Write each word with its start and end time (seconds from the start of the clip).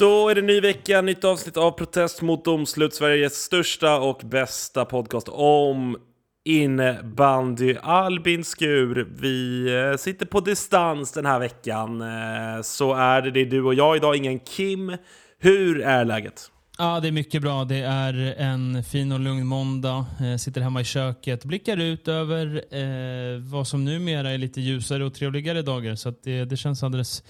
Då 0.00 0.28
är 0.28 0.34
det 0.34 0.42
ny 0.42 0.60
vecka, 0.60 1.00
nytt 1.00 1.24
avsnitt 1.24 1.56
av 1.56 1.70
Protest 1.70 2.22
mot 2.22 2.44
domslut, 2.44 2.94
Sveriges 2.94 3.34
största 3.34 3.98
och 3.98 4.20
bästa 4.24 4.84
podcast 4.84 5.28
om 5.28 5.96
innebandy. 6.44 7.76
Albin 7.82 8.44
Skur, 8.44 9.08
vi 9.20 9.66
eh, 9.74 9.96
sitter 9.96 10.26
på 10.26 10.40
distans 10.40 11.12
den 11.12 11.26
här 11.26 11.38
veckan. 11.38 12.00
Eh, 12.00 12.62
så 12.62 12.94
är 12.94 13.22
det, 13.22 13.30
det 13.30 13.40
är 13.40 13.46
du 13.46 13.62
och 13.62 13.74
jag 13.74 13.96
idag, 13.96 14.16
ingen 14.16 14.38
Kim. 14.38 14.96
Hur 15.38 15.80
är 15.80 16.04
läget? 16.04 16.50
Ja, 16.78 17.00
det 17.00 17.08
är 17.08 17.12
mycket 17.12 17.42
bra. 17.42 17.64
Det 17.64 17.80
är 17.80 18.34
en 18.38 18.84
fin 18.84 19.12
och 19.12 19.20
lugn 19.20 19.46
måndag. 19.46 20.06
Jag 20.20 20.40
sitter 20.40 20.60
hemma 20.60 20.80
i 20.80 20.84
köket, 20.84 21.44
blickar 21.44 21.76
ut 21.76 22.08
över 22.08 22.64
eh, 22.70 23.38
vad 23.38 23.66
som 23.66 23.84
numera 23.84 24.30
är 24.30 24.38
lite 24.38 24.60
ljusare 24.60 25.04
och 25.04 25.14
trevligare 25.14 25.62
dagar. 25.62 25.94
Så 25.94 26.08
att 26.08 26.22
det, 26.22 26.44
det 26.44 26.56
känns 26.56 26.82
alldeles 26.82 27.22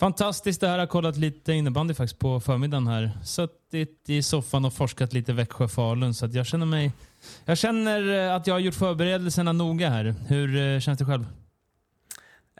fantastiskt. 0.00 0.60
Det 0.60 0.68
här 0.68 0.78
har 0.78 0.86
kollat 0.86 1.16
lite 1.16 1.52
innebandy 1.52 1.94
faktiskt 1.94 2.18
på 2.18 2.40
förmiddagen 2.40 2.86
här. 2.86 3.10
Suttit 3.24 4.04
i 4.08 4.22
soffan 4.22 4.64
och 4.64 4.72
forskat 4.72 5.12
lite 5.12 5.32
Växjö-Falun. 5.32 6.14
Så 6.14 6.26
att 6.26 6.34
jag 6.34 6.46
känner 6.46 6.66
mig... 6.66 6.92
Jag 7.44 7.58
känner 7.58 8.26
eh, 8.26 8.34
att 8.34 8.46
jag 8.46 8.54
har 8.54 8.58
gjort 8.60 8.74
förberedelserna 8.74 9.52
noga 9.52 9.90
här. 9.90 10.14
Hur 10.28 10.56
eh, 10.56 10.80
känns 10.80 10.98
det 10.98 11.04
själv? 11.04 11.26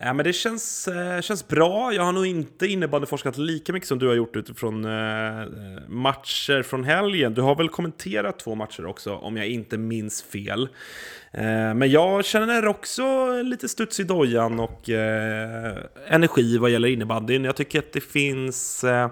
Ja, 0.03 0.13
men 0.13 0.25
det 0.25 0.33
känns, 0.33 0.89
eh, 0.89 1.21
känns 1.21 1.49
bra. 1.49 1.93
Jag 1.93 2.03
har 2.03 2.13
nog 2.13 2.27
inte 2.27 2.67
innebandyforskat 2.67 3.39
lika 3.39 3.73
mycket 3.73 3.89
som 3.89 3.99
du 3.99 4.07
har 4.07 4.15
gjort 4.15 4.37
utifrån 4.37 4.85
eh, 4.85 5.41
eh, 5.41 5.47
matcher 5.89 6.63
från 6.63 6.85
helgen. 6.85 7.35
Du 7.35 7.43
har 7.43 7.55
väl 7.55 7.69
kommenterat 7.69 8.39
två 8.39 8.55
matcher 8.55 8.87
också, 8.87 9.15
om 9.15 9.37
jag 9.37 9.47
inte 9.47 9.79
minns 9.79 10.23
fel. 10.23 10.69
Eh, 11.33 11.75
men 11.75 11.91
jag 11.91 12.25
känner 12.25 12.67
också 12.67 13.03
lite 13.43 13.69
studs 13.69 14.01
i 14.01 14.05
dojan 14.05 14.61
och 14.61 14.91
eh, 14.91 15.77
energi 16.07 16.59
vad 16.59 16.71
gäller 16.71 16.89
innebandyn. 16.89 17.45
Jag 17.45 17.57
tycker 17.57 17.79
att 17.79 17.93
det 17.93 18.01
finns... 18.01 18.85
Eh, 18.85 19.11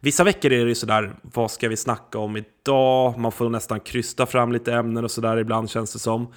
vissa 0.00 0.24
veckor 0.24 0.52
är 0.52 0.64
det 0.64 0.68
ju 0.68 0.74
sådär, 0.74 1.12
vad 1.22 1.50
ska 1.50 1.68
vi 1.68 1.76
snacka 1.76 2.18
om 2.18 2.36
idag? 2.36 3.18
Man 3.18 3.32
får 3.32 3.48
nästan 3.48 3.80
krysta 3.80 4.26
fram 4.26 4.52
lite 4.52 4.72
ämnen 4.72 5.04
och 5.04 5.10
sådär 5.10 5.36
ibland 5.36 5.70
känns 5.70 5.92
det 5.92 5.98
som. 5.98 6.32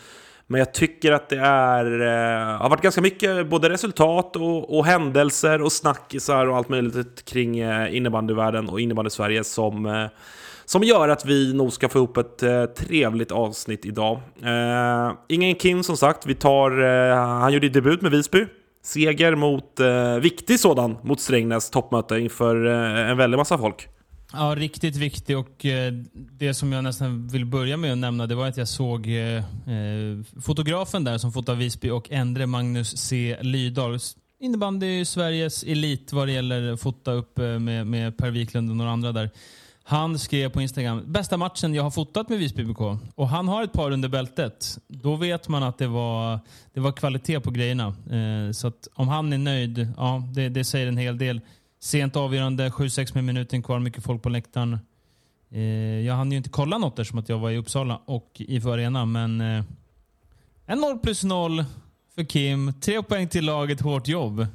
Men 0.48 0.60
jag 0.60 0.74
tycker 0.74 1.12
att 1.12 1.30
det 1.30 1.40
är, 1.40 2.02
eh, 2.02 2.58
har 2.58 2.70
varit 2.70 2.82
ganska 2.82 3.02
mycket 3.02 3.50
både 3.50 3.70
resultat 3.70 4.36
och, 4.36 4.78
och 4.78 4.86
händelser 4.86 5.62
och 5.62 5.72
snackisar 5.72 6.48
och 6.48 6.58
allt 6.58 6.70
möjligt 6.70 7.26
kring 7.26 7.60
eh, 7.60 7.96
innebandyvärlden 7.96 8.70
och 8.70 8.80
innebandy-Sverige 8.80 9.44
som, 9.44 9.86
eh, 9.86 10.06
som 10.66 10.84
gör 10.84 11.10
att 11.10 11.26
vi 11.26 11.54
nog 11.54 11.74
ska 11.74 11.90
få 11.90 11.98
ihop 11.98 12.18
ett 12.18 12.44
eh, 12.44 12.66
trevligt 12.66 13.32
avsnitt 13.32 13.86
idag. 13.86 14.20
Eh, 14.44 15.14
ingen 15.28 15.56
Kim 15.56 15.84
som 15.84 15.98
sagt, 15.98 16.26
vi 16.26 16.36
tar, 16.36 16.82
eh, 16.82 17.16
han 17.18 17.54
gjorde 17.54 17.70
debut 17.70 18.02
med 18.02 18.12
Visby. 18.12 18.46
Seger 18.84 19.36
mot, 19.36 19.80
eh, 19.80 20.16
viktig 20.16 20.60
sådan, 20.60 20.98
mot 21.04 21.20
Strängnäs 21.20 21.70
toppmöte 21.70 22.20
inför 22.20 22.66
eh, 22.66 23.10
en 23.10 23.18
väldig 23.18 23.38
massa 23.38 23.58
folk. 23.58 23.88
Ja, 24.36 24.56
riktigt 24.58 24.96
viktig 24.96 25.38
och 25.38 25.66
eh, 25.66 25.94
det 26.14 26.54
som 26.54 26.72
jag 26.72 26.84
nästan 26.84 27.28
vill 27.28 27.46
börja 27.46 27.78
med 27.78 27.92
att 27.92 27.98
nämna 27.98 28.28
det 28.28 28.36
var 28.36 28.48
att 28.48 28.58
jag 28.58 28.68
såg 28.68 29.08
eh, 29.08 29.36
eh 29.36 29.44
fotografen 30.42 31.04
där 31.04 31.18
som 31.18 31.32
fotar 31.32 31.56
Visby 31.56 31.90
och 31.90 32.12
Endre 32.12 32.46
Magnus 32.46 32.98
C. 32.98 33.38
Lydahl. 33.42 34.00
Innebandy 34.40 35.06
Sveriges 35.06 35.64
elit 35.64 36.14
vad 36.14 36.28
det 36.28 36.32
gäller 36.32 36.74
att 36.74 36.82
fota 36.82 37.12
upp 37.12 37.40
eh, 37.40 37.60
med, 37.60 37.88
med 37.88 38.18
Per 38.18 38.32
Wiklund 38.32 38.70
och 38.70 38.76
några 38.76 38.92
andra 38.92 39.12
där. 39.12 39.30
Han 39.84 40.20
skrev 40.20 40.50
på 40.50 40.62
Instagram, 40.62 41.04
bästa 41.06 41.38
matchen 41.38 41.74
jag 41.74 41.84
har 41.84 41.92
fotat 41.92 42.30
med 42.30 42.40
Visby 42.40 42.64
BK. 42.64 42.82
Och 43.16 43.28
han 43.30 43.48
har 43.48 43.64
ett 43.64 43.74
par 43.74 43.92
under 43.92 44.10
bältet. 44.10 44.78
Då 44.88 45.16
vet 45.16 45.48
man 45.48 45.64
att 45.64 45.78
det 45.78 45.88
var, 45.88 46.40
det 46.74 46.80
var 46.80 46.92
kvalitet 46.92 47.40
på 47.40 47.52
grejerna. 47.52 47.88
Eh, 47.88 48.52
så 48.52 48.68
att 48.68 48.88
om 48.94 49.08
han 49.08 49.34
är 49.34 49.38
nöjd, 49.38 49.88
ja 49.98 50.24
det, 50.36 50.50
det 50.50 50.64
säger 50.64 50.88
en 50.88 50.98
hel 50.98 51.18
del. 51.18 51.42
Sent 51.84 52.16
avgörande, 52.16 52.70
7-6 52.70 53.12
med 53.14 53.24
minuten 53.24 53.64
kvar, 53.64 53.80
mycket 53.80 54.04
folk 54.04 54.22
på 54.22 54.30
läktaren. 54.30 54.80
Eh, 55.52 55.62
jag 56.06 56.14
hann 56.14 56.32
ju 56.32 56.38
inte 56.38 56.50
kolla 56.50 56.78
något 56.78 57.00
eftersom 57.00 57.20
att 57.20 57.30
jag 57.30 57.40
var 57.40 57.52
i 57.52 57.58
Uppsala 57.58 58.00
och 58.06 58.32
IFO 58.36 58.72
Arena, 58.72 59.06
men 59.06 59.42
eh, 59.42 59.64
en 60.66 60.80
0 60.80 61.00
plus 61.00 61.24
0 61.24 61.66
för 62.16 62.24
Kim. 62.24 62.74
Tre 62.82 63.04
poäng 63.04 63.28
till 63.28 63.46
laget, 63.46 63.82
hårt 63.82 64.08
jobb. 64.08 64.48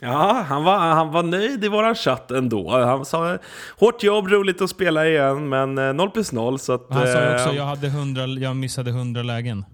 Ja, 0.00 0.44
han 0.48 0.64
var, 0.64 0.78
han 0.78 1.12
var 1.12 1.22
nöjd 1.22 1.64
i 1.64 1.68
våran 1.68 1.94
chatt 1.94 2.30
ändå. 2.30 2.70
Han 2.70 3.04
sa 3.04 3.38
hårt 3.78 4.02
jobb, 4.02 4.28
roligt 4.28 4.60
att 4.60 4.70
spela 4.70 5.06
igen, 5.08 5.48
men 5.48 5.78
eh, 5.78 5.92
0 5.92 6.10
plus 6.10 6.32
0. 6.32 6.58
Så 6.58 6.72
att, 6.72 6.86
Han 6.90 7.06
sa 7.06 7.32
också 7.34 7.50
eh, 7.50 7.56
jag, 7.56 7.64
hade 7.64 7.86
100, 7.86 8.26
jag 8.26 8.56
missade 8.56 8.90
100 8.90 9.22
lägen. 9.22 9.64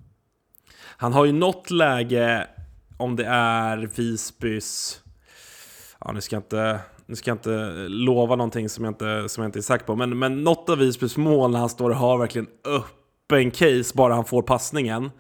han 0.97 1.13
har 1.13 1.25
ju 1.25 1.33
något 1.33 1.71
läge, 1.71 2.47
om 2.97 3.17
det 3.17 3.27
är 3.27 3.91
Visbys... 3.97 5.03
Ja, 6.07 6.13
nu 6.13 6.21
ska 6.21 6.37
jag 6.37 6.41
inte, 6.41 6.79
nu 7.07 7.17
ska 7.17 7.31
jag 7.31 7.35
inte 7.35 7.75
lova 7.89 8.37
någonting 8.37 8.69
som 8.69 8.85
jag 8.85 8.91
inte, 8.91 9.29
som 9.29 9.43
jag 9.43 9.49
inte 9.49 9.59
är 9.59 9.63
säker 9.63 9.85
på, 9.85 9.97
men, 9.97 10.19
men 10.19 10.45
något 10.45 10.69
av 10.71 10.79
Visbys 10.79 11.17
mål 11.17 11.51
när 11.51 11.59
han 11.59 11.69
står 11.69 11.91
och 11.91 11.97
har 11.97 12.19
verkligen 12.19 12.47
öppen 12.65 13.51
case 13.51 13.93
bara 13.95 14.15
han 14.15 14.25
får 14.25 14.43
passningen. 14.43 15.11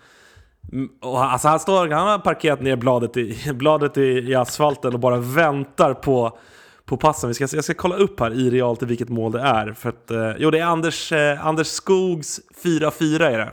Mm, 0.72 0.88
och 1.02 1.18
han- 1.18 1.30
alltså 1.30 1.48
han, 1.48 1.60
står, 1.60 1.88
han 1.88 2.06
har 2.08 2.18
parkerat 2.18 2.60
ner 2.60 2.76
bladet 2.76 3.16
i, 3.16 3.38
bladet 3.54 3.96
i, 3.96 4.02
i 4.02 4.34
asfalten 4.34 4.94
och 4.94 5.00
bara 5.00 5.16
väntar 5.16 5.94
på, 5.94 6.38
på 6.84 6.96
passen. 6.96 7.28
Vi 7.28 7.34
ska, 7.34 7.46
jag 7.52 7.64
ska 7.64 7.74
kolla 7.74 7.96
upp 7.96 8.20
här 8.20 8.34
i 8.34 8.50
realtid 8.50 8.88
vilket 8.88 9.08
mål 9.08 9.32
det 9.32 9.40
är. 9.40 9.72
För 9.72 9.88
att, 9.88 10.10
eh, 10.10 10.32
jo, 10.38 10.50
det 10.50 10.58
är 10.58 10.64
Anders, 10.64 11.12
eh, 11.12 11.46
Anders 11.46 11.66
Skogs 11.66 12.40
4-4 12.64 13.22
är 13.30 13.38
det. 13.38 13.52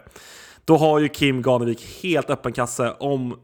Då 0.65 0.77
har 0.77 0.99
ju 0.99 1.09
Kim 1.09 1.41
Ganevik 1.41 1.85
helt 2.03 2.29
öppen 2.29 2.53
kasse 2.53 2.93
om 2.99 3.35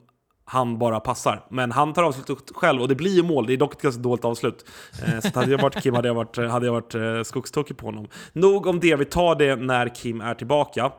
han 0.50 0.78
bara 0.78 1.00
passar. 1.00 1.46
Men 1.50 1.72
han 1.72 1.94
tar 1.94 2.04
avslutet 2.04 2.56
själv 2.56 2.82
och 2.82 2.88
det 2.88 2.96
blir 2.96 3.16
ju 3.16 3.24
mål. 3.24 3.48
Det 3.48 3.54
är 3.54 3.58
dock 3.58 3.74
ett 3.74 3.82
ganska 3.82 4.02
dåligt 4.02 4.26
avslut. 4.26 4.66
Eh, 5.06 5.20
så 5.20 5.40
hade 5.40 5.52
jag 5.52 5.62
varit 5.62 5.84
Kim 5.84 5.96
hade 5.96 6.08
jag 6.08 6.16
varit, 6.16 6.38
hade 6.38 6.66
jag 6.66 6.74
varit 6.74 6.96
eh, 6.96 7.24
skogstokig 7.24 7.78
på 7.78 7.86
honom. 7.86 8.08
Nog 8.34 8.68
om 8.68 8.80
det, 8.80 8.96
vi 8.96 9.06
tar 9.06 9.36
det 9.36 9.56
när 9.56 9.96
Kim 9.96 10.22
är 10.22 10.34
tillbaka. 10.34 10.92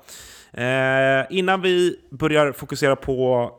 Eh, 0.52 1.26
innan 1.30 1.60
vi 1.60 1.96
börjar 2.10 2.52
fokusera 2.52 2.96
på 2.96 3.50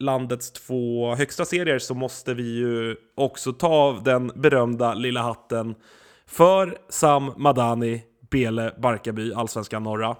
landets 0.00 0.52
två 0.52 1.14
högsta 1.14 1.44
serier 1.44 1.78
så 1.78 1.94
måste 1.94 2.34
vi 2.34 2.56
ju 2.56 2.96
också 3.16 3.52
ta 3.52 3.68
av 3.68 4.02
den 4.02 4.32
berömda 4.34 4.94
lilla 4.94 5.22
hatten 5.22 5.74
för 6.26 6.78
Sam 6.88 7.32
Madani, 7.36 8.02
Bele 8.30 8.74
Barkarby, 8.78 9.32
Allsvenskan 9.34 9.82
norra. 9.82 10.16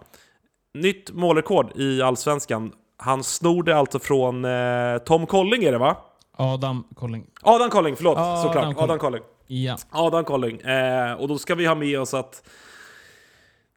Nytt 0.75 1.11
målrekord 1.13 1.73
i 1.77 2.03
Allsvenskan. 2.03 2.73
Han 3.03 3.25
snorde 3.25 3.77
alltså 3.77 3.99
från 3.99 4.45
eh, 4.45 4.99
Tom 4.99 5.27
Colling 5.27 5.65
är 5.65 5.73
det 5.73 5.79
va? 5.79 5.97
Adam 6.37 6.85
Colling. 6.95 7.27
Adam 7.43 7.71
Colling, 7.71 7.97
förlåt, 7.97 8.19
Adam 8.19 8.43
såklart. 8.43 8.65
Colling. 8.65 8.79
Adam 8.79 8.99
Colling. 8.99 9.23
Ja. 9.47 9.77
Adam 9.91 10.25
Colling. 10.25 10.61
Eh, 10.61 11.13
och 11.13 11.29
då 11.29 11.39
ska 11.39 11.55
vi 11.55 11.67
ha 11.67 11.75
med 11.75 12.01
oss 12.01 12.15
att 12.15 12.43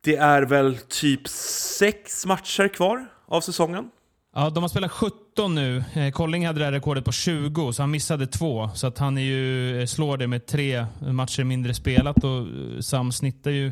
det 0.04 0.16
är 0.16 0.42
väl 0.42 0.78
typ 0.78 1.28
sex 1.28 2.26
matcher 2.26 2.68
kvar 2.68 3.06
av 3.28 3.42
säsongen. 3.42 3.90
Ja, 4.36 4.50
de 4.50 4.64
har 4.64 4.68
spelat 4.70 4.92
17 4.92 5.56
nu. 5.56 5.84
Eh, 5.94 6.12
Colling 6.12 6.48
hade 6.48 6.60
det 6.60 6.66
här 6.66 6.72
rekordet 6.72 7.06
på 7.06 7.12
20, 7.12 7.74
så 7.74 7.84
han 7.84 7.92
missade 7.92 8.28
två. 8.28 8.70
Så 8.76 8.88
att 8.88 8.98
han 8.98 9.18
är 9.18 9.22
ju, 9.22 9.80
eh, 9.82 9.86
slår 9.86 10.18
det 10.18 10.28
med 10.28 10.46
tre 10.46 10.86
matcher 11.12 11.44
mindre 11.44 11.74
spelat 11.74 12.24
och 12.24 12.40
eh, 12.40 12.80
Sam 12.82 13.12
snittar 13.12 13.52
ju, 13.52 13.72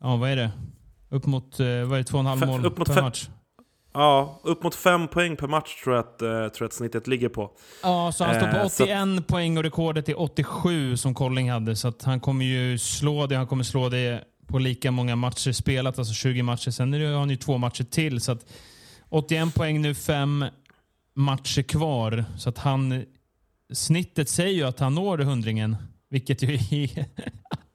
ja 0.00 0.16
vad 0.16 0.30
är 0.30 0.36
det? 0.36 0.50
Upp 1.10 1.26
mot, 1.26 1.58
vad 1.58 1.68
är 1.68 1.96
det, 1.96 2.04
två 2.04 2.18
och 2.18 2.20
en 2.20 2.26
halv 2.26 2.46
mål 2.46 2.66
upp 2.66 2.78
mot 2.78 2.88
per 2.88 3.02
match. 3.02 3.28
Ja, 3.92 4.40
upp 4.44 4.62
mot 4.62 4.74
fem 4.74 5.08
poäng 5.08 5.36
per 5.36 5.46
match 5.46 5.82
tror 5.82 5.96
jag 5.96 6.04
att, 6.04 6.22
eh, 6.22 6.28
tror 6.28 6.52
jag 6.58 6.66
att 6.66 6.72
snittet 6.72 7.06
ligger 7.06 7.28
på. 7.28 7.50
Ja, 7.82 8.12
så 8.12 8.24
han 8.24 8.34
står 8.34 8.46
på 8.46 8.56
Eh, 8.56 8.68
så 8.68 8.84
81 8.84 9.26
poäng 9.26 9.58
och 9.58 9.64
rekordet 9.64 10.08
är 10.08 10.20
87 10.20 10.96
som 10.96 11.14
Colling 11.14 11.50
hade. 11.50 11.76
Så 11.76 11.88
att 11.88 12.02
han 12.02 12.20
kommer 12.20 12.44
ju 12.44 12.78
slå 12.78 13.26
det. 13.26 13.36
Han 13.36 13.46
kommer 13.46 13.64
slå 13.64 13.88
det 13.88 14.24
på 14.46 14.58
lika 14.58 14.90
många 14.90 15.16
matcher 15.16 15.52
spelat, 15.52 15.98
alltså 15.98 16.14
20 16.14 16.42
matcher. 16.42 16.70
Sen 16.70 16.92
har 16.92 17.18
han 17.18 17.30
ju 17.30 17.36
två 17.36 17.58
matcher 17.58 17.84
till. 17.84 18.20
Så 18.20 18.32
att 18.32 18.46
81 19.08 19.54
poäng 19.54 19.82
nu, 19.82 19.94
fem 19.94 20.44
matcher 21.14 21.62
kvar. 21.62 22.24
Så 22.38 22.48
att 22.48 22.58
han... 22.58 23.04
Snittet 23.72 24.28
säger 24.28 24.54
ju 24.54 24.64
att 24.64 24.80
han 24.80 24.94
når 24.94 25.18
hundringen, 25.18 25.76
vilket 26.10 26.42
ju 26.42 26.54
är... 26.54 27.04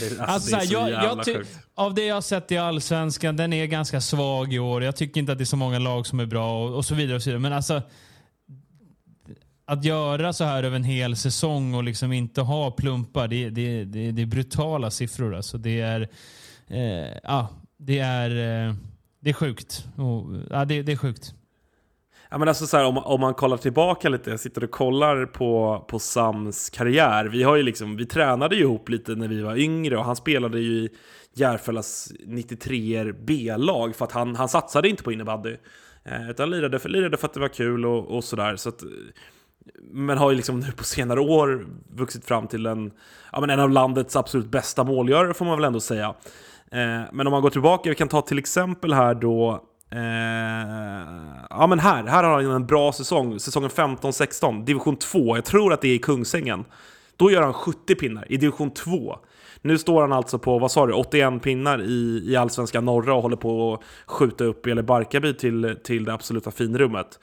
det, 0.00 0.20
alltså, 0.20 0.22
Alltså, 0.22 0.50
det 0.50 0.56
är 0.56 0.60
så 0.60 0.66
så 0.68 0.76
här, 0.76 0.80
jag, 0.80 0.90
jävla 0.90 1.04
jag 1.16 1.24
ty- 1.24 1.34
sjukt. 1.34 1.58
av 1.74 1.94
det 1.94 2.04
jag 2.04 2.14
har 2.14 2.22
sett 2.22 2.52
i 2.52 2.56
Allsvenskan, 2.58 3.36
den 3.36 3.52
är 3.52 3.66
ganska 3.66 4.00
svag 4.00 4.52
i 4.54 4.58
år. 4.58 4.82
Jag 4.84 4.96
tycker 4.96 5.20
inte 5.20 5.32
att 5.32 5.38
det 5.38 5.44
är 5.44 5.46
så 5.46 5.56
många 5.56 5.78
lag 5.78 6.06
som 6.06 6.20
är 6.20 6.26
bra 6.26 6.64
och, 6.64 6.74
och 6.76 6.84
så 6.84 6.94
vidare. 6.94 7.16
och 7.16 7.22
så 7.22 7.30
vidare. 7.30 7.40
Men 7.40 7.52
alltså, 7.52 7.82
att 9.64 9.84
göra 9.84 10.32
så 10.32 10.44
här 10.44 10.62
över 10.62 10.76
en 10.76 10.84
hel 10.84 11.16
säsong 11.16 11.74
och 11.74 11.84
liksom 11.84 12.12
inte 12.12 12.40
ha 12.40 12.70
plumpar, 12.70 13.28
det, 13.28 13.50
det, 13.50 13.84
det, 13.84 14.10
det 14.10 14.22
är 14.22 14.26
brutala 14.26 14.90
siffror. 14.90 15.34
Alltså, 15.34 15.58
det 15.58 15.80
är... 15.80 16.08
Eh, 16.68 17.18
ja, 17.22 17.48
det 17.78 17.98
är... 17.98 18.30
Eh, 18.68 18.74
det 19.20 19.30
är 19.30 19.34
sjukt. 19.34 19.84
Och, 19.96 20.26
ja, 20.50 20.64
det, 20.64 20.82
det 20.82 20.92
är 20.92 20.96
sjukt. 20.96 21.34
Ja, 22.36 22.38
men 22.38 22.48
alltså 22.48 22.66
så 22.66 22.76
här, 22.76 22.84
om, 22.84 22.98
om 22.98 23.20
man 23.20 23.34
kollar 23.34 23.56
tillbaka 23.56 24.08
lite, 24.08 24.30
jag 24.30 24.40
sitter 24.40 24.64
och 24.64 24.70
kollar 24.70 25.26
på, 25.26 25.84
på 25.88 25.98
Sams 25.98 26.70
karriär. 26.70 27.24
Vi, 27.24 27.42
har 27.42 27.56
ju 27.56 27.62
liksom, 27.62 27.96
vi 27.96 28.06
tränade 28.06 28.56
ju 28.56 28.62
ihop 28.62 28.88
lite 28.88 29.14
när 29.14 29.28
vi 29.28 29.42
var 29.42 29.56
yngre 29.56 29.96
och 29.96 30.04
han 30.04 30.16
spelade 30.16 30.60
ju 30.60 30.72
i 30.72 30.88
Järfällas 31.34 32.12
93 32.26 33.12
B-lag 33.12 33.96
för 33.96 34.04
att 34.04 34.12
han, 34.12 34.36
han 34.36 34.48
satsade 34.48 34.88
inte 34.88 35.02
på 35.02 35.12
innebandy. 35.12 35.56
Eh, 36.04 36.30
utan 36.30 36.50
lirade 36.50 36.78
för, 36.78 36.88
lirade 36.88 37.16
för 37.16 37.26
att 37.26 37.34
det 37.34 37.40
var 37.40 37.48
kul 37.48 37.86
och, 37.86 38.16
och 38.16 38.24
sådär. 38.24 38.56
Så 38.56 38.68
att, 38.68 38.82
men 39.90 40.18
har 40.18 40.30
ju 40.30 40.36
liksom 40.36 40.60
nu 40.60 40.72
på 40.72 40.84
senare 40.84 41.20
år 41.20 41.66
vuxit 41.94 42.24
fram 42.24 42.46
till 42.46 42.66
en, 42.66 42.92
ja, 43.32 43.40
men 43.40 43.50
en 43.50 43.60
av 43.60 43.70
landets 43.70 44.16
absolut 44.16 44.46
bästa 44.46 44.84
målgörare 44.84 45.34
får 45.34 45.44
man 45.44 45.58
väl 45.58 45.64
ändå 45.64 45.80
säga. 45.80 46.14
Eh, 46.70 47.02
men 47.12 47.26
om 47.26 47.30
man 47.30 47.42
går 47.42 47.50
tillbaka, 47.50 47.90
vi 47.90 47.96
kan 47.96 48.08
ta 48.08 48.22
till 48.22 48.38
exempel 48.38 48.92
här 48.92 49.14
då 49.14 49.62
Eh, 49.90 50.00
ja 51.50 51.66
men 51.66 51.78
här, 51.78 52.04
här 52.04 52.24
har 52.24 52.42
han 52.42 52.50
en 52.52 52.66
bra 52.66 52.92
säsong, 52.92 53.40
säsongen 53.40 53.70
15-16, 53.70 54.64
division 54.64 54.96
2, 54.96 55.36
jag 55.36 55.44
tror 55.44 55.72
att 55.72 55.80
det 55.80 55.88
är 55.88 55.94
i 55.94 55.98
Kungsängen. 55.98 56.64
Då 57.16 57.30
gör 57.30 57.42
han 57.42 57.52
70 57.52 57.94
pinnar 57.94 58.32
i 58.32 58.36
division 58.36 58.70
2. 58.70 59.18
Nu 59.62 59.78
står 59.78 60.00
han 60.00 60.12
alltså 60.12 60.38
på, 60.38 60.58
vad 60.58 60.70
sa 60.70 60.86
du, 60.86 60.92
81 60.92 61.42
pinnar 61.42 61.82
i, 61.82 62.22
i 62.26 62.36
allsvenska 62.36 62.80
norra 62.80 63.14
och 63.14 63.22
håller 63.22 63.36
på 63.36 63.74
att 63.74 63.80
skjuta 64.06 64.44
upp 64.44 64.66
eller 64.66 64.82
Barkarby 64.82 65.34
till, 65.34 65.76
till 65.84 66.04
det 66.04 66.12
absoluta 66.12 66.50
finrummet. 66.50 67.18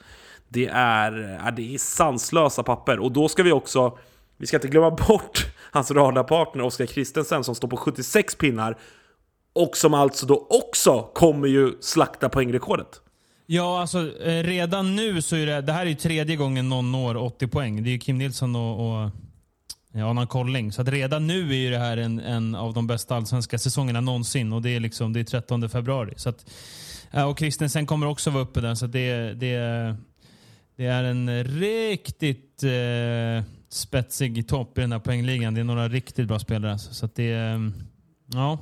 Det 0.48 0.66
är, 0.66 1.40
ja, 1.44 1.50
det 1.50 1.74
är 1.74 1.78
sanslösa 1.78 2.62
papper. 2.62 2.98
Och 2.98 3.12
då 3.12 3.28
ska 3.28 3.42
vi 3.42 3.52
också, 3.52 3.98
vi 4.36 4.46
ska 4.46 4.56
inte 4.56 4.68
glömma 4.68 4.90
bort 4.90 5.46
hans 5.70 5.90
radarpartner 5.90 6.64
Oskar 6.64 6.86
Kristensen 6.86 7.44
som 7.44 7.54
står 7.54 7.68
på 7.68 7.76
76 7.76 8.34
pinnar 8.34 8.76
och 9.54 9.76
som 9.76 9.94
alltså 9.94 10.26
då 10.26 10.46
också 10.50 11.02
kommer 11.14 11.48
ju 11.48 11.72
slakta 11.80 12.28
poängrekordet. 12.28 13.00
Ja, 13.46 13.80
alltså 13.80 14.22
eh, 14.22 14.42
redan 14.42 14.96
nu 14.96 15.22
så 15.22 15.36
är 15.36 15.46
det, 15.46 15.60
det 15.60 15.72
här 15.72 15.82
är 15.82 15.90
ju 15.90 15.94
tredje 15.94 16.36
gången 16.36 16.68
någon 16.68 16.92
når 16.92 17.16
80 17.16 17.48
poäng. 17.48 17.82
Det 17.82 17.90
är 17.90 17.92
ju 17.92 17.98
Kim 17.98 18.18
Nilsson 18.18 18.56
och, 18.56 19.04
och 19.04 19.10
ja, 19.92 20.10
Anna 20.10 20.26
Kolling. 20.26 20.72
Så 20.72 20.82
att 20.82 20.88
redan 20.88 21.26
nu 21.26 21.50
är 21.50 21.56
ju 21.56 21.70
det 21.70 21.78
här 21.78 21.96
en, 21.96 22.20
en 22.20 22.54
av 22.54 22.74
de 22.74 22.86
bästa 22.86 23.16
allsvenska 23.16 23.58
säsongerna 23.58 24.00
någonsin 24.00 24.52
och 24.52 24.62
det 24.62 24.70
är 24.70 24.80
liksom 24.80 25.12
det 25.12 25.20
är 25.20 25.24
13 25.24 25.68
februari. 25.68 26.14
Så 26.16 26.28
att, 26.28 26.46
och 27.28 27.38
Kristensen 27.38 27.86
kommer 27.86 28.06
också 28.06 28.30
vara 28.30 28.42
uppe 28.42 28.60
där 28.60 28.74
så 28.74 28.84
att 28.84 28.92
det, 28.92 29.32
det, 29.32 29.56
det 30.76 30.86
är 30.86 31.04
en 31.04 31.44
riktigt 31.44 32.62
eh, 32.62 33.44
spetsig 33.68 34.48
topp 34.48 34.78
i 34.78 34.80
den 34.80 34.92
här 34.92 34.98
poängligan. 34.98 35.54
Det 35.54 35.60
är 35.60 35.64
några 35.64 35.88
riktigt 35.88 36.28
bra 36.28 36.38
spelare. 36.38 36.72
Alltså. 36.72 36.94
Så 36.94 37.06
att 37.06 37.14
det, 37.14 37.32
eh, 37.32 37.58
ja. 38.26 38.58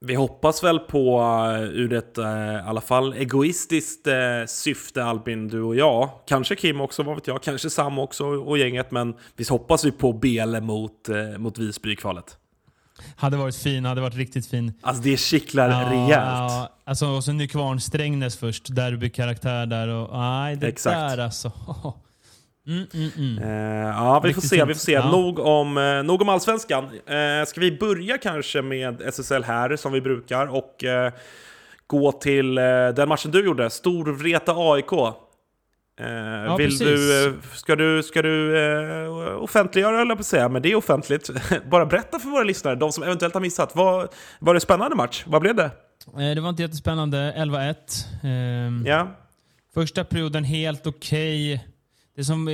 Vi 0.00 0.14
hoppas 0.14 0.64
väl 0.64 0.78
på, 0.78 1.20
uh, 1.20 1.62
ur 1.62 1.92
ett 1.92 2.18
uh, 2.18 2.24
i 2.24 2.60
alla 2.66 2.80
fall 2.80 3.12
egoistiskt 3.12 4.06
uh, 4.06 4.14
syfte, 4.46 5.04
Albin, 5.04 5.48
du 5.48 5.62
och 5.62 5.76
jag. 5.76 6.10
Kanske 6.26 6.56
Kim 6.56 6.80
också, 6.80 7.02
vad 7.02 7.14
vet 7.14 7.26
jag. 7.26 7.42
Kanske 7.42 7.70
Sam 7.70 7.98
också 7.98 8.24
och 8.24 8.58
gänget. 8.58 8.90
Men 8.90 9.14
visst 9.36 9.50
hoppas 9.50 9.84
vi 9.84 9.92
på 9.92 10.12
Bele 10.12 10.60
mot, 10.60 11.08
mot 11.38 11.58
Visby 11.58 11.92
i 11.92 11.96
kvalet. 11.96 12.36
Hade 13.16 13.36
varit 13.36 13.56
fin, 13.56 13.84
hade 13.84 14.00
varit 14.00 14.14
riktigt 14.14 14.46
fin. 14.46 14.72
Alltså 14.80 15.02
det 15.02 15.16
kittlar 15.16 15.68
Ja, 15.70 15.90
rejält. 15.90 16.10
Ja, 16.12 16.72
alltså, 16.84 17.06
och 17.06 17.24
så 17.24 17.32
Nykvarn 17.32 17.80
Strängnäs 17.80 18.36
först, 18.36 18.74
derbykaraktär 18.76 19.66
där. 19.66 19.88
Och, 19.88 20.18
nej, 20.18 20.56
det 20.56 20.66
Exakt. 20.66 20.96
där 20.96 21.24
alltså. 21.24 21.52
Mm, 22.68 22.86
mm, 22.94 23.10
mm. 23.16 23.38
Eh, 23.42 23.88
ja, 23.88 24.20
vi 24.24 24.34
får 24.34 24.42
se. 24.42 24.64
Vi 24.64 24.74
får 24.74 24.80
se. 24.80 24.92
Ja. 24.92 25.10
Nog, 25.10 25.38
om, 25.38 25.78
eh, 25.78 26.02
nog 26.02 26.22
om 26.22 26.28
allsvenskan. 26.28 26.84
Eh, 26.84 27.46
ska 27.46 27.60
vi 27.60 27.78
börja 27.78 28.18
kanske 28.18 28.62
med 28.62 29.02
SSL 29.02 29.42
här, 29.42 29.76
som 29.76 29.92
vi 29.92 30.00
brukar, 30.00 30.46
och 30.46 30.84
eh, 30.84 31.12
gå 31.86 32.12
till 32.12 32.54
den 32.94 33.08
matchen 33.08 33.30
du 33.30 33.44
gjorde, 33.44 33.70
Storvreta 33.70 34.52
AIK. 34.56 34.92
Eh, 36.00 36.56
vill 36.56 36.66
precis. 36.66 36.80
du, 36.80 37.38
ska 37.54 37.76
du, 37.76 38.02
ska 38.02 38.22
du 38.22 38.58
eh, 38.58 39.42
offentliggöra, 39.42 39.98
jag 39.98 40.18
på 40.18 40.24
säga, 40.24 40.48
men 40.48 40.62
det 40.62 40.72
är 40.72 40.76
offentligt. 40.76 41.30
Bara 41.70 41.86
berätta 41.86 42.18
för 42.18 42.28
våra 42.28 42.44
lyssnare, 42.44 42.74
de 42.74 42.92
som 42.92 43.02
eventuellt 43.02 43.34
har 43.34 43.40
missat. 43.40 43.76
Vad, 43.76 44.08
var 44.38 44.54
det 44.54 44.60
spännande 44.60 44.96
match? 44.96 45.24
Vad 45.26 45.40
blev 45.42 45.54
det? 45.54 45.70
Det 46.34 46.40
var 46.40 46.48
inte 46.48 46.62
jättespännande. 46.62 47.34
11-1. 47.36 47.74
Ehm, 48.22 48.84
Ja, 48.86 49.08
Första 49.74 50.04
perioden 50.04 50.44
helt 50.44 50.86
okej. 50.86 51.64
Det 52.18 52.24
som 52.24 52.44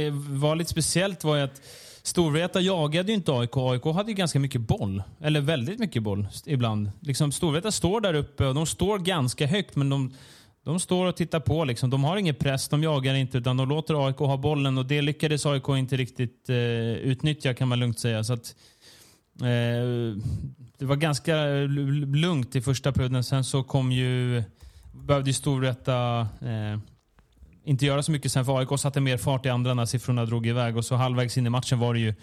var 0.41 0.57
lite 0.57 0.71
speciellt 0.71 1.25
var 1.25 1.37
ju 1.37 1.43
att 1.43 1.63
Storvreta 2.03 2.61
jagade 2.61 3.09
ju 3.13 3.15
inte 3.15 3.33
AIK. 3.33 3.57
AIK 3.57 3.85
hade 3.85 4.11
ju 4.11 4.15
ganska 4.15 4.41
mycket 4.41 4.61
boll. 4.61 5.03
Eller 5.21 5.41
väldigt 5.41 5.79
mycket 5.79 6.03
boll 6.03 6.27
ibland. 6.47 6.91
Liksom 7.01 7.33
Storvreta 7.33 7.73
står 7.73 8.01
där 8.01 8.15
uppe 8.15 8.47
och 8.47 8.55
de 8.55 8.67
står 8.67 8.99
ganska 8.99 9.47
högt 9.47 9.77
men 9.77 9.91
de, 9.91 10.15
de 10.65 10.81
står 10.81 11.07
och 11.07 11.17
tittar 11.17 11.41
på. 11.41 11.65
Liksom. 11.65 11.91
De 11.91 12.05
har 12.05 12.17
ingen 12.17 12.35
press, 12.35 12.69
de 12.69 12.83
jagar 12.83 13.15
inte 13.15 13.39
utan 13.39 13.57
de 13.57 13.69
låter 13.69 14.07
AIK 14.07 14.17
ha 14.17 14.37
bollen 14.37 14.79
och 14.79 14.87
det 14.87 15.03
lyckades 15.03 15.47
AIK 15.47 15.69
inte 15.69 15.97
riktigt 15.97 16.49
eh, 16.49 16.57
utnyttja 16.93 17.55
kan 17.55 17.69
man 17.69 17.81
lugnt 17.81 17.99
säga. 17.99 18.25
Så 18.25 18.33
att, 18.33 18.55
eh, 19.41 20.19
det 20.79 20.85
var 20.85 20.97
ganska 20.97 21.37
lugnt 22.15 22.57
i 22.57 22.63
första 22.63 22.93
perioden. 22.93 23.25
Sen 23.25 23.45
så 23.45 23.63
kom 23.63 23.93
ju, 23.93 24.43
behövde 24.93 25.31
ju 25.31 25.35
Storvreta 25.35 26.21
eh, 26.41 26.79
inte 27.65 27.87
göra 27.87 28.03
så 28.03 28.13
mycket 28.13 28.33
sen 28.33 28.45
för 28.45 28.59
AIK 28.59 28.81
satte 28.81 29.01
mer 29.01 29.17
fart 29.17 29.47
i 29.47 29.49
andra 29.49 29.75
när 29.75 29.87
siffrorna 29.87 30.25
drog 30.25 30.47
iväg 30.47 30.77
och 30.77 30.85
så 30.85 30.95
halvvägs 30.95 31.39
in 31.39 31.47
i 31.47 31.51
matchen 31.51 31.79
var 31.79 31.95
det 31.95 32.01
ju, 32.01 32.15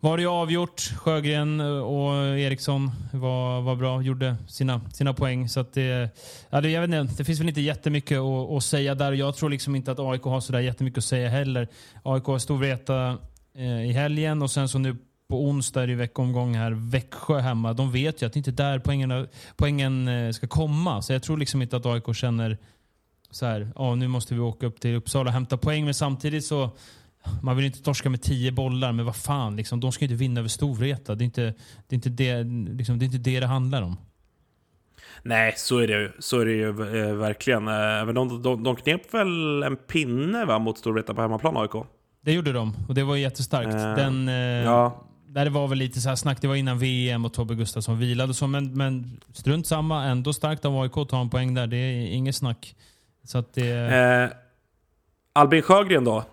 var 0.00 0.16
det 0.16 0.22
ju 0.22 0.28
avgjort. 0.28 0.80
Sjögren 0.80 1.60
och 1.60 2.38
Eriksson 2.38 2.90
var, 3.12 3.60
var 3.60 3.76
bra, 3.76 4.02
gjorde 4.02 4.36
sina, 4.48 4.80
sina 4.92 5.14
poäng. 5.14 5.48
Så 5.48 5.60
att 5.60 5.72
det, 5.72 6.10
ja, 6.50 6.60
det, 6.60 6.70
jag 6.70 6.80
vet 6.80 7.00
inte, 7.00 7.14
det 7.16 7.24
finns 7.24 7.40
väl 7.40 7.48
inte 7.48 7.60
jättemycket 7.60 8.18
att, 8.18 8.50
att 8.50 8.64
säga 8.64 8.94
där. 8.94 9.12
Jag 9.12 9.36
tror 9.36 9.50
liksom 9.50 9.76
inte 9.76 9.92
att 9.92 9.98
AIK 9.98 10.22
har 10.22 10.40
sådär 10.40 10.60
jättemycket 10.60 10.98
att 10.98 11.04
säga 11.04 11.28
heller. 11.28 11.68
AIK 12.02 12.24
har 12.24 12.38
Storvreta 12.38 13.18
eh, 13.56 13.90
i 13.90 13.92
helgen 13.92 14.42
och 14.42 14.50
sen 14.50 14.68
så 14.68 14.78
nu 14.78 14.96
på 15.28 15.44
onsdag 15.44 15.82
är 15.82 15.86
det 15.86 15.90
ju 15.90 15.98
veckomgång 15.98 16.54
här. 16.54 16.70
Växjö 16.72 17.38
hemma. 17.38 17.72
De 17.72 17.92
vet 17.92 18.22
ju 18.22 18.26
att 18.26 18.32
det 18.32 18.38
inte 18.38 18.50
är 18.50 18.52
där 18.52 18.78
poängen, 18.78 19.28
poängen 19.56 20.34
ska 20.34 20.46
komma. 20.46 21.02
Så 21.02 21.12
jag 21.12 21.22
tror 21.22 21.36
liksom 21.36 21.62
inte 21.62 21.76
att 21.76 21.86
AIK 21.86 22.16
känner 22.16 22.58
så 23.30 23.46
här, 23.46 23.72
ja, 23.76 23.94
nu 23.94 24.08
måste 24.08 24.34
vi 24.34 24.40
åka 24.40 24.66
upp 24.66 24.80
till 24.80 24.94
Uppsala 24.94 25.28
och 25.28 25.34
hämta 25.34 25.56
poäng. 25.56 25.84
Men 25.84 25.94
samtidigt 25.94 26.44
så, 26.44 26.70
man 27.42 27.56
vill 27.56 27.66
inte 27.66 27.82
torska 27.82 28.10
med 28.10 28.22
tio 28.22 28.52
bollar. 28.52 28.92
Men 28.92 29.04
vad 29.06 29.16
fan, 29.16 29.56
liksom, 29.56 29.80
de 29.80 29.92
ska 29.92 30.04
ju 30.04 30.06
inte 30.06 30.20
vinna 30.20 30.40
över 30.40 30.48
Storvreta. 30.48 31.14
Det 31.14 31.22
är 31.22 31.26
inte 31.26 31.54
det, 31.88 31.94
är 31.94 31.94
inte 31.94 32.08
det, 32.08 32.44
liksom, 32.76 32.98
det, 32.98 33.04
är 33.04 33.06
inte 33.06 33.18
det 33.18 33.40
det 33.40 33.46
handlar 33.46 33.82
om. 33.82 33.96
nej, 35.22 35.54
så 35.56 35.78
är 35.78 35.86
det 35.86 35.92
ju. 35.92 36.12
Så 36.18 36.40
är 36.40 36.44
det 36.46 36.52
ju 36.52 36.68
eh, 36.68 37.14
verkligen. 37.14 37.68
Eh, 37.68 38.06
de, 38.14 38.42
de, 38.42 38.62
de 38.62 38.76
knep 38.76 39.14
väl 39.14 39.62
en 39.62 39.76
pinne 39.76 40.44
va, 40.44 40.58
mot 40.58 40.78
Storvreta 40.78 41.14
på 41.14 41.22
hemmaplan, 41.22 41.56
AIK? 41.56 41.86
Det 42.24 42.32
gjorde 42.32 42.52
de 42.52 42.74
och 42.88 42.94
det 42.94 43.02
var 43.02 43.16
jättestarkt. 43.16 43.74
Eh, 43.74 43.94
Den, 43.94 44.28
eh, 44.28 44.34
ja. 44.34 45.06
Där 45.28 45.44
det 45.44 45.50
var 45.50 45.68
väl 45.68 45.78
lite 45.78 46.00
så 46.00 46.08
här 46.08 46.16
snack, 46.16 46.38
det 46.40 46.48
var 46.48 46.54
innan 46.54 46.78
VM 46.78 47.24
och 47.24 47.32
Tobbe 47.32 47.54
Gustafsson 47.54 47.98
vilade 47.98 48.30
och 48.30 48.36
så, 48.36 48.46
men, 48.46 48.76
men 48.76 49.20
strunt 49.32 49.66
samma. 49.66 50.04
Ändå 50.04 50.32
starkt 50.32 50.64
av 50.64 50.80
AIK 50.80 50.96
att 50.96 51.08
ta 51.08 51.20
en 51.20 51.30
poäng 51.30 51.54
där. 51.54 51.66
Det 51.66 51.76
är 51.76 52.06
inget 52.06 52.36
snack. 52.36 52.76
Så 53.30 53.38
att 53.38 53.54
det... 53.54 53.70
Eh, 53.70 54.36
Albin 55.32 55.62
Sjögren 55.62 56.04
då? 56.04 56.16
Eh, 56.18 56.24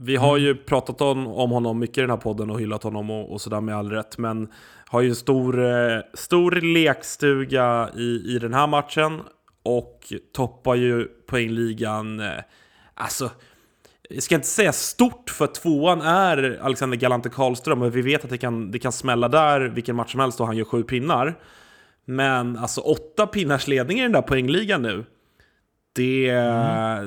vi 0.00 0.16
har 0.16 0.36
Mm. 0.36 0.42
ju 0.42 0.54
pratat 0.54 1.00
om, 1.00 1.26
om 1.26 1.50
honom 1.50 1.78
mycket 1.78 1.98
i 1.98 2.00
den 2.00 2.10
här 2.10 2.16
podden 2.16 2.50
och 2.50 2.60
hyllat 2.60 2.82
honom 2.82 3.10
och, 3.10 3.32
och 3.32 3.40
sådär 3.40 3.60
med 3.60 3.76
all 3.76 3.90
rätt. 3.90 4.18
Men 4.18 4.48
har 4.86 5.00
ju 5.00 5.08
en 5.08 5.16
stor, 5.16 5.64
eh, 5.64 6.00
stor 6.14 6.50
lekstuga 6.50 7.90
i, 7.96 8.34
i 8.34 8.38
den 8.38 8.54
här 8.54 8.66
matchen 8.66 9.20
och 9.62 10.12
toppar 10.32 10.74
ju 10.74 11.04
poängligan. 11.04 12.20
Eh, 12.20 12.30
alltså, 12.94 13.30
jag 14.10 14.22
ska 14.22 14.34
inte 14.34 14.46
säga 14.46 14.72
stort 14.72 15.30
för 15.30 15.46
tvåan 15.46 16.00
är 16.00 16.58
Alexander 16.62 16.96
Galante 16.96 17.28
Karlström 17.28 17.78
men 17.78 17.90
vi 17.90 18.02
vet 18.02 18.24
att 18.24 18.30
det 18.30 18.38
kan, 18.38 18.70
det 18.70 18.78
kan 18.78 18.92
smälla 18.92 19.28
där 19.28 19.60
vilken 19.60 19.96
match 19.96 20.10
som 20.10 20.20
helst 20.20 20.40
och 20.40 20.46
han 20.46 20.56
gör 20.56 20.64
sju 20.64 20.82
pinnar. 20.82 21.38
Men 22.04 22.56
alltså 22.56 22.80
åtta 22.80 23.26
pinnars 23.26 23.68
ledning 23.68 23.98
i 23.98 24.02
den 24.02 24.12
där 24.12 24.22
poängligan 24.22 24.82
nu. 24.82 25.04
Det, 25.92 26.32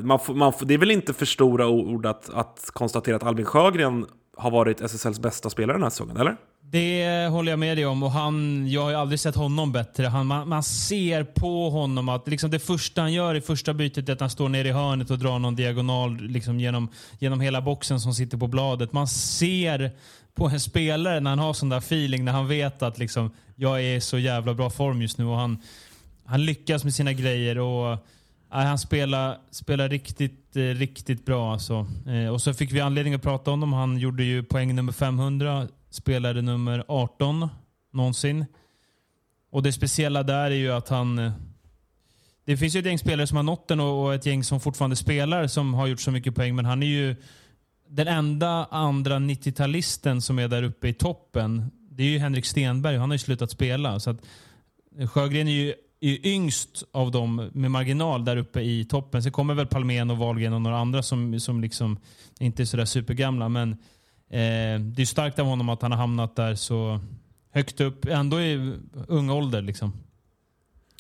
man 0.04 0.20
får, 0.20 0.34
man 0.34 0.54
får, 0.54 0.66
det 0.66 0.74
är 0.74 0.78
väl 0.78 0.92
inte 0.92 1.14
för 1.14 1.26
stora 1.26 1.68
ord 1.68 2.06
att, 2.06 2.30
att 2.34 2.70
konstatera 2.74 3.16
att 3.16 3.24
Albin 3.24 3.46
Sjögren 3.46 4.06
har 4.38 4.52
varit 4.52 4.82
SSLs 4.82 5.20
bästa 5.20 5.50
spelare 5.50 5.78
den 5.78 5.84
här 5.84 5.90
säsongen, 5.90 6.18
eller? 6.18 6.36
Det 6.62 7.28
håller 7.28 7.52
jag 7.52 7.60
med 7.60 7.78
dig 7.78 7.86
om. 7.86 8.04
Och 8.04 8.12
han, 8.12 8.68
jag 8.68 8.82
har 8.82 8.90
ju 8.90 8.96
aldrig 8.96 9.20
sett 9.20 9.36
honom 9.36 9.72
bättre. 9.72 10.06
Han, 10.08 10.28
man, 10.28 10.50
man 10.50 10.64
ser 10.64 11.24
på 11.24 11.70
honom 11.70 12.10
att 12.10 12.28
liksom 12.28 12.52
det 12.52 12.60
första 12.60 13.02
han 13.02 13.14
gör 13.14 13.36
i 13.36 13.42
första 13.42 13.74
bytet 13.74 14.10
är 14.10 14.14
att 14.14 14.20
han 14.20 14.30
står 14.30 14.50
nere 14.50 14.68
i 14.68 14.72
hörnet 14.72 15.12
och 15.12 15.20
drar 15.20 15.40
någon 15.40 15.56
diagonal 15.56 16.18
liksom 16.18 16.60
genom, 16.60 16.90
genom 17.20 17.42
hela 17.42 17.62
boxen 17.62 18.00
som 18.00 18.14
sitter 18.14 18.38
på 18.38 18.48
bladet. 18.48 18.94
Man 18.94 19.08
ser 19.08 19.92
på 20.36 20.46
en 20.46 20.60
spelare 20.60 21.20
när 21.20 21.30
han 21.30 21.40
har 21.40 21.54
sån 21.54 21.70
där 21.70 21.78
feeling, 21.78 22.26
när 22.26 22.32
han 22.32 22.48
vet 22.48 22.82
att 22.82 22.98
liksom, 22.98 23.32
jag 23.56 23.82
är 23.82 23.96
i 23.96 24.02
så 24.02 24.18
jävla 24.18 24.54
bra 24.54 24.70
form 24.70 25.02
just 25.02 25.18
nu 25.18 25.26
och 25.26 25.38
han, 25.38 25.58
han 26.26 26.46
lyckas 26.46 26.84
med 26.84 26.94
sina 26.94 27.14
grejer. 27.14 27.58
och 27.58 27.98
han 28.62 28.78
spelar, 28.78 29.38
spelar 29.52 29.90
riktigt, 29.90 30.56
eh, 30.56 30.62
riktigt 30.62 31.26
bra. 31.26 31.54
Alltså. 31.54 31.88
Eh, 32.08 32.28
och 32.28 32.42
så 32.42 32.54
fick 32.54 32.72
vi 32.72 32.80
anledning 32.80 33.14
att 33.14 33.22
prata 33.22 33.52
om 33.52 33.62
honom. 33.62 33.74
Han 33.74 33.98
gjorde 33.98 34.24
ju 34.24 34.44
poäng 34.44 34.76
nummer 34.76 34.92
500, 34.92 35.68
spelade 35.90 36.42
nummer 36.42 36.84
18 36.88 37.50
någonsin. 37.94 38.46
Och 39.52 39.64
det 39.64 39.72
speciella 39.72 40.24
där 40.24 40.52
är 40.52 40.56
ju 40.56 40.72
att 40.72 40.90
han... 40.90 41.20
Eh, 41.20 41.32
det 42.46 42.58
finns 42.58 42.76
ju 42.76 42.80
ett 42.80 42.86
gäng 42.86 43.00
spelare 43.00 43.28
som 43.28 43.36
har 43.36 43.44
nått 43.44 43.68
den 43.68 43.80
och, 43.80 44.06
och 44.06 44.14
ett 44.14 44.26
gäng 44.26 44.44
som 44.44 44.60
fortfarande 44.60 44.96
spelar 44.96 45.48
som 45.48 45.74
har 45.74 45.88
gjort 45.88 46.02
så 46.02 46.12
mycket 46.12 46.36
poäng. 46.36 46.56
Men 46.56 46.66
han 46.66 46.84
är 46.84 46.88
ju 46.88 47.16
den 47.90 48.08
enda 48.08 48.66
andra 48.72 49.16
90-talisten 49.16 50.22
som 50.22 50.40
är 50.40 50.48
där 50.48 50.64
uppe 50.64 50.88
i 50.88 50.94
toppen. 50.94 51.72
Det 51.90 52.04
är 52.04 52.08
ju 52.08 52.18
Henrik 52.18 52.46
Stenberg. 52.46 52.98
Han 52.98 53.10
har 53.10 53.16
ju 53.16 53.20
slutat 53.20 53.52
spela. 53.52 54.00
Så 54.00 54.10
att 54.10 54.18
Sjögren 55.10 55.48
är 55.48 55.52
ju 55.52 55.74
är 56.04 56.28
yngst 56.28 56.84
av 56.92 57.12
dem 57.12 57.50
med 57.54 57.72
marginal 57.72 58.26
där 58.26 58.38
uppe 58.38 58.62
i 58.62 58.86
toppen. 58.86 59.24
Sen 59.24 59.32
kommer 59.32 59.54
väl 59.54 59.68
Palmén 59.68 60.12
och 60.12 60.18
Wahlgren 60.18 60.54
och 60.54 60.62
några 60.62 60.78
andra 60.78 61.04
som, 61.04 61.40
som 61.40 61.62
liksom 61.62 61.98
inte 62.40 62.64
är 62.64 62.66
sådär 62.66 62.86
supergamla. 62.86 63.50
Men 63.50 63.72
eh, 64.30 64.80
det 64.80 65.02
är 65.02 65.06
starkt 65.06 65.40
av 65.40 65.46
honom 65.46 65.70
att 65.70 65.82
han 65.82 65.92
har 65.92 66.00
hamnat 66.00 66.36
där 66.36 66.56
så 66.56 67.00
högt 67.52 67.82
upp, 67.82 68.06
ändå 68.06 68.42
i 68.42 68.74
ung 69.08 69.30
ålder. 69.30 69.62
Liksom. 69.62 69.94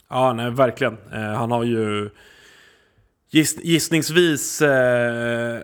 Ja, 0.10 0.34
nej, 0.34 0.52
verkligen. 0.52 0.98
Eh, 1.14 1.34
han 1.34 1.52
har 1.52 1.64
ju 1.64 2.10
giss, 3.30 3.64
gissningsvis 3.64 4.62
eh, 4.62 5.60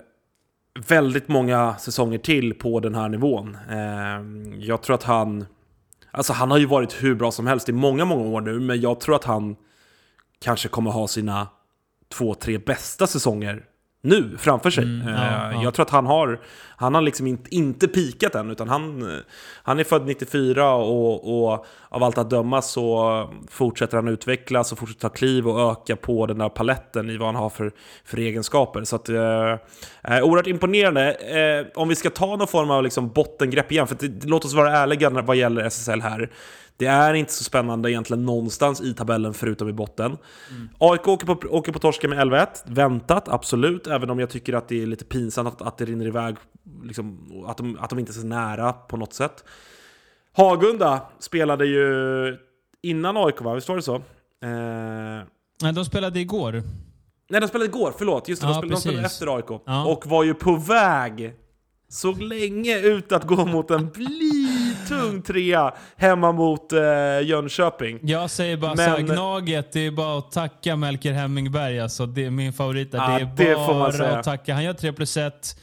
väldigt 0.88 1.27
många 1.27 1.75
säsonger 1.77 2.17
till 2.17 2.53
på 2.53 2.79
den 2.79 2.96
här 2.96 3.10
nivån. 3.10 3.58
Eh, 3.69 4.22
jag 4.65 4.81
tror 4.81 4.96
att 4.96 5.03
han 5.03 5.46
Alltså 6.11 6.33
han 6.33 6.51
har 6.51 6.57
ju 6.57 6.65
varit 6.65 7.03
hur 7.03 7.15
bra 7.15 7.31
som 7.31 7.47
helst 7.47 7.69
i 7.69 7.71
många, 7.71 8.05
många 8.05 8.23
år 8.23 8.41
nu, 8.41 8.59
men 8.59 8.81
jag 8.81 8.99
tror 8.99 9.15
att 9.15 9.23
han 9.23 9.55
kanske 10.39 10.69
kommer 10.69 10.91
ha 10.91 11.07
sina 11.07 11.47
två, 12.13 12.33
tre 12.33 12.57
bästa 12.57 13.07
säsonger 13.07 13.65
nu 14.01 14.38
framför 14.38 14.70
sig. 14.70 14.84
Mm, 14.84 15.08
ja, 15.08 15.15
eh, 15.15 15.56
ja. 15.56 15.63
Jag 15.63 15.74
tror 15.74 15.86
att 15.86 15.91
han 15.91 16.06
har, 16.06 16.39
han 16.75 16.96
har 16.96 17.01
liksom 17.01 17.27
inte, 17.27 17.56
inte 17.56 17.88
pikat 17.88 18.36
än, 18.36 18.51
utan 18.51 18.70
han, 18.70 19.12
han 19.63 19.79
är 19.79 19.84
född 19.84 20.06
94 20.06 20.74
och, 20.74 21.44
och 21.44 21.65
av 21.89 22.03
allt 22.03 22.18
att 22.18 22.29
döma 22.29 22.62
så 22.62 23.29
fortsätter 23.50 23.98
han 23.98 24.08
utvecklas 24.08 24.72
och 24.72 24.79
fortsätter 24.79 25.01
ta 25.01 25.10
kliv 25.10 25.48
och 25.48 25.72
öka 25.72 25.96
på 25.96 26.25
den 26.25 26.38
där 26.38 26.50
paletten 26.50 27.10
i 27.10 27.18
vad 27.18 27.27
han 27.27 27.36
har 27.36 27.50
för, 27.50 27.72
för 28.06 28.18
egenskaper. 28.18 28.84
Så 28.84 28.96
att, 28.96 29.10
eh, 29.10 29.51
eh 30.03 30.24
oerhört 30.24 30.48
imponerande. 30.48 31.13
Eh, 31.13 31.82
om 31.82 31.89
vi 31.89 31.96
ska 31.96 32.10
ta 32.10 32.36
någon 32.36 32.48
form 32.48 32.72
av 32.72 32.84
liksom 32.84 33.10
bottengrepp 33.10 33.72
igen, 33.72 33.88
för 33.88 33.98
det, 34.00 34.25
låt 34.25 34.46
oss 34.46 34.53
vara 34.53 34.77
ärliga 34.77 35.10
vad 35.10 35.36
gäller 35.36 35.63
SSL 35.63 36.01
här. 36.01 36.29
Det 36.79 36.86
är 36.86 37.13
inte 37.13 37.33
så 37.33 37.43
spännande 37.43 37.91
egentligen 37.91 38.25
någonstans 38.25 38.81
i 38.81 38.93
tabellen 38.93 39.33
förutom 39.33 39.69
i 39.69 39.74
botten. 39.74 40.17
Mm. 40.50 40.69
AIK 40.77 41.07
åker 41.07 41.25
på, 41.25 41.48
åker 41.50 41.71
på 41.71 41.79
torsken 41.79 42.09
med 42.09 42.19
11-1. 42.27 42.48
Väntat, 42.65 43.29
absolut. 43.29 43.88
Även 43.88 44.09
om 44.09 44.19
jag 44.19 44.29
tycker 44.29 44.53
att 44.53 44.67
det 44.67 44.81
är 44.81 44.86
lite 44.86 45.05
pinsamt 45.05 45.48
att, 45.48 45.62
att 45.62 45.77
det 45.77 45.86
rinner 45.86 46.07
iväg. 46.07 46.36
Liksom, 46.83 47.31
att, 47.48 47.57
de, 47.57 47.77
att 47.79 47.89
de 47.89 48.00
inte 48.00 48.12
är 48.12 48.13
så 48.13 48.25
nära 48.25 48.74
på 48.74 48.98
något 48.98 49.13
sätt. 49.13 49.43
Hagunda 50.31 51.01
spelade 51.19 51.65
ju 51.65 52.38
innan 52.81 53.17
AIK, 53.17 53.41
va? 53.41 53.55
Visst 53.55 53.69
var 53.69 53.75
det 53.75 53.81
så? 53.81 53.95
Eh... 53.95 54.01
Nej, 55.62 55.74
de 55.74 55.86
spelade 55.86 56.19
igår. 56.19 56.63
Nej, 57.29 57.41
de 57.41 57.48
spelade 57.48 57.69
igår. 57.69 57.93
Förlåt. 57.98 58.29
Just 58.29 58.41
det, 58.41 58.48
ja, 58.48 58.53
de, 58.53 58.57
spelade, 58.57 58.75
de 58.75 58.81
spelade 58.81 59.05
efter 59.05 59.36
AIK. 59.36 59.62
Ja. 59.65 59.86
Och 59.86 60.07
var 60.07 60.24
ju 60.24 60.33
på 60.33 60.55
väg 60.55 61.33
såg 61.89 62.21
länge 62.21 62.79
ut 62.79 63.12
att 63.12 63.27
gå 63.27 63.45
mot 63.45 63.71
en 63.71 63.89
blytung 64.89 65.22
trea 65.22 65.74
hemma 65.96 66.31
mot 66.31 66.74
eh, 66.74 66.79
Jönköping. 67.24 68.00
Jag 68.01 68.29
säger 68.29 68.58
bara 68.58 68.75
Men, 68.75 68.96
så 68.96 69.13
Gnaget, 69.13 69.72
det 69.72 69.86
är 69.86 69.91
bara 69.91 70.17
att 70.17 70.31
tacka 70.31 70.75
Melker 70.75 71.13
Hemmingberg. 71.13 71.79
Alltså, 71.79 72.05
det 72.05 72.25
är 72.25 72.29
min 72.29 72.53
favorit. 72.53 72.89
Ja, 72.91 73.19
det 73.38 73.50
är 73.50 73.55
bara 73.55 74.17
att 74.17 74.24
tacka. 74.24 74.53
Han 74.53 74.63
gör 74.63 74.74
3 74.74 74.93
plus 74.93 75.17
1. 75.17 75.60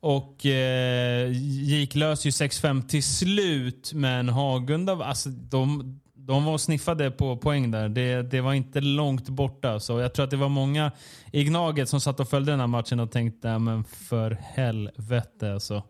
Och 0.00 0.46
eh, 0.46 1.30
gick 1.62 1.94
lös 1.94 2.26
ju 2.26 2.30
6-5 2.30 2.88
till 2.88 3.02
slut, 3.02 3.92
men 3.94 4.28
Hagunda, 4.28 4.92
alltså 4.92 5.28
de, 5.28 6.00
de 6.14 6.44
var 6.44 6.58
sniffade 6.58 7.10
på 7.10 7.36
poäng 7.36 7.70
där. 7.70 7.88
Det, 7.88 8.22
det 8.22 8.40
var 8.40 8.54
inte 8.54 8.80
långt 8.80 9.28
borta. 9.28 9.80
Så 9.80 10.00
jag 10.00 10.14
tror 10.14 10.24
att 10.24 10.30
det 10.30 10.36
var 10.36 10.48
många 10.48 10.92
i 11.32 11.44
Gnaget 11.44 11.88
som 11.88 12.00
satt 12.00 12.20
och 12.20 12.28
följde 12.28 12.52
den 12.52 12.60
här 12.60 12.66
matchen 12.66 13.00
och 13.00 13.12
tänkte, 13.12 13.58
men 13.58 13.84
för 13.84 14.38
helvete 14.54 15.52
alltså. 15.52 15.82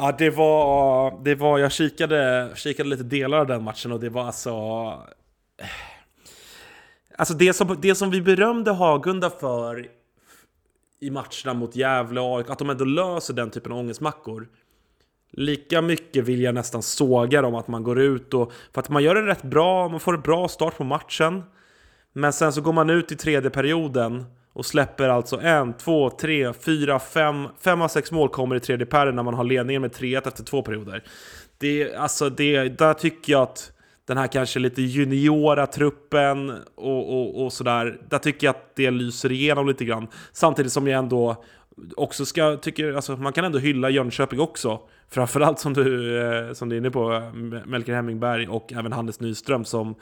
Ja, 0.00 0.14
det 0.18 0.30
var, 0.30 1.24
det 1.24 1.34
var 1.34 1.58
jag 1.58 1.72
kikade, 1.72 2.50
kikade 2.54 2.88
lite 2.88 3.02
delar 3.02 3.38
av 3.38 3.46
den 3.46 3.62
matchen 3.62 3.92
och 3.92 4.00
det 4.00 4.08
var 4.08 4.24
alltså... 4.24 4.50
Eh, 5.58 5.66
alltså 7.16 7.34
det 7.34 7.52
som, 7.52 7.76
det 7.80 7.94
som 7.94 8.10
vi 8.10 8.22
berömde 8.22 8.70
Hagunda 8.70 9.30
för 9.30 9.86
i 11.00 11.10
matcherna 11.10 11.54
mot 11.54 11.76
Gävle 11.76 12.20
och 12.20 12.38
AIK, 12.38 12.50
att 12.50 12.58
de 12.58 12.70
ändå 12.70 12.84
löser 12.84 13.34
den 13.34 13.50
typen 13.50 13.72
av 13.72 13.78
ångestmackor. 13.78 14.48
Lika 15.30 15.82
mycket 15.82 16.24
vill 16.24 16.42
jag 16.42 16.54
nästan 16.54 16.82
såga 16.82 17.42
dem 17.42 17.54
att 17.54 17.68
man 17.68 17.82
går 17.82 18.00
ut 18.00 18.34
och... 18.34 18.52
För 18.72 18.80
att 18.80 18.88
man 18.88 19.02
gör 19.02 19.14
det 19.14 19.26
rätt 19.26 19.42
bra, 19.42 19.88
man 19.88 20.00
får 20.00 20.14
en 20.14 20.20
bra 20.20 20.48
start 20.48 20.76
på 20.76 20.84
matchen. 20.84 21.42
Men 22.12 22.32
sen 22.32 22.52
så 22.52 22.60
går 22.60 22.72
man 22.72 22.90
ut 22.90 23.12
i 23.12 23.16
tredje 23.16 23.50
perioden 23.50 24.24
och 24.58 24.66
släpper 24.66 25.08
alltså 25.08 25.40
en, 25.40 25.72
två, 25.72 26.10
tre, 26.10 26.52
fyra, 26.52 26.98
fem, 26.98 27.48
fem 27.60 27.82
av 27.82 27.88
sex 27.88 28.12
mål 28.12 28.28
kommer 28.28 28.56
i 28.56 28.60
tredje 28.60 28.86
perioden 28.86 29.16
när 29.16 29.22
man 29.22 29.34
har 29.34 29.44
ledningen 29.44 29.82
med 29.82 29.90
3-1 29.90 30.28
efter 30.28 30.44
två 30.44 30.62
perioder. 30.62 31.04
Det, 31.58 31.94
alltså 31.94 32.30
det, 32.30 32.68
där 32.68 32.94
tycker 32.94 33.32
jag 33.32 33.42
att 33.42 33.72
den 34.04 34.18
här 34.18 34.26
kanske 34.26 34.58
lite 34.58 34.82
juniora 34.82 35.66
truppen 35.66 36.50
och, 36.74 37.14
och, 37.14 37.44
och 37.44 37.52
sådär, 37.52 38.00
där 38.08 38.18
tycker 38.18 38.46
jag 38.46 38.56
att 38.56 38.76
det 38.76 38.90
lyser 38.90 39.32
igenom 39.32 39.68
lite 39.68 39.84
grann. 39.84 40.08
Samtidigt 40.32 40.72
som 40.72 40.88
jag 40.88 40.98
ändå 40.98 41.44
också 41.96 42.26
ska, 42.26 42.56
tycker, 42.56 42.92
alltså 42.92 43.16
man 43.16 43.32
kan 43.32 43.44
ändå 43.44 43.58
hylla 43.58 43.90
Jönköping 43.90 44.40
också. 44.40 44.80
Framförallt 45.08 45.58
som 45.58 45.74
du, 45.74 46.18
eh, 46.22 46.52
som 46.52 46.68
du 46.68 46.76
är 46.76 46.80
inne 46.80 46.90
på, 46.90 47.32
Melker 47.66 47.94
Hemmingberg 47.94 48.48
och 48.48 48.72
även 48.72 48.92
Hannes 48.92 49.20
Nyström 49.20 49.64
som 49.64 49.94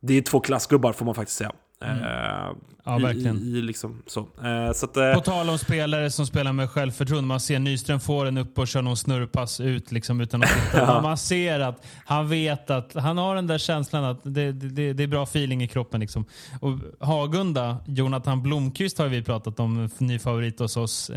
det 0.00 0.14
är 0.18 0.22
två 0.22 0.40
klassgubbar 0.40 0.92
får 0.92 1.04
man 1.04 1.14
faktiskt 1.14 1.38
säga. 1.38 1.52
Mm. 1.84 1.98
Uh, 1.98 2.56
ja, 2.84 2.98
verkligen. 2.98 3.36
I, 3.36 3.58
i 3.58 3.62
liksom, 3.62 4.02
så. 4.06 4.20
Uh, 4.20 4.72
så 4.74 4.86
att, 4.86 4.96
uh, 4.96 5.14
På 5.14 5.20
tal 5.20 5.50
om 5.50 5.58
spelare 5.58 6.10
som 6.10 6.26
spelar 6.26 6.52
med 6.52 6.70
självförtroende. 6.70 7.28
Man 7.28 7.40
ser 7.40 7.58
Nyström 7.58 8.00
få 8.00 8.24
den 8.24 8.38
upp 8.38 8.58
och 8.58 8.68
kör 8.68 8.82
någon 8.82 8.96
snurrpass 8.96 9.60
ut 9.60 9.92
liksom, 9.92 10.20
utan 10.20 10.42
att 10.42 10.48
titta. 10.48 10.78
ja. 10.86 11.00
Man 11.00 11.18
ser 11.18 11.60
att 11.60 11.86
han 12.04 12.28
vet 12.28 12.70
att 12.70 12.94
han 12.94 13.18
har 13.18 13.34
den 13.34 13.46
där 13.46 13.58
känslan 13.58 14.04
att 14.04 14.20
det, 14.22 14.52
det, 14.52 14.92
det 14.92 15.02
är 15.02 15.06
bra 15.06 15.22
feeling 15.22 15.62
i 15.62 15.68
kroppen. 15.68 16.00
Liksom. 16.00 16.24
Och 16.60 16.78
Hagunda, 17.00 17.76
Jonathan 17.86 18.42
Blomqvist 18.42 18.98
har 18.98 19.06
vi 19.06 19.22
pratat 19.22 19.60
om, 19.60 19.90
ny 19.98 20.18
favorit 20.18 20.58
hos 20.58 20.76
oss. 20.76 21.10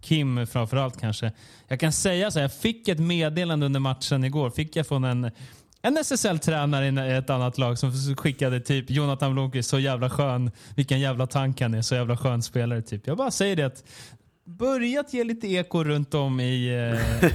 Kim 0.00 0.46
framförallt 0.46 1.00
kanske. 1.00 1.32
Jag 1.68 1.80
kan 1.80 1.92
säga 1.92 2.30
så 2.30 2.38
här, 2.38 2.44
jag 2.44 2.54
fick 2.54 2.88
ett 2.88 2.98
meddelande 2.98 3.66
under 3.66 3.80
matchen 3.80 4.24
igår. 4.24 4.50
Fick 4.50 4.76
jag 4.76 4.86
från 4.86 5.04
en 5.04 5.30
en 5.82 5.96
SSL-tränare 5.96 7.08
i 7.08 7.16
ett 7.16 7.30
annat 7.30 7.58
lag 7.58 7.78
som 7.78 7.92
skickade 8.16 8.60
typ 8.60 8.90
Jonathan 8.90 9.32
Blomqvist, 9.32 9.70
så 9.70 9.78
jävla 9.78 10.10
skön, 10.10 10.50
vilken 10.76 11.00
jävla 11.00 11.26
tank 11.26 11.60
han 11.60 11.74
är, 11.74 11.82
så 11.82 11.94
jävla 11.94 12.16
skön 12.16 12.42
spelare. 12.42 12.82
Typ. 12.82 13.06
Jag 13.06 13.16
bara 13.16 13.30
säger 13.30 13.56
det 13.56 13.62
att 13.62 13.84
börjat 14.44 15.12
ge 15.12 15.24
lite 15.24 15.46
eko 15.46 15.84
runt 15.84 16.14
om 16.14 16.40
i, 16.40 16.68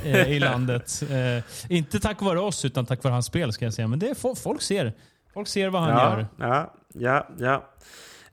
eh, 0.06 0.32
i 0.32 0.40
landet. 0.40 1.04
Eh, 1.12 1.44
inte 1.70 2.00
tack 2.00 2.22
vare 2.22 2.40
oss, 2.40 2.66
utan 2.66 2.86
tack 2.86 3.04
vare 3.04 3.12
hans 3.14 3.26
spel 3.26 3.54
ska 3.54 3.66
jag 3.66 3.74
säga. 3.74 3.88
Men 3.88 4.00
det 4.00 4.10
är, 4.10 4.36
folk 4.36 4.62
ser. 4.62 4.94
Folk 5.34 5.48
ser 5.48 5.70
vad 5.70 5.82
han 5.82 5.92
ja, 5.92 6.10
gör. 6.10 6.28
Ja, 6.38 6.74
ja, 6.94 7.28
ja. 7.40 7.70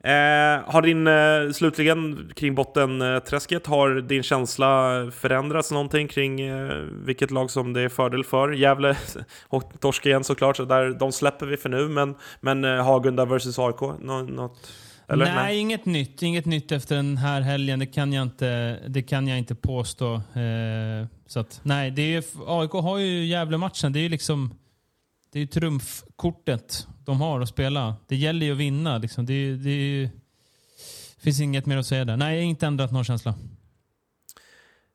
Eh, 0.05 0.61
har 0.65 0.81
din, 0.81 1.07
eh, 1.07 1.53
slutligen 1.53 2.31
kring 2.35 2.55
bottenträsket, 2.55 3.67
har 3.67 4.01
din 4.01 4.23
känsla 4.23 4.67
förändrats 5.11 5.71
någonting 5.71 6.07
kring 6.07 6.41
eh, 6.41 6.73
vilket 7.05 7.31
lag 7.31 7.51
som 7.51 7.73
det 7.73 7.81
är 7.81 7.89
fördel 7.89 8.23
för? 8.23 8.51
Gävle 8.51 8.97
och 9.47 9.63
torsk 9.79 10.05
igen 10.05 10.23
såklart, 10.23 10.57
så 10.57 10.65
där, 10.65 10.89
de 10.89 11.11
släpper 11.11 11.45
vi 11.45 11.57
för 11.57 11.69
nu, 11.69 11.87
men, 11.87 12.15
men 12.41 12.65
eh, 12.65 12.85
Hagunda 12.85 13.25
vs 13.25 13.59
AIK, 13.59 13.81
Nå, 13.81 14.21
något? 14.21 14.71
Eller? 15.07 15.25
Nej, 15.25 15.35
nej, 15.35 15.57
inget 15.57 15.85
nytt. 15.85 16.21
Inget 16.21 16.45
nytt 16.45 16.71
efter 16.71 16.95
den 16.95 17.17
här 17.17 17.41
helgen. 17.41 17.79
Det 17.79 17.85
kan 17.85 18.13
jag 18.13 18.23
inte, 18.23 18.79
det 18.87 19.01
kan 19.01 19.27
jag 19.27 19.37
inte 19.37 19.55
påstå. 19.55 20.13
Eh, 20.13 21.07
så 21.27 21.39
att, 21.39 21.59
nej, 21.63 21.91
det 21.91 22.15
är, 22.15 22.23
AIK 22.47 22.71
har 22.71 22.97
ju 22.97 23.25
Gävle-matchen. 23.25 23.93
Det 23.93 23.99
är 23.99 24.03
ju 24.03 24.09
liksom 24.09 24.53
det 25.31 25.41
är 25.41 25.45
trumfkortet 25.45 26.87
de 27.05 27.21
har 27.21 27.41
att 27.41 27.49
spela. 27.49 27.95
Det 28.07 28.15
gäller 28.15 28.45
ju 28.45 28.51
att 28.51 28.57
vinna. 28.57 28.97
Liksom. 28.97 29.25
Det, 29.25 29.55
det, 29.55 30.09
finns 31.23 31.41
inget 31.41 31.65
mer 31.65 31.77
att 31.77 31.85
säga 31.85 32.05
där. 32.05 32.17
Nej, 32.17 32.35
jag 32.35 32.43
har 32.43 32.49
inte 32.49 32.67
ändrat 32.67 32.91
någon 32.91 33.03
känsla. 33.03 33.33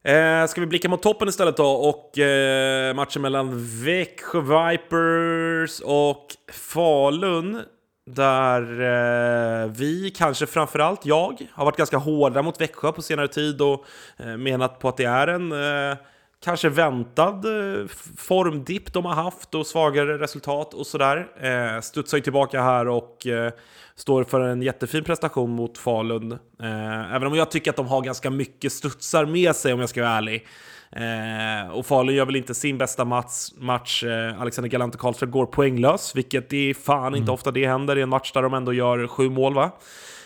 Eh, 0.05 0.47
ska 0.47 0.61
vi 0.61 0.67
blicka 0.67 0.88
mot 0.88 1.02
toppen 1.02 1.29
istället 1.29 1.57
då 1.57 1.71
och 1.71 2.19
eh, 2.19 2.95
matchen 2.95 3.23
mellan 3.23 3.50
Växjö 3.85 4.40
Vipers 4.40 5.81
och 5.81 6.26
Falun. 6.52 7.62
Där 8.07 8.62
eh, 8.62 9.71
vi, 9.71 10.11
kanske 10.11 10.47
framförallt 10.47 11.07
jag, 11.07 11.40
har 11.52 11.64
varit 11.64 11.76
ganska 11.76 11.97
hårda 11.97 12.43
mot 12.43 12.61
Växjö 12.61 12.93
på 12.93 13.02
senare 13.02 13.29
tid 13.29 13.61
och 13.61 13.85
eh, 14.17 14.37
menat 14.37 14.79
på 14.79 14.88
att 14.88 14.97
det 14.97 15.05
är 15.05 15.26
en 15.26 15.52
eh, 15.52 15.97
kanske 16.44 16.68
väntad 16.68 17.35
eh, 17.44 17.87
formdipp 18.16 18.92
de 18.92 19.04
har 19.04 19.14
haft 19.14 19.54
och 19.54 19.66
svagare 19.66 20.18
resultat 20.18 20.75
och 20.75 20.87
sådär. 20.87 21.28
Eh, 21.40 21.80
studsar 21.80 22.18
ju 22.18 22.23
tillbaka 22.23 22.62
här 22.62 22.88
och 22.88 23.26
eh, 23.26 23.52
står 23.94 24.25
för 24.25 24.40
en 24.40 24.62
jättefin 24.62 25.04
prestation 25.04 25.50
mot 25.50 25.78
Falun. 25.78 26.32
Eh, 26.32 27.14
även 27.14 27.26
om 27.26 27.35
jag 27.35 27.50
tycker 27.50 27.70
att 27.70 27.76
de 27.76 27.87
har 27.87 28.02
ganska 28.02 28.30
mycket 28.30 28.73
studsar 28.73 29.26
med 29.26 29.56
sig 29.56 29.73
om 29.73 29.80
jag 29.80 29.88
ska 29.88 30.02
vara 30.02 30.12
ärlig. 30.12 30.47
Eh, 30.92 31.70
och 31.70 31.87
Falun 31.87 32.14
gör 32.14 32.26
väl 32.26 32.37
inte 32.37 32.54
sin 32.54 32.78
bästa 32.78 33.04
match. 33.04 33.49
match. 33.59 34.04
Eh, 34.04 34.40
Alexander 34.40 34.68
Galante 34.68 34.99
Karlström 34.99 35.30
går 35.30 35.47
poänglös, 35.47 36.16
vilket 36.16 36.52
är 36.52 36.75
fan 36.75 37.06
mm. 37.06 37.20
inte 37.20 37.32
ofta 37.32 37.50
det 37.50 37.66
händer 37.66 37.99
i 37.99 38.02
en 38.02 38.09
match 38.09 38.32
där 38.32 38.42
de 38.42 38.54
ändå 38.54 38.73
gör 38.73 39.06
sju 39.06 39.30
mål 39.30 39.54
va? 39.54 39.70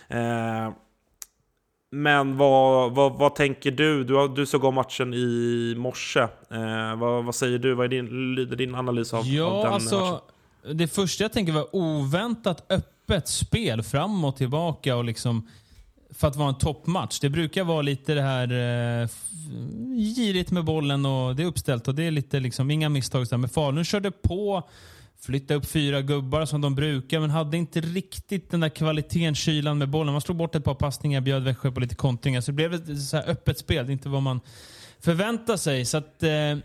Eh, 0.09 0.71
men 1.95 2.37
vad, 2.37 2.93
vad, 2.95 3.13
vad 3.13 3.35
tänker 3.35 3.71
du? 3.71 4.05
Du, 4.05 4.29
du 4.29 4.47
såg 4.47 4.65
om 4.65 4.75
matchen 4.75 5.15
i 5.15 5.75
morse. 5.77 6.21
Eh, 6.21 6.97
vad, 6.97 7.25
vad 7.25 7.35
säger 7.35 7.59
du? 7.59 7.75
Vad 7.75 7.85
är 7.85 7.89
din, 7.89 8.35
lyder 8.35 8.57
din 8.57 8.75
analys 8.75 9.15
av, 9.15 9.27
ja, 9.27 9.45
av 9.45 9.65
den 9.65 9.73
alltså, 9.73 10.01
matchen? 10.01 10.79
Det 10.79 10.89
första 10.89 11.25
jag 11.25 11.33
tänker 11.33 11.53
var 11.53 11.77
oväntat 11.77 12.73
öppet 12.73 13.29
spel 13.29 13.83
fram 13.83 14.25
och 14.25 14.37
tillbaka 14.37 14.97
och 14.97 15.05
liksom 15.05 15.49
för 16.11 16.29
att 16.29 16.37
vara 16.37 16.49
en 16.49 16.59
toppmatch. 16.59 17.21
Det 17.21 17.31
brukar 17.31 17.65
vara 17.65 17.83
lite 17.83 18.15
det 18.15 18.23
här 18.23 18.53
eh, 19.03 19.09
girigt 20.17 20.51
med 20.51 20.65
bollen 20.65 21.07
och 21.07 21.37
det 21.37 21.43
är 21.43 21.47
uppställt 21.47 21.89
och 21.89 21.95
det 21.95 22.03
är 22.03 22.11
lite 22.11 22.41
liksom 22.41 22.71
inga 22.71 22.89
misstag. 22.89 23.27
Men 23.31 23.49
Falun 23.49 23.85
körde 23.85 24.11
på, 24.11 24.69
flyttade 25.25 25.59
upp 25.59 25.67
fyra 25.67 26.03
gubbar 26.03 26.45
som 26.45 26.61
de 26.61 26.75
brukar 26.75 27.21
men 27.21 27.31
hade 27.31 27.57
inte 27.57 27.81
riktigt 27.81 28.51
den 28.51 28.61
där 28.61 28.69
kvaliteten, 28.69 29.35
kylan 29.35 29.79
med 29.79 29.89
bollen. 29.89 30.13
Man 30.13 30.21
slog 30.21 30.37
bort 30.37 30.55
ett 30.55 30.65
par 30.65 30.75
passningar, 30.75 31.21
bjöd 31.21 31.43
Växjö 31.43 31.71
på 31.71 31.81
lite 31.81 31.95
kontringar. 31.95 32.41
Så 32.41 32.51
det 32.51 32.55
blev 32.55 32.75
ett 32.75 33.03
så 33.03 33.17
öppet 33.17 33.59
spel, 33.59 33.87
det 33.87 33.91
är 33.91 33.93
inte 33.93 34.09
vad 34.09 34.23
man 34.23 34.41
förväntar 35.01 35.57
sig. 35.57 35.85
Så 35.85 35.97
att, 35.97 36.23
eh, 36.23 36.57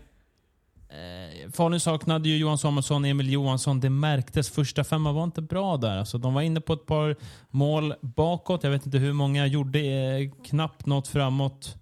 Eh, 0.90 1.50
Falun 1.50 1.80
saknade 1.80 2.28
ju 2.28 2.36
Johan 2.36 2.58
Samuelsson, 2.58 3.04
Emil 3.04 3.32
Johansson. 3.32 3.80
Det 3.80 3.90
märktes. 3.90 4.50
Första 4.50 4.84
femman 4.84 5.14
var 5.14 5.24
inte 5.24 5.42
bra 5.42 5.76
där. 5.76 5.96
Alltså, 5.96 6.18
de 6.18 6.34
var 6.34 6.42
inne 6.42 6.60
på 6.60 6.72
ett 6.72 6.86
par 6.86 7.16
mål 7.50 7.94
bakåt. 8.00 8.64
Jag 8.64 8.70
vet 8.70 8.86
inte 8.86 8.98
hur 8.98 9.12
många. 9.12 9.46
Gjorde 9.46 9.80
eh, 9.80 10.30
knappt 10.44 10.86
något 10.86 11.08
framåt. 11.08 11.76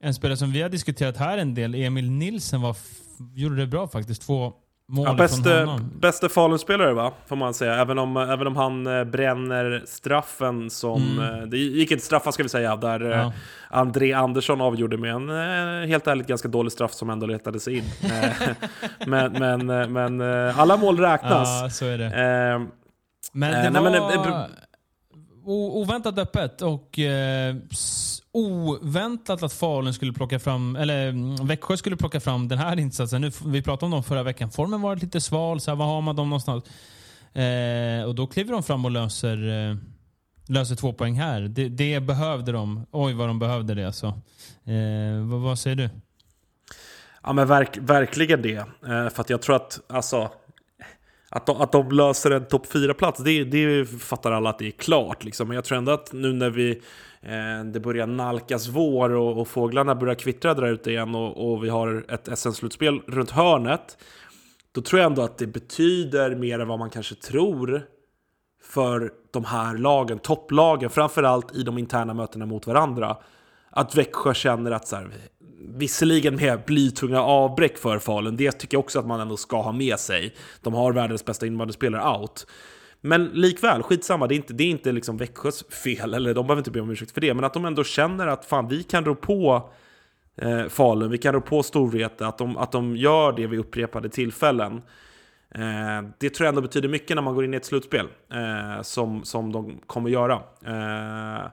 En 0.00 0.14
spelare 0.14 0.36
som 0.36 0.52
vi 0.52 0.62
har 0.62 0.68
diskuterat 0.68 1.16
här 1.16 1.38
en 1.38 1.54
del, 1.54 1.74
Emil 1.74 2.10
Nilsen, 2.10 2.60
var 2.60 2.76
gjorde 3.34 3.56
det 3.56 3.66
bra 3.66 3.88
faktiskt. 3.88 4.22
Två 4.22 4.52
mål 4.88 5.06
ja, 5.06 5.14
bäste, 5.14 5.78
bäste 6.00 6.28
Falun-spelare 6.28 6.92
va, 6.92 7.12
får 7.26 7.36
man 7.36 7.54
säga. 7.54 7.74
Även 7.74 7.98
om, 7.98 8.16
även 8.16 8.46
om 8.46 8.56
han 8.56 8.86
eh, 8.86 9.04
bränner 9.04 9.82
straffen 9.86 10.70
som... 10.70 11.02
Mm. 11.02 11.40
Eh, 11.40 11.46
det 11.46 11.58
gick 11.58 11.90
inte 11.90 12.04
straffa 12.04 12.32
ska 12.32 12.42
vi 12.42 12.48
säga, 12.48 12.76
där 12.76 13.00
ja. 13.00 13.20
Eh, 13.20 13.32
André 13.70 14.12
Andersson 14.12 14.60
avgjorde 14.60 14.96
med 14.96 15.14
en 15.14 15.28
helt 15.88 16.06
ärligt 16.06 16.26
ganska 16.26 16.48
dålig 16.48 16.72
straff 16.72 16.92
som 16.92 17.10
ändå 17.10 17.26
letade 17.26 17.60
sig 17.60 17.76
in. 17.76 17.84
men, 19.06 19.32
men, 19.32 19.92
men 19.92 20.20
alla 20.50 20.76
mål 20.76 20.98
räknas. 20.98 21.62
Ja, 21.62 21.70
så 21.70 21.86
är 21.86 21.98
det. 21.98 22.04
Eh, 22.04 22.68
men 23.32 23.72
det 23.72 23.80
var... 23.80 23.90
Nej, 23.90 24.18
men, 24.18 24.44
oväntat 25.46 26.18
öppet 26.18 26.62
och 26.62 26.98
eh, 26.98 27.56
oväntat 28.36 29.42
att 29.42 29.52
Falun 29.52 29.94
skulle 29.94 30.12
plocka 30.12 30.38
fram, 30.38 30.76
eller 30.76 31.08
mm, 31.08 31.46
Växjö 31.46 31.76
skulle 31.76 31.96
plocka 31.96 32.20
fram 32.20 32.48
den 32.48 32.58
här 32.58 32.78
insatsen. 32.78 33.20
Nu, 33.20 33.30
vi 33.46 33.62
pratade 33.62 33.84
om 33.84 33.90
dem 33.90 34.02
förra 34.02 34.22
veckan. 34.22 34.50
Formen 34.50 34.80
var 34.80 34.96
lite 34.96 35.20
sval, 35.20 35.60
så 35.60 35.70
här, 35.70 35.76
var 35.76 35.86
har 35.86 36.00
man 36.00 36.16
dem 36.16 36.30
någonstans? 36.30 36.64
Eh, 37.32 38.08
och 38.08 38.14
då 38.14 38.26
kliver 38.26 38.52
de 38.52 38.62
fram 38.62 38.84
och 38.84 38.90
löser, 38.90 39.68
eh, 39.70 39.76
löser 40.48 40.74
två 40.74 40.92
poäng 40.92 41.14
här. 41.14 41.40
Det, 41.40 41.68
det, 41.68 42.00
behövde 42.00 42.52
de. 42.52 42.86
Oj 42.90 43.12
vad 43.12 43.28
de 43.28 43.38
behövde 43.38 43.74
det 43.74 43.86
alltså. 43.86 44.06
Eh, 44.64 45.26
vad, 45.30 45.40
vad, 45.40 45.58
säger 45.58 45.76
du? 45.76 45.90
Ja 47.22 47.32
men 47.32 47.46
verk, 47.46 47.78
verkligen 47.80 48.42
det. 48.42 48.56
Eh, 48.56 49.08
för 49.08 49.20
att 49.20 49.30
jag 49.30 49.42
tror 49.42 49.56
att, 49.56 49.80
alltså 49.88 50.30
att 51.30 51.46
de, 51.46 51.60
att 51.60 51.72
de 51.72 51.90
löser 51.90 52.30
en 52.30 52.48
topp 52.48 52.66
4-plats, 52.66 53.20
det, 53.24 53.44
det 53.44 53.86
fattar 53.86 54.32
alla 54.32 54.50
att 54.50 54.58
det 54.58 54.66
är 54.66 54.70
klart. 54.70 55.24
Liksom. 55.24 55.48
Men 55.48 55.54
jag 55.54 55.64
tror 55.64 55.78
ändå 55.78 55.92
att 55.92 56.12
nu 56.12 56.32
när 56.32 56.50
vi, 56.50 56.82
Eh, 57.28 57.64
det 57.64 57.80
börjar 57.80 58.06
nalkas 58.06 58.68
vår 58.68 59.10
och, 59.10 59.40
och 59.40 59.48
fåglarna 59.48 59.94
börjar 59.94 60.14
kvittra 60.14 60.54
där 60.54 60.66
ute 60.66 60.90
igen 60.90 61.14
och, 61.14 61.52
och 61.52 61.64
vi 61.64 61.68
har 61.68 62.04
ett 62.08 62.38
SM-slutspel 62.38 63.00
runt 63.06 63.30
hörnet. 63.30 63.98
Då 64.72 64.80
tror 64.80 65.00
jag 65.00 65.06
ändå 65.06 65.22
att 65.22 65.38
det 65.38 65.46
betyder 65.46 66.34
mer 66.34 66.58
än 66.58 66.68
vad 66.68 66.78
man 66.78 66.90
kanske 66.90 67.14
tror 67.14 67.82
för 68.62 69.12
de 69.32 69.44
här 69.44 69.78
lagen, 69.78 70.18
topplagen, 70.18 70.90
framförallt 70.90 71.56
i 71.56 71.62
de 71.62 71.78
interna 71.78 72.14
mötena 72.14 72.46
mot 72.46 72.66
varandra. 72.66 73.16
Att 73.70 73.94
Växjö 73.94 74.34
känner 74.34 74.70
att 74.70 74.88
så 74.88 74.96
här, 74.96 75.10
Visserligen 75.68 76.36
med 76.36 76.62
blytunga 76.66 77.20
avbräck 77.20 77.78
för 77.78 77.98
Falun, 77.98 78.36
det 78.36 78.52
tycker 78.52 78.76
jag 78.76 78.84
också 78.84 78.98
att 78.98 79.06
man 79.06 79.20
ändå 79.20 79.36
ska 79.36 79.62
ha 79.62 79.72
med 79.72 79.98
sig. 79.98 80.34
De 80.60 80.74
har 80.74 80.92
världens 80.92 81.24
bästa 81.24 81.46
invandrarspelare 81.46 82.18
out. 82.18 82.46
Men 83.00 83.24
likväl, 83.24 83.82
skitsamma, 83.82 84.26
det 84.26 84.34
är 84.34 84.36
inte, 84.36 84.52
det 84.52 84.64
är 84.64 84.70
inte 84.70 84.92
liksom 84.92 85.16
Växjös 85.16 85.64
fel, 85.64 86.14
eller 86.14 86.34
de 86.34 86.46
behöver 86.46 86.60
inte 86.60 86.70
be 86.70 86.80
om 86.80 86.90
ursäkt 86.90 87.10
för 87.10 87.20
det, 87.20 87.34
men 87.34 87.44
att 87.44 87.54
de 87.54 87.64
ändå 87.64 87.84
känner 87.84 88.26
att 88.26 88.44
fan, 88.44 88.68
vi 88.68 88.82
kan 88.82 89.04
rå 89.04 89.14
på 89.14 89.70
eh, 90.36 90.66
Falun, 90.66 91.10
vi 91.10 91.18
kan 91.18 91.34
rå 91.34 91.40
på 91.40 91.62
Storvreta, 91.62 92.26
att 92.26 92.38
de, 92.38 92.56
att 92.56 92.72
de 92.72 92.96
gör 92.96 93.32
det 93.32 93.46
vid 93.46 93.60
upprepade 93.60 94.08
tillfällen. 94.08 94.82
Eh, 95.54 96.08
det 96.18 96.30
tror 96.30 96.44
jag 96.44 96.48
ändå 96.48 96.60
betyder 96.60 96.88
mycket 96.88 97.14
när 97.14 97.22
man 97.22 97.34
går 97.34 97.44
in 97.44 97.54
i 97.54 97.56
ett 97.56 97.64
slutspel, 97.64 98.06
eh, 98.32 98.82
som, 98.82 99.24
som 99.24 99.52
de 99.52 99.80
kommer 99.86 100.10
göra. 100.10 100.34
Eh, 100.66 101.46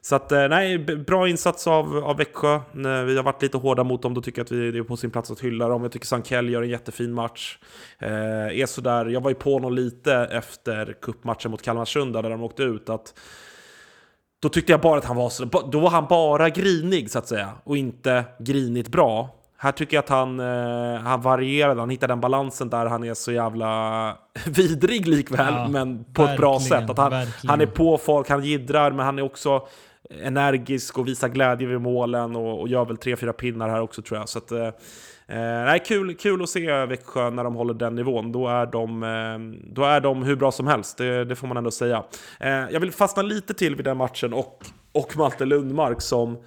så 0.00 0.16
att, 0.16 0.32
eh, 0.32 0.48
nej, 0.48 0.78
bra 0.78 1.28
insats 1.28 1.66
av, 1.66 1.96
av 1.96 2.16
Växjö. 2.16 2.60
Vi 2.74 3.16
har 3.16 3.22
varit 3.22 3.42
lite 3.42 3.58
hårda 3.58 3.84
mot 3.84 4.02
dem, 4.02 4.14
då 4.14 4.20
tycker 4.20 4.38
jag 4.38 4.44
att 4.44 4.52
vi, 4.52 4.70
det 4.70 4.78
är 4.78 4.82
på 4.82 4.96
sin 4.96 5.10
plats 5.10 5.30
att 5.30 5.40
hylla 5.40 5.68
dem. 5.68 5.82
Jag 5.82 5.92
tycker 5.92 6.06
Sankell 6.06 6.48
gör 6.48 6.62
en 6.62 6.68
jättefin 6.68 7.12
match. 7.12 7.58
Eh, 7.98 8.60
är 8.60 8.66
sådär, 8.66 9.06
jag 9.06 9.20
var 9.20 9.30
ju 9.30 9.34
på 9.34 9.52
honom 9.52 9.72
lite 9.72 10.14
efter 10.14 10.96
kuppmatchen 11.02 11.50
mot 11.50 11.62
Kalmarsund 11.62 12.12
där 12.12 12.22
de 12.22 12.42
åkte 12.42 12.62
ut. 12.62 12.88
att 12.88 13.14
då 14.40 14.48
tyckte 14.48 14.72
jag 14.72 14.80
bara 14.80 14.98
att 14.98 15.04
han 15.04 15.16
var 15.16 15.30
så, 15.30 15.44
då 15.44 15.80
var 15.80 15.90
han 15.90 16.06
bara 16.06 16.50
grinig 16.50 17.10
så 17.10 17.18
att 17.18 17.28
säga 17.28 17.52
och 17.64 17.76
inte 17.76 18.24
grinigt 18.38 18.88
bra. 18.88 19.34
Här 19.60 19.72
tycker 19.72 19.96
jag 19.96 20.02
att 20.02 20.08
han, 20.08 20.40
eh, 20.40 21.00
han 21.00 21.20
varierade, 21.20 21.80
han 21.80 21.90
hittade 21.90 22.12
den 22.12 22.20
balansen 22.20 22.70
där 22.70 22.86
han 22.86 23.04
är 23.04 23.14
så 23.14 23.32
jävla 23.32 24.16
vidrig 24.46 25.08
likväl, 25.08 25.54
ja, 25.54 25.68
men 25.68 26.04
på 26.04 26.22
ett 26.22 26.36
bra 26.36 26.60
sätt. 26.60 26.90
Att 26.90 26.98
han, 26.98 27.12
han 27.46 27.60
är 27.60 27.66
på 27.66 27.98
folk, 27.98 28.28
han 28.28 28.44
gidrar, 28.44 28.90
men 28.90 29.06
han 29.06 29.18
är 29.18 29.22
också 29.22 29.66
energisk 30.10 30.98
och 30.98 31.08
visar 31.08 31.28
glädje 31.28 31.66
vid 31.66 31.80
målen 31.80 32.36
och, 32.36 32.60
och 32.60 32.68
gör 32.68 32.84
väl 32.84 32.96
tre, 32.96 33.16
fyra 33.16 33.32
pinnar 33.32 33.68
här 33.68 33.80
också 33.80 34.02
tror 34.02 34.18
jag. 34.18 34.28
Så 34.28 34.38
att, 34.38 34.52
eh, 34.52 34.66
eh, 34.66 35.64
nej, 35.64 35.82
kul, 35.86 36.14
kul 36.14 36.42
att 36.42 36.48
se 36.48 36.86
Växjö 36.86 37.30
när 37.30 37.44
de 37.44 37.54
håller 37.54 37.74
den 37.74 37.94
nivån. 37.94 38.32
Då 38.32 38.48
är 38.48 38.66
de, 38.66 39.02
eh, 39.02 39.60
då 39.72 39.84
är 39.84 40.00
de 40.00 40.22
hur 40.22 40.36
bra 40.36 40.52
som 40.52 40.66
helst, 40.66 40.98
det, 40.98 41.24
det 41.24 41.36
får 41.36 41.46
man 41.46 41.56
ändå 41.56 41.70
säga. 41.70 42.04
Eh, 42.40 42.50
jag 42.50 42.80
vill 42.80 42.92
fastna 42.92 43.22
lite 43.22 43.54
till 43.54 43.76
vid 43.76 43.84
den 43.84 43.96
matchen 43.96 44.32
och, 44.32 44.64
och 44.92 45.16
Malte 45.16 45.44
Lundmark 45.44 46.00
som 46.02 46.38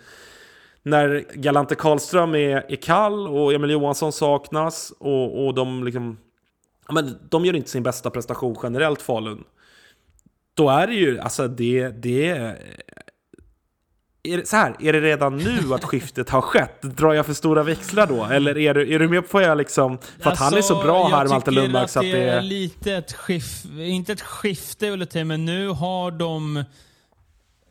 när 0.84 1.26
Galante 1.34 1.76
Karlström 1.76 2.36
är, 2.36 2.66
är 2.72 2.76
kall 2.76 3.28
och 3.28 3.54
Emil 3.54 3.70
Johansson 3.70 4.12
saknas 4.12 4.94
och, 5.00 5.46
och 5.46 5.54
de 5.54 5.84
liksom... 5.84 6.18
Men 6.90 7.18
de 7.30 7.46
gör 7.46 7.56
inte 7.56 7.70
sin 7.70 7.84
bästa 7.84 8.10
prestation 8.10 8.56
generellt, 8.64 9.02
Falun. 9.02 9.44
Då 10.54 10.70
är 10.70 10.88
det 10.88 10.94
ju, 10.94 11.20
alltså 11.20 11.48
det, 11.48 11.90
det 11.90 12.56
är 14.24 14.38
det, 14.38 14.48
så 14.48 14.56
här, 14.56 14.76
är 14.80 14.94
det 14.94 15.02
redan 15.02 15.38
nu 15.38 15.74
att 15.74 15.84
skiftet 15.84 16.30
har 16.30 16.42
skett? 16.42 16.82
Drar 16.82 17.14
jag 17.14 17.26
för 17.26 17.34
stora 17.34 17.64
växlar 17.64 18.08
då? 18.08 18.26
Eller 18.26 18.58
är 18.58 18.74
du, 18.74 18.94
är 18.94 19.00
du 19.00 19.10
med 19.10 19.30
på 19.30 19.42
jag 19.42 19.58
liksom... 19.58 19.98
För 20.20 20.32
att 20.32 20.40
han 20.40 20.54
är 20.54 20.62
så 20.62 20.76
bra 20.84 21.08
här, 21.08 21.28
Malte 21.28 21.52
Lundmark, 21.52 21.90
så 21.90 22.00
att 22.00 22.06
det 22.06 22.30
är... 22.30 22.42
lite 22.42 22.94
ett 22.94 23.14
skifte, 23.14 23.84
inte 23.84 24.14
ett 24.14 24.22
skifte 24.22 25.26
men 25.26 25.46
nu 25.46 25.68
har 25.68 26.12
de... 26.12 26.64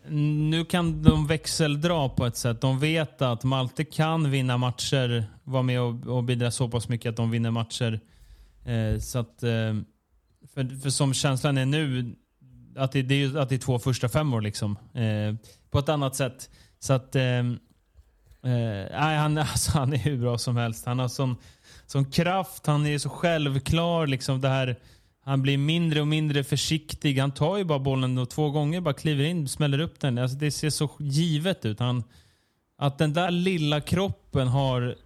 Nu 0.08 0.64
kan 0.64 1.02
de 1.02 1.26
växeldra 1.26 2.08
på 2.08 2.26
ett 2.26 2.36
sätt. 2.36 2.60
De 2.60 2.78
vet 2.78 3.22
att 3.22 3.44
Malte 3.44 3.84
kan 3.84 4.30
vinna 4.30 4.56
matcher, 4.56 5.24
vara 5.44 5.62
med 5.62 5.80
och, 5.80 6.06
och 6.16 6.24
bidra 6.24 6.50
så 6.50 6.68
pass 6.68 6.88
mycket 6.88 7.10
att 7.10 7.16
de 7.16 7.30
vinner 7.30 7.50
matcher. 7.50 8.00
Eh, 8.64 9.00
så 9.00 9.18
att... 9.18 9.42
Eh, 9.42 9.50
för, 10.54 10.80
för 10.80 10.90
som 10.90 11.14
känslan 11.14 11.58
är 11.58 11.66
nu, 11.66 12.14
att 12.80 12.92
det, 12.92 13.02
det 13.02 13.22
är, 13.22 13.36
att 13.36 13.48
det 13.48 13.54
är 13.54 13.58
två 13.58 13.78
första 13.78 14.08
femmor 14.08 14.40
liksom. 14.40 14.78
Eh, 14.94 15.34
på 15.70 15.78
ett 15.78 15.88
annat 15.88 16.16
sätt. 16.16 16.50
Så 16.78 16.92
att... 16.92 17.16
Ehm, 17.16 17.58
eh, 18.42 18.80
eh, 18.80 19.20
han, 19.20 19.38
alltså, 19.38 19.78
han 19.78 19.92
är 19.92 19.98
hur 19.98 20.18
bra 20.18 20.38
som 20.38 20.56
helst. 20.56 20.86
Han 20.86 20.98
har 20.98 21.08
sån, 21.08 21.36
sån 21.86 22.04
kraft, 22.04 22.66
han 22.66 22.86
är 22.86 22.98
så 22.98 23.08
självklar. 23.08 24.06
Liksom 24.06 24.40
det 24.40 24.48
här, 24.48 24.76
han 25.24 25.42
blir 25.42 25.58
mindre 25.58 26.00
och 26.00 26.06
mindre 26.06 26.44
försiktig. 26.44 27.18
Han 27.18 27.32
tar 27.32 27.56
ju 27.56 27.64
bara 27.64 27.78
bollen 27.78 28.18
och 28.18 28.30
två 28.30 28.50
gånger 28.50 28.80
bara 28.80 28.94
kliver 28.94 29.24
in, 29.24 29.48
smäller 29.48 29.78
upp 29.78 30.00
den. 30.00 30.18
Alltså, 30.18 30.36
det 30.36 30.50
ser 30.50 30.70
så 30.70 30.90
givet 30.98 31.64
ut. 31.64 31.80
Han, 31.80 32.04
Att 32.78 32.98
den 32.98 33.12
där 33.12 33.30
lilla 33.30 33.80
kroppen 33.80 34.48
har... 34.48 34.96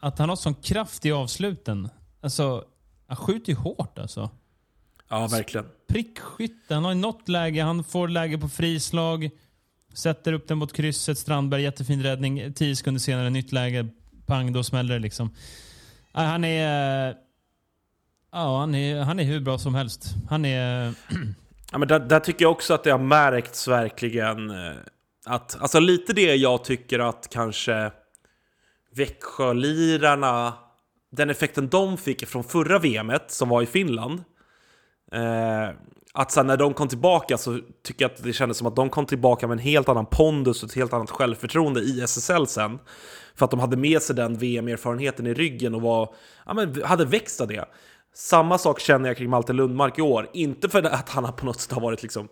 Att 0.00 0.18
han 0.18 0.28
har 0.28 0.36
sån 0.36 0.54
kraft 0.54 1.06
i 1.06 1.12
avsluten. 1.12 1.88
Alltså, 2.20 2.64
han 3.06 3.16
skjuter 3.16 3.52
ju 3.52 3.58
hårt 3.58 3.98
alltså. 3.98 4.30
Ja, 5.08 5.26
verkligen. 5.26 5.66
Prickskytte. 5.88 6.74
Han 6.74 6.84
har 6.84 6.92
i 6.92 6.94
något 6.94 7.28
läge, 7.28 7.62
han 7.62 7.84
får 7.84 8.08
läge 8.08 8.38
på 8.38 8.48
frislag. 8.48 9.30
Sätter 9.94 10.32
upp 10.32 10.48
den 10.48 10.58
mot 10.58 10.72
krysset. 10.72 11.18
Strandberg, 11.18 11.62
jättefin 11.62 12.02
räddning. 12.02 12.52
Tio 12.52 12.76
sekunder 12.76 13.00
senare, 13.00 13.30
nytt 13.30 13.52
läge. 13.52 13.88
Pang, 14.26 14.52
då 14.52 14.62
smäller 14.62 14.94
det 14.94 15.00
liksom. 15.00 15.30
Han 16.12 16.44
är... 16.44 17.14
Ja, 18.32 18.58
han 18.58 18.74
är, 18.74 19.00
han 19.00 19.20
är 19.20 19.24
hur 19.24 19.40
bra 19.40 19.58
som 19.58 19.74
helst. 19.74 20.14
Han 20.28 20.44
är... 20.44 20.94
Ja, 21.72 21.78
men 21.78 21.88
där, 21.88 22.00
där 22.00 22.20
tycker 22.20 22.44
jag 22.44 22.52
också 22.52 22.74
att 22.74 22.84
det 22.84 22.90
har 22.90 22.98
märkts 22.98 23.68
verkligen 23.68 24.50
eh, 24.50 24.76
att, 25.24 25.56
alltså 25.60 25.80
lite 25.80 26.12
det 26.12 26.34
jag 26.36 26.64
tycker 26.64 26.98
att 26.98 27.28
kanske 27.30 27.90
Växjölirarna, 28.94 30.54
den 31.10 31.30
effekten 31.30 31.68
de 31.68 31.98
fick 31.98 32.26
från 32.26 32.44
förra 32.44 32.78
VMet 32.78 33.30
som 33.30 33.48
var 33.48 33.62
i 33.62 33.66
Finland, 33.66 34.24
eh, 35.12 35.70
att 36.18 36.30
sen 36.30 36.46
när 36.46 36.56
de 36.56 36.74
kom 36.74 36.88
tillbaka 36.88 37.38
så 37.38 37.60
tycker 37.82 38.04
jag 38.04 38.12
att 38.12 38.22
det 38.22 38.32
kändes 38.32 38.58
som 38.58 38.66
att 38.66 38.76
de 38.76 38.90
kom 38.90 39.06
tillbaka 39.06 39.46
med 39.46 39.54
en 39.54 39.58
helt 39.58 39.88
annan 39.88 40.06
pondus 40.06 40.62
och 40.62 40.68
ett 40.68 40.74
helt 40.74 40.92
annat 40.92 41.10
självförtroende 41.10 41.80
i 41.80 42.00
SSL 42.00 42.46
sen. 42.46 42.78
För 43.34 43.44
att 43.44 43.50
de 43.50 43.60
hade 43.60 43.76
med 43.76 44.02
sig 44.02 44.16
den 44.16 44.38
VM-erfarenheten 44.38 45.26
i 45.26 45.34
ryggen 45.34 45.74
och 45.74 45.82
var, 45.82 46.14
ja, 46.46 46.54
men 46.54 46.82
hade 46.84 47.04
växt 47.04 47.40
av 47.40 47.48
det. 47.48 47.64
Samma 48.14 48.58
sak 48.58 48.80
känner 48.80 49.08
jag 49.08 49.16
kring 49.16 49.30
Malte 49.30 49.52
Lundmark 49.52 49.98
i 49.98 50.02
år. 50.02 50.30
Inte 50.32 50.68
för 50.68 50.82
att 50.82 51.08
han 51.08 51.32
på 51.32 51.46
något 51.46 51.60
sätt 51.60 51.72
har 51.72 51.80
varit 51.80 52.02
liksom 52.02 52.28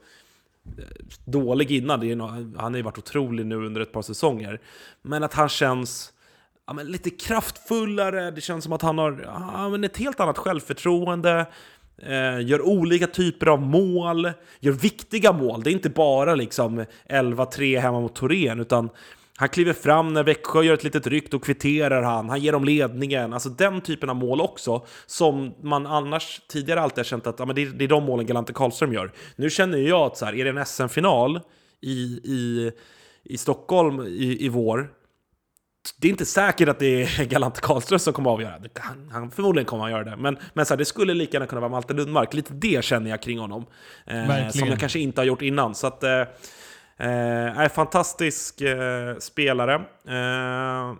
eh, 0.78 0.84
dålig 1.24 1.70
innan, 1.70 2.00
det 2.00 2.12
är 2.12 2.16
han 2.60 2.72
har 2.72 2.76
ju 2.76 2.82
varit 2.82 2.98
otrolig 2.98 3.46
nu 3.46 3.56
under 3.56 3.80
ett 3.80 3.92
par 3.92 4.02
säsonger. 4.02 4.60
Men 5.02 5.22
att 5.22 5.34
han 5.34 5.48
känns 5.48 6.12
ja, 6.66 6.72
men 6.72 6.86
lite 6.86 7.10
kraftfullare, 7.10 8.30
det 8.30 8.40
känns 8.40 8.64
som 8.64 8.72
att 8.72 8.82
han 8.82 8.98
har 8.98 9.22
ja, 9.24 9.68
men 9.68 9.84
ett 9.84 9.96
helt 9.96 10.20
annat 10.20 10.38
självförtroende. 10.38 11.46
Eh, 12.02 12.40
gör 12.40 12.62
olika 12.62 13.06
typer 13.06 13.46
av 13.46 13.62
mål, 13.62 14.30
gör 14.60 14.72
viktiga 14.72 15.32
mål. 15.32 15.62
Det 15.62 15.70
är 15.70 15.72
inte 15.72 15.90
bara 15.90 16.34
liksom 16.34 16.84
11-3 17.08 17.80
hemma 17.80 18.00
mot 18.00 18.14
Torén, 18.14 18.60
utan 18.60 18.90
han 19.36 19.48
kliver 19.48 19.72
fram 19.72 20.12
när 20.12 20.22
Växjö 20.22 20.62
gör 20.62 20.74
ett 20.74 20.84
litet 20.84 21.06
ryck, 21.06 21.30
då 21.30 21.38
kvitterar 21.38 22.02
han, 22.02 22.28
han 22.28 22.40
ger 22.40 22.52
dem 22.52 22.64
ledningen. 22.64 23.32
Alltså 23.32 23.48
den 23.48 23.80
typen 23.80 24.10
av 24.10 24.16
mål 24.16 24.40
också, 24.40 24.86
som 25.06 25.54
man 25.60 25.86
annars 25.86 26.40
tidigare 26.48 26.80
alltid 26.80 26.98
har 26.98 27.04
känt 27.04 27.26
att 27.26 27.38
ja, 27.38 27.44
men 27.44 27.56
det, 27.56 27.62
är, 27.62 27.66
det 27.66 27.84
är 27.84 27.88
de 27.88 28.04
målen 28.04 28.26
Galante 28.26 28.52
Karlström 28.52 28.92
gör. 28.92 29.12
Nu 29.36 29.50
känner 29.50 29.78
jag 29.78 30.00
att 30.00 30.16
så 30.16 30.24
här, 30.24 30.34
är 30.34 30.44
det 30.44 30.60
en 30.60 30.66
SM-final 30.66 31.40
i, 31.80 31.92
i, 32.24 32.72
i 33.24 33.38
Stockholm 33.38 34.00
i, 34.00 34.44
i 34.44 34.48
vår, 34.48 34.90
det 36.00 36.08
är 36.08 36.10
inte 36.10 36.26
säkert 36.26 36.68
att 36.68 36.78
det 36.78 37.02
är 37.02 37.24
Galante 37.30 37.60
Karlström 37.60 37.98
som 37.98 38.12
kommer 38.12 38.30
att 38.30 38.34
avgöra. 38.34 38.60
Han, 38.80 39.10
han 39.12 39.30
förmodligen 39.30 39.66
kommer 39.66 39.84
att 39.84 39.90
göra 39.90 40.04
det. 40.04 40.16
Men, 40.16 40.38
men 40.52 40.66
så 40.66 40.74
här, 40.74 40.78
det 40.78 40.84
skulle 40.84 41.14
lika 41.14 41.32
gärna 41.32 41.46
kunna 41.46 41.60
vara 41.60 41.70
Malte 41.70 41.94
Lundmark. 41.94 42.34
Lite 42.34 42.54
det 42.54 42.84
känner 42.84 43.10
jag 43.10 43.22
kring 43.22 43.38
honom. 43.38 43.66
Eh, 44.06 44.48
som 44.48 44.68
jag 44.68 44.80
kanske 44.80 44.98
inte 44.98 45.20
har 45.20 45.26
gjort 45.26 45.42
innan. 45.42 45.74
Så 45.74 45.86
att, 45.86 46.02
eh, 46.02 46.20
eh, 47.08 47.68
fantastisk 47.68 48.60
eh, 48.60 49.16
spelare. 49.18 49.74
Eh, 50.08 50.94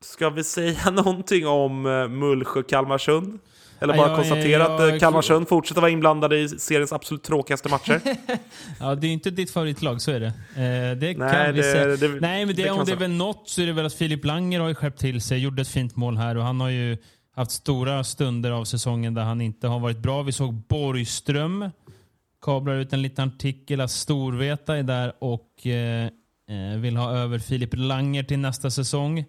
ska 0.00 0.30
vi 0.30 0.44
säga 0.44 0.90
någonting 0.92 1.46
om 1.46 1.86
eh, 1.86 2.08
Mullsjö-Kalmarsund? 2.08 3.38
Eller 3.80 3.96
bara 3.96 4.08
Ja, 4.10 4.16
konstatera 4.16 4.62
ja, 4.62 4.74
att 4.74 4.80
ja, 4.80 4.88
eh, 4.94 4.98
Kalmarsund 4.98 5.48
fortsätter 5.48 5.80
vara 5.80 5.90
inblandade 5.90 6.38
i 6.38 6.48
seriens 6.48 6.92
absolut 6.92 7.22
tråkigaste 7.22 7.68
matcher. 7.68 8.00
Ja, 8.80 8.94
det 8.94 9.06
är 9.06 9.10
inte 9.12 9.30
ditt 9.30 9.50
favoritlag, 9.50 10.02
så 10.02 10.10
är 10.10 10.20
det. 10.20 10.26
Eh, 10.26 10.96
det 10.98 11.14
kan 11.14 11.26
Nej, 11.26 11.52
vi 11.52 11.60
det- 11.60 11.72
säga. 11.72 11.96
det- 11.96 12.20
Nej, 12.20 12.46
men 12.46 12.56
det, 12.56 12.62
det 12.62 12.70
om 12.70 12.84
det 12.84 12.92
är 12.92 12.96
väl 12.96 13.10
något 13.10 13.48
så 13.48 13.62
är 13.62 13.66
det 13.66 13.72
väl 13.72 13.86
att 13.86 13.94
Filip 13.94 14.24
Langer 14.24 14.60
har 14.60 14.68
ju 14.68 14.74
skärpt 14.74 14.98
till 15.00 15.20
sig, 15.22 15.38
gjorde 15.38 15.62
ett 15.62 15.68
fint 15.68 15.96
mål 15.96 16.16
här 16.16 16.36
och 16.36 16.44
han 16.44 16.60
har 16.60 16.68
ju 16.70 16.96
haft 17.36 17.50
stora 17.50 18.04
stunder 18.04 18.50
av 18.50 18.64
säsongen 18.64 19.14
där 19.14 19.22
han 19.22 19.40
inte 19.40 19.68
har 19.68 19.78
varit 19.78 19.98
bra. 19.98 20.22
Vi 20.22 20.32
såg 20.32 20.54
Borgström 20.54 21.70
kablar 22.42 22.74
ut 22.74 22.92
en 22.92 23.02
liten 23.02 23.28
artikel 23.28 23.80
att 23.80 23.90
Storveta 23.90 24.76
är 24.76 24.82
där 24.82 25.12
och 25.18 25.66
eh, 25.66 26.04
eh, 26.50 26.78
vill 26.78 26.96
ha 26.96 27.12
över 27.16 27.38
Filip 27.38 27.70
Langer 27.72 28.22
till 28.22 28.38
nästa 28.38 28.70
säsong. 28.70 29.24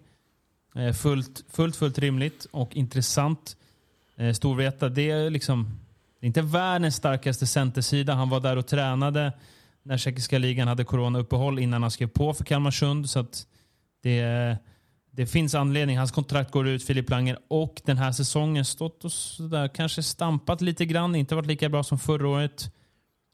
Eh, 0.76 0.92
fullt, 0.92 1.44
fullt, 1.52 1.76
fullt 1.76 1.98
rimligt 1.98 2.46
och 2.50 2.76
intressant. 2.76 3.56
Eh, 4.20 4.32
Storvreta, 4.32 4.88
det 4.88 5.10
är 5.10 5.30
liksom 5.30 5.78
det 6.20 6.24
är 6.24 6.28
inte 6.28 6.42
världens 6.42 6.96
starkaste 6.96 7.46
centersida. 7.46 8.14
Han 8.14 8.28
var 8.28 8.40
där 8.40 8.56
och 8.56 8.66
tränade 8.66 9.32
när 9.82 9.98
tjeckiska 9.98 10.38
ligan 10.38 10.68
hade 10.68 10.84
coronauppehåll 10.84 11.58
innan 11.58 11.82
han 11.82 11.90
skrev 11.90 12.06
på 12.06 12.34
för 12.34 12.44
Kalmarsund. 12.44 13.10
Så 13.10 13.20
att 13.20 13.46
det, 14.02 14.56
det 15.10 15.26
finns 15.26 15.54
anledning. 15.54 15.98
Hans 15.98 16.10
kontrakt 16.10 16.50
går 16.50 16.68
ut, 16.68 16.84
Filip 16.84 17.10
Langer, 17.10 17.38
och 17.48 17.82
den 17.84 17.96
här 17.96 18.12
säsongen 18.12 18.64
stått 18.64 19.04
och 19.04 19.12
sådär, 19.12 19.68
kanske 19.68 20.02
stampat 20.02 20.60
lite 20.60 20.86
grann. 20.86 21.14
Inte 21.14 21.34
varit 21.34 21.46
lika 21.46 21.68
bra 21.68 21.82
som 21.82 21.98
förra 21.98 22.28
året. 22.28 22.72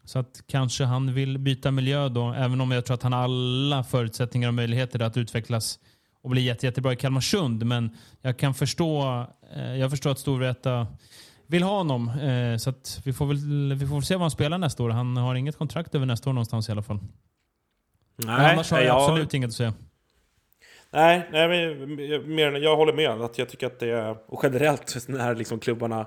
Så 0.05 0.18
att 0.18 0.42
kanske 0.46 0.85
han 0.85 1.14
vill 1.14 1.38
byta 1.38 1.70
miljö 1.70 2.09
då, 2.09 2.33
även 2.33 2.61
om 2.61 2.70
jag 2.70 2.85
tror 2.85 2.94
att 2.94 3.03
han 3.03 3.12
har 3.12 3.25
alla 3.25 3.85
förutsättningar 3.85 4.49
och 4.49 4.55
möjligheter 4.55 5.03
att 5.03 5.16
utvecklas 5.16 5.79
och 6.27 6.31
bli 6.31 6.41
jätte, 6.41 6.67
jättebra 6.67 6.93
i 6.93 6.97
Kalmarsund. 6.97 7.67
Men 7.67 7.91
jag 8.23 8.39
kan 8.39 8.55
förstå, 8.55 9.25
eh, 9.57 9.77
jag 9.77 9.91
förstår 9.91 10.11
att 10.11 10.19
Storvreta 10.19 10.87
vill 11.47 11.62
ha 11.62 11.77
honom. 11.77 12.09
Eh, 12.09 12.57
så 12.57 12.73
vi, 13.05 13.12
får 13.12 13.27
väl, 13.27 13.75
vi 13.75 13.87
får 13.87 13.95
väl 13.95 14.05
se 14.05 14.15
vad 14.15 14.21
han 14.21 14.31
spelar 14.31 14.59
nästa 14.59 14.83
år. 14.83 14.91
Han 14.91 15.17
har 15.17 15.35
inget 15.35 15.59
kontrakt 15.59 15.95
över 15.95 16.07
nästa 16.07 16.31
år 16.31 16.35
någonstans 16.35 16.69
i 16.69 16.73
alla 16.73 16.83
fall. 16.83 16.99
Men 18.17 18.29
annars 18.29 18.71
har 18.71 18.79
jag 18.79 18.87
jag- 18.87 19.03
absolut 19.03 19.35
inget 19.35 19.49
att 19.49 19.55
säga. 19.55 19.75
Nej, 20.91 21.29
nej 21.33 21.49
men, 21.49 21.95
mer, 22.35 22.53
jag 22.53 22.77
håller 22.77 22.93
med. 22.93 23.11
Att 23.11 23.39
jag 23.39 23.49
tycker 23.49 23.67
att 23.67 23.79
det 23.81 23.91
är, 23.91 24.17
och 24.27 24.41
generellt 24.43 25.09
när 25.09 25.35
liksom 25.35 25.59
klubbarna 25.59 26.07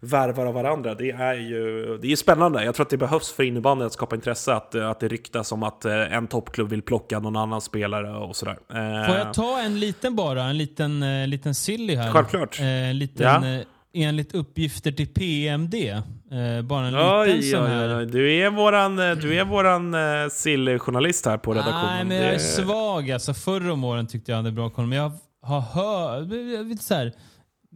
värvar 0.00 0.46
av 0.46 0.54
varandra, 0.54 0.94
det 0.94 1.10
är 1.10 1.34
ju 1.34 1.98
det 2.02 2.12
är 2.12 2.16
spännande. 2.16 2.64
Jag 2.64 2.74
tror 2.74 2.86
att 2.86 2.90
det 2.90 2.96
behövs 2.96 3.32
för 3.32 3.42
innebandyn 3.42 3.86
att 3.86 3.92
skapa 3.92 4.16
intresse, 4.16 4.54
att, 4.54 4.74
att 4.74 5.00
det 5.00 5.08
ryktas 5.08 5.52
om 5.52 5.62
att 5.62 5.84
eh, 5.84 6.12
en 6.16 6.26
toppklubb 6.26 6.68
vill 6.68 6.82
plocka 6.82 7.18
någon 7.18 7.36
annan 7.36 7.60
spelare 7.60 8.16
och 8.16 8.36
sådär. 8.36 8.58
Eh, 8.70 9.06
Får 9.06 9.16
jag 9.16 9.34
ta 9.34 9.60
en 9.60 9.80
liten 9.80 10.16
bara? 10.16 10.42
En 10.44 10.58
liten, 10.58 11.02
eh, 11.02 11.26
liten 11.26 11.54
silly 11.54 11.94
här. 11.96 12.10
Självklart. 12.12 12.60
Eh, 12.60 12.66
En 12.90 12.98
liten, 12.98 13.26
Ja. 13.44 13.54
eh, 13.58 13.60
enligt 13.94 14.34
uppgifter 14.34 14.92
till 14.92 15.06
PMD. 15.08 15.74
Eh, 15.74 16.62
bara 16.64 16.86
en 16.86 16.92
liten 16.92 17.20
Oj, 17.20 17.42
sån 17.42 17.66
här. 17.66 17.98
oj, 17.98 18.06
du 18.06 18.34
är 18.34 18.50
våran, 18.50 18.98
eh, 18.98 19.16
du 19.16 19.34
är 19.38 19.44
våran 19.44 19.94
uh, 19.94 20.28
sill-journalist 20.30 21.26
här 21.26 21.38
på 21.38 21.52
redaktionen. 21.54 21.86
Nej, 21.86 22.04
men 22.04 22.16
jag 22.16 22.34
är 22.34 22.38
svag. 22.38 23.10
Alltså, 23.10 23.34
förra 23.34 23.72
om 23.72 23.84
åren 23.84 24.06
tyckte 24.06 24.32
jag 24.32 24.36
hade 24.36 24.52
bra 24.52 24.70
koll, 24.70 24.86
men 24.86 24.98
jag 24.98 25.12
har 25.42 25.60
hört... 25.60 26.80
Så 26.80 26.94
här, 26.94 27.12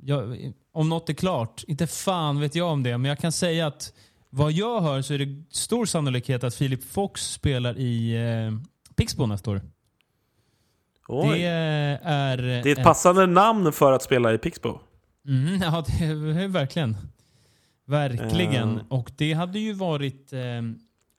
jag, 0.02 0.52
om 0.72 0.88
något 0.88 1.08
är 1.08 1.14
klart, 1.14 1.64
inte 1.66 1.86
fan 1.86 2.40
vet 2.40 2.54
jag 2.54 2.68
om 2.68 2.82
det, 2.82 2.98
men 2.98 3.08
jag 3.08 3.18
kan 3.18 3.32
säga 3.32 3.66
att 3.66 3.92
vad 4.30 4.52
jag 4.52 4.80
hör 4.80 5.02
så 5.02 5.14
är 5.14 5.18
det 5.18 5.44
stor 5.50 5.86
sannolikhet 5.86 6.44
att 6.44 6.54
Filip 6.54 6.84
Fox 6.84 7.32
spelar 7.32 7.78
i 7.78 8.14
eh, 8.14 8.58
Pixbo 8.94 9.26
nästa 9.26 9.50
år. 9.50 9.62
Oj. 11.08 11.38
Det 11.38 11.46
är... 11.46 12.36
Det 12.36 12.70
är 12.70 12.78
ett 12.78 12.82
passande 12.82 13.26
namn 13.26 13.72
för 13.72 13.92
att 13.92 14.02
spela 14.02 14.34
i 14.34 14.38
Pixbo. 14.38 14.78
Mm, 15.26 15.62
ja, 15.62 15.84
det 15.86 16.04
är 16.04 16.48
verkligen. 16.48 16.96
Verkligen. 17.86 18.76
Eh. 18.76 18.84
Och 18.88 19.12
det 19.16 19.32
hade 19.32 19.58
ju 19.58 19.72
varit, 19.72 20.32
eh, 20.32 20.40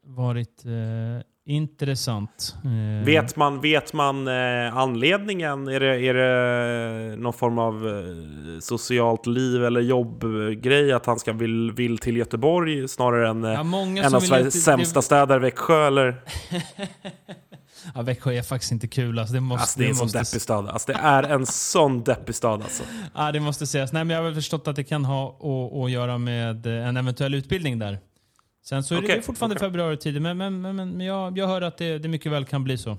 varit 0.05 0.65
eh, 0.65 1.25
intressant. 1.51 2.55
Eh, 2.65 3.05
Vet 3.05 3.35
man, 3.35 3.61
vet 3.61 3.93
man 3.93 4.27
eh, 4.27 4.77
anledningen? 4.77 5.67
Är 5.67 5.79
det, 5.79 6.01
är 6.05 6.13
det 6.13 7.15
någon 7.15 7.33
form 7.33 7.59
av 7.59 7.87
eh, 7.87 8.59
socialt 8.59 9.25
liv 9.25 9.65
eller 9.65 9.81
jobbgrej 9.81 10.91
att 10.93 11.05
han 11.05 11.19
ska 11.19 11.33
vill, 11.33 11.71
vill 11.71 11.97
till 11.97 12.17
Göteborg 12.17 12.87
snarare 12.87 13.29
än 13.29 13.43
eh, 13.43 13.51
Ja, 13.51 13.63
många 13.63 14.03
en 14.03 14.15
av 14.15 14.19
Sveriges 14.19 14.53
till- 14.53 14.63
sämsta 14.63 15.01
städer, 15.01 15.39
Växjö? 15.39 15.87
Eller? 15.87 16.15
Ja, 17.95 18.01
Växjö 18.01 18.31
är 18.33 18.41
faktiskt 18.41 18.71
inte 18.71 18.87
kul. 18.87 19.19
Alltså, 19.19 19.33
det, 19.33 19.39
måste, 19.39 19.61
Alltså, 19.61 19.79
det 19.79 19.85
är 19.85 19.89
en 19.89 19.95
sån 19.95 20.07
deppig 20.07 20.41
stad. 20.41 20.67
Alltså, 20.69 20.91
det 20.91 20.97
är 20.99 21.23
en 21.23 21.45
sån 21.45 22.03
deppig 22.03 22.35
stad 22.35 22.61
alltså. 22.61 22.83
ja, 23.15 23.31
det 23.31 23.39
måste 23.39 23.67
sägas. 23.67 23.91
Nej, 23.93 24.03
men 24.03 24.13
jag 24.15 24.21
har 24.23 24.25
väl 24.25 24.35
förstått 24.35 24.67
att 24.67 24.75
det 24.75 24.83
kan 24.83 25.05
ha 25.05 25.29
att, 25.29 25.83
att 25.85 25.91
göra 25.91 26.17
med 26.17 26.65
eh, 26.65 26.87
en 26.87 26.97
eventuell 26.97 27.33
utbildning 27.33 27.79
där. 27.79 27.99
Sen 28.71 28.83
så 28.83 28.95
är 28.95 28.97
det 28.99 29.05
Okej, 29.05 29.15
ju 29.15 29.21
fortfarande 29.21 29.55
okej. 29.55 29.67
februari 29.67 29.97
tid, 29.97 30.21
men, 30.21 30.37
men, 30.37 30.61
men, 30.61 30.75
men 30.75 31.01
jag, 31.01 31.37
jag 31.37 31.47
hör 31.47 31.61
att 31.61 31.77
det, 31.77 31.97
det 31.97 32.07
mycket 32.07 32.31
väl 32.31 32.45
kan 32.45 32.63
bli 32.63 32.77
så. 32.77 32.97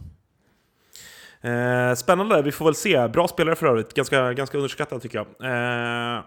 Eh, 1.41 1.95
spännande, 1.95 2.43
vi 2.43 2.53
får 2.53 2.65
väl 2.65 2.75
se. 2.75 3.09
Bra 3.09 3.29
spelare 3.29 3.57
för 3.57 3.67
övrigt, 3.67 3.95
ganska, 3.95 4.33
ganska 4.33 4.59
underskattad 4.59 5.03
tycker 5.03 5.19
jag. 5.19 5.27
Eh, 5.27 6.23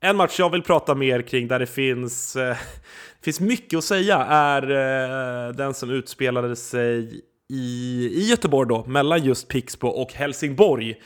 en 0.00 0.16
match 0.16 0.38
jag 0.38 0.50
vill 0.50 0.62
prata 0.62 0.94
mer 0.94 1.22
kring 1.22 1.48
där 1.48 1.58
det 1.58 1.66
finns, 1.66 2.36
eh, 2.36 2.56
finns 3.22 3.40
mycket 3.40 3.78
att 3.78 3.84
säga 3.84 4.16
är 4.26 4.62
eh, 4.62 5.52
den 5.52 5.74
som 5.74 5.90
utspelade 5.90 6.56
sig 6.56 7.22
i, 7.48 8.06
i 8.14 8.30
Göteborg 8.30 8.68
då, 8.68 8.84
mellan 8.84 9.24
just 9.24 9.48
Pixbo 9.48 9.88
och 9.88 10.12
Helsingborg. 10.12 11.00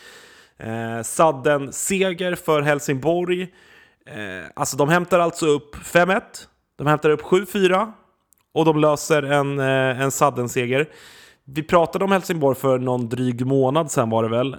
Eh, 0.58 1.02
sadden 1.02 1.72
seger 1.72 2.34
för 2.34 2.62
Helsingborg. 2.62 3.42
Eh, 4.06 4.50
alltså 4.56 4.76
de 4.76 4.88
hämtar 4.88 5.18
alltså 5.18 5.46
upp 5.46 5.76
5-1, 5.76 6.20
de 6.76 6.86
hämtar 6.86 7.10
upp 7.10 7.22
7-4 7.22 7.92
och 8.54 8.64
de 8.64 8.80
löser 8.80 9.22
en, 9.22 9.58
eh, 9.58 10.00
en 10.00 10.10
sadden 10.10 10.48
seger. 10.48 10.88
Vi 11.44 11.62
pratade 11.62 12.04
om 12.04 12.12
Helsingborg 12.12 12.56
för 12.56 12.78
någon 12.78 13.08
dryg 13.08 13.46
månad 13.46 13.90
sedan 13.90 14.10
var 14.10 14.22
det 14.22 14.28
väl. 14.28 14.56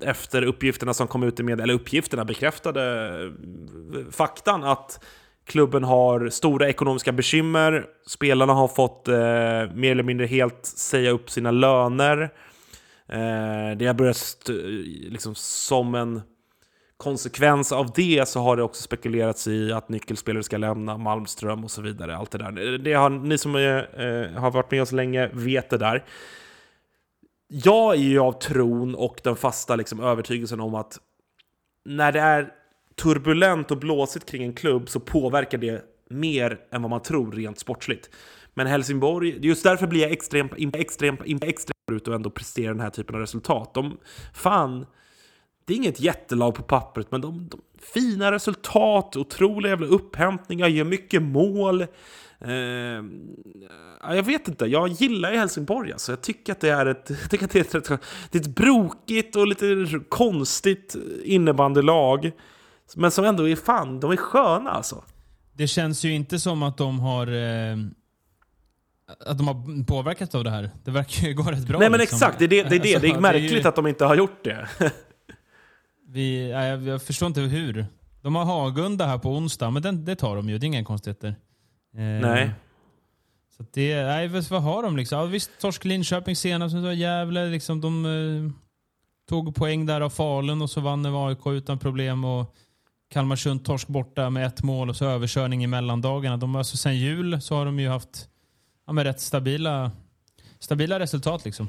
Efter 0.00 0.42
uppgifterna 0.42 0.94
som 0.94 1.06
kom 1.06 1.22
ut 1.22 1.40
i 1.40 1.42
media, 1.42 1.62
eller 1.62 1.74
uppgifterna 1.74 2.24
bekräftade 2.24 3.08
eh, 3.94 4.10
faktan 4.10 4.64
att 4.64 5.04
klubben 5.46 5.84
har 5.84 6.28
stora 6.28 6.68
ekonomiska 6.68 7.12
bekymmer. 7.12 7.86
Spelarna 8.06 8.52
har 8.52 8.68
fått 8.68 9.08
eh, 9.08 9.14
mer 9.74 9.90
eller 9.90 10.02
mindre 10.02 10.26
helt 10.26 10.66
säga 10.66 11.10
upp 11.10 11.30
sina 11.30 11.50
löner. 11.50 12.22
Eh, 13.08 13.76
det 13.76 13.86
har 13.86 13.94
börjat 13.94 14.50
liksom 15.08 15.34
som 15.34 15.94
en 15.94 16.20
konsekvens 16.96 17.72
av 17.72 17.92
det 17.94 18.28
så 18.28 18.40
har 18.40 18.56
det 18.56 18.62
också 18.62 18.82
spekulerats 18.82 19.46
i 19.46 19.72
att 19.72 19.88
nyckelspelare 19.88 20.42
ska 20.42 20.56
lämna 20.56 20.98
Malmström 20.98 21.64
och 21.64 21.70
så 21.70 21.82
vidare. 21.82 22.16
Allt 22.16 22.30
det 22.30 22.38
där. 22.38 22.78
Det 22.78 22.92
har, 22.92 23.10
ni 23.10 23.38
som 23.38 23.54
är, 23.54 23.76
eh, 23.76 24.40
har 24.40 24.50
varit 24.50 24.70
med 24.70 24.82
oss 24.82 24.92
länge 24.92 25.30
vet 25.32 25.70
det 25.70 25.78
där. 25.78 26.04
Jag 27.48 27.94
är 27.94 27.98
ju 27.98 28.18
av 28.18 28.32
tron 28.32 28.94
och 28.94 29.20
den 29.24 29.36
fasta 29.36 29.76
liksom, 29.76 30.00
övertygelsen 30.00 30.60
om 30.60 30.74
att 30.74 30.98
när 31.84 32.12
det 32.12 32.20
är 32.20 32.52
turbulent 33.02 33.70
och 33.70 33.78
blåsigt 33.78 34.30
kring 34.30 34.42
en 34.42 34.54
klubb 34.54 34.88
så 34.88 35.00
påverkar 35.00 35.58
det 35.58 35.84
mer 36.10 36.60
än 36.70 36.82
vad 36.82 36.90
man 36.90 37.02
tror 37.02 37.32
rent 37.32 37.58
sportsligt. 37.58 38.10
Men 38.54 38.66
Helsingborg, 38.66 39.46
just 39.46 39.64
därför 39.64 39.86
blir 39.86 40.00
jag 40.00 40.12
extremt, 40.12 40.52
extremt, 40.74 41.20
extremt 41.44 41.90
ut 41.92 42.08
och 42.08 42.14
ändå 42.14 42.30
prestera 42.30 42.72
den 42.72 42.80
här 42.80 42.90
typen 42.90 43.14
av 43.14 43.20
resultat. 43.20 43.74
De, 43.74 43.98
fan, 44.34 44.86
det 45.64 45.72
är 45.72 45.76
inget 45.76 46.00
jättelag 46.00 46.54
på 46.54 46.62
pappret, 46.62 47.10
men 47.10 47.20
de, 47.20 47.48
de 47.48 47.60
fina 47.94 48.32
resultat, 48.32 49.16
otroliga 49.16 49.70
jävla 49.72 49.86
upphämtningar, 49.86 50.68
gör 50.68 50.84
mycket 50.84 51.22
mål. 51.22 51.80
Eh, 52.40 53.02
jag 54.14 54.22
vet 54.22 54.48
inte, 54.48 54.66
jag 54.66 54.88
gillar 54.88 55.32
ju 55.32 55.38
Helsingborg 55.38 55.92
alltså. 55.92 56.12
Jag 56.12 56.20
tycker 56.20 56.52
att 56.52 56.60
det 56.60 56.70
är 56.70 56.86
ett, 56.86 57.10
jag 57.20 57.30
tycker 57.30 57.44
att 57.44 57.50
det 57.50 57.74
är 57.74 57.78
ett, 57.78 58.00
det 58.30 58.38
är 58.38 58.42
ett 58.42 58.56
brokigt 58.56 59.36
och 59.36 59.46
lite 59.46 60.00
konstigt 60.08 60.96
innebandylag. 61.24 62.32
Men 62.96 63.10
som 63.10 63.24
ändå 63.24 63.48
är 63.48 63.56
fan, 63.56 64.00
de 64.00 64.10
är 64.10 64.16
sköna 64.16 64.70
alltså. 64.70 65.04
Det 65.52 65.66
känns 65.66 66.04
ju 66.04 66.14
inte 66.14 66.38
som 66.38 66.62
att 66.62 66.76
de 66.76 67.00
har 67.00 67.26
eh, 67.26 67.76
att 69.26 69.38
de 69.38 69.48
har 69.48 69.84
påverkats 69.84 70.34
av 70.34 70.44
det 70.44 70.50
här. 70.50 70.70
Det 70.84 70.90
verkar 70.90 71.28
ju 71.28 71.34
gå 71.34 71.42
rätt 71.42 71.66
bra. 71.66 71.78
Nej 71.78 71.90
men 71.90 72.00
liksom. 72.00 72.16
exakt, 72.16 72.38
det 72.38 72.44
är 72.44 72.48
det. 72.48 72.62
Det 72.62 72.76
är, 72.76 72.80
det. 72.80 72.94
Alltså, 72.94 73.08
det 73.08 73.14
är 73.14 73.20
märkligt 73.20 73.64
ju- 73.64 73.68
att 73.68 73.76
de 73.76 73.86
inte 73.86 74.04
har 74.04 74.14
gjort 74.14 74.44
det. 74.44 74.68
Vi, 76.14 76.52
nej, 76.52 76.68
jag, 76.68 77.02
förstår 77.02 77.26
inte 77.26 77.40
hur. 77.40 77.86
De 78.22 78.34
har 78.34 78.44
Hagunda 78.44 79.06
här 79.06 79.18
på 79.18 79.30
onsdag, 79.30 79.70
men 79.70 79.82
den, 79.82 80.04
det 80.04 80.16
tar 80.16 80.36
de 80.36 80.48
ju. 80.48 80.58
Det 80.58 80.64
är 80.64 80.68
inga 80.68 80.84
konstigheter. 80.84 81.28
Eh, 81.94 82.02
Nej. 82.02 82.50
Så 83.56 83.64
det, 83.72 84.04
nej, 84.04 84.28
vad 84.28 84.62
har 84.62 84.82
de 84.82 84.96
liksom? 84.96 85.18
Ja, 85.18 85.24
visst, 85.24 85.50
torsk 85.60 85.84
Linköping 85.84 86.36
senast, 86.36 86.74
men 86.74 86.98
Gävle. 86.98 87.46
Liksom, 87.46 87.80
de 87.80 88.04
eh, 88.06 88.52
tog 89.28 89.54
poäng 89.54 89.86
där 89.86 90.00
av 90.00 90.10
Falun 90.10 90.62
och 90.62 90.70
så 90.70 90.80
vann 90.80 91.06
AIK 91.06 91.46
utan 91.46 91.78
problem. 91.78 92.24
Och 92.24 92.54
Kalmarsund 93.10 93.64
torsk 93.64 93.88
borta 93.88 94.30
med 94.30 94.46
ett 94.46 94.62
mål 94.62 94.90
och 94.90 94.96
så 94.96 95.04
överkörning 95.04 95.64
i 95.64 95.66
mellandagarna. 95.66 96.36
De, 96.36 96.56
alltså, 96.56 96.76
sen 96.76 96.96
jul 96.96 97.40
så 97.40 97.54
har 97.54 97.64
de 97.64 97.80
ju 97.80 97.88
haft 97.88 98.28
ja, 98.86 98.92
rätt 99.04 99.20
stabila, 99.20 99.90
stabila 100.58 100.98
resultat. 100.98 101.44
Liksom. 101.44 101.68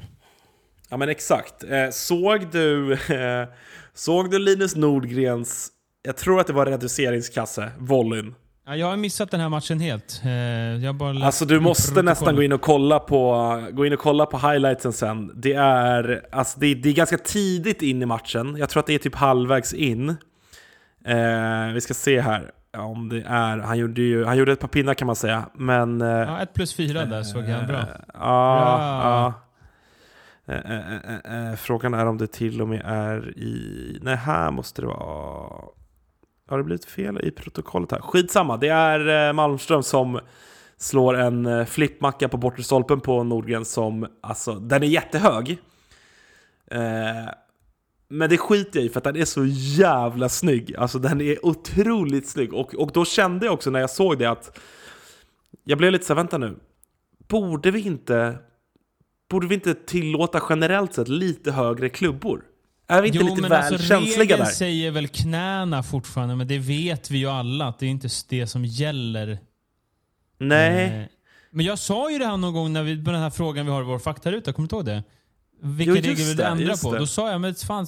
Ja 0.88 0.96
men 0.96 1.08
exakt. 1.08 1.64
Eh, 1.64 1.90
såg 1.90 2.50
du, 2.52 2.92
eh, 2.92 3.48
såg 3.94 4.30
du 4.30 4.38
Linus 4.38 4.76
Nordgrens, 4.76 5.68
jag 6.02 6.16
tror 6.16 6.40
att 6.40 6.46
det 6.46 6.52
var 6.52 6.66
reduceringskasse, 6.66 7.70
volleyn? 7.78 8.34
Ja, 8.66 8.76
jag 8.76 8.86
har 8.86 8.96
missat 8.96 9.30
den 9.30 9.40
här 9.40 9.48
matchen 9.48 9.80
helt. 9.80 10.20
Eh, 10.24 10.30
jag 10.84 10.94
bara 10.94 11.26
Alltså 11.26 11.44
du 11.44 11.60
måste 11.60 12.02
nästan 12.02 12.36
gå 12.36 12.42
in 12.42 12.52
och 12.52 12.60
kolla 12.60 12.98
på, 12.98 13.62
gå 13.72 13.86
in 13.86 13.92
och 13.92 13.98
kolla 13.98 14.26
på 14.26 14.38
highlightsen 14.38 14.92
sen. 14.92 15.32
Det 15.34 15.52
är, 15.52 16.26
alltså 16.32 16.60
det, 16.60 16.74
det 16.74 16.88
är 16.88 16.92
ganska 16.92 17.18
tidigt 17.18 17.82
in 17.82 18.02
i 18.02 18.06
matchen. 18.06 18.56
Jag 18.56 18.68
tror 18.68 18.80
att 18.80 18.86
det 18.86 18.94
är 18.94 18.98
typ 18.98 19.14
halvvägs 19.14 19.74
in. 19.74 20.08
Eh, 21.04 21.72
vi 21.74 21.80
ska 21.80 21.94
se 21.94 22.20
här 22.20 22.50
om 22.78 23.08
det 23.08 23.22
är, 23.26 23.58
han 23.58 23.78
gjorde 23.78 24.02
ju, 24.02 24.24
han 24.24 24.36
gjorde 24.36 24.52
ett 24.52 24.60
par 24.60 24.68
pinnar 24.68 24.94
kan 24.94 25.06
man 25.06 25.16
säga. 25.16 25.48
Men... 25.54 26.00
Ja, 26.00 26.42
ett 26.42 26.54
plus 26.54 26.74
fyra 26.74 27.04
där 27.04 27.22
såg 27.22 27.48
jag. 27.48 27.66
Bra. 27.66 27.84
Ja, 28.14 28.18
Bra. 28.18 29.00
ja. 29.02 29.45
Eh, 30.48 30.70
eh, 30.70 31.50
eh, 31.50 31.56
frågan 31.56 31.94
är 31.94 32.06
om 32.06 32.18
det 32.18 32.26
till 32.26 32.62
och 32.62 32.68
med 32.68 32.82
är 32.84 33.38
i... 33.38 33.98
Nej, 34.02 34.16
här 34.16 34.50
måste 34.50 34.82
det 34.82 34.86
vara... 34.86 35.64
Har 36.48 36.58
det 36.58 36.64
blivit 36.64 36.84
fel 36.84 37.20
i 37.24 37.30
protokollet 37.30 37.90
här? 37.90 38.00
Skitsamma, 38.00 38.56
det 38.56 38.68
är 38.68 39.32
Malmström 39.32 39.82
som 39.82 40.20
slår 40.76 41.16
en 41.16 41.66
flippmacka 41.66 42.28
på 42.28 42.36
bortre 42.36 42.62
stolpen 42.62 43.00
på 43.00 43.22
Nordgren 43.22 43.64
som, 43.64 44.06
alltså, 44.20 44.54
den 44.54 44.82
är 44.82 44.86
jättehög. 44.86 45.58
Eh, 46.70 47.30
men 48.08 48.30
det 48.30 48.38
skiter 48.38 48.78
jag 48.78 48.86
i 48.86 48.88
för 48.88 49.00
att 49.00 49.04
den 49.04 49.16
är 49.16 49.24
så 49.24 49.44
jävla 49.46 50.28
snygg. 50.28 50.76
Alltså 50.76 50.98
den 50.98 51.20
är 51.20 51.46
otroligt 51.46 52.28
snygg. 52.28 52.54
Och, 52.54 52.74
och 52.74 52.90
då 52.92 53.04
kände 53.04 53.46
jag 53.46 53.54
också 53.54 53.70
när 53.70 53.80
jag 53.80 53.90
såg 53.90 54.18
det 54.18 54.26
att 54.26 54.58
jag 55.64 55.78
blev 55.78 55.92
lite 55.92 56.04
såhär, 56.04 56.16
vänta 56.16 56.38
nu. 56.38 56.56
Borde 57.28 57.70
vi 57.70 57.80
inte 57.80 58.38
Borde 59.30 59.46
vi 59.46 59.54
inte 59.54 59.74
tillåta 59.74 60.42
generellt 60.48 60.94
sett 60.94 61.08
lite 61.08 61.52
högre 61.52 61.88
klubbor? 61.88 62.44
Är 62.88 63.02
vi 63.02 63.08
inte 63.08 63.24
lite 63.24 63.42
väl 63.42 63.52
alltså, 63.52 63.78
känsliga 63.78 64.36
där? 64.36 64.44
säger 64.44 64.90
väl 64.90 65.08
knäna 65.08 65.82
fortfarande, 65.82 66.36
men 66.36 66.48
det 66.48 66.58
vet 66.58 67.10
vi 67.10 67.18
ju 67.18 67.26
alla 67.26 67.66
att 67.66 67.78
det 67.78 67.86
är 67.86 67.90
inte 67.90 68.08
det 68.28 68.46
som 68.46 68.64
gäller. 68.64 69.38
Nej. 70.38 70.84
Eh, 71.00 71.06
Men 71.50 71.66
jag 71.66 71.78
sa 71.78 72.10
ju 72.10 72.18
det 72.18 72.26
här 72.26 72.36
någon 72.36 72.54
gång 72.54 72.72
när 72.72 72.82
vi, 72.82 73.04
på 73.04 73.10
den 73.10 73.20
här 73.20 73.30
frågan 73.30 73.66
vi 73.66 73.72
har 73.72 73.82
i 73.82 73.84
vår 73.84 73.98
faktaruta, 73.98 74.52
kommer 74.52 74.68
du 74.68 74.76
ihåg 74.76 74.84
det? 74.84 75.02
Vilka 75.62 75.90
Jo, 75.90 75.96
regler 75.96 76.14
vill 76.24 76.36
du 76.36 76.42
ändra 76.42 76.76
på? 76.76 76.92
det. 76.92 76.98
Då 76.98 77.06
sa 77.06 77.30
jag, 77.30 77.40
men 77.40 77.54
fan, 77.54 77.86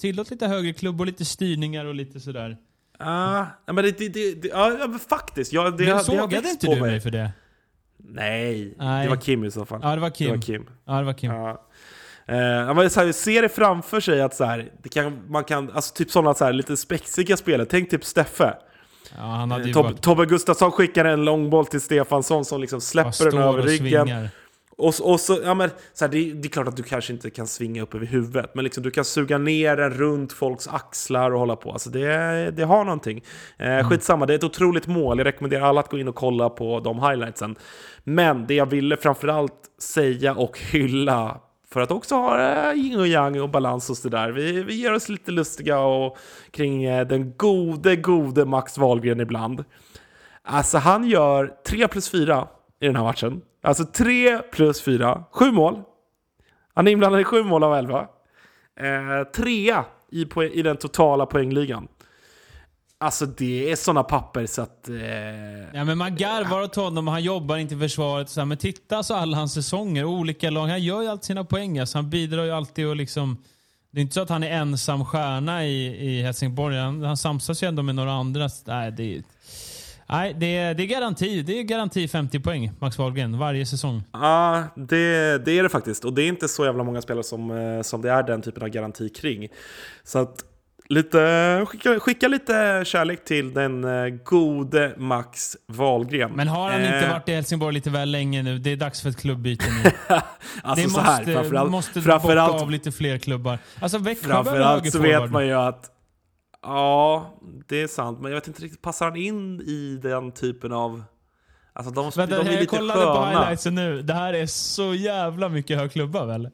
tillåt 0.00 0.30
lite 0.30 0.46
högre 0.46 0.72
klubbor, 0.72 1.06
lite 1.06 1.24
styrningar 1.24 1.84
och 1.84 1.94
lite 1.94 2.20
sådär. 2.20 2.56
Ah, 2.98 3.44
ja, 3.66 3.72
men 3.72 3.84
det, 3.84 3.98
det, 3.98 4.08
det, 4.08 4.48
ja, 4.48 4.76
men 4.88 4.98
faktiskt. 4.98 5.52
Ja, 5.52 5.70
det, 5.70 5.84
Men 5.84 6.04
sågade 6.04 6.50
inte 6.50 6.66
du 6.74 6.80
mig 6.80 7.00
för 7.00 7.10
det? 7.10 7.30
Nej, 7.98 8.74
Nej. 8.78 9.04
det 9.04 9.10
var 9.10 9.16
Kim 9.16 9.44
i 9.44 9.50
så 9.50 9.64
fall. 9.64 9.80
Ja, 9.82 9.94
det 9.94 10.00
var 10.00 10.08
Det 10.10 10.14
Kim. 10.16 10.30
var 10.30 10.38
Kim. 10.42 10.66
Ja, 10.86 10.92
det 10.98 11.04
var 11.04 11.12
Kim. 11.12 11.30
Ja. 11.32 11.50
Eh, 12.28 12.74
men 12.74 12.90
så 12.90 13.00
här, 13.00 13.12
ser 13.12 13.42
det 13.42 13.48
framför 13.48 14.00
sig 14.00 14.22
att 14.22 14.34
så 14.34 14.44
här, 14.44 14.68
det 14.82 14.88
kan, 14.88 15.22
man 15.28 15.44
kan, 15.44 15.70
alltså 15.70 15.94
typ 15.94 16.10
sådana 16.10 16.34
så 16.34 16.44
här, 16.44 16.52
lite 16.52 16.76
spexiga 16.76 17.36
spelare, 17.36 17.66
tänk 17.70 17.90
typ 17.90 18.04
Steffe. 18.04 18.54
Ja, 19.16 19.22
han 19.22 19.50
hade 19.50 19.64
ju 19.64 19.72
Tob, 19.72 19.84
varit 19.84 20.00
Tobbe 20.02 20.26
Gustafsson 20.26 20.72
skickar 20.72 21.04
en 21.04 21.24
långboll 21.24 21.66
till 21.66 21.80
Stefansson 21.80 22.44
som 22.44 22.60
liksom 22.60 22.80
släpper 22.80 23.30
den 23.30 23.38
över 23.42 23.62
ryggen. 23.62 24.06
svingar. 24.06 24.28
Och, 24.78 24.94
och 25.02 25.20
så, 25.20 25.38
ja 25.44 25.54
men, 25.54 25.70
så 25.92 26.04
här, 26.04 26.12
det, 26.12 26.32
det 26.32 26.48
är 26.48 26.50
klart 26.50 26.68
att 26.68 26.76
du 26.76 26.82
kanske 26.82 27.12
inte 27.12 27.30
kan 27.30 27.46
svinga 27.46 27.82
upp 27.82 27.94
över 27.94 28.06
huvudet, 28.06 28.54
men 28.54 28.64
liksom, 28.64 28.82
du 28.82 28.90
kan 28.90 29.04
suga 29.04 29.38
ner 29.38 29.76
den 29.76 29.90
runt 29.90 30.32
folks 30.32 30.68
axlar 30.68 31.30
och 31.30 31.38
hålla 31.38 31.56
på. 31.56 31.72
Alltså 31.72 31.90
det, 31.90 32.50
det 32.50 32.62
har 32.62 32.84
någonting. 32.84 33.24
Eh, 33.58 33.88
Skitsamma, 33.88 34.26
det 34.26 34.34
är 34.34 34.38
ett 34.38 34.44
otroligt 34.44 34.86
mål. 34.86 35.18
Jag 35.18 35.24
rekommenderar 35.24 35.66
alla 35.66 35.80
att 35.80 35.90
gå 35.90 35.98
in 35.98 36.08
och 36.08 36.14
kolla 36.14 36.50
på 36.50 36.80
de 36.80 37.02
highlightsen. 37.02 37.56
Men 38.04 38.46
det 38.46 38.54
jag 38.54 38.66
ville 38.66 38.96
framförallt 38.96 39.60
säga 39.78 40.34
och 40.34 40.58
hylla, 40.58 41.40
för 41.70 41.80
att 41.80 41.90
också 41.90 42.14
ha 42.14 42.40
eh, 42.40 42.78
yin 42.78 43.00
och 43.00 43.06
yang 43.06 43.40
och 43.40 43.50
balans 43.50 43.90
och 43.90 43.96
sådär. 43.96 44.30
Vi, 44.30 44.62
vi 44.62 44.74
ger 44.74 44.92
oss 44.92 45.08
lite 45.08 45.30
lustiga 45.30 45.78
och, 45.78 46.18
kring 46.50 46.84
eh, 46.84 47.06
den 47.06 47.36
gode, 47.36 47.96
gode 47.96 48.44
Max 48.44 48.78
Wahlgren 48.78 49.20
ibland. 49.20 49.64
Alltså 50.42 50.78
han 50.78 51.08
gör 51.08 51.52
3 51.68 51.88
plus 51.88 52.10
4 52.10 52.48
i 52.80 52.86
den 52.86 52.96
här 52.96 53.04
matchen. 53.04 53.40
Alltså 53.66 53.84
3 53.84 54.38
plus 54.38 54.82
4, 54.82 55.24
7 55.30 55.52
mål. 55.52 55.82
Han 56.74 56.86
är 56.86 56.92
inblandad 56.92 57.20
i 57.20 57.24
7 57.24 57.42
mål 57.42 57.64
av 57.64 57.74
11. 57.74 58.00
Eh, 58.80 59.32
trea 59.34 59.84
i, 60.10 60.26
i 60.52 60.62
den 60.62 60.76
totala 60.76 61.26
poängligan. 61.26 61.88
Alltså 62.98 63.26
det 63.26 63.70
är 63.70 63.76
sådana 63.76 64.02
papper 64.02 64.46
så 64.46 64.62
att... 64.62 64.88
Eh, 64.88 64.96
Ja, 65.74 65.84
men 65.84 65.98
man 65.98 66.16
garvar 66.16 66.62
åt 66.62 66.76
honom 66.76 67.08
och 67.08 67.12
han 67.12 67.22
jobbar 67.22 67.56
inte 67.56 67.74
i 67.74 67.78
försvaret. 67.78 68.28
Så 68.28 68.40
här, 68.40 68.44
men 68.44 68.58
titta 68.58 68.96
alltså 68.96 69.14
alla 69.14 69.36
hans 69.36 69.54
säsonger, 69.54 70.04
olika 70.04 70.50
lag. 70.50 70.66
Han 70.66 70.82
gör 70.82 71.02
ju 71.02 71.08
alltid 71.08 71.24
sina 71.24 71.44
poäng. 71.44 71.78
Alltså, 71.78 71.98
han 71.98 72.10
bidrar 72.10 72.44
ju 72.44 72.50
alltid 72.50 72.86
och 72.88 72.96
liksom... 72.96 73.36
Det 73.90 74.00
är 74.00 74.02
inte 74.02 74.14
så 74.14 74.20
att 74.20 74.28
han 74.28 74.42
är 74.42 74.50
ensam 74.50 75.04
stjärna 75.04 75.66
i, 75.66 76.06
i 76.08 76.22
Helsingborg. 76.22 76.76
Han, 76.76 77.02
han 77.02 77.16
samsas 77.16 77.62
ju 77.62 77.68
ändå 77.68 77.82
med 77.82 77.94
några 77.94 78.12
andra. 78.12 78.48
Nej, 78.66 78.92
det 78.92 79.16
är, 79.16 79.22
nej, 80.08 80.36
det 80.38 80.56
är, 80.56 80.74
det 80.74 80.82
är 80.82 80.86
garanti. 80.86 81.42
Det 81.42 81.58
är 81.58 81.62
garanti 81.62 82.08
50 82.08 82.40
poäng, 82.40 82.72
Max 82.78 82.98
Wahlgren, 82.98 83.38
varje 83.38 83.66
säsong. 83.66 84.02
Ja, 84.12 84.64
det, 84.74 85.38
det 85.44 85.58
är 85.58 85.62
det 85.62 85.68
faktiskt. 85.68 86.04
Och 86.04 86.12
det 86.12 86.22
är 86.22 86.28
inte 86.28 86.48
så 86.48 86.64
jävla 86.64 86.84
många 86.84 87.02
spelare 87.02 87.24
som, 87.24 87.50
eh, 87.50 87.82
som 87.82 88.02
det 88.02 88.10
är 88.10 88.22
den 88.22 88.42
typen 88.42 88.62
av 88.62 88.68
garanti 88.68 89.08
kring. 89.08 89.48
Så 90.04 90.18
att 90.18 90.44
lite, 90.88 91.66
skicka, 91.68 92.00
skicka 92.00 92.28
lite 92.28 92.82
kärlek 92.86 93.24
till 93.24 93.54
den 93.54 93.84
eh, 93.84 94.08
gode 94.08 94.94
Max 94.96 95.56
Wahlgren. 95.66 96.32
Men 96.32 96.48
har 96.48 96.70
han 96.70 96.80
inte 96.80 96.96
Eh, 96.96 97.12
varit 97.12 97.28
i 97.28 97.32
Helsingborg 97.32 97.74
lite 97.74 97.90
väl 97.90 98.10
länge 98.10 98.42
nu? 98.42 98.58
Det 98.58 98.70
är 98.70 98.76
dags 98.76 99.02
för 99.02 99.08
ett 99.08 99.16
klubbyte 99.16 99.64
nu. 99.84 99.90
Alltså 100.62 100.88
det 100.88 100.90
så 100.90 101.00
här, 101.00 101.18
måste, 101.18 101.32
framförallt, 101.32 101.70
måste 101.70 102.00
bocka 102.00 102.42
av 102.42 102.70
lite 102.70 102.92
fler 102.92 103.18
klubbar. 103.18 103.58
Alltså 103.80 103.98
Växjö 103.98 104.28
framförallt 104.28 104.92
så 104.92 104.98
vet 104.98 105.30
man 105.30 105.46
ju 105.46 105.52
att 105.52 105.90
Ja, 106.66 107.34
det 107.68 107.82
är 107.82 107.86
sant. 107.86 108.20
Men 108.20 108.30
jag 108.30 108.36
vet 108.40 108.48
inte 108.48 108.62
riktigt, 108.62 108.82
passar 108.82 109.06
han 109.06 109.16
in 109.16 109.60
i 109.60 109.98
den 110.02 110.32
typen 110.32 110.72
av... 110.72 111.02
Alltså 111.72 111.92
de, 111.94 112.10
Vänta, 112.16 112.26
de 112.42 112.48
är 112.48 112.52
jag 112.52 112.60
lite 112.60 112.76
kollade 112.76 113.06
på 113.06 113.12
sköna. 113.12 113.40
highlightsen 113.40 113.74
nu. 113.74 114.02
Det 114.02 114.14
här 114.14 114.32
är 114.32 114.46
så 114.46 114.94
jävla 114.94 115.48
mycket 115.48 115.78
hög 115.78 115.92
klubba 115.92 116.24
väl? 116.24 116.50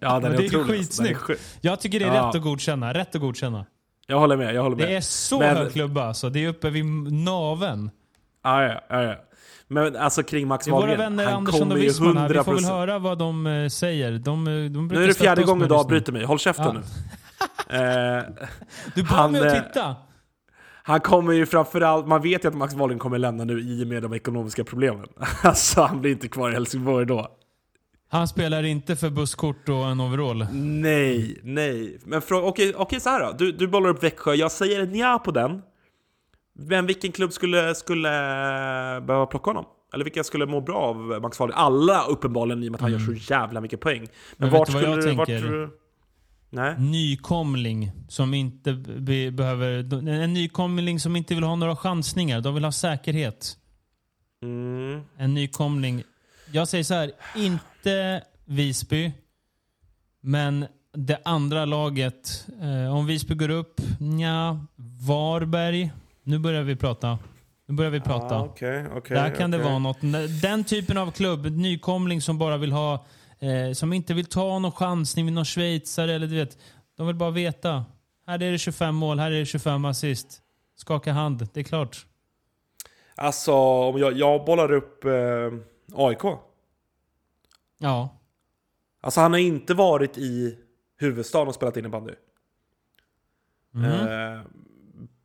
Ja, 0.00 0.20
den 0.20 0.32
är 0.32 0.36
det 0.36 0.44
är 0.44 0.48
otrolig. 0.48 0.66
skitsnyggt. 0.80 1.28
Är 1.30 1.36
Jag 1.60 1.80
tycker 1.80 2.00
det 2.00 2.06
är 2.06 2.14
Ja. 2.14 2.28
rätt 2.28 2.34
att 2.34 2.42
godkänna. 2.42 2.92
Rätt 2.94 3.14
att 3.14 3.20
godkänna. 3.20 3.66
Jag 4.06 4.18
håller 4.18 4.36
med, 4.36 4.54
jag 4.54 4.62
håller 4.62 4.76
med. 4.76 4.88
Det 4.88 4.96
är 4.96 5.00
så 5.00 5.38
Men- 5.38 5.56
hög 5.56 5.72
klubba 5.72 6.02
alltså. 6.04 6.30
Det 6.30 6.44
är 6.44 6.48
uppe 6.48 6.70
vid 6.70 6.84
naven. 7.12 7.90
Ja, 8.44 8.62
ja, 8.64 8.80
ja, 8.88 9.02
ja. 9.02 9.14
Men 9.68 9.96
alltså 9.96 10.22
kring 10.22 10.48
Max 10.48 10.66
är 10.66 10.70
våra 10.70 10.80
Wahlgren, 10.80 10.98
vänner 11.00 11.24
han 11.24 11.34
Andersson 11.34 11.60
kommer 11.60 11.74
och 11.74 11.80
Wissman 11.82 12.16
här. 12.16 12.28
Vi 12.28 12.34
100%. 12.34 12.44
får 12.44 12.54
väl 12.54 12.64
höra 12.64 12.98
vad 12.98 13.18
de 13.18 13.46
eh, 13.46 13.68
säger. 13.68 14.12
De, 14.12 14.46
eh, 14.46 14.52
de 14.70 14.88
Nu 14.88 15.02
är 15.02 15.06
det 15.06 15.14
fjärde 15.14 15.42
gången 15.42 15.68
du 15.68 15.74
avbryter 15.74 16.12
mig. 16.12 16.24
Håll 16.24 16.38
käften 16.38 16.66
Ja. 16.66 16.72
nu. 16.72 16.80
Eh, 17.72 18.22
Du 18.94 19.02
bad 19.02 19.32
mig 19.32 19.40
att 19.48 19.56
eh, 19.56 19.62
titta. 19.62 19.96
han 20.82 21.00
kommer 21.00 21.32
ju 21.32 21.46
framförallt, 21.46 22.06
man 22.06 22.22
vet 22.22 22.44
ju 22.44 22.48
att 22.48 22.54
Max 22.54 22.74
Wahlgren 22.74 22.98
kommer 22.98 23.18
lämna 23.18 23.44
nu 23.44 23.60
i 23.60 23.84
och 23.84 23.88
med 23.88 24.02
de 24.02 24.12
ekonomiska 24.14 24.64
problemen. 24.64 25.06
Alltså 25.42 25.80
han 25.82 26.00
blir 26.00 26.10
inte 26.10 26.28
kvar 26.28 26.50
i 26.50 26.52
Helsingborg 26.52 27.06
då. 27.06 27.28
Han 28.08 28.28
spelar 28.28 28.62
inte 28.62 28.96
för 28.96 29.10
busskort 29.10 29.68
och 29.68 29.74
en 29.86 30.00
overall. 30.00 30.46
Nej, 30.52 31.40
nej. 31.42 31.98
Men 32.04 32.20
frå- 32.20 32.42
okej, 32.42 32.74
okej 32.76 33.00
så 33.00 33.10
här 33.10 33.20
då. 33.26 33.32
Du, 33.38 33.52
du 33.52 33.68
bollar 33.68 33.90
upp 33.90 34.02
Växjö, 34.02 34.34
jag 34.34 34.52
säger 34.52 34.80
en 34.82 34.94
ja 34.94 35.18
på 35.24 35.30
den. 35.30 35.62
Men 36.58 36.86
vilken 36.86 37.12
klubb 37.12 37.32
skulle, 37.32 37.74
skulle 37.74 38.08
behöva 39.06 39.26
plocka 39.26 39.50
honom? 39.50 39.64
Eller 39.94 40.04
vilka 40.04 40.24
skulle 40.24 40.46
må 40.46 40.60
bra 40.60 40.76
av 40.78 40.96
Max 40.96 41.40
Wahlgren? 41.40 41.58
Alla 41.58 42.04
uppenbarligen 42.04 42.62
i 42.62 42.68
och 42.68 42.72
med 42.72 42.76
att 42.76 42.80
han 42.82 42.92
gör 42.92 42.98
så 42.98 43.12
jävla 43.34 43.60
mycket 43.60 43.80
poäng. 43.80 44.00
Men, 44.00 44.08
Men 44.36 44.50
vart 44.58 44.68
skulle 44.68 44.96
du... 44.96 45.02
Tänker? 45.02 45.68
Nej? 46.52 46.74
Nykomling 46.78 47.92
som 48.08 48.34
inte 48.34 48.72
be, 48.72 49.30
behöver... 49.30 49.94
En 50.08 50.32
nykomling 50.32 51.00
som 51.00 51.16
inte 51.16 51.34
vill 51.34 51.44
ha 51.44 51.56
några 51.56 51.76
chansningar. 51.76 52.40
De 52.40 52.54
vill 52.54 52.64
ha 52.64 52.72
säkerhet. 52.72 53.56
Mm. 54.42 55.00
En 55.16 55.34
nykomling. 55.34 56.02
Jag 56.52 56.68
säger 56.68 56.84
så 56.84 56.94
här, 56.94 57.12
inte 57.36 58.22
Visby, 58.44 59.12
men 60.20 60.66
det 60.92 61.18
andra 61.24 61.64
laget. 61.64 62.46
Eh, 62.60 62.96
om 62.96 63.06
Visby 63.06 63.34
går 63.34 63.50
upp, 63.50 63.80
ja, 64.20 64.66
Varberg. 65.06 65.92
Nu 66.22 66.38
börjar 66.38 66.62
vi 66.62 66.76
prata. 66.76 67.18
Nu 67.66 67.74
börjar 67.74 67.90
vi 67.90 68.00
prata. 68.00 68.36
Ah, 68.36 68.44
okej, 68.44 68.86
okej, 68.94 69.16
Där 69.16 69.34
kan 69.34 69.50
det 69.50 69.56
okej. 69.56 69.68
vara 69.68 69.78
något. 69.78 70.00
Den 70.42 70.64
typen 70.64 70.98
av 70.98 71.10
klubb, 71.10 71.46
nykomling 71.46 72.20
som 72.20 72.38
bara 72.38 72.56
vill 72.56 72.72
ha, 72.72 73.06
eh, 73.42 73.72
som 73.72 73.92
inte 73.92 74.14
vill 74.14 74.26
ta 74.26 74.58
någon 74.58 74.72
chansning 74.72 75.24
med 75.24 75.34
någon 75.34 75.44
schweizare 75.44 76.14
eller 76.14 76.26
du 76.26 76.36
vet. 76.36 76.58
De 76.96 77.06
vill 77.06 77.16
bara 77.16 77.30
veta. 77.30 77.84
Här 78.26 78.42
är 78.42 78.52
det 78.52 78.58
25 78.58 78.94
mål, 78.94 79.18
här 79.18 79.30
är 79.30 79.38
det 79.38 79.46
25 79.46 79.84
assist. 79.84 80.42
Skaka 80.76 81.12
hand, 81.12 81.48
det 81.52 81.60
är 81.60 81.64
klart. 81.64 82.06
Alltså, 83.14 83.52
om 83.52 83.98
jag, 83.98 84.12
jag 84.12 84.44
bollar 84.44 84.72
upp 84.72 85.04
eh, 85.04 85.52
AIK. 85.94 86.22
Ja. 87.78 88.18
Alltså 89.00 89.20
han 89.20 89.32
har 89.32 89.38
inte 89.38 89.74
varit 89.74 90.18
i 90.18 90.58
huvudstaden 90.98 91.48
och 91.48 91.54
spelat 91.54 91.76
innebandy. 91.76 92.12
Mhm. 93.70 93.84
Eh, 93.84 94.40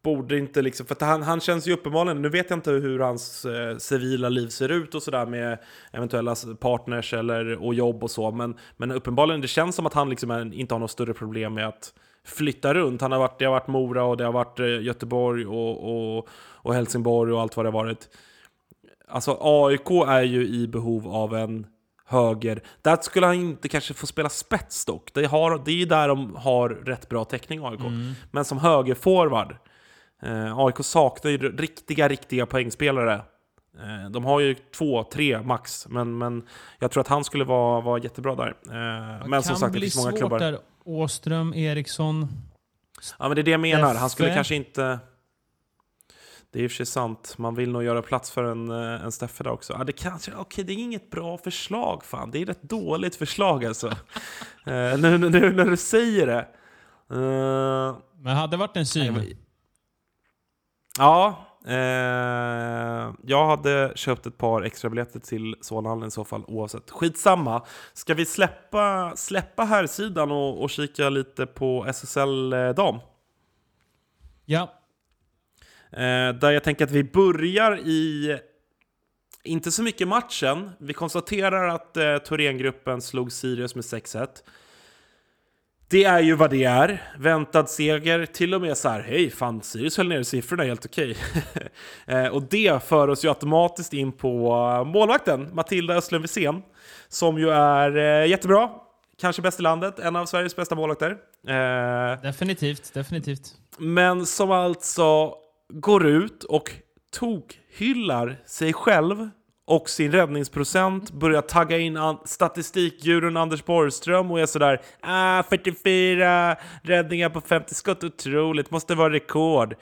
borde 0.07 0.37
inte 0.37 0.61
liksom, 0.61 0.85
för 0.85 1.05
han, 1.05 1.23
han 1.23 1.39
känns 1.39 1.67
ju 1.67 1.73
uppenbarligen, 1.73 2.21
nu 2.21 2.29
vet 2.29 2.49
jag 2.49 2.57
inte 2.57 2.71
hur 2.71 2.99
hans 2.99 3.45
eh, 3.45 3.77
civila 3.77 4.29
liv 4.29 4.47
ser 4.47 4.69
ut 4.69 4.95
och 4.95 5.03
sådär 5.03 5.25
med 5.25 5.57
eventuella 5.91 6.35
partners 6.59 7.13
eller, 7.13 7.63
och 7.65 7.73
jobb 7.73 8.03
och 8.03 8.11
så, 8.11 8.31
men, 8.31 8.55
men 8.77 8.91
uppenbarligen 8.91 9.41
det 9.41 9.47
känns 9.47 9.75
som 9.75 9.85
att 9.85 9.93
han 9.93 10.09
liksom 10.09 10.31
är, 10.31 10.53
inte 10.53 10.73
har 10.73 10.79
något 10.79 10.91
större 10.91 11.13
problem 11.13 11.53
med 11.53 11.67
att 11.67 11.93
flytta 12.25 12.73
runt. 12.73 13.01
Han 13.01 13.11
har 13.11 13.19
varit, 13.19 13.39
det 13.39 13.45
har 13.45 13.51
varit 13.51 13.67
Mora 13.67 14.03
och 14.03 14.17
det 14.17 14.25
har 14.25 14.31
varit 14.31 14.59
eh, 14.59 14.81
Göteborg 14.81 15.45
och, 15.45 16.17
och, 16.17 16.27
och 16.35 16.73
Helsingborg 16.73 17.33
och 17.33 17.41
allt 17.41 17.57
vad 17.57 17.65
det 17.65 17.71
har 17.71 17.83
varit. 17.83 18.09
Alltså 19.07 19.37
AIK 19.41 19.91
är 20.07 20.23
ju 20.23 20.47
i 20.47 20.67
behov 20.67 21.07
av 21.07 21.35
en 21.35 21.67
höger. 22.05 22.63
Där 22.81 22.97
skulle 23.01 23.25
han 23.25 23.35
inte 23.35 23.69
kanske 23.69 23.93
få 23.93 24.07
spela 24.07 24.29
spets 24.29 24.85
dock. 24.85 25.13
Det, 25.13 25.25
har, 25.25 25.61
det 25.65 25.71
är 25.71 25.75
ju 25.75 25.85
där 25.85 26.07
de 26.07 26.35
har 26.35 26.69
rätt 26.69 27.09
bra 27.09 27.25
täckning 27.25 27.65
AIK. 27.65 27.81
Men 28.31 28.45
som 28.45 28.57
högerforward. 28.57 29.55
Eh, 30.21 30.59
AIK 30.59 30.75
saknar 30.81 31.31
ju 31.31 31.37
riktiga, 31.37 32.07
riktiga 32.07 32.45
poängspelare. 32.45 33.13
Eh, 33.79 34.09
de 34.11 34.25
har 34.25 34.39
ju 34.39 34.55
två, 34.55 35.03
tre 35.03 35.41
max. 35.41 35.87
Men, 35.89 36.17
men 36.17 36.43
jag 36.79 36.91
tror 36.91 37.01
att 37.01 37.07
han 37.07 37.23
skulle 37.23 37.43
vara, 37.43 37.81
vara 37.81 37.99
jättebra 37.99 38.35
där. 38.35 38.55
Eh, 38.65 39.27
men 39.27 39.43
som 39.43 39.49
kan 39.49 39.59
sagt, 39.59 39.73
det 39.73 39.79
bli 39.79 39.81
finns 39.81 39.95
många 39.95 40.09
svårt 40.11 40.19
klubbar. 40.19 40.39
där. 40.39 40.59
Åström, 40.83 41.53
Eriksson. 41.53 42.27
Ja 43.19 43.27
men 43.27 43.35
det 43.35 43.41
är 43.41 43.43
det 43.43 43.51
jag 43.51 43.59
menar. 43.59 43.95
Han 43.95 44.09
skulle 44.09 44.33
kanske 44.33 44.55
inte... 44.55 44.99
Det 46.51 46.59
är 46.59 46.63
i 46.63 46.67
och 46.67 46.71
för 46.71 46.75
sig 46.75 46.85
sant. 46.85 47.35
Man 47.37 47.55
vill 47.55 47.71
nog 47.71 47.83
göra 47.83 48.01
plats 48.01 48.31
för 48.31 48.43
en, 48.43 48.69
eh, 48.69 49.03
en 49.05 49.11
Steffe 49.11 49.43
där 49.43 49.51
också. 49.51 49.73
Ja, 49.73 49.83
det 49.83 49.91
kanske... 49.91 50.31
Okej, 50.37 50.63
det 50.63 50.73
är 50.73 50.77
inget 50.77 51.09
bra 51.11 51.37
förslag 51.37 52.03
fan. 52.05 52.31
Det 52.31 52.41
är 52.41 52.49
ett 52.49 52.61
dåligt 52.61 53.15
förslag 53.15 53.65
alltså. 53.65 53.87
Eh, 54.65 54.97
nu, 54.97 55.17
nu, 55.17 55.29
nu 55.29 55.51
när 55.51 55.65
du 55.65 55.77
säger 55.77 56.27
det. 56.27 56.39
Eh, 57.15 57.97
Men 58.19 58.35
hade 58.35 58.57
varit 58.57 58.77
en 58.77 58.85
syn. 58.85 59.03
Nej, 59.03 59.11
men- 59.11 59.46
Ja, 60.97 61.45
eh, 61.67 63.13
jag 63.23 63.47
hade 63.47 63.91
köpt 63.95 64.25
ett 64.25 64.37
par 64.37 64.61
extra 64.61 64.89
biljetter 64.89 65.19
till 65.19 65.55
Solnahallen 65.61 66.07
i 66.07 66.11
så 66.11 66.25
fall 66.25 66.43
oavsett. 66.47 66.91
Skitsamma. 66.91 67.65
Ska 67.93 68.13
vi 68.13 68.25
släppa, 68.25 69.13
släppa 69.15 69.63
här 69.63 69.87
sidan 69.87 70.31
och, 70.31 70.63
och 70.63 70.69
kika 70.69 71.09
lite 71.09 71.45
på 71.45 71.85
SSL 71.87 72.49
dam? 72.75 72.99
Ja. 74.45 74.73
Eh, 75.91 76.33
där 76.33 76.51
jag 76.51 76.63
tänker 76.63 76.85
att 76.85 76.91
vi 76.91 77.03
börjar 77.03 77.77
i, 77.77 78.37
inte 79.43 79.71
så 79.71 79.83
mycket 79.83 80.07
matchen. 80.07 80.69
Vi 80.79 80.93
konstaterar 80.93 81.67
att 81.67 81.97
eh, 81.97 82.17
Thorengruppen 82.17 83.01
slog 83.01 83.31
Sirius 83.31 83.75
med 83.75 83.81
6-1. 83.83 84.27
Det 85.89 86.03
är 86.03 86.19
ju 86.19 86.35
vad 86.35 86.49
det 86.49 86.63
är. 86.63 87.01
Väntad 87.17 87.67
seger. 87.69 88.25
Till 88.25 88.53
och 88.53 88.61
med 88.61 88.77
så 88.77 88.89
här, 88.89 89.01
hej, 89.01 89.29
fan 89.29 89.61
Sirius 89.61 89.97
höll 89.97 90.07
ner 90.07 90.23
siffrorna 90.23 90.63
helt 90.63 90.85
okej. 90.85 91.17
eh, 92.05 92.27
och 92.27 92.43
det 92.43 92.83
för 92.83 93.07
oss 93.07 93.25
ju 93.25 93.29
automatiskt 93.29 93.93
in 93.93 94.11
på 94.11 94.49
målvakten, 94.93 95.55
Matilda 95.55 95.93
Östlund 95.95 96.21
Wisén. 96.21 96.61
Som 97.07 97.39
ju 97.39 97.49
är 97.49 97.97
eh, 97.97 98.29
jättebra. 98.29 98.69
Kanske 99.21 99.41
bäst 99.41 99.59
i 99.59 99.63
landet, 99.63 99.99
en 99.99 100.15
av 100.15 100.25
Sveriges 100.25 100.55
bästa 100.55 100.75
målvakter. 100.75 101.11
Eh, 101.47 102.21
Definitivt, 102.21 102.93
definitivt. 102.93 103.55
men 103.77 104.25
som 104.25 104.51
alltså 104.51 105.33
går 105.73 106.07
ut 106.07 106.43
och 106.43 106.71
tokhyllar 107.11 108.35
sig 108.45 108.73
själv 108.73 109.29
och 109.67 109.89
sin 109.89 110.11
räddningsprocent, 110.11 111.11
börjar 111.11 111.41
tagga 111.41 111.77
in 111.77 111.97
an- 111.97 113.37
Anders 113.37 113.65
Borgström 113.65 114.31
och 114.31 114.39
är 114.39 114.45
sådär 114.45 114.81
ah, 115.01 115.43
44 115.43 116.55
räddningar 116.83 117.29
på 117.29 117.41
50 117.41 117.75
skott, 117.75 118.03
otroligt, 118.03 118.71
måste 118.71 118.95
vara 118.95 119.13
rekord. 119.13 119.75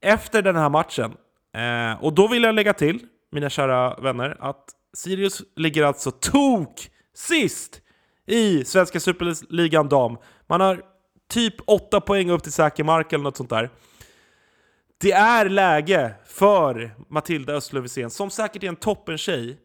Efter 0.00 0.42
den 0.42 0.56
här 0.56 0.68
matchen, 0.68 1.14
eh, 1.56 2.04
och 2.04 2.12
då 2.12 2.28
vill 2.28 2.42
jag 2.42 2.54
lägga 2.54 2.72
till, 2.72 2.98
mina 3.32 3.50
kära 3.50 3.94
vänner, 4.00 4.36
att 4.40 4.64
Sirius 4.96 5.42
ligger 5.56 5.84
alltså 5.84 6.10
tok 6.10 6.90
sist 7.14 7.80
i 8.26 8.64
Svenska 8.64 9.00
Superligan 9.00 9.88
dam. 9.88 10.16
Man 10.48 10.60
har 10.60 10.80
typ 11.32 11.54
8 11.66 12.00
poäng 12.00 12.30
upp 12.30 12.42
till 12.42 12.52
säker 12.52 12.84
mark 12.84 13.12
eller 13.12 13.24
något 13.24 13.36
sånt 13.36 13.50
där. 13.50 13.70
Det 15.02 15.12
är 15.12 15.48
läge 15.48 16.14
för 16.24 16.94
Matilda 17.08 17.52
Östlöv 17.52 17.86
som 18.10 18.30
säkert 18.30 18.62
är 18.62 18.68
en 18.68 18.76
toppen-tjej, 18.76 19.56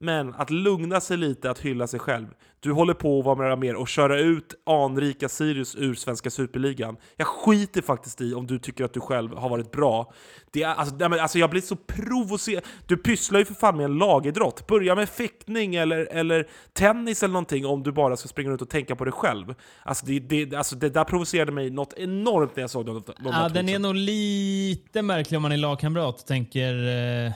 men 0.00 0.34
att 0.34 0.50
lugna 0.50 1.00
sig 1.00 1.16
lite, 1.16 1.50
att 1.50 1.58
hylla 1.58 1.86
sig 1.86 2.00
själv. 2.00 2.26
Du 2.60 2.72
håller 2.72 2.94
på 2.94 3.18
att 3.18 3.24
vara 3.24 3.56
med 3.56 3.76
och 3.76 3.88
köra 3.88 4.18
ut 4.20 4.54
anrika 4.66 5.28
Sirius 5.28 5.76
ur 5.76 5.94
Svenska 5.94 6.30
Superligan. 6.30 6.96
Jag 7.16 7.26
skiter 7.26 7.82
faktiskt 7.82 8.20
i 8.20 8.34
om 8.34 8.46
du 8.46 8.58
tycker 8.58 8.84
att 8.84 8.92
du 8.94 9.00
själv 9.00 9.36
har 9.36 9.48
varit 9.48 9.70
bra. 9.70 10.12
Det 10.52 10.62
är, 10.62 10.74
alltså, 10.74 10.96
nej, 10.96 11.08
men, 11.08 11.20
alltså 11.20 11.38
jag 11.38 11.50
blir 11.50 11.60
så 11.60 11.76
provocerad. 11.76 12.64
Du 12.86 12.96
pysslar 12.96 13.38
ju 13.38 13.44
för 13.44 13.54
fan 13.54 13.76
med 13.76 13.84
en 13.84 13.98
lagidrott. 13.98 14.66
Börja 14.66 14.94
med 14.94 15.08
fäktning 15.08 15.74
eller, 15.74 16.08
eller 16.10 16.48
tennis 16.72 17.22
eller 17.22 17.32
någonting 17.32 17.66
om 17.66 17.82
du 17.82 17.92
bara 17.92 18.16
ska 18.16 18.28
springa 18.28 18.50
runt 18.50 18.62
och 18.62 18.70
tänka 18.70 18.96
på 18.96 19.04
dig 19.04 19.12
själv. 19.12 19.54
Alltså 19.82 20.06
det, 20.06 20.18
det, 20.20 20.54
alltså 20.56 20.76
det 20.76 20.88
där 20.88 21.04
provocerade 21.04 21.52
mig 21.52 21.70
något 21.70 21.94
enormt 21.96 22.56
när 22.56 22.62
jag 22.62 22.70
såg 22.70 22.86
de, 22.86 23.02
de 23.06 23.14
Ja, 23.24 23.30
den 23.30 23.40
är 23.40 23.52
tweetsen. 23.62 23.82
nog 23.82 23.94
lite 23.94 25.02
märklig 25.02 25.36
om 25.36 25.42
man 25.42 25.52
är 25.52 25.56
lagkamrat 25.56 26.26
tänker, 26.26 26.74
eh, 26.86 27.26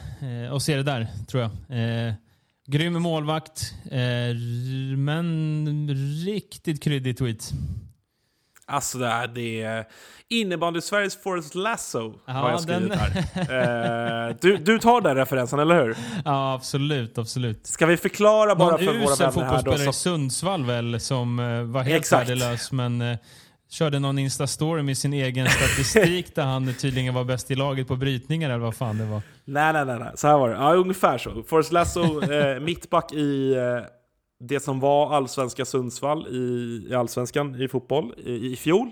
eh, 0.45 0.53
och 0.53 0.63
ser 0.63 0.77
det 0.77 0.83
där, 0.83 1.07
tror 1.29 1.43
jag. 1.43 1.51
Eh, 2.09 2.15
grym 2.67 2.93
målvakt, 3.03 3.73
eh, 3.91 4.37
men 4.97 5.89
riktigt 6.27 6.83
kryddig 6.83 7.19
tweet. 7.19 7.51
Alltså 8.67 8.99
det 8.99 9.07
är, 9.07 9.29
det 9.29 9.63
är 9.63 9.85
innebandy-Sveriges 10.29 11.23
Forrest 11.23 11.55
Lasso 11.55 12.15
har 12.27 12.35
Ja, 12.35 12.51
jag 12.51 12.61
skrivit 12.61 12.89
den- 12.91 12.99
här. 12.99 14.29
Eh, 14.31 14.37
du, 14.41 14.57
du 14.57 14.79
tar 14.79 15.01
den 15.01 15.17
referensen, 15.17 15.59
eller 15.59 15.83
hur? 15.85 15.97
Ja, 16.25 16.55
absolut, 16.55 17.19
absolut. 17.19 17.67
Ska 17.67 17.87
vi 17.87 17.97
förklara 17.97 18.55
bara 18.55 18.71
Någon 18.71 18.79
för 18.79 18.87
våra 18.87 18.95
vänner 18.95 19.17
här 19.17 19.27
då? 19.27 19.33
fotbollsspelare 19.33 19.91
i 19.91 19.93
Sundsvall 19.93 20.65
väl, 20.65 21.01
som 21.01 21.39
eh, 21.39 21.63
var 21.63 21.83
helt 21.83 21.97
Exakt. 22.01 22.29
värdelös, 22.31 22.73
men 22.73 23.01
eh, 23.03 23.19
körde 23.73 23.99
någon 23.99 24.19
Insta-story 24.19 24.83
med 24.83 24.99
sin 24.99 25.13
egen 25.13 25.49
statistik 25.49 26.35
där 26.35 26.43
han 26.43 26.75
tydligen 26.75 27.15
var 27.15 27.25
bäst 27.25 27.51
i 27.51 27.55
laget 27.55 27.89
på 27.89 27.97
brytningar 27.97 28.51
eller 28.51 28.59
vad 28.59 28.77
fan 28.77 28.99
det 28.99 29.05
var. 29.05 29.23
Nej, 29.45 29.73
nej, 29.73 29.85
nej, 29.85 29.99
nej. 29.99 30.13
så 30.15 30.29
här 30.29 30.39
var 30.39 30.49
det. 30.49 30.55
Ja, 30.55 30.75
ungefär 30.75 31.19
så. 31.19 31.43
Forrest 31.43 31.73
Lasso, 31.73 32.33
eh, 32.33 32.61
mittback 32.61 33.13
i 33.13 33.55
eh, 33.55 33.63
det 34.41 34.61
som 34.61 34.81
var 34.81 35.15
allsvenska 35.15 35.65
Sundsvall 35.65 36.27
i, 36.29 36.87
i 36.91 36.95
allsvenskan 36.95 37.63
i 37.63 37.69
fotboll 37.69 38.15
i, 38.17 38.53
i 38.53 38.57
fjol. 38.57 38.91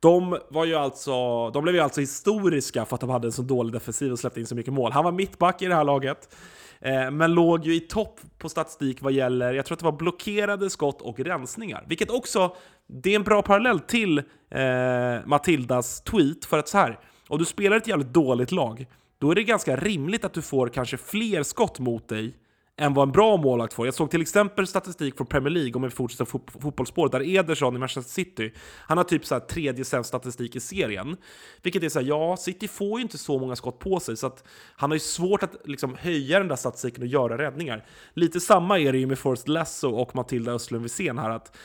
De, 0.00 0.38
var 0.50 0.64
ju 0.64 0.74
alltså, 0.74 1.50
de 1.50 1.62
blev 1.62 1.74
ju 1.74 1.80
alltså 1.80 2.00
historiska 2.00 2.84
för 2.84 2.94
att 2.94 3.00
de 3.00 3.10
hade 3.10 3.28
en 3.28 3.32
så 3.32 3.42
dålig 3.42 3.72
defensiv 3.72 4.12
och 4.12 4.18
släppte 4.18 4.40
in 4.40 4.46
så 4.46 4.54
mycket 4.54 4.72
mål. 4.72 4.92
Han 4.92 5.04
var 5.04 5.12
mittback 5.12 5.62
i 5.62 5.66
det 5.66 5.74
här 5.74 5.84
laget, 5.84 6.36
eh, 6.80 7.10
men 7.10 7.34
låg 7.34 7.66
ju 7.66 7.74
i 7.74 7.80
topp 7.80 8.20
på 8.38 8.48
statistik 8.48 9.02
vad 9.02 9.12
gäller, 9.12 9.54
jag 9.54 9.66
tror 9.66 9.74
att 9.74 9.80
det 9.80 9.84
var 9.84 9.92
blockerade 9.92 10.70
skott 10.70 11.02
och 11.02 11.20
rensningar. 11.20 11.84
Vilket 11.88 12.10
också, 12.10 12.56
det 12.92 13.10
är 13.10 13.16
en 13.16 13.22
bra 13.22 13.42
parallell 13.42 13.80
till 13.80 14.18
eh, 14.18 15.26
Matildas 15.26 16.02
tweet, 16.02 16.44
för 16.44 16.58
att 16.58 16.68
så 16.68 16.78
här, 16.78 16.98
om 17.28 17.38
du 17.38 17.44
spelar 17.44 17.76
ett 17.76 17.86
jävligt 17.86 18.12
dåligt 18.12 18.52
lag, 18.52 18.86
då 19.18 19.30
är 19.30 19.34
det 19.34 19.42
ganska 19.42 19.76
rimligt 19.76 20.24
att 20.24 20.34
du 20.34 20.42
får 20.42 20.68
kanske 20.68 20.96
fler 20.96 21.42
skott 21.42 21.78
mot 21.78 22.08
dig 22.08 22.36
än 22.80 22.94
vad 22.94 23.08
en 23.08 23.12
bra 23.12 23.36
målvakt 23.36 23.72
får. 23.72 23.86
Jag 23.86 23.94
såg 23.94 24.10
till 24.10 24.20
exempel 24.20 24.66
statistik 24.66 25.16
från 25.16 25.26
Premier 25.26 25.50
League, 25.50 25.72
om 25.74 25.82
vi 25.82 25.90
fortsätter 25.90 26.24
fot 26.24 26.50
fotbollsspåret, 26.60 27.12
där 27.12 27.36
Ederson 27.36 27.76
i 27.76 27.78
Manchester 27.78 28.12
City, 28.12 28.52
han 28.86 28.98
har 28.98 29.04
typ 29.04 29.26
så 29.26 29.34
här 29.34 29.40
tredje 29.40 29.84
sämst 29.84 30.08
statistik 30.08 30.56
i 30.56 30.60
serien. 30.60 31.16
Vilket 31.62 31.82
är 31.82 31.88
så 31.88 32.00
här, 32.00 32.06
ja, 32.06 32.36
City 32.36 32.68
får 32.68 32.98
ju 32.98 33.02
inte 33.02 33.18
så 33.18 33.38
många 33.38 33.56
skott 33.56 33.78
på 33.78 34.00
sig, 34.00 34.16
så 34.16 34.26
att 34.26 34.44
han 34.76 34.90
har 34.90 34.96
ju 34.96 35.00
svårt 35.00 35.42
att 35.42 35.56
liksom 35.64 35.96
höja 36.00 36.38
den 36.38 36.48
där 36.48 36.56
statistiken 36.56 37.02
och 37.02 37.08
göra 37.08 37.38
räddningar. 37.38 37.84
Lite 38.14 38.40
samma 38.40 38.78
är 38.78 38.92
det 38.92 38.98
ju 38.98 39.06
med 39.06 39.18
Forrest 39.18 39.48
Lasso 39.48 39.90
och 39.90 40.16
Matilda 40.16 40.52
Östlund 40.52 40.82
Wisén 40.82 41.18
här, 41.18 41.30
att 41.30 41.56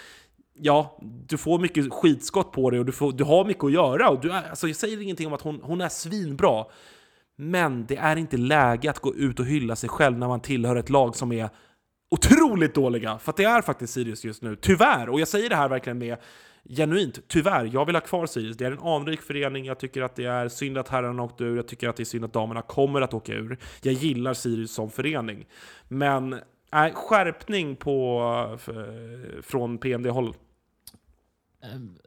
ja, 0.57 0.97
du 1.27 1.37
får 1.37 1.59
mycket 1.59 1.93
skitskott 1.93 2.51
på 2.51 2.69
dig 2.69 2.79
och 2.79 2.85
du, 2.85 2.91
får, 2.91 3.11
du 3.11 3.23
har 3.23 3.45
mycket 3.45 3.63
att 3.63 3.71
göra. 3.71 4.09
Och 4.09 4.21
du 4.21 4.31
är, 4.31 4.49
alltså 4.49 4.67
jag 4.67 4.75
säger 4.75 5.01
ingenting 5.01 5.27
om 5.27 5.33
att 5.33 5.41
hon, 5.41 5.59
hon 5.63 5.81
är 5.81 5.89
svinbra, 5.89 6.65
men 7.35 7.85
det 7.85 7.97
är 7.97 8.15
inte 8.15 8.37
läge 8.37 8.89
att 8.89 8.99
gå 8.99 9.15
ut 9.15 9.39
och 9.39 9.45
hylla 9.45 9.75
sig 9.75 9.89
själv 9.89 10.17
när 10.17 10.27
man 10.27 10.39
tillhör 10.39 10.75
ett 10.75 10.89
lag 10.89 11.15
som 11.15 11.31
är 11.31 11.49
otroligt 12.11 12.75
dåliga. 12.75 13.17
För 13.17 13.33
det 13.37 13.43
är 13.43 13.61
faktiskt 13.61 13.93
Sirius 13.93 14.25
just 14.25 14.41
nu, 14.41 14.55
tyvärr. 14.55 15.09
Och 15.09 15.19
jag 15.19 15.27
säger 15.27 15.49
det 15.49 15.55
här 15.55 15.69
verkligen 15.69 15.97
med 15.97 16.17
genuint, 16.69 17.19
tyvärr. 17.27 17.69
Jag 17.73 17.85
vill 17.85 17.95
ha 17.95 18.01
kvar 18.01 18.25
Sirius. 18.25 18.57
Det 18.57 18.65
är 18.65 18.71
en 18.71 18.79
anrik 18.79 19.21
förening. 19.21 19.65
Jag 19.65 19.79
tycker 19.79 20.01
att 20.01 20.15
det 20.15 20.25
är 20.25 20.47
synd 20.49 20.77
att 20.77 20.89
herrarna 20.89 21.23
åkte 21.23 21.43
ur. 21.43 21.55
Jag 21.55 21.67
tycker 21.67 21.89
att 21.89 21.95
det 21.95 22.03
är 22.03 22.05
synd 22.05 22.25
att 22.25 22.33
damerna 22.33 22.61
kommer 22.61 23.01
att 23.01 23.13
åka 23.13 23.33
ur. 23.33 23.57
Jag 23.81 23.93
gillar 23.93 24.33
Sirius 24.33 24.71
som 24.71 24.89
förening. 24.89 25.45
Men 25.87 26.33
äh, 26.73 26.93
skärpning 26.93 27.75
på, 27.75 28.59
från 29.41 29.77
PMD-håll. 29.77 30.33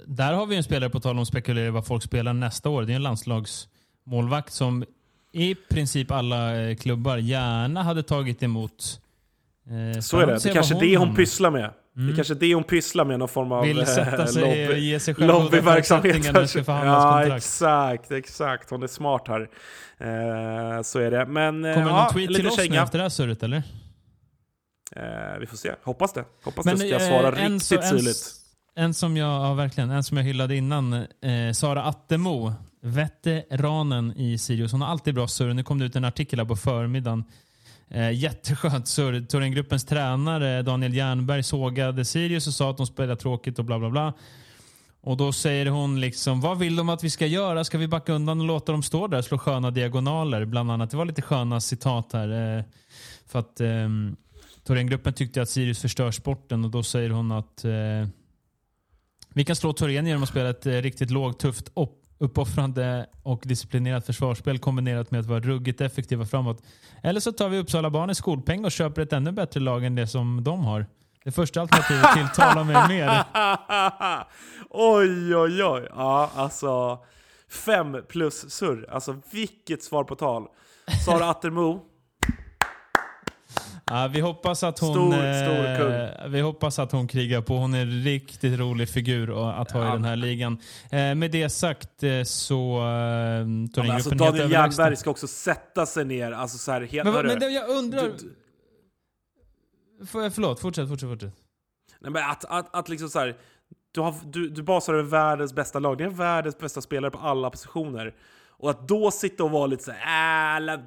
Där 0.06 0.32
har 0.32 0.46
vi 0.46 0.56
en 0.56 0.62
spelare, 0.62 0.90
på 0.90 1.00
tal 1.00 1.18
om 1.18 1.26
spekulera 1.26 1.70
vad 1.70 1.86
folk 1.86 2.02
spelar 2.02 2.32
nästa 2.32 2.68
år. 2.68 2.82
Det 2.82 2.92
är 2.92 2.96
en 2.96 3.02
landslagsmålvakt 3.02 4.52
som 4.52 4.84
i 5.32 5.54
princip 5.54 6.10
alla 6.10 6.60
eh, 6.60 6.76
klubbar 6.76 7.16
gärna 7.16 7.82
hade 7.82 8.02
tagit 8.02 8.42
emot. 8.42 9.00
Eh, 9.94 10.00
så 10.00 10.18
är 10.18 10.26
det. 10.26 10.32
Det 10.42 10.48
är 10.48 10.54
kanske 10.54 10.80
det 10.80 10.96
hon 10.96 11.14
pysslar 11.14 11.50
med. 11.50 11.70
Mm. 11.96 12.06
Det 12.06 12.14
är 12.14 12.16
kanske 12.16 12.34
det 12.34 12.54
hon 12.54 12.64
pysslar 12.64 13.04
med, 13.04 13.18
någon 13.18 13.28
form 13.28 13.52
av 13.52 13.64
Vill 13.64 13.86
sätta 13.86 14.26
sig 14.26 14.42
lobby, 14.42 14.80
ge 14.80 15.00
sig 15.00 15.14
själv 15.14 15.28
lobbyverksamhet. 15.28 16.24
Ja, 16.66 17.36
exakt, 17.36 18.10
exakt. 18.10 18.70
Hon 18.70 18.82
är 18.82 18.86
smart 18.86 19.28
här. 19.28 19.40
Eh, 19.98 20.82
så 20.82 20.98
är 20.98 21.10
det. 21.10 21.26
Men, 21.26 21.54
Kommer 21.54 21.80
ja, 21.80 22.02
någon 22.02 22.12
tweet 22.12 22.34
till 22.34 22.46
oss 22.46 22.58
nu 22.70 22.76
efter 22.76 22.98
det 22.98 23.04
här 23.04 23.08
surret, 23.08 23.42
eller? 23.42 23.62
Eh, 24.96 25.38
vi 25.40 25.46
får 25.46 25.56
se. 25.56 25.72
Hoppas 25.82 26.12
det. 26.12 26.24
Hoppas 26.44 26.64
Men, 26.64 26.74
det 26.74 26.78
ska 26.78 26.88
jag 26.88 27.02
svara 27.02 27.28
eh, 27.28 27.50
riktigt 27.50 27.84
syrligt. 27.84 28.34
En 28.78 28.94
som 28.94 29.16
jag, 29.16 29.44
ja, 29.44 29.54
verkligen, 29.54 29.90
en 29.90 30.02
som 30.02 30.16
jag 30.16 30.24
hyllade 30.24 30.56
innan, 30.56 30.92
eh, 30.92 31.52
Sara 31.52 31.82
Attemo, 31.82 32.52
veteranen 32.80 34.12
i 34.16 34.38
Sirius. 34.38 34.72
Hon 34.72 34.80
har 34.80 34.88
alltid 34.88 35.14
bra 35.14 35.28
surr. 35.28 35.54
Nu 35.54 35.62
kom 35.62 35.78
det 35.78 35.84
ut 35.84 35.96
en 35.96 36.04
artikel 36.04 36.38
här 36.38 36.46
på 36.46 36.56
förmiddagen. 36.56 37.24
Eh, 37.88 38.10
jätteskönt 38.10 38.88
surr. 38.88 39.26
Thorengruppens 39.26 39.84
tränare 39.84 40.62
Daniel 40.62 40.94
Jernberg 40.94 41.42
sågade 41.42 42.04
Sirius 42.04 42.46
och 42.46 42.54
sa 42.54 42.70
att 42.70 42.76
de 42.76 42.86
spelar 42.86 43.16
tråkigt 43.16 43.58
och 43.58 43.64
bla 43.64 43.78
bla 43.78 43.90
bla. 43.90 44.12
Och 45.00 45.16
då 45.16 45.32
säger 45.32 45.66
hon 45.66 46.00
liksom, 46.00 46.40
vad 46.40 46.58
vill 46.58 46.76
de 46.76 46.88
att 46.88 47.04
vi 47.04 47.10
ska 47.10 47.26
göra? 47.26 47.64
Ska 47.64 47.78
vi 47.78 47.88
backa 47.88 48.12
undan 48.12 48.40
och 48.40 48.46
låta 48.46 48.72
dem 48.72 48.82
stå 48.82 49.06
där 49.06 49.18
och 49.18 49.24
slå 49.24 49.38
sköna 49.38 49.70
diagonaler? 49.70 50.44
Bland 50.44 50.70
annat. 50.70 50.90
Det 50.90 50.96
var 50.96 51.04
lite 51.04 51.22
sköna 51.22 51.60
citat 51.60 52.12
här. 52.12 52.56
Eh, 52.58 52.64
för 53.26 53.38
att 53.38 53.60
eh, 53.60 53.88
Thorengruppen 54.66 55.12
tyckte 55.12 55.42
att 55.42 55.48
Sirius 55.48 55.80
förstör 55.80 56.10
sporten 56.10 56.64
och 56.64 56.70
då 56.70 56.82
säger 56.82 57.10
hon 57.10 57.32
att 57.32 57.64
eh, 57.64 58.08
vi 59.38 59.44
kan 59.44 59.56
slå 59.56 59.72
Torén 59.72 60.06
genom 60.06 60.22
att 60.22 60.28
spela 60.28 60.50
ett 60.50 60.66
eh, 60.66 60.72
riktigt 60.72 61.10
lågt, 61.10 61.38
tufft, 61.38 61.72
uppoffrande 62.18 63.06
och 63.22 63.42
disciplinerat 63.44 64.06
försvarsspel 64.06 64.58
kombinerat 64.58 65.10
med 65.10 65.20
att 65.20 65.26
vara 65.26 65.40
ruggigt 65.40 65.80
effektiva 65.80 66.26
framåt. 66.26 66.62
Eller 67.02 67.20
så 67.20 67.32
tar 67.32 67.48
vi 67.48 67.58
Uppsala 67.58 67.90
Barnens 67.90 68.18
skolpeng 68.18 68.64
och 68.64 68.72
köper 68.72 69.02
ett 69.02 69.12
ännu 69.12 69.32
bättre 69.32 69.60
lag 69.60 69.84
än 69.84 69.94
det 69.94 70.06
som 70.06 70.44
de 70.44 70.64
har. 70.64 70.86
Det 71.24 71.32
första 71.32 71.60
alternativet 71.60 72.14
tilltalar 72.14 72.64
mig 72.64 72.88
mer. 72.88 73.24
oj, 74.70 75.36
oj, 75.36 75.64
oj. 75.64 75.88
Ja, 75.90 76.30
alltså. 76.34 76.98
Fem 77.50 77.96
plus 78.08 78.50
surr. 78.50 78.86
Alltså 78.90 79.16
vilket 79.30 79.82
svar 79.82 80.04
på 80.04 80.14
tal. 80.14 80.46
Sara 81.04 81.30
Attermo, 81.30 81.80
Ja, 83.90 84.08
vi, 84.12 84.20
hoppas 84.20 84.62
att 84.62 84.78
hon, 84.78 84.92
stor, 84.92 85.12
stor 85.12 86.24
eh, 86.24 86.28
vi 86.28 86.40
hoppas 86.40 86.78
att 86.78 86.92
hon 86.92 87.08
krigar 87.08 87.40
på. 87.40 87.56
Hon 87.56 87.74
är 87.74 87.82
en 87.82 88.02
riktigt 88.02 88.58
rolig 88.58 88.88
figur 88.88 89.50
att 89.60 89.70
ha 89.70 89.84
ja. 89.84 89.88
i 89.88 89.92
den 89.92 90.04
här 90.04 90.16
ligan. 90.16 90.58
Eh, 90.90 91.14
med 91.14 91.30
det 91.30 91.48
sagt 91.48 92.02
eh, 92.02 92.22
så... 92.22 92.78
Eh, 92.78 93.84
ja, 93.86 93.94
alltså, 93.94 94.10
Daniel 94.10 94.50
Jernberg 94.50 94.96
ska 94.96 95.10
också 95.10 95.26
sätta 95.26 95.86
sig 95.86 96.04
ner. 96.04 96.32
Alltså, 96.32 96.58
så 96.58 96.72
här, 96.72 96.80
helt, 96.80 97.12
men, 97.12 97.26
men 97.26 97.38
det, 97.38 97.48
jag 97.48 97.68
undrar... 97.68 98.02
Du, 98.02 98.36
För, 100.06 100.30
förlåt, 100.30 100.60
fortsätt, 100.60 100.88
fortsätt, 100.88 101.08
fortsätt. 101.08 101.34
Nej, 102.00 102.10
men 102.10 102.30
att, 102.30 102.44
att, 102.44 102.76
att 102.76 102.88
liksom 102.88 103.08
så 103.08 103.18
här, 103.18 103.36
du, 103.92 104.00
har, 104.00 104.14
du, 104.24 104.48
du 104.48 104.62
basar 104.62 104.94
över 104.94 105.10
världens 105.10 105.52
bästa 105.52 105.78
lag. 105.78 105.98
Det 105.98 106.04
är 106.04 106.08
världens 106.08 106.58
bästa 106.58 106.80
spelare 106.80 107.10
på 107.10 107.18
alla 107.18 107.50
positioner. 107.50 108.14
Och 108.58 108.70
att 108.70 108.88
då 108.88 109.10
sitta 109.10 109.44
och 109.44 109.50
vara 109.50 109.66
lite 109.66 109.84
såhär 109.84 109.98
äh, 109.98 110.56
alla 110.56 110.82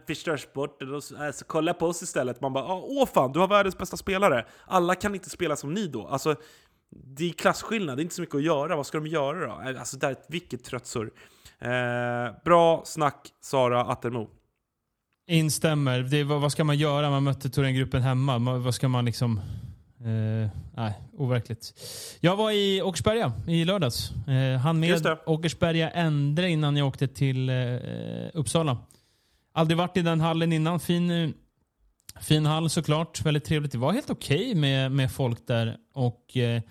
och 0.95 1.03
så, 1.03 1.15
äh, 1.15 1.21
alltså, 1.21 1.45
kolla 1.47 1.73
på 1.73 1.85
oss 1.85 2.01
istället. 2.01 2.41
Man 2.41 2.53
bara 2.53 2.73
åh 2.73 3.07
fan, 3.07 3.31
du 3.31 3.39
har 3.39 3.47
världens 3.47 3.77
bästa 3.77 3.97
spelare. 3.97 4.45
Alla 4.65 4.95
kan 4.95 5.15
inte 5.15 5.29
spela 5.29 5.55
som 5.55 5.73
ni 5.73 5.87
då. 5.87 6.07
Alltså, 6.07 6.35
det 6.95 7.29
är 7.29 7.33
klasskillnad, 7.33 7.97
det 7.97 8.01
är 8.01 8.03
inte 8.03 8.15
så 8.15 8.21
mycket 8.21 8.35
att 8.35 8.43
göra. 8.43 8.75
Vad 8.75 8.85
ska 8.85 8.97
de 8.97 9.07
göra 9.07 9.47
då? 9.47 9.69
Äh, 9.69 9.79
alltså 9.79 9.97
där, 9.97 10.15
vilket 10.29 10.63
tröttsur. 10.63 11.11
Eh, 11.59 12.35
bra 12.45 12.81
snack 12.85 13.27
Sara 13.41 13.85
Attermo. 13.85 14.29
Instämmer. 15.27 15.99
Det, 15.99 16.23
vad, 16.23 16.41
vad, 16.41 16.51
ska 16.51 16.63
man 16.63 16.77
göra? 16.77 17.09
Man 17.09 17.23
mötte 17.23 17.49
Thorengruppen 17.49 18.01
hemma. 18.01 18.37
Vad 18.37 18.75
ska 18.75 18.87
man 18.87 19.05
liksom... 19.05 19.41
Eh, 20.05 20.49
nej, 20.75 20.93
overkligt. 21.17 21.73
Jag 22.19 22.35
var 22.35 22.51
i 22.51 22.81
Åkersberga 22.81 23.33
i 23.47 23.65
lördags. 23.65 24.11
Eh, 24.27 24.59
han 24.59 24.79
med 24.79 25.17
Åkersberga 25.25 25.89
Endre 25.89 26.49
innan 26.49 26.77
jag 26.77 26.87
åkte 26.87 27.07
till 27.07 27.49
eh, 27.49 27.55
Uppsala. 28.33 28.77
Aldrig 29.53 29.77
varit 29.77 29.97
i 29.97 30.01
den 30.01 30.21
hallen 30.21 30.53
innan. 30.53 30.79
Fin, 30.79 31.11
eh, 31.11 31.29
fin 32.21 32.45
hall 32.45 32.69
såklart. 32.69 33.25
Väldigt 33.25 33.45
trevligt. 33.45 33.71
Det 33.71 33.77
var 33.77 33.93
helt 33.93 34.09
okej 34.09 34.41
okay 34.41 34.55
med, 34.55 34.91
med 34.91 35.11
folk 35.11 35.47
där. 35.47 35.77
Och 35.93 36.37
eh, 36.37 36.61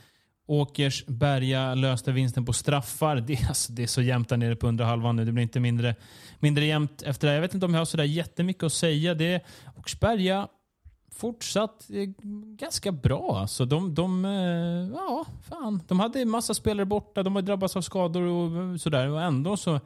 Åkersberga 0.47 1.75
löste 1.75 2.13
vinsten 2.13 2.47
på 2.47 2.53
straffar. 2.53 3.17
Det, 3.17 3.39
alltså, 3.49 3.73
det 3.73 3.83
är 3.83 3.87
så 3.87 4.03
jämnt 4.03 4.29
där 4.29 4.37
nere 4.37 4.57
på 4.57 4.69
under 4.69 4.85
halvan 4.85 5.17
nu. 5.17 5.25
Det 5.25 5.33
blir 5.33 5.43
inte 5.43 5.61
mindre, 5.61 5.95
mindre 6.39 6.65
jämnt 6.65 7.03
efter 7.03 7.29
det. 7.29 7.35
Jag 7.35 7.41
vet 7.41 7.55
inte 7.55 7.67
om 7.67 7.75
jag 7.75 7.81
har 7.81 7.85
sådär 7.85 8.05
jättemycket 8.05 8.63
att 8.63 8.73
säga. 8.73 9.15
Det, 9.15 9.45
Åkersberga 9.77 10.49
fortsatt 11.13 11.91
eh, 11.91 12.09
ganska 12.57 12.93
bra. 12.93 13.39
Alltså 13.39 13.65
de, 13.65 13.95
de, 13.95 14.25
eh, 14.25 14.97
ja, 14.99 15.27
fan. 15.49 15.83
de 15.89 16.01
hade 16.01 16.21
en 16.21 16.31
massa 16.31 16.55
spelare 16.55 16.87
borta, 16.87 17.23
de 17.23 17.35
har 17.35 17.43
drabbats 17.43 17.77
av 17.77 17.81
skador 17.83 18.23
och 18.23 18.63
eh, 18.63 18.77
sådär. 18.77 19.09
Och 19.09 19.23
ändå 19.23 19.57
så 19.57 19.81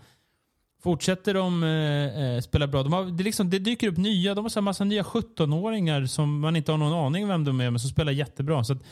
fortsätter 0.83 1.35
de 1.35 1.62
eh, 1.64 2.41
spela 2.41 2.66
bra. 2.66 2.83
De 2.83 2.93
har, 2.93 3.05
det, 3.05 3.25
liksom, 3.25 3.51
det 3.51 3.59
dyker 3.59 3.89
upp 3.89 3.97
nya, 3.97 4.35
de 4.35 4.45
har 4.45 4.59
en 4.59 4.64
massa 4.64 4.85
nya 4.85 5.03
17-åringar 5.03 6.07
som 6.07 6.41
man 6.41 6.57
inte 6.57 6.72
har 6.72 6.79
någon 6.79 7.07
aning 7.07 7.22
om 7.22 7.29
vem 7.29 7.45
de 7.45 7.61
är, 7.61 7.70
men 7.70 7.81
som 7.81 7.91
spelar 7.91 8.12
jättebra. 8.12 8.64
Så 8.64 8.72
att, 8.72 8.83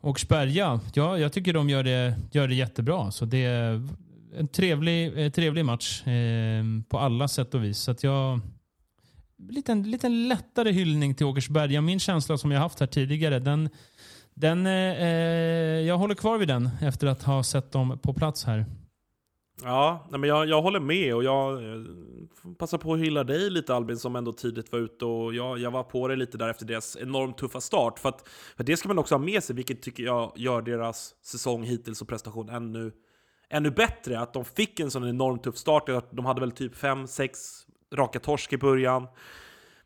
och 0.00 0.20
Sperja, 0.20 0.80
ja, 0.94 1.18
jag 1.18 1.32
tycker 1.32 1.52
de 1.52 1.70
gör 1.70 1.84
det, 1.84 2.14
gör 2.32 2.48
det 2.48 2.54
jättebra. 2.54 3.10
Så 3.10 3.24
det 3.24 3.44
är 3.44 3.88
en 4.36 4.48
trevlig, 4.48 5.34
trevlig 5.34 5.64
match 5.64 6.06
eh, 6.06 6.64
på 6.88 6.98
alla 6.98 7.28
sätt 7.28 7.54
och 7.54 7.64
vis. 7.64 7.78
Så 7.78 7.90
att 7.90 8.02
jag 8.02 8.40
liten, 9.38 9.82
liten 9.82 10.28
lättare 10.28 10.72
hyllning 10.72 11.14
till 11.14 11.26
Åkersberga. 11.26 11.80
Min 11.80 12.00
känsla 12.00 12.38
som 12.38 12.50
jag 12.50 12.60
haft 12.60 12.80
här 12.80 12.86
tidigare, 12.86 13.38
den, 13.38 13.68
den, 14.34 14.66
eh, 14.66 15.02
eh, 15.02 15.08
jag 15.86 15.98
håller 15.98 16.14
kvar 16.14 16.38
vid 16.38 16.48
den 16.48 16.70
efter 16.80 17.06
att 17.06 17.22
ha 17.22 17.42
sett 17.42 17.72
dem 17.72 17.98
på 18.02 18.14
plats 18.14 18.44
här. 18.44 18.66
Ja, 19.62 20.08
men 20.10 20.22
jag, 20.22 20.48
jag 20.48 20.62
håller 20.62 20.80
med 20.80 21.14
och 21.14 21.24
jag 21.24 21.64
eh, 21.64 21.80
passar 22.58 22.78
på 22.78 22.94
att 22.94 23.00
hylla 23.00 23.24
dig 23.24 23.50
lite 23.50 23.74
Albin 23.74 23.98
som 23.98 24.16
ändå 24.16 24.32
tidigt 24.32 24.72
var 24.72 24.78
ute 24.78 25.04
och 25.04 25.34
jag, 25.34 25.58
jag 25.58 25.70
var 25.70 25.82
på 25.82 26.08
dig 26.08 26.16
lite 26.16 26.38
där 26.38 26.48
efter 26.48 26.66
deras 26.66 26.96
enormt 26.96 27.38
tuffa 27.38 27.60
start. 27.60 27.98
För, 27.98 28.08
att, 28.08 28.28
för 28.56 28.64
det 28.64 28.76
ska 28.76 28.88
man 28.88 28.98
också 28.98 29.14
ha 29.14 29.20
med 29.20 29.44
sig, 29.44 29.56
vilket 29.56 29.82
tycker 29.82 30.02
jag 30.02 30.32
gör 30.36 30.62
deras 30.62 31.14
säsong 31.24 31.62
hittills 31.62 32.02
och 32.02 32.08
prestation 32.08 32.48
ännu 32.48 32.92
ännu 33.50 33.70
bättre. 33.70 34.20
Att 34.20 34.32
de 34.32 34.44
fick 34.44 34.80
en 34.80 34.90
sån 34.90 35.08
enormt 35.08 35.42
tuff 35.42 35.56
start. 35.56 35.86
De 36.10 36.26
hade 36.26 36.40
väl 36.40 36.52
typ 36.52 36.74
5-6 36.74 37.67
raka 37.94 38.20
torsk 38.20 38.52
i 38.52 38.58
början. 38.58 39.06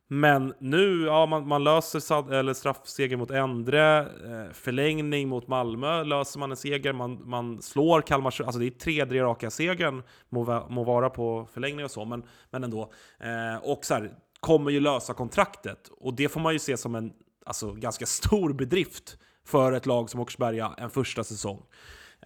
Men 0.09 0.55
nu, 0.59 1.05
ja, 1.05 1.27
man, 1.27 1.49
man 1.49 1.65
löser 1.65 2.33
eller 2.33 2.55
straffseger 2.55 3.17
mot 3.17 3.31
Endre, 3.31 4.01
eh, 4.01 4.53
förlängning 4.53 5.29
mot 5.29 5.49
Malmö 5.49 6.05
löser 6.05 6.39
man 6.39 6.51
en 6.51 6.57
seger, 6.57 6.93
man, 6.93 7.29
man 7.29 7.63
slår 7.63 8.01
Kalmar, 8.01 8.35
alltså 8.43 8.59
det 8.59 8.67
är 8.67 8.71
tredje 8.71 9.23
raka 9.23 9.51
segern, 9.51 10.03
må, 10.29 10.67
må 10.69 10.85
vara 10.85 11.11
på 11.11 11.49
förlängning 11.53 11.85
och 11.85 11.91
så, 11.91 12.05
men, 12.05 12.23
men 12.51 12.65
ändå. 12.65 12.93
Eh, 13.21 13.71
och 13.71 13.85
så 13.85 13.95
här, 13.95 14.11
kommer 14.41 14.71
ju 14.71 14.81
lösa 14.81 15.15
kontraktet, 15.15 15.91
och 16.01 16.15
det 16.15 16.29
får 16.29 16.41
man 16.41 16.53
ju 16.53 16.59
se 16.59 16.77
som 16.77 16.95
en 16.95 17.13
alltså, 17.47 17.73
ganska 17.73 18.07
stor 18.07 18.53
bedrift 18.53 19.19
för 19.45 19.73
ett 19.73 19.87
lag 19.87 20.11
som 20.11 20.21
Åkersberga 20.21 20.75
en 20.79 20.91
första 20.91 21.25
säsong. 21.25 21.63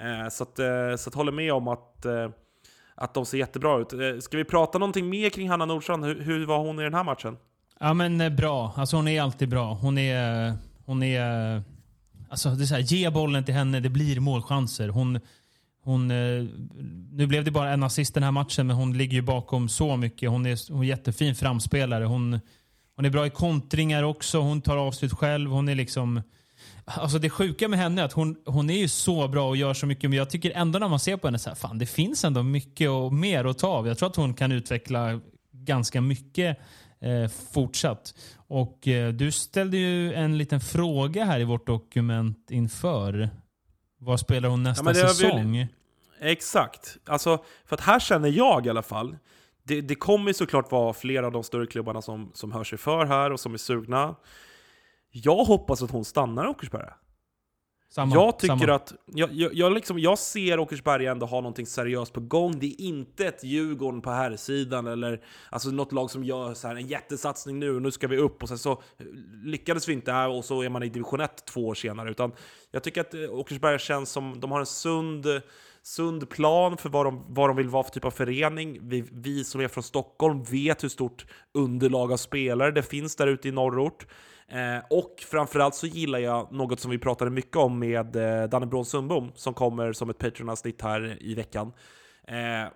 Eh, 0.00 0.28
så 0.28 0.42
att, 0.42 0.58
eh, 0.58 0.96
så 0.96 1.10
att 1.10 1.14
håller 1.14 1.32
med 1.32 1.52
om 1.52 1.68
att, 1.68 2.04
eh, 2.04 2.30
att 2.96 3.14
de 3.14 3.26
ser 3.26 3.38
jättebra 3.38 3.78
ut. 3.78 3.92
Eh, 3.92 3.98
ska 4.20 4.36
vi 4.36 4.44
prata 4.44 4.78
någonting 4.78 5.08
mer 5.08 5.30
kring 5.30 5.50
Hanna 5.50 5.66
Nordstrand? 5.66 6.04
Hur, 6.04 6.20
hur 6.20 6.46
var 6.46 6.58
hon 6.58 6.80
i 6.80 6.82
den 6.82 6.94
här 6.94 7.04
matchen? 7.04 7.36
Ja 7.80 7.94
men 7.94 8.20
eh, 8.20 8.30
bra. 8.30 8.72
Alltså 8.76 8.96
hon 8.96 9.08
är 9.08 9.22
alltid 9.22 9.48
bra. 9.48 9.74
Hon 9.74 9.98
är... 9.98 10.54
Hon 10.84 11.02
är 11.02 11.62
alltså 12.28 12.50
det 12.50 12.64
är 12.64 12.66
så 12.66 12.74
här, 12.74 12.82
ge 12.82 13.10
bollen 13.10 13.44
till 13.44 13.54
henne, 13.54 13.80
det 13.80 13.88
blir 13.88 14.20
målchanser. 14.20 14.88
Hon, 14.88 15.20
hon, 15.82 16.10
eh, 16.10 16.44
nu 17.12 17.26
blev 17.26 17.44
det 17.44 17.50
bara 17.50 17.70
en 17.70 17.82
assist 17.82 18.14
den 18.14 18.22
här 18.22 18.30
matchen, 18.30 18.66
men 18.66 18.76
hon 18.76 18.98
ligger 18.98 19.14
ju 19.14 19.22
bakom 19.22 19.68
så 19.68 19.96
mycket. 19.96 20.30
Hon 20.30 20.46
är, 20.46 20.72
hon 20.72 20.82
är 20.82 20.86
jättefin 20.86 21.34
framspelare. 21.34 22.04
Hon, 22.04 22.40
hon 22.96 23.04
är 23.04 23.10
bra 23.10 23.26
i 23.26 23.30
kontringar 23.30 24.02
också. 24.02 24.40
Hon 24.40 24.60
tar 24.60 24.76
avslut 24.76 25.12
själv. 25.12 25.50
Hon 25.50 25.68
är 25.68 25.74
liksom... 25.74 26.22
Alltså 26.88 27.18
det 27.18 27.30
sjuka 27.30 27.68
med 27.68 27.78
henne 27.78 28.00
är 28.00 28.04
att 28.04 28.12
hon, 28.12 28.36
hon 28.44 28.70
är 28.70 28.78
ju 28.78 28.88
så 28.88 29.28
bra 29.28 29.48
och 29.48 29.56
gör 29.56 29.74
så 29.74 29.86
mycket, 29.86 30.10
men 30.10 30.18
jag 30.18 30.30
tycker 30.30 30.52
ändå 30.54 30.78
när 30.78 30.88
man 30.88 31.00
ser 31.00 31.16
på 31.16 31.26
henne 31.26 31.38
så 31.38 31.50
här, 31.50 31.56
fan 31.56 31.78
det 31.78 31.86
finns 31.86 32.24
ändå 32.24 32.42
mycket 32.42 32.90
och 32.90 33.12
mer 33.12 33.44
att 33.44 33.58
ta 33.58 33.68
av. 33.68 33.86
Jag 33.86 33.98
tror 33.98 34.08
att 34.08 34.16
hon 34.16 34.34
kan 34.34 34.52
utveckla 34.52 35.20
ganska 35.52 36.00
mycket 36.00 36.58
eh, 37.00 37.30
fortsatt. 37.52 38.14
Och 38.48 38.88
eh, 38.88 39.12
du 39.12 39.32
ställde 39.32 39.76
ju 39.76 40.14
en 40.14 40.38
liten 40.38 40.60
fråga 40.60 41.24
här 41.24 41.40
i 41.40 41.44
vårt 41.44 41.66
dokument 41.66 42.50
inför. 42.50 43.30
Vad 43.98 44.20
spelar 44.20 44.48
hon 44.48 44.62
nästa 44.62 44.98
ja, 44.98 45.08
säsong? 45.08 45.52
Vill... 45.52 45.66
Exakt. 46.20 46.96
Alltså, 47.06 47.44
för 47.64 47.74
att 47.74 47.80
här 47.80 48.00
känner 48.00 48.28
jag 48.28 48.66
i 48.66 48.70
alla 48.70 48.82
fall, 48.82 49.16
det, 49.62 49.80
det 49.80 49.94
kommer 49.94 50.32
såklart 50.32 50.70
vara 50.70 50.92
flera 50.92 51.26
av 51.26 51.32
de 51.32 51.44
större 51.44 51.66
klubbarna 51.66 52.02
som, 52.02 52.30
som 52.34 52.52
hör 52.52 52.64
sig 52.64 52.78
för 52.78 53.06
här 53.06 53.32
och 53.32 53.40
som 53.40 53.54
är 53.54 53.58
sugna. 53.58 54.14
Jag 55.24 55.44
hoppas 55.44 55.82
att 55.82 55.90
hon 55.90 56.04
stannar 56.04 56.44
i 56.44 56.48
Åkersberga. 56.48 56.94
Samma, 57.88 58.14
jag 58.14 58.38
tycker 58.38 58.56
samma. 58.56 58.74
att, 58.74 58.94
jag, 59.06 59.32
jag, 59.32 59.54
jag, 59.54 59.72
liksom, 59.72 59.98
jag 59.98 60.18
ser 60.18 60.58
Åkersberga 60.58 61.10
ändå 61.10 61.26
ha 61.26 61.40
någonting 61.40 61.66
seriöst 61.66 62.12
på 62.12 62.20
gång. 62.20 62.58
Det 62.58 62.66
är 62.66 62.80
inte 62.80 63.26
ett 63.26 63.44
Djurgården 63.44 64.00
på 64.00 64.10
här 64.10 64.36
sidan 64.36 64.86
eller 64.86 65.24
alltså 65.50 65.70
något 65.70 65.92
lag 65.92 66.10
som 66.10 66.24
gör 66.24 66.54
så 66.54 66.68
här 66.68 66.76
en 66.76 66.86
jättesatsning 66.86 67.58
nu, 67.58 67.76
och 67.76 67.82
nu 67.82 67.90
ska 67.90 68.08
vi 68.08 68.16
upp 68.16 68.42
och 68.42 68.48
sen 68.48 68.58
så 68.58 68.82
lyckades 69.44 69.88
vi 69.88 69.92
inte 69.92 70.12
här 70.12 70.28
och 70.28 70.44
så 70.44 70.62
är 70.62 70.68
man 70.68 70.82
i 70.82 70.88
division 70.88 71.20
1 71.20 71.46
två 71.46 71.66
år 71.66 71.74
senare. 71.74 72.10
Utan 72.10 72.32
jag 72.70 72.82
tycker 72.82 73.00
att 73.00 73.14
eh, 73.14 73.20
Åkersberga 73.30 73.78
känns 73.78 74.10
som, 74.10 74.40
de 74.40 74.52
har 74.52 74.60
en 74.60 74.66
sund, 74.66 75.26
sund 75.86 76.28
plan 76.30 76.76
för 76.76 76.88
vad 76.88 77.06
de, 77.06 77.24
vad 77.28 77.50
de 77.50 77.56
vill 77.56 77.68
vara 77.68 77.82
för 77.82 77.90
typ 77.90 78.04
av 78.04 78.10
förening. 78.10 78.78
Vi, 78.82 79.04
vi 79.12 79.44
som 79.44 79.60
är 79.60 79.68
från 79.68 79.84
Stockholm 79.84 80.42
vet 80.42 80.84
hur 80.84 80.88
stort 80.88 81.26
underlag 81.54 82.12
av 82.12 82.16
spelare 82.16 82.70
det 82.70 82.82
finns 82.82 83.16
där 83.16 83.26
ute 83.26 83.48
i 83.48 83.52
norrort. 83.52 84.06
Eh, 84.48 84.84
och 84.90 85.14
framförallt 85.30 85.74
så 85.74 85.86
gillar 85.86 86.18
jag 86.18 86.52
något 86.52 86.80
som 86.80 86.90
vi 86.90 86.98
pratade 86.98 87.30
mycket 87.30 87.56
om 87.56 87.78
med 87.78 88.16
eh, 88.16 88.48
Danne 88.48 88.66
Brån 88.66 88.84
Sundbom, 88.84 89.32
som 89.34 89.54
kommer 89.54 89.92
som 89.92 90.10
ett 90.10 90.18
Patreon-avsnitt 90.18 90.82
här 90.82 91.18
i 91.20 91.34
veckan. 91.34 91.72
Eh, 92.28 92.72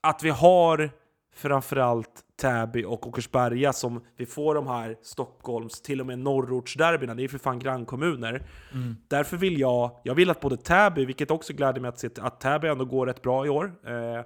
att 0.00 0.22
vi 0.22 0.30
har 0.30 0.90
framförallt 1.34 2.24
Täby 2.42 2.84
och 2.84 3.06
Åkersberga 3.06 3.72
som 3.72 4.00
vi 4.16 4.26
får 4.26 4.54
de 4.54 4.66
här 4.66 4.96
Stockholms, 5.02 5.82
till 5.82 6.00
och 6.00 6.06
med 6.06 6.18
norrortsderbyna, 6.18 7.14
det 7.14 7.24
är 7.24 7.28
för 7.28 7.38
fan 7.38 7.58
grannkommuner. 7.58 8.46
Mm. 8.72 8.96
Därför 9.08 9.36
vill 9.36 9.60
jag, 9.60 10.00
jag 10.04 10.14
vill 10.14 10.30
att 10.30 10.40
både 10.40 10.56
Täby, 10.56 11.04
vilket 11.04 11.30
också 11.30 11.52
gläder 11.52 11.80
mig 11.80 11.88
att 11.88 11.98
se 11.98 12.08
att 12.20 12.40
Täby 12.40 12.68
ändå 12.68 12.84
går 12.84 13.06
rätt 13.06 13.22
bra 13.22 13.46
i 13.46 13.48
år, 13.48 13.72
eh, 13.86 14.24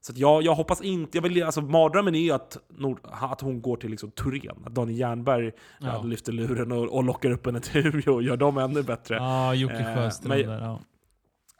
så 0.00 0.12
jag, 0.16 0.42
jag 0.42 0.54
hoppas 0.54 0.80
inte, 0.80 1.18
jag 1.18 1.22
vill, 1.22 1.42
alltså 1.42 1.60
mardrömmen 1.60 2.14
är 2.14 2.20
ju 2.20 2.32
att, 2.32 2.56
Nord, 2.68 3.00
att 3.02 3.40
hon 3.40 3.62
går 3.62 3.76
till 3.76 3.90
liksom 3.90 4.10
Torén. 4.10 4.62
Att 4.66 4.74
Daniel 4.74 4.98
Jernberg 4.98 5.52
ja. 5.80 6.02
lyfter 6.02 6.32
luren 6.32 6.72
och, 6.72 6.96
och 6.96 7.04
lockar 7.04 7.30
upp 7.30 7.46
henne 7.46 7.60
till 7.60 7.86
Umeå 7.86 8.14
och 8.14 8.22
gör 8.22 8.36
dem 8.36 8.58
ännu 8.58 8.82
bättre. 8.82 9.14
Ja, 9.14 9.54
Jocke 9.54 9.94
Sjöström 9.96 10.32
eh, 10.32 10.46
där. 10.46 10.60
Ja. 10.60 10.80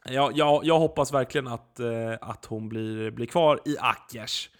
Ja, 0.08 0.30
jag, 0.34 0.64
jag 0.64 0.78
hoppas 0.78 1.12
verkligen 1.12 1.46
att, 1.46 1.80
eh, 1.80 1.88
att 2.20 2.44
hon 2.44 2.68
blir, 2.68 3.10
blir 3.10 3.26
kvar 3.26 3.60
i 3.64 3.76
Akers. 3.78 4.50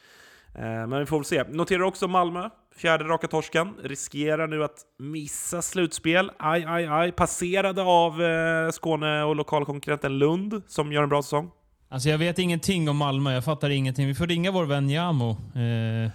Eh, 0.59 0.87
men 0.87 0.99
vi 0.99 1.07
får 1.07 1.19
väl 1.19 1.25
se. 1.25 1.45
Noterar 1.45 1.83
också 1.83 2.09
Malmö, 2.09 2.51
fjärde 2.77 3.05
raka 3.05 3.29
torsken. 3.29 3.75
Riskerar 3.83 4.47
nu 4.47 4.65
att 4.65 4.77
missa 4.99 5.63
slutspel. 5.63 6.31
Aj, 6.39 6.65
aj, 6.69 6.87
aj. 6.87 7.13
Passerade 7.13 7.83
av 7.83 8.23
eh, 8.23 8.71
Skåne 8.71 9.23
och 9.23 9.37
lokalkonkurrenten 9.37 10.19
Lund, 10.19 10.63
som 10.67 10.93
gör 10.93 11.03
en 11.03 11.09
bra 11.09 11.23
säsong. 11.23 11.51
Alltså 11.89 12.09
jag 12.09 12.19
vet 12.19 12.39
ingenting 12.39 12.89
om 12.89 12.97
Malmö, 12.97 13.33
jag 13.33 13.45
fattar 13.45 13.71
ingenting. 13.71 14.07
Vi 14.07 14.15
får 14.15 14.27
ringa 14.27 14.51
vår 14.51 14.65
vän 14.65 14.91
Jamo. 14.91 15.31
Eh, 15.55 16.11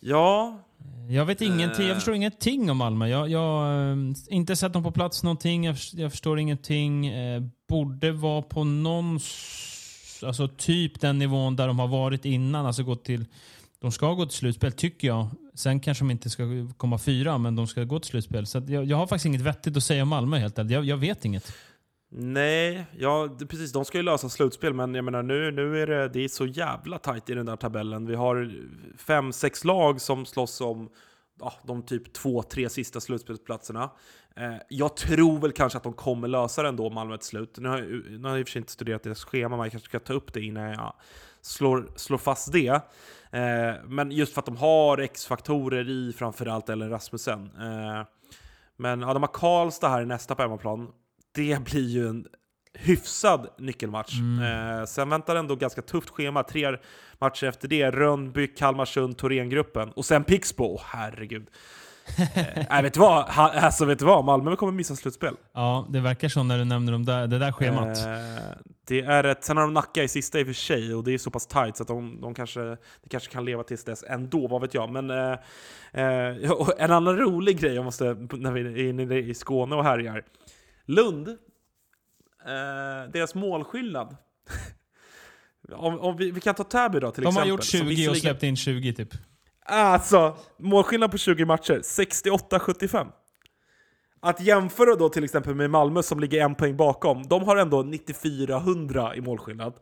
ja. 0.00 0.58
Jag 1.08 1.24
vet 1.24 1.40
ingenting, 1.40 1.86
jag 1.86 1.96
förstår 1.96 2.14
ingenting 2.14 2.70
om 2.70 2.76
Malmö. 2.76 3.06
Jag 3.06 3.38
har 3.38 3.92
eh, 3.92 3.96
inte 4.28 4.56
sett 4.56 4.72
dem 4.72 4.82
på 4.82 4.90
plats 4.90 5.22
någonting, 5.22 5.64
jag, 5.64 5.76
jag 5.92 6.10
förstår 6.10 6.38
ingenting. 6.38 7.06
Eh, 7.06 7.42
borde 7.68 8.12
vara 8.12 8.42
på 8.42 8.64
någon, 8.64 9.20
alltså 10.26 10.48
typ 10.48 11.00
den 11.00 11.18
nivån 11.18 11.56
där 11.56 11.66
de 11.66 11.78
har 11.78 11.88
varit 11.88 12.24
innan. 12.24 12.66
Alltså 12.66 12.82
gått 12.82 13.04
till, 13.04 13.24
de 13.82 13.92
ska 13.92 14.12
gå 14.12 14.26
till 14.26 14.36
slutspel 14.36 14.72
tycker 14.72 15.08
jag. 15.08 15.28
Sen 15.54 15.80
kanske 15.80 16.04
de 16.04 16.10
inte 16.10 16.30
ska 16.30 16.42
komma 16.76 16.98
fyra, 16.98 17.38
men 17.38 17.56
de 17.56 17.66
ska 17.66 17.84
gå 17.84 18.00
till 18.00 18.10
slutspel. 18.10 18.46
Så 18.46 18.62
jag, 18.68 18.84
jag, 18.84 18.96
har 18.96 19.06
faktiskt 19.06 19.26
inget 19.26 19.40
vettigt 19.40 19.76
att 19.76 19.82
säga 19.82 20.02
om 20.02 20.08
Malmö 20.08 20.38
helt 20.38 20.58
ärligt. 20.58 20.72
Jag, 20.72 20.84
jag 20.84 20.96
vet 20.96 21.24
inget. 21.24 21.52
Nej, 22.14 22.86
ja 22.98 23.36
precis. 23.48 23.72
De 23.72 23.84
ska 23.84 23.98
ju 23.98 24.02
lösa 24.02 24.28
slutspel, 24.28 24.74
men 24.74 24.94
jag 24.94 25.04
menar 25.04 25.22
nu, 25.22 25.50
nu 25.50 25.82
är 25.82 25.86
det, 25.86 26.08
det 26.08 26.24
är 26.24 26.28
så 26.28 26.46
jävla 26.46 26.98
tajt 26.98 27.30
i 27.30 27.34
den 27.34 27.46
där 27.46 27.56
tabellen. 27.56 28.06
Vi 28.06 28.14
har 28.14 28.52
fem, 28.98 29.32
sex 29.32 29.64
lag 29.64 30.00
som 30.00 30.26
slåss 30.26 30.60
om 30.60 30.88
ja, 31.40 31.52
de 31.62 31.82
typ 31.82 32.12
två, 32.12 32.42
tre 32.42 32.68
sista 32.68 33.00
slutspelsplatserna. 33.00 33.90
Eh, 34.36 34.54
jag 34.68 34.96
tror 34.96 35.38
väl 35.38 35.52
kanske 35.52 35.76
att 35.76 35.84
de 35.84 35.92
kommer 35.92 36.28
lösa 36.28 36.62
det 36.62 36.68
ändå, 36.68 36.90
Malmö 36.90 37.16
till 37.16 37.28
slut. 37.28 37.58
Nu 37.58 37.68
har, 37.68 37.78
jag, 37.78 37.88
nu 37.88 38.22
har 38.22 38.30
jag 38.30 38.40
i 38.40 38.42
och 38.42 38.46
för 38.46 38.52
sig 38.52 38.60
inte 38.60 38.72
studerat 38.72 39.02
deras 39.02 39.24
schema, 39.24 39.56
men 39.56 39.64
jag 39.64 39.70
kanske 39.70 39.88
ska 39.88 39.98
ta 39.98 40.12
upp 40.12 40.32
det 40.32 40.40
innan 40.40 40.70
jag 40.70 40.94
slår, 41.40 41.88
slår 41.96 42.18
fast 42.18 42.52
det. 42.52 42.80
Eh, 43.32 43.74
men 43.84 44.10
just 44.10 44.34
för 44.34 44.40
att 44.40 44.46
de 44.46 44.56
har 44.56 44.98
X-faktorer 44.98 45.90
i 45.90 46.12
framförallt 46.12 46.68
Ellen 46.68 46.90
Rasmussen. 46.90 47.44
Eh, 47.44 48.06
men 48.76 49.00
ja, 49.00 49.12
de 49.12 49.22
har 49.22 49.32
Karlstad 49.32 49.88
här 49.88 50.02
i 50.02 50.06
nästa 50.06 50.34
på 50.34 50.42
hemmaplan 50.42 50.88
det 51.34 51.64
blir 51.64 51.88
ju 51.88 52.08
en 52.08 52.26
hyfsad 52.74 53.48
nyckelmatch. 53.58 54.18
Mm. 54.18 54.78
Eh, 54.78 54.84
sen 54.84 55.08
väntar 55.08 55.36
ändå 55.36 55.56
ganska 55.56 55.82
tufft 55.82 56.10
schema. 56.10 56.42
Tre 56.42 56.76
matcher 57.18 57.46
efter 57.46 57.68
det. 57.68 57.90
Rönnby, 57.90 58.46
Kalmarsund, 58.46 59.18
Thorengruppen. 59.18 59.90
Och 59.90 60.04
sen 60.04 60.24
Pixbo. 60.24 60.64
Oh, 60.64 60.80
herregud. 60.84 61.46
Eh, 62.70 62.82
vet, 62.82 62.94
du 62.94 63.00
vad? 63.00 63.28
Ha, 63.28 63.50
alltså, 63.50 63.84
vet 63.84 63.98
du 63.98 64.04
vad? 64.04 64.24
Malmö 64.24 64.56
kommer 64.56 64.72
missa 64.72 64.96
slutspel. 64.96 65.34
Ja, 65.54 65.86
det 65.90 66.00
verkar 66.00 66.28
så 66.28 66.42
när 66.42 66.58
du 66.58 66.64
nämner 66.64 66.92
de 66.92 67.04
där, 67.04 67.26
det 67.26 67.38
där 67.38 67.52
schemat. 67.52 67.98
Eh, 67.98 68.72
det 68.86 69.00
är 69.00 69.24
ett, 69.24 69.44
sen 69.44 69.56
har 69.56 69.64
de 69.64 69.74
Nacka 69.74 70.02
i 70.02 70.08
sista 70.08 70.40
i 70.40 70.42
och 70.42 70.46
för 70.46 70.54
sig, 70.54 70.94
och 70.94 71.04
det 71.04 71.14
är 71.14 71.18
så 71.18 71.30
pass 71.30 71.46
tight 71.46 71.76
så 71.76 71.82
att 71.82 71.88
de, 71.88 72.20
de 72.20 72.34
kanske, 72.34 72.60
det 73.02 73.08
kanske 73.10 73.32
kan 73.32 73.44
leva 73.44 73.62
tills 73.62 73.84
dess 73.84 74.04
ändå, 74.08 74.48
vad 74.48 74.60
vet 74.60 74.74
jag. 74.74 74.90
Men 74.90 75.10
eh, 75.10 75.32
eh 75.92 76.50
en 76.78 76.90
annan 76.90 77.16
rolig 77.16 77.60
grej, 77.60 77.74
jag 77.74 77.84
måste, 77.84 78.04
när 78.32 78.52
vi 78.52 78.60
är 78.60 78.88
inne 78.88 79.18
i 79.18 79.34
Skåne 79.34 79.76
och 79.76 79.84
härjar. 79.84 80.24
Lund, 80.84 81.28
eh, 81.28 83.10
deras 83.12 83.34
målskillnad. 83.34 84.16
om, 85.72 86.00
om 86.00 86.16
vi, 86.16 86.30
vi, 86.30 86.40
kan 86.40 86.54
ta 86.54 86.64
Täby 86.64 87.00
då 87.00 87.10
till 87.10 87.22
De 87.22 87.28
exempel. 87.28 87.48
De 87.48 87.50
har 87.50 87.56
gjort 87.56 87.64
20 87.64 88.08
och 88.08 88.16
släppt 88.16 88.42
in 88.42 88.56
20 88.56 88.92
typ. 88.92 89.14
Alltså, 89.64 90.36
målskillnad 90.58 91.10
på 91.10 91.18
20 91.18 91.44
matcher, 91.44 91.80
68-75. 91.82 93.06
Att 94.20 94.40
jämföra 94.40 94.94
då 94.94 95.08
till 95.08 95.24
exempel 95.24 95.54
med 95.54 95.70
Malmö 95.70 96.02
som 96.02 96.20
ligger 96.20 96.44
en 96.44 96.54
poäng 96.54 96.76
bakom, 96.76 97.22
de 97.22 97.42
har 97.42 97.56
ändå 97.56 97.82
94-100 97.82 99.14
i 99.14 99.20
målskillnad. 99.20 99.74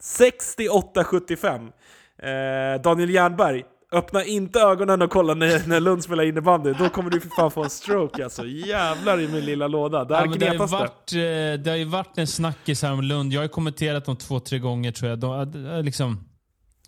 68-75. 0.00 1.72
Eh, 2.18 2.82
Daniel 2.82 3.10
Jernberg, 3.10 3.64
Öppna 3.92 4.24
inte 4.24 4.60
ögonen 4.60 5.02
och 5.02 5.10
kolla 5.10 5.34
när, 5.34 5.68
när 5.68 5.80
Lund 5.80 6.04
spelar 6.04 6.24
innebandy, 6.24 6.72
då 6.72 6.88
kommer 6.88 7.10
du 7.10 7.20
för 7.20 7.28
fan 7.28 7.50
få 7.50 7.64
en 7.64 7.70
stroke 7.70 8.24
alltså. 8.24 8.46
Jävlar 8.46 9.20
i 9.20 9.28
min 9.28 9.44
lilla 9.44 9.68
låda. 9.68 10.04
Där 10.04 10.26
ja, 10.26 10.34
det, 10.38 10.56
har 10.56 10.68
varit, 10.68 11.12
eh, 11.12 11.62
det 11.64 11.70
har 11.70 11.76
ju 11.76 11.84
varit 11.84 12.18
en 12.18 12.26
snackis 12.26 12.82
här 12.82 12.92
om 12.92 13.00
Lund. 13.00 13.32
Jag 13.32 13.40
har 13.40 13.48
kommenterat 13.48 14.04
dem 14.04 14.16
två, 14.16 14.40
tre 14.40 14.58
gånger 14.58 14.92
tror 14.92 15.10
jag. 15.10 15.18
De, 15.18 15.82
liksom. 15.84 16.24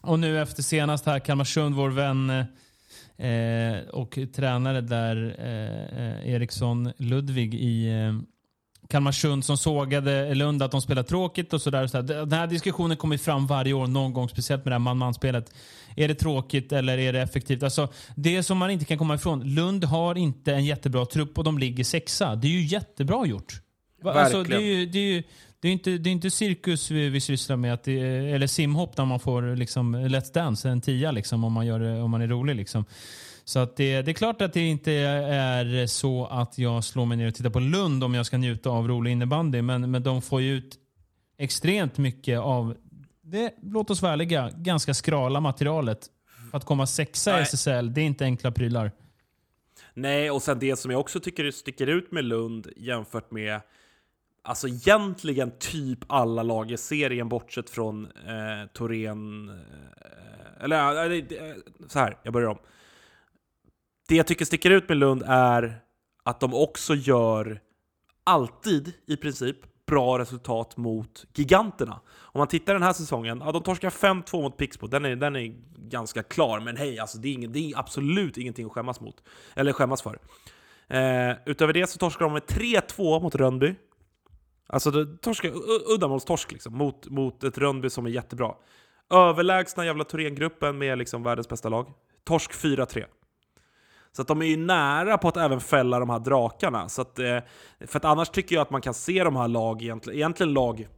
Och 0.07 0.19
nu 0.19 0.43
efter 0.43 0.63
senast 0.63 1.07
här, 1.07 1.19
Kalmarsund, 1.19 1.75
vår 1.75 1.91
vän 1.91 2.31
eh, 2.31 3.89
och 3.89 4.19
tränare 4.35 4.81
där, 4.81 5.37
eh, 5.39 6.07
eh 6.07 6.35
Eriksson 6.35 6.93
Ludvig 6.97 7.55
i 7.55 7.89
eh, 7.89 8.15
Kalmarsund 8.89 9.45
som 9.45 9.57
sågade 9.57 10.35
Lund 10.35 10.63
att 10.63 10.71
de 10.71 10.83
spelar 10.83 11.03
tråkigt 11.03 11.53
och 11.53 11.63
sådär. 11.63 11.87
Så. 11.87 12.03
Den 12.03 12.33
här 12.33 12.47
diskussionen 12.47 12.97
kommer 12.97 13.19
fram 13.19 13.47
varje 13.47 13.73
år 13.73 13.87
någon 13.87 14.13
gång, 14.13 14.29
speciellt 14.29 14.65
med 14.65 14.71
det 14.73 14.75
här 14.75 14.79
man-man-spelet. 14.79 15.55
Är 15.97 16.09
det 16.09 16.15
tråkigt 16.15 16.73
eller 16.73 16.99
är 16.99 17.13
det 17.13 17.21
effektivt? 17.21 17.63
Alltså, 17.63 17.89
det 18.15 18.43
som 18.43 18.59
man 18.59 18.71
inte 18.71 18.85
kan 18.85 18.99
komma 18.99 19.15
ifrån, 19.15 19.55
Lund 19.55 19.85
har 19.85 20.15
inte 20.15 20.55
en 20.55 20.65
jättebra 20.65 21.07
trupp 21.07 21.39
och 21.39 21.45
de 21.45 21.59
ligger 21.59 21.85
sexa. 21.85 22.35
Det 22.35 22.47
är 22.47 22.51
ju 22.51 22.63
jättebra 22.65 23.27
gjort. 23.27 23.61
Va- 24.03 24.13
Alltså, 24.13 24.43
det 24.43 24.57
är 24.57 24.61
ju, 24.61 24.87
det 24.87 24.99
är 24.99 25.13
ju, 25.13 25.23
det 25.65 25.69
är 25.69 25.73
inte, 25.73 25.91
det 25.99 26.11
är 26.11 26.13
inte 26.13 26.31
cirkus 26.31 26.91
vi, 26.91 27.09
vi 27.09 27.21
sysslar 27.21 27.57
med, 27.57 27.75
att 27.75 27.83
det 27.85 27.99
eller 28.01 28.47
simhopp 28.47 28.97
där 28.97 29.05
man 29.05 29.21
får 29.21 29.57
liksom, 29.57 29.97
Let's 29.97 30.35
Dance, 30.35 30.69
en 30.69 30.81
tia 30.81 31.11
liksom, 31.11 31.45
om, 31.45 31.53
man 31.53 31.67
gör, 31.67 31.81
det- 31.81 32.01
om 32.03 32.11
man 32.11 32.23
är 32.23 32.27
rolig. 32.29 32.57
Liksom. 32.57 32.85
Så 33.45 33.59
att 33.59 33.77
det, 33.77 34.03
det 34.03 34.11
är 34.11 34.13
klart 34.13 34.43
att 34.43 34.53
det 34.53 34.61
inte 34.61 34.93
är 34.93 35.87
så 35.87 36.27
att 36.27 36.59
jag 36.59 36.85
slår 36.85 37.05
mig 37.07 37.17
ner 37.17 37.29
och 37.29 37.35
tittar 37.35 37.51
på 37.51 37.61
Lund 37.61 38.05
om 38.05 38.15
jag 38.15 38.27
ska 38.27 38.37
njuta 38.39 38.71
av 38.71 38.89
rolig 38.89 39.11
innebandy. 39.13 39.63
Men, 39.63 39.91
men 39.91 40.03
de 40.03 40.23
får 40.23 40.41
ju 40.41 40.57
ut 40.57 40.79
extremt 41.39 41.99
mycket 41.99 42.39
av 42.41 42.77
det, 43.23 43.55
låt 43.63 43.91
oss 43.91 44.03
vara 44.03 44.13
ärliga, 44.13 44.51
ganska 44.57 44.95
skrala 44.95 45.41
materialet. 45.41 46.07
Att 46.53 46.65
komma 46.65 46.87
sexa 46.87 47.41
i. 47.41 47.43
SSL, 47.43 47.95
det 47.95 48.01
är 48.01 48.05
inte 48.05 48.25
enkla 48.25 48.51
prylar. 48.53 48.93
Nej, 49.95 50.31
och 50.31 50.43
sen 50.43 50.59
det 50.59 50.77
som 50.79 50.91
jag 50.91 51.01
också 51.01 51.21
tycker 51.21 51.51
sticker 51.51 51.87
ut 51.87 52.13
med 52.13 52.25
Lund 52.25 52.69
jämfört 52.77 53.31
med 53.31 53.61
Alltså 54.47 54.69
egentligen 54.69 55.53
typ 55.59 55.99
alla 56.07 56.43
lag 56.43 56.71
i 56.71 56.77
serien 56.77 57.29
bortsett 57.29 57.71
från 57.71 58.05
eh, 58.07 58.67
Torén... 58.73 59.49
Eh, 59.49 60.65
eller 60.65 61.11
eh, 61.13 61.55
så 61.89 61.99
här, 61.99 62.19
jag 62.23 62.33
börjar 62.33 62.49
om. 62.49 62.59
Det 64.09 64.17
jag 64.17 64.27
tycker 64.27 64.45
sticker 64.45 64.71
ut 64.71 64.89
med 64.89 64.99
Lund 64.99 65.23
är 65.27 65.81
att 66.23 66.41
de 66.41 66.55
också 66.55 66.95
gör 66.95 67.61
alltid 68.25 68.93
i 69.07 69.17
princip 69.17 69.57
bra 69.87 70.19
resultat 70.19 70.77
mot 70.77 71.25
giganterna. 71.35 72.01
Om 72.17 72.39
man 72.39 72.49
tittar 72.49 72.73
den 72.73 72.83
här 72.83 72.93
säsongen, 72.93 73.43
ja, 73.45 73.53
de 73.53 73.63
torskar 73.63 73.91
5-2 73.91 74.43
mot 74.43 74.57
Pixbo, 74.57 74.87
den 74.87 75.05
är, 75.05 75.17
den 75.17 75.37
är 75.37 75.55
ganska 75.77 76.23
klar, 76.23 76.61
men 76.61 76.77
hej, 76.77 76.99
alltså, 76.99 77.19
det, 77.19 77.29
är 77.29 77.33
ingen, 77.33 77.53
det 77.53 77.59
är 77.59 77.79
absolut 77.79 78.37
ingenting 78.37 78.67
att 78.67 78.73
skämmas 78.73 79.01
mot. 79.01 79.23
Eller 79.57 79.73
skämmas 79.73 80.03
för. 80.03 80.19
Eh, 80.89 81.37
utöver 81.47 81.73
det 81.73 81.87
så 81.87 81.99
torskar 81.99 82.25
de 82.25 82.33
med 82.33 82.43
3-2 82.43 83.23
mot 83.23 83.35
Rönnby. 83.35 83.75
Alltså 84.67 84.91
det 84.91 85.07
uddamålstorsk 85.95 86.53
liksom, 86.53 86.79
mot, 86.79 87.09
mot 87.09 87.45
ett 87.45 87.59
Rönnby 87.59 87.91
som 87.91 88.07
är 88.07 88.11
jättebra. 88.11 88.55
Överlägsna 89.11 89.85
jävla 89.85 90.05
Thorengruppen 90.05 90.79
med 90.79 90.99
liksom 90.99 91.23
världens 91.23 91.49
bästa 91.49 91.69
lag. 91.69 91.93
Torsk 92.25 92.53
4-3. 92.53 93.05
Så 94.13 94.23
att 94.23 94.29
de 94.29 94.43
är 94.43 94.47
ju 94.47 94.57
nära 94.57 95.19
på 95.19 95.29
att 95.29 95.37
även 95.37 95.61
fälla 95.61 95.99
de 95.99 96.11
här 96.11 96.19
drakarna. 96.19 96.89
Så 96.89 97.03
att, 97.03 97.19
eh, 97.19 97.39
för 97.81 97.97
att 97.97 98.05
annars 98.05 98.29
tycker 98.29 98.55
jag 98.55 98.63
att 98.63 98.71
man 98.71 98.81
kan 98.81 98.95
se 98.95 99.25
de 99.25 99.37
här 99.37 99.49
lag, 99.49 99.83
egentligen, 99.83 100.19
egentligen 100.19 100.53
lag 100.53 100.89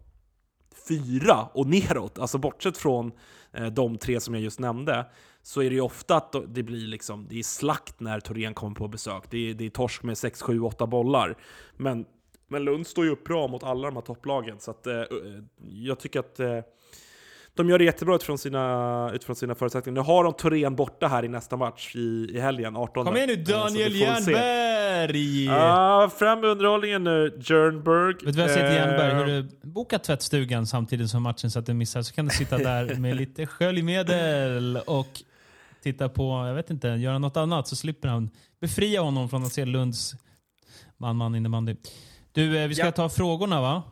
fyra 0.88 1.48
och 1.54 1.66
neråt, 1.66 2.18
alltså 2.18 2.38
bortsett 2.38 2.78
från 2.78 3.12
eh, 3.52 3.66
de 3.66 3.98
tre 3.98 4.20
som 4.20 4.34
jag 4.34 4.42
just 4.42 4.60
nämnde, 4.60 5.06
så 5.42 5.62
är 5.62 5.70
det 5.70 5.74
ju 5.74 5.80
ofta 5.80 6.16
att 6.16 6.34
det 6.48 6.62
blir 6.62 6.86
liksom, 6.86 7.26
det 7.28 7.38
är 7.38 7.42
slakt 7.42 8.00
när 8.00 8.20
Torén 8.20 8.54
kommer 8.54 8.74
på 8.74 8.88
besök. 8.88 9.30
Det 9.30 9.50
är, 9.50 9.54
det 9.54 9.66
är 9.66 9.70
torsk 9.70 10.02
med 10.02 10.18
6, 10.18 10.42
7, 10.42 10.60
8 10.60 10.86
bollar. 10.86 11.36
Men, 11.76 12.04
men 12.48 12.64
Lund 12.64 12.86
står 12.86 13.04
ju 13.04 13.10
upp 13.10 13.24
bra 13.24 13.48
mot 13.48 13.62
alla 13.64 13.86
de 13.86 13.96
här 13.96 14.02
topplagen, 14.02 14.60
så 14.60 14.70
att, 14.70 14.86
eh, 14.86 14.94
eh, 14.94 15.06
jag 15.68 15.98
tycker 15.98 16.20
att 16.20 16.40
eh, 16.40 16.58
de 17.54 17.68
gör 17.70 17.78
det 17.78 17.84
jättebra 17.84 18.14
utifrån 18.14 18.38
sina, 18.38 19.10
utifrån 19.14 19.36
sina 19.36 19.54
förutsättningar. 19.54 20.02
Nu 20.02 20.06
har 20.06 20.24
de 20.24 20.32
Torén 20.32 20.76
borta 20.76 21.08
här 21.08 21.24
i 21.24 21.28
nästa 21.28 21.56
match 21.56 21.96
i, 21.96 22.30
i 22.34 22.40
helgen, 22.40 22.76
18. 22.76 23.04
Kom 23.06 23.16
igen 23.16 23.28
nu 23.28 23.34
Eh, 23.34 23.38
Daniel. 23.38 23.96
Jernberg! 23.96 25.44
Ja, 25.44 26.10
fram 26.18 26.40
med 26.40 26.50
underhållningen 26.50 27.04
nu, 27.04 27.38
Jernberg. 27.40 28.14
Vet 28.14 28.20
du 28.20 28.32
vad 28.32 28.40
jag 28.42 28.50
säger 28.50 28.68
till 28.70 28.78
Eh, 28.78 28.86
Jernberg? 28.86 29.12
Hörru, 29.14 29.48
boka 29.62 29.98
tvättstugan 29.98 30.66
samtidigt 30.66 31.10
som 31.10 31.22
matchen 31.22 31.50
så 31.50 31.58
att 31.58 31.66
du 31.66 31.74
missar. 31.74 32.02
Så 32.02 32.14
kan 32.14 32.24
du 32.24 32.30
sitta 32.34 32.58
där 32.58 32.94
med 32.94 33.16
lite 33.22 33.46
sköljmedel 33.46 34.78
och 34.86 35.22
titta 35.82 36.08
på, 36.08 36.44
jag 36.46 36.54
vet 36.54 36.70
inte, 36.70 36.88
göra 36.88 37.18
något 37.18 37.36
annat. 37.36 37.68
Så 37.68 37.76
slipper 37.76 38.08
han 38.08 38.30
befria 38.60 39.00
honom 39.00 39.28
från 39.28 39.44
att 39.44 39.52
se 39.52 39.64
Lunds 39.64 40.14
man-man 40.96 41.34
innebandy. 41.34 41.74
Du, 42.36 42.58
eh, 42.58 42.68
vi 42.68 42.74
ska 42.74 42.84
Ja. 42.84 42.92
ta 42.92 43.08
frågorna 43.08 43.60
va? 43.60 43.82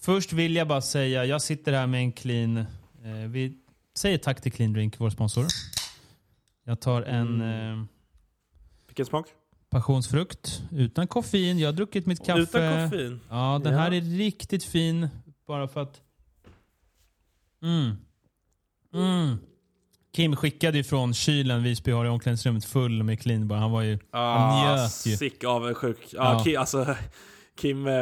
Först 0.00 0.32
vill 0.32 0.56
jag 0.56 0.68
bara 0.68 0.80
säga, 0.80 1.24
jag 1.24 1.42
sitter 1.42 1.72
här 1.72 1.86
med 1.86 2.00
en 2.00 2.12
clean... 2.12 2.56
Eh, 2.56 2.66
vi 3.28 3.58
säger 3.94 4.18
tack 4.18 4.40
till 4.40 4.52
Clean 4.52 4.72
Drink, 4.72 4.94
vår 5.00 5.10
sponsor. 5.10 5.46
Jag 6.64 6.80
tar 6.80 7.02
en 7.02 7.40
Mm. 7.40 7.80
eh, 7.80 7.86
Vilken 8.86 9.06
smak? 9.06 9.26
passionsfrukt 9.70 10.62
utan 10.70 11.06
koffein. 11.06 11.58
Jag 11.58 11.68
har 11.68 11.72
druckit 11.72 12.06
mitt 12.06 12.26
kaffe. 12.26 12.40
Utan 12.42 12.90
koffein. 12.90 13.20
Ja, 13.30 13.60
den 13.64 13.72
Ja. 13.72 13.78
här 13.78 13.92
är 13.92 14.00
riktigt 14.00 14.64
fin. 14.64 15.08
Bara 15.46 15.68
för 15.68 15.82
att... 15.82 16.00
Mm. 17.62 17.96
Mm. 18.94 19.38
Kim 20.18 20.36
skickade 20.36 20.78
ju 20.78 20.84
från 20.84 21.14
kylen 21.14 21.62
Visby 21.62 21.90
har 21.92 22.06
i 22.06 22.08
omklädningsrummet 22.08 22.64
full 22.64 23.02
med 23.02 23.46
bara. 23.46 23.58
Han 23.58 23.70
var 23.70 23.82
ju... 23.82 23.98
Han 24.10 24.64
njöt 24.64 25.06
ju. 25.06 25.14
Ah, 25.14 25.16
Sick 25.16 25.44
avundsjuk. 25.44 25.98
Ja, 26.10 26.32
Ja. 26.32 26.44
Kim, 26.44 26.60
alltså, 26.60 26.94
Kim, 27.60 27.86
eh, 27.86 27.94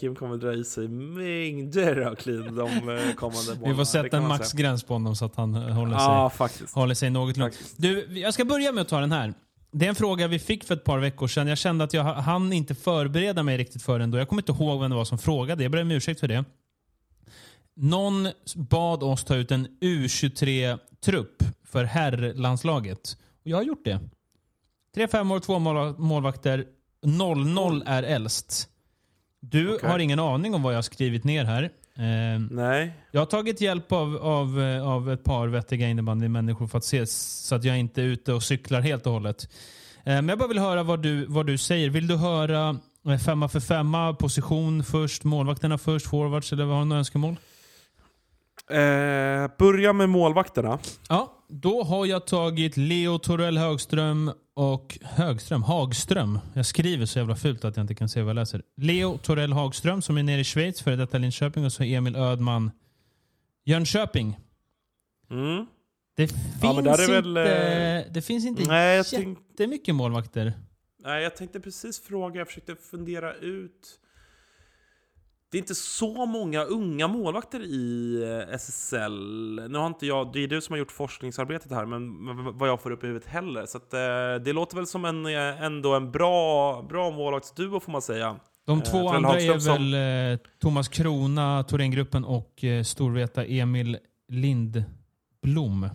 Kim 0.00 0.14
kommer 0.14 0.36
dra 0.36 0.52
i 0.54 0.64
sig 0.64 0.88
mängder 0.88 2.00
av 2.00 2.14
clean 2.14 2.56
de 2.56 2.60
eh, 2.62 3.14
kommande 3.14 3.50
månaderna. 3.50 3.68
Vi 3.68 3.74
får 3.74 3.84
sätta 3.84 4.16
en 4.16 4.28
maxgräns 4.28 4.82
på 4.84 4.92
honom 4.92 5.16
så 5.16 5.24
att 5.24 5.36
han 5.36 5.54
eh, 5.54 5.60
håller 5.60 5.98
sig, 5.98 6.06
Ja, 6.06 6.30
faktiskt. 6.30 6.74
håller 6.74 6.94
sig 6.94 7.10
något. 7.10 7.36
Faktiskt. 7.36 7.74
Du, 7.76 8.06
jag 8.18 8.34
ska 8.34 8.44
börja 8.44 8.72
med 8.72 8.82
att 8.82 8.88
ta 8.88 9.00
den 9.00 9.12
här. 9.12 9.34
Det 9.72 9.84
är 9.84 9.88
en 9.88 9.94
fråga 9.94 10.28
vi 10.28 10.38
fick 10.38 10.64
för 10.64 10.74
ett 10.74 10.84
par 10.84 10.98
veckor 10.98 11.26
sedan. 11.28 11.46
Jag 11.46 11.58
kände 11.58 11.84
att 11.84 11.92
jag 11.94 12.04
hann 12.04 12.52
inte 12.52 12.74
förbereda 12.74 13.42
mig 13.42 13.56
riktigt 13.58 13.82
för 13.82 13.98
den 13.98 14.10
då. 14.10 14.18
Jag 14.18 14.28
kommer 14.28 14.42
inte 14.42 14.52
ihåg 14.52 14.80
vem 14.80 14.90
det 14.90 14.96
var 14.96 15.04
som 15.04 15.18
frågade. 15.18 15.62
Jag 15.62 15.72
ber 15.72 15.80
om 15.82 15.90
ursäkt 15.90 16.20
för 16.20 16.28
det. 16.28 16.44
Någon 17.80 18.28
bad 18.54 19.02
oss 19.02 19.24
ta 19.24 19.34
ut 19.36 19.50
en 19.50 19.68
U23-trupp 19.80 21.42
för 21.64 21.84
herrlandslaget. 21.84 23.16
Och 23.44 23.46
jag 23.50 23.56
har 23.56 23.64
gjort 23.64 23.84
det. 23.84 24.00
Tre 24.94 25.08
femårs, 25.08 25.42
två 25.42 25.58
mål- 25.58 25.94
målvakter. 25.98 26.64
0-0 27.06 27.82
är 27.86 28.02
äldst. 28.02 28.68
Du 29.40 29.74
Okej. 29.74 29.90
har 29.90 29.98
ingen 29.98 30.18
aning 30.18 30.54
om 30.54 30.62
vad 30.62 30.72
jag 30.72 30.76
har 30.76 30.82
skrivit 30.82 31.24
ner 31.24 31.44
här. 31.44 31.62
Eh, 31.96 32.40
Nej. 32.50 32.92
jag 33.10 33.20
har 33.20 33.26
tagit 33.26 33.60
hjälp 33.60 33.92
av, 33.92 34.16
av, 34.16 34.60
av 34.84 35.10
ett 35.12 35.24
par 35.24 35.48
vettiga 35.48 35.88
innebandymänniskor 35.88 36.66
för 36.66 36.78
att 36.78 36.84
se 36.84 37.06
så 37.06 37.54
att 37.54 37.64
jag 37.64 37.78
inte 37.78 38.02
är 38.02 38.06
ute 38.06 38.32
och 38.32 38.42
cyklar 38.42 38.80
helt 38.80 39.06
och 39.06 39.12
hållet. 39.12 39.48
Eh, 40.04 40.04
Men 40.04 40.28
jag 40.28 40.38
bara 40.38 40.48
vill 40.48 40.58
höra 40.58 40.82
vad 40.82 41.02
du, 41.02 41.24
vad 41.26 41.46
du 41.46 41.58
säger. 41.58 41.90
Vill 41.90 42.06
du 42.06 42.16
höra 42.16 42.78
eh, 43.08 43.18
femma 43.18 43.48
för 43.48 43.60
femma, 43.60 44.14
position 44.14 44.84
först, 44.84 45.24
målvakterna 45.24 45.78
först, 45.78 46.06
forwards 46.06 46.52
eller 46.52 46.64
har 46.64 46.78
du 46.78 46.84
några 46.84 46.98
önskemål? 46.98 47.36
Eh, 48.70 49.50
börja 49.58 49.92
med 49.92 50.08
målvakterna. 50.08 50.78
Ja, 51.08 51.34
då 51.48 51.82
har 51.82 52.06
jag 52.06 52.26
tagit 52.26 52.76
Leo 52.76 53.18
Torell 53.18 53.58
Högström 53.58 54.32
och 54.54 54.98
Högström, 55.02 55.62
Hagström. 55.62 56.38
Jag 56.54 56.66
skriver 56.66 57.06
så 57.06 57.18
jävla 57.18 57.36
fult 57.36 57.64
att 57.64 57.76
jag 57.76 57.84
inte 57.84 57.94
kan 57.94 58.08
se 58.08 58.22
vad 58.22 58.28
jag 58.30 58.34
läser. 58.34 58.62
Leo 58.76 59.18
Torell 59.18 59.52
Hagström 59.52 60.02
som 60.02 60.18
är 60.18 60.22
nere 60.22 60.40
i 60.40 60.44
Schweiz, 60.44 60.82
före 60.82 60.96
detta 60.96 61.18
Linköping 61.18 61.64
och 61.64 61.72
så 61.72 61.82
Emil 61.82 62.16
Ödman 62.16 62.70
Jönköping. 63.64 64.38
Mm. 65.30 65.66
Det 66.16 66.28
finns, 66.28 66.40
Ja, 66.62 66.78
är 66.80 67.08
väl, 67.08 67.26
inte, 67.28 68.04
eh, 68.06 68.12
det 68.12 68.22
finns 68.22 68.46
inte 68.46 68.62
Nej, 68.68 68.96
jag 68.96 69.06
tänk- 69.06 69.38
jättemycket 69.50 69.94
målvakter. 69.94 70.52
Nej, 71.04 71.22
jag 71.22 71.36
tänkte 71.36 71.60
precis 71.60 72.00
fråga, 72.00 72.38
jag 72.40 72.46
försökte 72.46 72.76
fundera 72.90 73.34
ut. 73.34 73.98
Det 75.50 75.56
är 75.58 75.60
inte 75.60 75.74
så 75.74 76.26
många 76.26 76.64
unga 76.64 77.08
målvakter 77.08 77.60
i 77.60 78.14
eh, 78.48 78.54
SSL. 78.54 79.60
Nu 79.70 79.78
har 79.78 79.86
inte 79.86 80.06
jag, 80.06 80.32
det 80.32 80.44
är 80.44 80.48
du 80.48 80.60
som 80.60 80.72
har 80.72 80.78
gjort 80.78 80.92
forskningsarbetet 80.92 81.70
här, 81.72 81.86
men 81.86 82.12
vad 82.58 82.68
jag 82.68 82.80
får 82.82 82.90
upp 82.90 83.04
i 83.04 83.06
huvudet 83.06 83.28
heller. 83.28 83.66
Så 83.66 83.76
att, 83.78 83.94
eh, 83.94 84.44
det 84.44 84.52
låter 84.52 84.76
väl 84.76 84.86
som 84.86 85.04
en, 85.04 85.26
eh, 85.26 85.62
ändå 85.62 85.94
en 85.94 86.10
bra, 86.10 86.82
bra 86.82 87.10
målvaktsduo 87.10 87.80
får 87.80 87.92
man 87.92 88.02
säga. 88.02 88.36
De 88.66 88.78
Eh, 88.78 88.84
två 88.84 88.90
Torell 89.08 89.24
andra 89.24 89.40
är 89.40 89.58
som- 89.58 89.72
väl 89.90 90.32
eh, 90.32 90.38
Thomas 90.60 90.88
Krona, 90.88 91.62
Thorengruppen 91.64 92.24
och 92.24 92.64
eh, 92.64 92.82
storveta 92.82 93.44
Emil 93.44 93.98
Lindblom. 94.28 95.88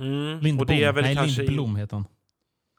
Mm. 0.00 0.38
Lindbom. 0.40 0.60
Och 0.60 0.66
det 0.66 0.84
är 0.84 0.92
väl 0.92 1.04
Nej, 1.04 1.14
kanske 1.16 1.42
Lindblom 1.42 1.76
heter 1.76 1.96
han. 1.96 2.04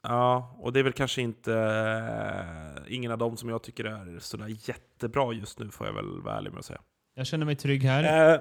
Ja, 0.08 0.56
och 0.58 0.72
det 0.72 0.78
är 0.78 0.84
väl 0.84 0.92
kanske 0.92 1.22
inte 1.22 1.54
eh, 1.54 2.94
ingen 2.94 3.12
av 3.12 3.18
dem 3.18 3.36
som 3.36 3.48
jag 3.48 3.62
tycker 3.62 3.84
är 3.84 4.18
sådär 4.18 4.46
jättebra 4.48 5.32
just 5.32 5.58
nu, 5.58 5.70
får 5.70 5.86
jag 5.86 5.94
väl 5.94 6.20
vara 6.20 6.36
ärlig 6.36 6.50
med 6.50 6.58
att 6.58 6.64
säga. 6.64 6.80
Jag 7.14 7.26
känner 7.26 7.46
mig 7.46 7.56
trygg 7.56 7.82
här. 7.82 8.32
Eh, 8.34 8.40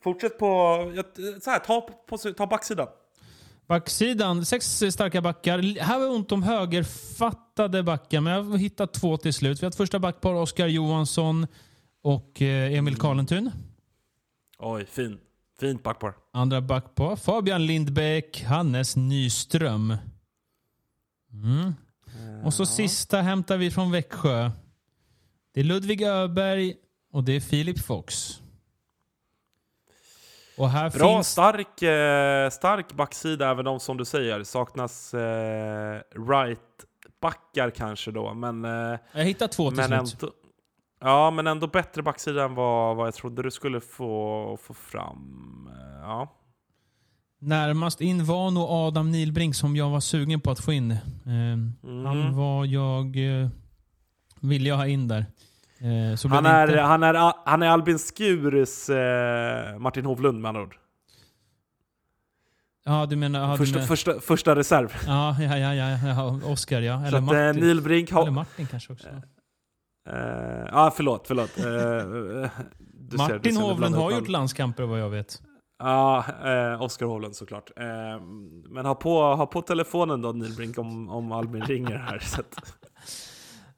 fortsätt 0.00 0.38
på, 0.38 0.46
så 1.42 1.50
här, 1.50 1.58
ta, 1.58 1.80
på, 2.08 2.18
ta 2.18 2.46
backsidan. 2.46 2.88
Backsidan, 3.66 4.44
sex 4.44 4.66
starka 4.90 5.20
backar. 5.20 5.80
Här 5.80 5.98
var 5.98 6.08
ont 6.08 6.32
om 6.32 6.42
högerfattade 6.42 7.82
backar, 7.82 8.20
men 8.20 8.32
jag 8.32 8.42
har 8.42 8.58
hittat 8.58 8.92
två 8.92 9.16
till 9.16 9.34
slut. 9.34 9.62
Vi 9.62 9.66
har 9.66 9.70
ett 9.70 9.76
första 9.76 9.98
backpar, 9.98 10.34
Oskar 10.34 10.66
Johansson 10.66 11.46
och 12.02 12.42
eh, 12.42 12.78
Emil 12.78 12.96
Karlentun. 12.96 13.50
Oj, 14.58 14.86
fin. 14.86 15.18
Fint 15.60 15.82
backpar. 15.82 16.14
Andra 16.32 16.60
backpar, 16.60 17.16
Fabian 17.16 17.66
Lindbäck, 17.66 18.44
Hannes 18.44 18.96
Nyström. 18.96 19.96
Mm. 21.32 21.74
Och 22.44 22.54
så 22.54 22.66
sista 22.66 23.20
hämtar 23.20 23.56
vi 23.56 23.70
från 23.70 23.90
Växjö. 23.90 24.50
Det 25.54 25.60
är 25.60 25.64
Ludvig 25.64 26.02
Öberg 26.02 26.74
och 27.12 27.24
det 27.24 27.32
är 27.32 27.40
Filip 27.40 27.78
Fox. 27.78 28.40
Och 30.58 30.70
här 30.70 30.90
Bra, 30.90 31.16
finns... 31.16 31.28
stark, 31.28 31.82
eh, 31.82 32.50
stark 32.50 32.92
backsida 32.92 33.50
även 33.50 33.66
om 33.66 33.80
som 33.80 33.96
du 33.96 34.04
säger. 34.04 34.44
Saknas 34.44 35.14
eh, 35.14 36.00
right-backar 36.14 37.70
kanske 37.70 38.10
då, 38.10 38.34
men, 38.34 38.64
eh, 38.64 38.98
Jag 39.12 39.24
hittar 39.24 39.48
två 39.48 39.70
till 39.70 39.76
men 39.88 40.06
slut. 40.06 40.22
ändå... 40.22 40.34
Ja, 41.00 41.30
men 41.30 41.46
ändå 41.46 41.66
bättre 41.66 42.02
backsida 42.02 42.44
än 42.44 42.54
vad, 42.54 42.96
vad 42.96 43.06
jag 43.06 43.14
trodde 43.14 43.42
du 43.42 43.50
skulle 43.50 43.80
få, 43.80 44.58
få 44.62 44.74
fram. 44.74 45.68
Eh, 45.72 46.00
Ja. 46.02 46.36
Närmast 47.42 48.00
in 48.00 48.24
var 48.24 48.50
nog 48.50 48.66
Adam 48.70 49.10
Nilbrink 49.10 49.54
som 49.54 49.76
jag 49.76 49.90
var 49.90 50.00
sugen 50.00 50.40
på 50.40 50.50
att 50.50 50.60
få 50.60 50.72
in. 50.72 50.90
Eh, 50.90 50.98
Mm. 51.26 52.04
Han 52.06 52.36
var 52.36 52.64
jag... 52.64 53.16
Eh, 53.42 53.48
ville 54.40 54.68
jag 54.68 54.76
ha 54.76 54.86
in 54.86 55.08
där. 55.08 55.26
Eh, 55.78 56.30
Han, 56.30 56.46
är, 56.46 56.66
inte. 56.68 56.80
han, 56.80 57.02
är, 57.02 57.32
han 57.44 57.62
är 57.62 57.66
Albin 57.66 57.98
Skurs 57.98 58.88
eh, 58.90 59.78
Martin 59.78 60.04
Hovlund 60.04 60.40
med 60.40 60.48
andra 60.48 60.62
ord. 60.62 60.76
Ja, 62.84 63.06
du 63.06 63.16
menar... 63.16 63.40
Ja, 63.40 63.50
du 63.52 63.56
Första, 63.58 63.74
menar 63.76 63.86
första, 63.86 64.20
första 64.20 64.56
reserv. 64.56 64.92
ja, 65.06 65.36
ja, 65.40 65.58
ja, 65.58 65.74
ja, 65.74 65.98
ja, 66.08 66.40
Oscar 66.44 66.80
ja. 66.80 66.94
Eller 67.06 67.06
att, 67.06 67.14
eh, 67.14 67.20
Martin. 67.22 67.60
Neil 67.64 67.82
Brink 67.82 68.10
har... 68.12 68.22
Eller 68.22 68.30
Martin 68.32 68.66
kanske 68.66 68.92
också. 68.92 69.08
Eh, 69.08 70.14
Ja, 70.72 70.92
förlåt, 70.96 71.26
förlåt. 71.26 71.58
Eh, 71.58 71.64
eh, 71.66 71.70
du 71.70 72.00
ser- 72.00 72.48
du 73.10 73.16
Martin 73.16 73.54
ser, 73.54 73.62
Hovlund 73.62 73.94
har 73.94 74.12
gjort 74.12 74.28
landskamper 74.28 74.82
vad 74.84 75.00
jag 75.00 75.10
vet. 75.10 75.42
Ja, 75.82 76.24
eh, 76.44 76.82
Oskar 76.82 77.06
Hovlund 77.06 77.36
såklart. 77.36 77.70
Eh, 77.76 78.20
men 78.68 78.86
ha 78.86 78.94
på, 78.94 79.20
ha 79.34 79.46
på 79.46 79.62
telefonen 79.62 80.22
då 80.22 80.32
Neil 80.32 80.54
Brink 80.56 80.78
om, 80.78 81.08
om 81.08 81.32
Albin 81.32 81.62
ringer 81.62 81.96
här. 81.96 82.18
Så 82.18 82.40
att, 82.40 82.54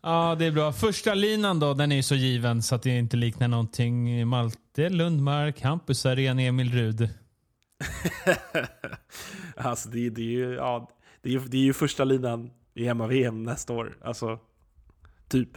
Ja, 0.02 0.36
det 0.38 0.44
är 0.44 0.52
bra. 0.52 0.72
Första 0.72 1.14
linan 1.14 1.60
då, 1.60 1.74
den 1.74 1.92
är 1.92 1.96
ju 1.96 2.02
så 2.02 2.14
given 2.14 2.62
så 2.62 2.74
att 2.74 2.82
det 2.82 2.98
inte 2.98 3.16
liknar 3.16 3.48
någonting. 3.48 4.26
Malte 4.28 4.88
Lundmark, 4.88 5.62
Hampus 5.62 6.06
Arén, 6.06 6.38
Emil 6.38 6.72
Rud. 6.72 7.08
alltså 9.56 9.88
det, 9.88 10.10
det, 10.10 10.20
är 10.22 10.24
ju, 10.26 10.54
ja, 10.54 10.90
det, 11.22 11.28
är, 11.28 11.32
ju- 11.32 11.48
det 11.48 11.56
är 11.56 11.62
ju 11.62 11.72
första 11.72 12.04
linan 12.04 12.50
i 12.74 12.84
hemma-VM 12.84 13.42
nästa 13.42 13.72
år. 13.72 13.96
Alltså, 14.04 14.38
typ. 15.28 15.48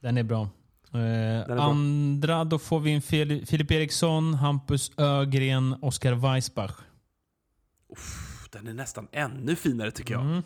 Den 0.00 0.18
är 0.18 0.22
bra. 0.22 0.48
Eh, 0.94 1.62
andra, 1.62 2.44
då 2.44 2.58
får 2.58 2.80
vi 2.80 2.90
in 2.90 3.00
Fili- 3.02 3.46
Filip 3.46 3.70
Eriksson, 3.70 4.34
Hampus 4.34 4.92
Ögren, 4.98 5.76
Oskar 5.82 6.12
Weissbach. 6.12 6.76
Pff, 7.94 8.48
Den 8.52 8.66
är 8.66 8.74
nästan 8.74 9.08
ännu 9.12 9.56
finare 9.56 9.90
tycker 9.90 10.14
jag. 10.14 10.22
Mm. 10.22 10.42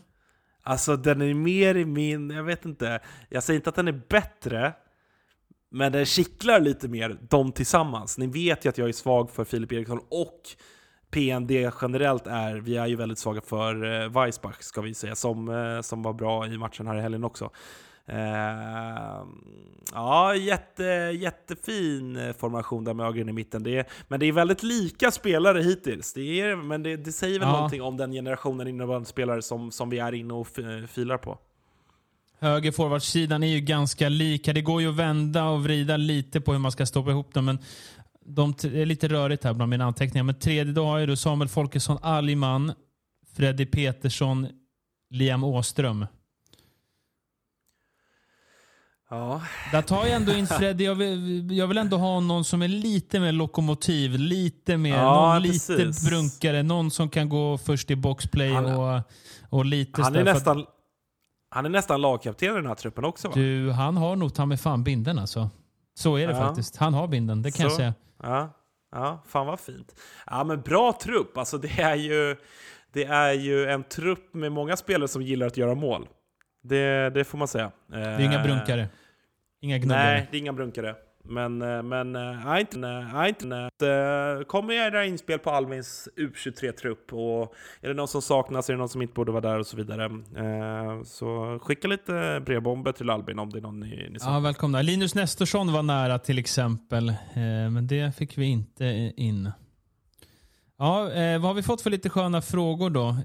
Alltså 0.63 0.97
den 0.97 1.23
är 1.23 1.35
mer 1.35 1.75
i 1.75 1.85
min, 1.85 2.31
jag 2.31 2.45
vet 2.45 2.65
inte. 2.65 3.01
Jag 3.29 3.43
säger 3.43 3.57
inte 3.61 3.69
att 3.71 3.77
den 3.77 3.89
är 3.89 4.01
bättre, 4.09 4.73
men 5.71 5.93
den 5.93 6.07
kittlar 6.07 6.61
lite 6.61 6.89
mer, 6.89 7.19
de 7.31 7.53
tillsammans. 7.53 8.19
Ni 8.19 8.27
vet 8.27 8.65
ju 8.65 8.69
att 8.69 8.79
jag 8.79 8.89
är 8.89 8.93
svag 8.93 9.31
för 9.31 9.45
Filip 9.45 9.73
Eriksson 9.73 10.01
och 10.11 10.41
PND 11.11 11.51
generellt 11.83 12.27
är, 12.27 12.55
vi 12.57 12.77
är 12.77 12.87
ju 12.87 12.97
väldigt 12.97 13.19
svaga 13.19 13.41
för 13.41 14.03
eh, 14.03 14.09
Weissbach 14.23 14.57
ska 14.61 14.81
vi 14.81 14.95
säga, 14.95 15.15
som, 15.15 15.49
eh, 15.49 15.81
som 15.81 16.03
var 16.03 16.13
bra 16.13 16.47
i 16.47 16.59
matchen 16.59 16.87
här 16.87 16.97
i 16.97 17.01
helgen 17.01 17.25
också. 17.25 17.51
Eh, 18.09 19.25
ja, 19.93 20.35
jätte, 20.35 20.83
jättefin 21.21 22.35
formation 22.39 22.85
där 22.85 22.95
med 22.95 23.07
Ögren 23.07 23.29
i 23.29 23.33
mitten. 23.33 23.63
Det 23.63 23.79
är, 23.79 23.87
men 24.09 24.21
det 24.21 24.27
är 24.27 24.33
väldigt 24.33 24.63
lika 24.63 25.11
spelare 25.11 25.63
hittills. 25.63 26.13
Det 26.13 26.41
är, 26.41 26.57
men 26.57 26.83
det, 26.83 26.97
det 26.97 27.13
säger 27.13 27.39
väl 27.39 27.49
Ja. 27.49 27.53
någonting 27.53 27.83
om 27.83 27.97
den 27.97 28.13
generationen 28.13 28.69
innebandyspelare 28.69 29.43
som, 29.43 29.71
som 29.73 29.91
vi 29.91 29.99
är 29.99 30.15
inne 30.15 30.35
och 30.35 30.49
filar 30.89 31.19
på. 31.19 31.39
Höger 32.41 32.73
forwardsidan 32.73 33.43
är 33.43 33.47
ju 33.47 33.61
ganska 33.61 34.09
lika. 34.09 34.53
Det 34.53 34.61
går 34.63 34.81
ju 34.83 34.89
att 34.89 34.97
vända 34.97 35.45
och 35.45 35.63
vrida 35.65 35.97
lite 35.97 36.41
på 36.41 36.53
hur 36.53 36.59
man 36.59 36.73
ska 36.73 36.87
stoppa 36.87 37.11
ihop 37.11 37.35
dem. 37.35 37.45
Men 37.45 37.59
de, 38.25 38.55
det 38.63 38.83
är 38.83 38.87
lite 38.87 39.09
rörigt 39.09 39.45
här 39.45 39.55
bland 39.55 39.71
mina 39.71 39.85
anteckningar. 39.85 40.25
Men 40.25 40.35
tredje 40.35 40.81
har 40.83 40.99
jag 40.99 41.09
då 41.09 41.17
Samuel 41.17 41.49
Folkesson 41.49 41.99
Alliman, 42.03 42.73
Freddy 43.37 43.67
Petersson, 43.67 44.47
Liam 45.11 45.45
Åström. 45.45 46.07
Ja, 49.11 49.43
Där 49.73 49.83
tar 49.83 49.97
jag 50.07 50.11
ändå 50.17 50.33
in 50.33 50.47
Freddy. 50.59 50.85
Jag 50.85 50.95
vill, 50.95 51.51
jag 51.57 51.67
vill 51.67 51.79
ändå 51.79 51.97
ha 51.97 52.21
någon 52.21 52.45
som 52.45 52.63
är 52.63 52.69
lite 52.69 53.21
mer 53.21 53.33
lokomotiv, 53.33 54.11
lite 54.19 54.77
mer, 54.77 54.97
Ja, 54.97 55.33
någon 55.35 55.43
precis. 55.43 55.69
lite 55.69 56.11
brunkare, 56.11 56.63
någon 56.63 56.91
som 56.91 57.09
kan 57.11 57.29
gå 57.29 57.59
först 57.59 57.91
i 57.91 57.97
boxplay 57.97 58.53
Han- 58.53 58.67
och, 58.67 59.01
och 59.51 59.65
lite 59.65 60.03
han 60.03 60.15
är, 60.17 60.19
att 60.19 60.25
nästan, 60.25 60.67
han 61.51 61.65
är 61.67 61.71
nästan 61.71 62.01
lagkapten 62.01 62.51
i 62.53 62.55
den 62.57 62.67
här 62.67 62.75
truppen 62.75 63.05
också 63.05 63.29
va? 63.29 63.35
Du, 63.35 63.71
han 63.71 63.97
har 63.97 64.17
nog 64.17 64.35
ta 64.35 64.47
med 64.47 64.61
fan 64.61 64.85
binden 64.85 65.19
alltså. 65.19 65.51
Så 65.99 66.17
är 66.17 66.27
det 66.29 66.33
Ja. 66.35 66.47
faktiskt. 66.47 66.77
Han 66.77 66.95
har 66.95 67.09
binden, 67.09 67.43
det 67.43 67.51
kan 67.51 67.63
jag 67.63 67.73
Så. 67.73 67.77
säga. 67.77 67.95
Ja, 68.23 68.51
ja, 68.93 69.23
fan 69.27 69.47
vad 69.47 69.61
fint. 69.61 69.95
Ja, 70.27 70.45
men 70.45 70.61
bra 70.61 70.99
trupp. 71.03 71.39
Alltså 71.39 71.59
det 71.59 71.81
är 71.81 71.95
ju, 71.97 72.37
det 72.93 73.05
är 73.05 73.33
ju 73.33 73.67
en 73.67 73.85
trupp 73.85 74.35
med 74.35 74.53
många 74.53 74.77
spelare 74.77 75.09
som 75.09 75.23
gillar 75.23 75.47
att 75.47 75.57
göra 75.57 75.75
mål. 75.75 76.07
Det, 76.63 77.11
det 77.11 77.25
får 77.25 77.39
man 77.39 77.49
säga. 77.49 77.71
Det 77.91 77.97
är 77.99 78.21
inga 78.21 78.43
brunkare. 78.43 78.89
Inga 79.61 79.79
gnuggare. 79.79 80.05
Nej, 80.05 80.29
det 80.31 80.37
är 80.37 80.39
inga 80.39 80.53
brunkare. 80.53 80.95
Men, 81.31 81.63
eh, 81.63 81.83
men 81.83 82.17
eh, 82.17 82.45
nej, 82.45 82.61
inte, 82.61 82.79
nej, 82.79 83.29
inte, 83.29 83.47
nej. 83.47 83.71
Eh, 83.83 84.43
Kom 84.45 84.67
med 84.67 84.77
era 84.77 85.05
inspel 85.07 85.39
på 85.39 85.51
Alvins 85.51 86.09
U23-trupp. 86.17 87.13
Och 87.13 87.55
är 87.81 87.89
det 87.89 87.95
någon 87.95 88.09
som 88.09 88.23
saknas, 88.23 88.69
är 88.69 88.73
det 88.73 88.79
någon 88.79 88.89
som 88.89 89.03
inte 89.03 89.15
borde 89.15 89.33
vara 89.33 89.41
där 89.41 89.59
och 89.59 89.67
så 89.67 89.77
vidare. 89.77 90.05
Eh, 90.37 91.03
Så 91.05 91.59
skicka 91.63 91.89
lite 91.89 92.43
brevbomber 92.47 92.93
till 92.93 93.11
Albin 93.11 93.39
om 93.39 93.51
det 93.51 93.59
är 93.59 93.63
någon 93.63 93.81
ni, 93.81 94.09
ni 94.11 94.19
Ja, 94.21 94.41
välkomna. 94.41 94.83
Linus 94.83 95.15
Nestorsson 95.15 95.73
var 95.73 95.83
nära 95.83 96.19
till 96.19 96.39
exempel, 96.39 97.09
eh, 97.09 97.15
men 97.71 97.87
det 97.87 98.17
fick 98.17 98.39
vi 98.39 98.47
inte 98.47 99.13
in. 99.17 99.51
Ja, 100.79 101.13
eh, 101.13 101.39
vad 101.41 101.49
har 101.51 101.55
vi 101.55 101.63
fått 101.63 101.81
för 101.83 101.91
lite 101.91 102.11
sköna 102.11 102.43
frågor 102.43 102.91
då? 102.91 103.17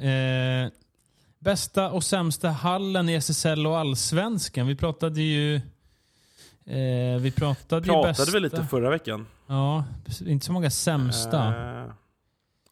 Bästa 1.44 1.92
och 1.92 2.04
sämsta 2.04 2.50
hallen 2.50 3.10
i 3.10 3.14
SSL 3.14 3.68
och 3.68 3.78
Allsvenskan? 3.78 4.68
Vi 4.68 4.76
pratade 4.76 5.22
ju... 5.22 5.56
Eh, 6.66 7.20
vi 7.22 7.32
pratade, 7.38 7.86
ju 7.88 7.92
Pratade 7.94 8.08
bästa. 8.14 8.32
vi 8.34 8.40
lite 8.40 8.64
förra 8.64 8.90
veckan. 8.90 9.28
Ja, 9.48 9.84
inte 10.26 10.46
så 10.46 10.52
många 10.52 10.70
sämsta. 10.70 11.48
Eh, 11.82 11.92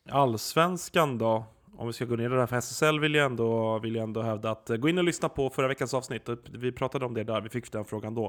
Allsvenskan 0.10 1.18
då? 1.18 1.46
Om 1.78 1.88
vi 1.88 1.94
ska 1.94 2.06
gå 2.06 2.16
ner 2.16 2.26
i 2.26 2.28
det 2.28 2.40
här, 2.40 2.48
för 2.48 2.56
SSL 2.56 3.00
vill 3.00 3.16
jag, 3.16 3.26
ändå, 3.26 3.80
vill 3.80 3.96
jag 3.96 4.04
ändå 4.04 4.22
hävda 4.22 4.52
att 4.52 4.70
eh, 4.70 4.78
gå 4.78 4.90
in 4.90 4.98
och 4.98 5.04
lyssna 5.04 5.30
på 5.30 5.50
förra 5.50 5.68
veckans 5.68 5.94
avsnitt. 5.94 6.30
Vi 6.52 6.72
pratade 6.72 7.06
om 7.06 7.14
det 7.14 7.24
där, 7.24 7.42
vi 7.42 7.50
fick 7.50 7.72
den 7.72 7.86
frågan 7.86 8.16
då. 8.16 8.26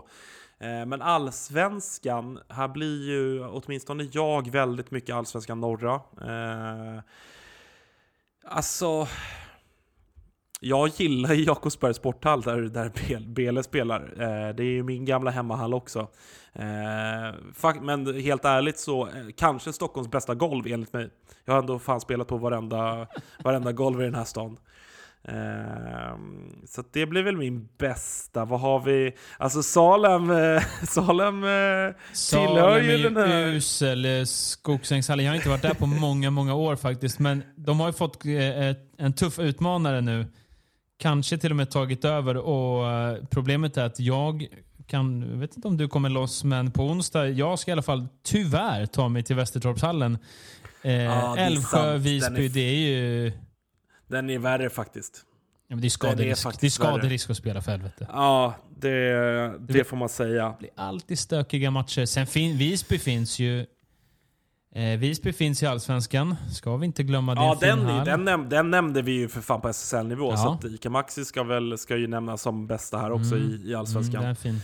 Eh, 0.59 0.86
Men 0.86 1.03
Allsvenskan, 1.03 2.38
här 2.49 2.68
blir 2.68 3.03
ju 3.11 3.45
åtminstone 3.47 4.09
jag 4.12 4.51
väldigt 4.51 4.90
mycket 4.90 5.14
Allsvenskan 5.16 5.61
norra. 5.61 5.95
Eh, 5.95 7.01
Alltså... 8.45 9.09
Jag 10.64 10.88
gillar 10.96 11.34
ju 11.34 11.44
Jakobsbergs 11.44 11.96
sporthall 11.96 12.42
där, 12.42 12.60
där 12.60 12.88
Bel- 12.88 13.28
Bele 13.28 13.62
spelar. 13.62 14.00
Eh, 14.00 14.54
det 14.54 14.62
är 14.62 14.72
ju 14.72 14.82
min 14.82 15.04
gamla 15.04 15.30
hemmahall 15.30 15.74
också. 15.74 16.00
Eh, 16.52 17.74
men 17.82 18.20
helt 18.20 18.44
ärligt 18.44 18.78
så, 18.78 19.06
eh, 19.06 19.12
kanske 19.36 19.72
Stockholms 19.72 20.10
bästa 20.10 20.34
golv 20.34 20.66
enligt 20.66 20.92
mig. 20.92 21.10
Jag 21.44 21.54
har 21.54 21.60
ändå 21.60 21.78
fan 21.78 22.00
spelat 22.00 22.28
på 22.28 22.36
varenda, 22.36 23.06
varenda 23.44 23.72
golv 23.72 24.00
i 24.00 24.04
den 24.04 24.14
här 24.14 24.24
stan. 24.24 24.56
Eh, 25.24 26.16
så 26.68 26.84
det 26.92 27.06
blir 27.06 27.22
väl 27.22 27.36
min 27.36 27.68
bästa. 27.78 28.44
Vad 28.44 28.60
har 28.60 28.80
vi? 28.80 29.12
Alltså 29.38 29.62
Salem, 29.62 30.30
eh, 30.30 30.62
Salem 30.82 31.44
eh, 31.44 31.48
tillhör 31.50 31.94
Salem 32.12 32.84
ju 32.84 32.92
är 32.92 33.10
den 33.10 33.16
här... 33.16 33.46
usel. 33.46 34.26
Skogsängshallen. 34.26 35.24
Jag 35.24 35.32
har 35.32 35.36
inte 35.36 35.48
varit 35.48 35.62
där 35.62 35.74
på 35.74 35.86
många, 35.86 36.30
många 36.30 36.54
år 36.54 36.76
faktiskt. 36.76 37.18
Men 37.18 37.42
de 37.56 37.80
har 37.80 37.86
ju 37.86 37.92
fått 37.92 38.24
en 38.98 39.12
tuff 39.12 39.38
utmanare 39.38 40.00
nu. 40.00 40.26
Kanske 41.03 41.38
till 41.38 41.50
och 41.50 41.57
med 41.57 41.70
tagit 41.70 42.05
över. 42.05 42.36
Och 42.36 42.90
eh, 42.90 43.24
Problemet 43.30 43.76
är 43.76 43.84
att 43.84 44.00
jag 44.00 44.46
kan, 44.86 45.22
jag 45.30 45.36
vet 45.38 45.57
inte 45.57 45.68
om 45.68 45.76
du 45.76 45.88
kommer 45.88 46.09
loss, 46.09 46.44
men 46.44 46.70
på 46.70 46.82
onsdag, 46.84 47.28
jag 47.28 47.59
ska 47.59 47.70
i 47.70 47.72
alla 47.72 47.82
fall 47.82 48.07
tyvärr 48.22 48.86
ta 48.86 49.09
mig 49.09 49.22
till 49.22 49.36
Västertorpshallen. 49.36 50.18
Eh, 50.82 50.92
Ja, 50.92 51.32
det 51.36 51.40
är 51.42 51.46
Älvsjö, 51.46 51.96
Visby, 51.96 52.46
är- 52.46 52.48
det 52.48 52.61
är 52.61 52.74
ju... 52.76 53.32
Den 54.09 54.30
är 54.30 54.38
värre 54.38 54.70
faktiskt. 54.70 55.22
Ja, 55.68 55.76
det 55.76 55.86
är 55.86 55.90
skaderisk. 55.90 56.42
Det 56.44 56.48
är 56.48 56.61
värre. 56.61 56.70
skaderisk 56.70 57.30
att 57.30 57.36
spela 57.36 57.62
för 57.62 57.70
helvete. 57.70 58.07
Ja, 58.12 58.55
det, 58.80 59.59
det 59.59 59.84
får 59.84 59.96
man 59.96 60.09
säga. 60.09 60.48
Det 60.48 60.57
blir 60.59 60.70
alltid 60.76 61.18
stökiga 61.18 61.70
matcher. 61.70 62.05
Sen 62.07 62.26
fin, 62.26 62.57
Visby 62.59 62.98
finns 62.98 63.38
ju... 63.38 63.66
Eh, 64.75 64.99
Visby 64.99 65.33
finns 65.33 65.62
i 65.62 65.66
Allsvenskan. 65.66 66.37
Ska 66.53 66.77
vi 66.77 66.87
inte 66.87 67.03
glömma 67.03 67.35
det. 67.35 67.41
Ja, 67.41 67.57
den, 67.61 67.79
den, 68.05 68.29
näm- 68.29 68.49
den 68.49 68.70
nämnde 68.70 69.03
vi 69.03 69.12
ju 69.12 69.29
för 69.29 69.41
fan 69.41 69.61
på 69.61 69.68
SSL-nivå, 69.68 70.31
Ja. 70.31 70.37
så 70.37 70.53
att 70.53 70.64
Ica 70.64 70.91
Maxi 70.91 71.25
ska, 71.25 71.43
väl, 71.43 71.79
ska 71.79 71.97
ju 71.97 72.07
nämnas 72.07 72.43
som 72.43 72.66
bästa 72.66 72.99
här 72.99 73.12
också 73.12 73.35
Mm. 73.37 73.49
i, 73.64 73.70
i 73.70 73.75
Allsvenskan. 73.75 74.25
Mm, 74.25 74.25
den 74.25 74.31
är 74.31 74.35
fin. 74.35 74.61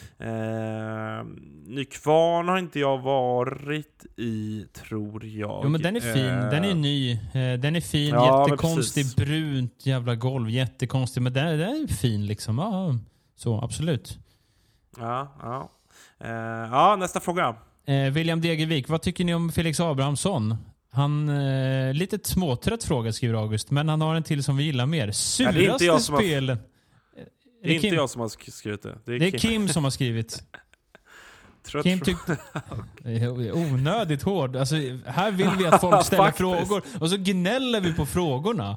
Eh, 1.69 1.75
Nykvarn 1.75 2.49
har 2.49 2.59
inte 2.59 2.79
jag 2.81 2.99
varit 2.99 4.07
i, 4.17 4.65
tror 4.73 5.25
jag. 5.27 5.61
Jo, 5.65 5.69
men 5.69 5.83
den 5.83 5.97
är 5.97 6.01
fin. 6.01 6.25
Eh, 6.27 6.51
Den 6.51 6.65
är 6.65 6.75
ny. 6.75 7.13
Eh, 7.13 7.59
Den 7.61 7.77
är 7.77 7.81
fin. 7.81 8.09
Ja, 8.15 8.45
Jättekonstig 8.49 9.07
brunt 9.17 9.87
jävla 9.87 10.15
golv. 10.15 10.51
Jättekonstig. 10.51 11.23
Men 11.23 11.33
den, 11.33 11.59
den 11.59 11.69
är 11.69 11.87
fin 11.95 12.27
liksom. 12.27 12.59
Ja, 12.59 12.95
så 13.37 13.61
absolut. 13.61 14.19
Ja, 14.99 15.33
ja. 15.43 15.71
Eh, 16.21 16.31
ja, 16.73 16.97
nästa 16.99 17.21
fråga. 17.21 17.55
Eh, 17.89 18.12
William 18.12 18.41
Degervik, 18.41 18.89
vad 18.89 19.03
tycker 19.03 19.24
ni 19.24 19.34
om 19.34 19.53
Felix 19.53 19.80
Abrahamsson? 19.80 20.57
Han, 20.93 21.28
eh, 21.28 21.95
lite 21.95 22.18
småtrött 22.28 22.84
fråga 22.84 23.12
skriver 23.12 23.34
August, 23.34 23.70
men 23.70 23.89
han 23.89 24.01
har 24.01 24.14
en 24.14 24.22
till 24.22 24.45
som 24.45 24.57
vi 24.57 24.64
gillar 24.64 24.86
mer. 24.86 25.11
Suraste 25.12 25.64
inte 25.64 25.84
jag 25.84 26.01
som 26.01 26.14
har- 26.14 26.22
spelen. 26.22 26.59
Det 27.62 27.68
är 27.70 27.74
inte 27.74 27.89
Kim? 27.89 27.97
jag 27.97 28.11
som 28.11 28.20
har 28.20 28.28
sk- 28.28 28.51
skrivit 28.51 28.82
det. 28.82 28.99
Det 29.05 29.14
är, 29.14 29.18
Det 29.18 29.26
är 29.26 29.30
Kim. 29.30 29.41
Kim 29.41 29.68
som 29.68 29.84
har 29.84 29.91
skrivit. 29.91 30.43
Trött 31.66 31.82
Kim 31.84 32.01
tyckte... 32.01 32.36
Det 33.03 33.11
är 33.16 33.53
Onödigt 33.57 34.22
hård. 34.22 34.57
Alltså, 34.57 34.76
här 35.07 35.30
vill 35.30 35.51
vi 35.59 35.66
att 35.66 35.80
folk 35.80 36.05
ställer 36.07 36.30
frågor 36.30 36.82
och 37.01 37.11
så 37.11 37.16
gnäller 37.16 37.80
vi 37.80 37.95
på 37.95 38.07
frågorna. 38.07 38.76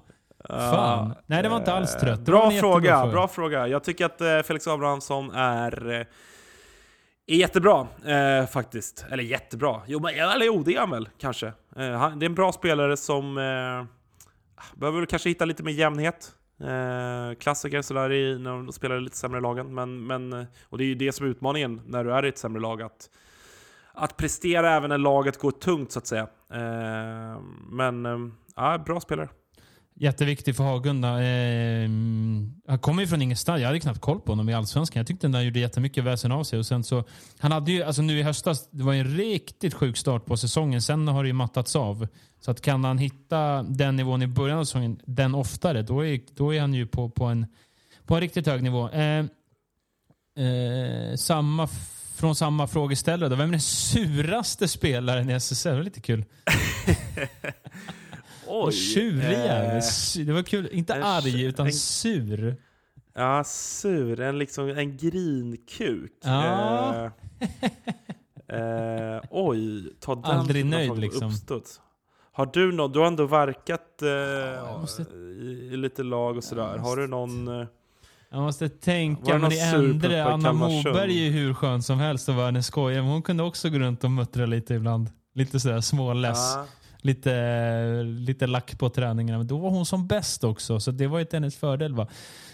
Fan. 0.49 1.13
Nej, 1.25 1.43
det 1.43 1.49
var 1.49 1.57
inte 1.57 1.73
alls 1.73 1.95
trött. 1.99 2.25
Det 2.25 2.31
var 2.31 2.49
Bra 2.49 2.59
fråga, 2.59 3.07
bra 3.07 3.27
fråga. 3.27 3.67
Jag 3.67 3.83
tycker 3.83 4.05
att 4.05 4.21
eh, 4.21 4.41
Felix 4.47 4.67
Abrahamsson 4.67 5.31
är, 5.31 5.99
eh, 5.99 6.05
är 7.33 7.37
jättebra 7.37 7.87
eh, 8.05 8.47
faktiskt. 8.47 9.05
Eller 9.11 9.23
jättebra. 9.23 9.81
Jo, 9.87 9.99
men, 9.99 10.15
eller 10.15 10.45
jo, 10.45 10.63
det 10.63 10.75
är 10.75 10.79
han 10.79 10.89
väl 10.89 11.09
kanske. 11.17 11.53
Eh, 11.75 11.91
han, 11.91 12.19
det 12.19 12.25
är 12.25 12.29
en 12.29 12.35
bra 12.35 12.51
spelare 12.51 12.97
som 12.97 13.37
eh, 13.37 13.81
ah, 14.55 14.75
behöver 14.75 15.05
kanske 15.05 15.29
hitta 15.29 15.45
lite 15.45 15.63
mer 15.63 15.71
jämnhet. 15.71 16.35
Eh, 16.59 17.35
klassiker 17.39 17.81
sådär 17.81 18.11
i, 18.11 18.39
när 18.39 18.51
de 18.51 18.71
spelar 18.71 18.97
i 18.97 19.01
lite 19.01 19.17
sämre 19.17 19.41
lagen. 19.41 19.73
Men, 19.73 20.07
men, 20.07 20.33
eh, 20.33 20.45
och 20.63 20.77
det 20.77 20.83
är 20.83 20.85
ju 20.85 20.95
det 20.95 21.11
som 21.11 21.25
är 21.25 21.29
utmaningen 21.29 21.81
när 21.85 22.03
du 22.03 22.13
är 22.13 22.25
i 22.25 22.29
ett 22.29 22.37
sämre 22.37 22.61
lag. 22.61 22.81
Att, 22.81 23.09
att 23.93 24.17
prestera 24.17 24.75
även 24.75 24.89
när 24.89 24.97
laget 24.97 25.37
går 25.37 25.51
tungt 25.51 25.91
så 25.91 25.99
att 25.99 26.07
säga. 26.07 26.27
Eh, 26.53 27.41
men 27.69 28.05
eh, 28.05 28.17
ja, 28.55 28.77
bra 28.77 28.99
spelare. 28.99 29.29
Jätteviktig 29.95 30.55
för 30.55 30.63
Hagunda. 30.63 31.23
Eh, 31.23 31.89
han 32.67 32.79
kommer 32.79 33.01
ju 33.01 33.07
från 33.07 33.21
ingenstans. 33.21 33.61
Jag 33.61 33.67
hade 33.67 33.79
knappt 33.79 34.01
koll 34.01 34.19
på 34.19 34.31
honom 34.31 34.49
i 34.49 34.53
Allsvenskan. 34.53 34.99
Jag 34.99 35.07
tyckte 35.07 35.27
han 35.27 35.45
gjorde 35.45 35.59
jättemycket 35.59 36.03
väsen 36.03 36.31
av 36.31 36.43
sig. 36.43 36.59
Och 36.59 36.65
sen 36.65 36.83
så, 36.83 37.03
han 37.39 37.51
hade 37.51 37.71
ju, 37.71 37.83
alltså 37.83 38.01
nu 38.01 38.19
i 38.19 38.23
höstas, 38.23 38.69
det 38.71 38.83
var 38.83 38.93
en 38.93 39.17
riktigt 39.17 39.73
sjuk 39.73 39.97
start 39.97 40.25
på 40.25 40.37
säsongen. 40.37 40.81
Sen 40.81 41.07
har 41.07 41.23
det 41.23 41.27
ju 41.27 41.33
mattats 41.33 41.75
av. 41.75 42.07
Så 42.39 42.51
att 42.51 42.61
kan 42.61 42.83
han 42.83 42.97
hitta 42.97 43.63
den 43.63 43.95
nivån 43.95 44.21
i 44.21 44.27
början 44.27 44.57
av 44.57 44.63
säsongen, 44.63 44.99
den 45.05 45.35
oftare, 45.35 45.81
då 45.81 46.05
är, 46.05 46.19
då 46.35 46.53
är 46.53 46.61
han 46.61 46.73
ju 46.73 46.87
på, 46.87 47.09
på, 47.09 47.25
en, 47.25 47.45
på 48.05 48.15
en 48.15 48.21
riktigt 48.21 48.47
hög 48.47 48.63
nivå. 48.63 48.89
Eh, 48.89 49.25
eh, 50.45 51.15
samma, 51.15 51.67
från 52.15 52.35
samma 52.35 52.67
frågeställare 52.67 53.29
då. 53.29 53.35
Vem 53.35 53.47
är 53.47 53.51
den 53.51 53.61
suraste 53.61 54.67
spelaren 54.67 55.29
i 55.29 55.33
SSL? 55.33 55.69
Det 55.69 55.75
var 55.75 55.83
lite 55.83 56.01
kul. 56.01 56.25
Oj, 58.51 58.71
Tjurig 58.73 59.37
eh, 59.37 60.25
Det 60.25 60.33
var 60.33 60.43
kul. 60.43 60.69
Inte 60.71 60.93
en 60.93 61.03
arg, 61.03 61.43
utan 61.43 61.65
en- 61.65 61.73
sur. 61.73 62.55
Ja, 63.15 63.43
sur. 63.43 64.19
En, 64.19 64.37
liksom, 64.39 64.69
en 64.69 64.97
grinkuk. 64.97 66.11
Ja. 66.23 67.11
Eh, 68.47 68.59
eh, 68.59 69.21
oj, 69.29 69.93
ta 69.99 70.15
den 70.15 70.25
Aldrig 70.25 70.65
nöjd, 70.65 70.97
liksom. 70.97 71.27
Uppstuds. 71.27 71.81
Har 72.33 72.45
du 72.53 72.71
någon, 72.71 72.91
du 72.91 72.99
har 72.99 73.07
ändå 73.07 73.25
verkat 73.25 74.01
eh, 74.01 74.79
måste- 74.81 75.01
i, 75.13 75.69
i 75.73 75.77
lite 75.77 76.03
lag 76.03 76.37
och 76.37 76.43
sådär. 76.43 76.77
Har 76.77 76.97
du 76.97 77.07
någon... 77.07 77.61
Eh, 77.61 77.67
Jag 78.29 78.41
måste 78.41 78.69
tänka, 78.69 79.33
det 79.33 79.39
men 79.39 79.51
puppa 80.01 80.13
i 80.13 80.19
Anna? 80.19 80.53
Moberg 80.53 81.11
är 81.19 81.23
ju 81.23 81.29
hur 81.31 81.53
skön 81.53 81.83
som 81.83 81.99
helst 81.99 82.29
och 82.29 82.37
världens 82.37 82.67
skoja, 82.67 83.01
men 83.01 83.11
hon 83.11 83.21
kunde 83.21 83.43
också 83.43 83.69
gå 83.69 83.79
runt 83.79 84.03
och 84.03 84.11
muttra 84.11 84.45
lite 84.45 84.73
ibland. 84.73 85.09
Lite 85.33 85.59
sådär 85.59 85.81
småless. 85.81 86.53
ja, 86.55 86.65
Lite, 87.01 88.03
lite 88.03 88.47
lack 88.47 88.79
på 88.79 88.89
träningarna. 88.89 89.37
Men 89.37 89.47
då 89.47 89.57
var 89.57 89.69
hon 89.69 89.85
som 89.85 90.07
bäst 90.07 90.43
också, 90.43 90.79
så 90.79 90.91
det 90.91 91.07
var 91.07 91.19
ju 91.19 91.25
till 91.25 91.35
hennes 91.39 91.57
fördel. 91.57 91.95
va. 91.95 92.07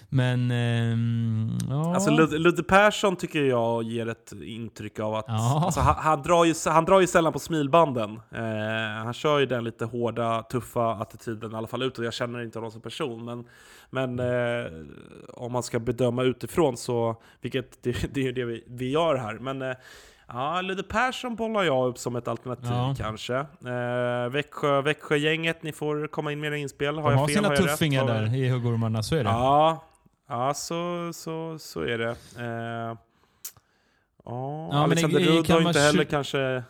Men, 0.10 0.52
ehm, 0.52 1.58
ja. 1.70 1.93
Alltså 1.95 2.10
Lud- 2.12 2.39
Ludde 2.39 2.64
Persson 2.64 3.16
tycker 3.16 3.43
jag 3.43 3.84
ger 3.84 4.08
ett 4.08 4.34
intryck 4.43 5.00
av 5.00 5.16
att... 5.16 5.26
Ja. 5.28 5.62
Alltså, 5.66 5.80
han, 5.80 5.95
han, 5.95 6.22
drar 6.22 6.45
ju, 6.45 6.54
han 6.66 6.86
drar 6.86 7.00
ju 7.00 7.08
sällan 7.08 7.34
på 7.34 7.39
smilbanden. 7.39 8.20
Eh, 8.32 9.04
han 9.04 9.14
kör 9.14 9.39
ju 9.39 9.45
den 9.45 9.64
lite 9.64 9.86
hårda, 9.86 10.43
tuffa 10.43 10.91
attityden, 10.91 11.52
i 11.52 11.56
alla 11.56 11.68
fall 11.68 11.84
utåt. 11.84 12.06
Jag 12.06 12.14
känner 12.14 12.43
inte 12.43 12.60
honom 12.60 12.72
som 12.72 12.82
person, 12.82 13.26
men, 13.26 13.45
men 13.89 14.20
eh, 14.20 14.72
om 15.34 15.52
man 15.52 15.64
ska 15.64 15.80
bedöma 15.80 16.24
utifrån 16.24 16.78
så, 16.78 17.22
vilket 17.41 17.84
det, 17.84 18.14
det 18.14 18.20
är 18.22 18.26
ju 18.26 18.32
det 18.32 18.45
vi, 18.45 18.64
vi 18.68 18.91
gör 18.91 19.16
här. 19.16 19.34
Men 19.39 19.62
eh, 19.62 19.76
ja, 20.28 20.62
Ludde 20.62 20.84
Persson 20.84 21.36
bollar 21.36 21.64
jag 21.64 21.88
upp 21.88 21.98
som 21.98 22.16
ett 22.16 22.28
alternativ 22.28 22.72
Ja. 22.72 22.96
kanske. 22.98 23.36
Eh, 23.66 24.30
Växjö, 24.32 24.82
Växjögänget, 24.82 25.64
ni 25.64 25.72
får 25.72 26.08
komma 26.08 26.32
in 26.32 26.40
med 26.40 26.48
era 26.48 26.58
inspel. 26.58 26.96
Har 26.96 27.04
De 27.04 27.12
jag 27.12 27.20
har 27.20 27.28
fel? 27.28 27.36
sina 27.36 27.48
har 27.48 27.56
jag 27.56 27.64
rätt? 27.64 27.70
tuffingar 27.72 28.02
Har- 28.02 28.08
där 28.14 28.36
i 28.36 28.50
huggormarna, 28.50 29.04
så 29.04 29.16
är 29.16 29.24
det. 29.24 29.30
Ja, 29.30 29.86
ja 30.28 30.54
så, 30.54 31.10
så, 31.14 31.60
så 31.60 31.82
är 31.82 31.98
det. 31.98 32.10
Eh, 32.40 32.98
ja, 34.26 34.68
men 34.72 34.78
Alexander 34.78 35.20
Rudd 35.20 35.50
har 35.50 35.68
inte 35.68 35.80
heller 35.80 36.04
kanske... 36.04 36.64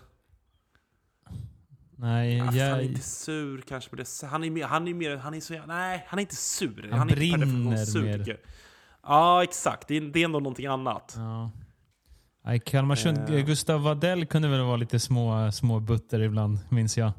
Nej, 2.00 2.42
Ah, 2.42 2.46
fan, 2.46 2.56
jag, 2.58 2.70
han 2.70 2.80
är 2.80 2.84
inte 2.84 3.02
sur 3.02 3.62
kanske 3.62 3.90
på 3.90 3.96
det. 3.96 4.06
Han 4.32 4.44
är 4.44 4.50
mer... 4.50 4.66
Han 4.66 4.88
är 4.88 4.94
mer 4.94 5.18
han 5.18 5.34
är 5.34 5.40
så, 5.40 5.54
nej, 5.68 6.06
han 6.08 6.20
är 6.20 6.22
inte 6.22 6.36
sur. 6.36 6.90
Han 6.92 7.10
är 7.10 7.14
inte 7.14 7.16
per 7.16 7.22
definition 7.38 7.64
brinner 7.70 7.86
sur, 7.86 8.02
mer. 8.04 8.38
Ja, 9.04 9.44
exakt. 9.44 9.88
Det 9.88 9.98
är, 9.98 10.02
det 10.02 10.20
är 10.20 10.26
ändå 10.26 10.40
någonting 10.40 10.66
annat. 10.66 11.14
Ja. 11.18 11.52
Nej, 12.48 12.60
Kalmarsund, 12.60 13.30
Eh. 13.30 13.46
Gustav 13.46 13.82
Wadell 13.82 14.26
kunde 14.26 14.48
väl 14.48 14.62
vara 14.62 14.78
lite 14.78 15.00
små, 15.00 15.52
små 15.52 15.80
butter 15.80 16.20
ibland, 16.20 16.60
minns 16.70 16.98
jag. 16.98 17.12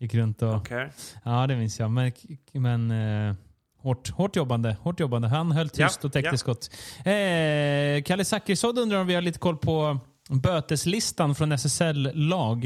Gick 0.00 0.14
runt 0.14 0.42
och... 0.42 0.54
Okej. 0.54 0.90
Ja, 1.24 1.46
det 1.46 1.56
minns 1.56 1.80
jag. 1.80 1.90
Men, 1.90 2.12
men 2.52 2.90
eh, 2.90 3.34
hårt, 3.78 4.10
hårt 4.10 4.36
jobbande. 4.36 4.76
Hårt 4.80 5.00
jobbande. 5.00 5.28
Han 5.28 5.52
höll 5.52 5.68
tyst 5.68 5.98
Ja, 6.02 6.06
och 6.06 6.12
täckte 6.12 6.30
ja. 6.30 6.36
skott. 6.36 6.70
Eh, 6.98 8.02
Kalle 8.02 8.24
Zackrisson 8.24 8.78
undrar 8.78 8.98
om 8.98 9.06
vi 9.06 9.14
har 9.14 9.22
lite 9.22 9.38
koll 9.38 9.56
på 9.56 9.98
böteslistan 10.30 11.34
från 11.34 11.52
SSL-lag. 11.52 12.62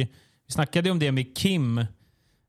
Vi 0.47 0.53
snackade 0.53 0.89
ju 0.89 0.93
om 0.93 0.99
det 0.99 1.13
med 1.13 1.37
Kim. 1.37 1.85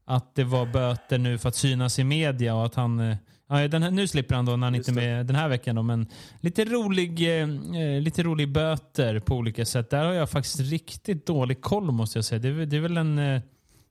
Att 0.05 0.35
det 0.35 0.43
var 0.43 0.65
böter 0.65 1.17
nu 1.17 1.37
för 1.37 1.49
att 1.49 1.55
synas 1.55 1.99
i 1.99 2.03
media 2.03 2.55
och 2.55 2.65
att 2.65 2.75
han... 2.75 3.15
Ja, 3.49 3.67
den 3.67 3.83
här, 3.83 3.91
nu 3.91 4.07
slipper 4.07 4.35
han 4.35 4.45
då 4.45 4.55
när 4.55 4.67
han 4.67 4.75
Just 4.75 4.89
inte 4.89 5.01
är 5.01 5.15
med 5.15 5.25
den 5.25 5.35
här 5.35 5.49
veckan. 5.49 5.75
Då, 5.75 5.83
men 5.83 6.07
lite 6.41 6.65
rolig, 6.65 7.21
eh, 7.21 7.49
eh, 7.81 8.01
lite 8.01 8.23
rolig 8.23 8.51
böter 8.51 9.19
på 9.19 9.35
olika 9.35 9.65
sätt. 9.65 9.89
Där 9.89 10.05
har 10.05 10.13
jag 10.13 10.29
faktiskt 10.29 10.59
riktigt 10.59 11.25
dålig 11.25 11.61
koll 11.61 11.91
måste 11.91 12.17
jag 12.17 12.25
säga. 12.25 12.39
Det 12.39 12.65
det 12.65 12.77
är 12.77 12.81
väl 12.81 12.97
en, 12.97 13.17
eh, 13.17 13.41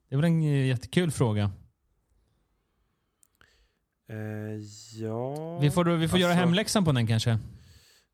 det 0.09 0.15
är 0.15 0.17
väl 0.17 0.25
en 0.25 0.43
eh, 0.43 0.67
jättekul 0.67 1.11
fråga. 1.11 1.51
Eh, 4.11 4.17
ja... 5.03 5.59
Vi 5.59 5.71
får, 5.71 5.85
vi 5.85 6.09
får 6.09 6.19
göra 6.19 6.31
alltså- 6.31 6.45
hemläxan 6.45 6.85
på 6.85 6.93
den 6.93 7.07
kanske. 7.07 7.39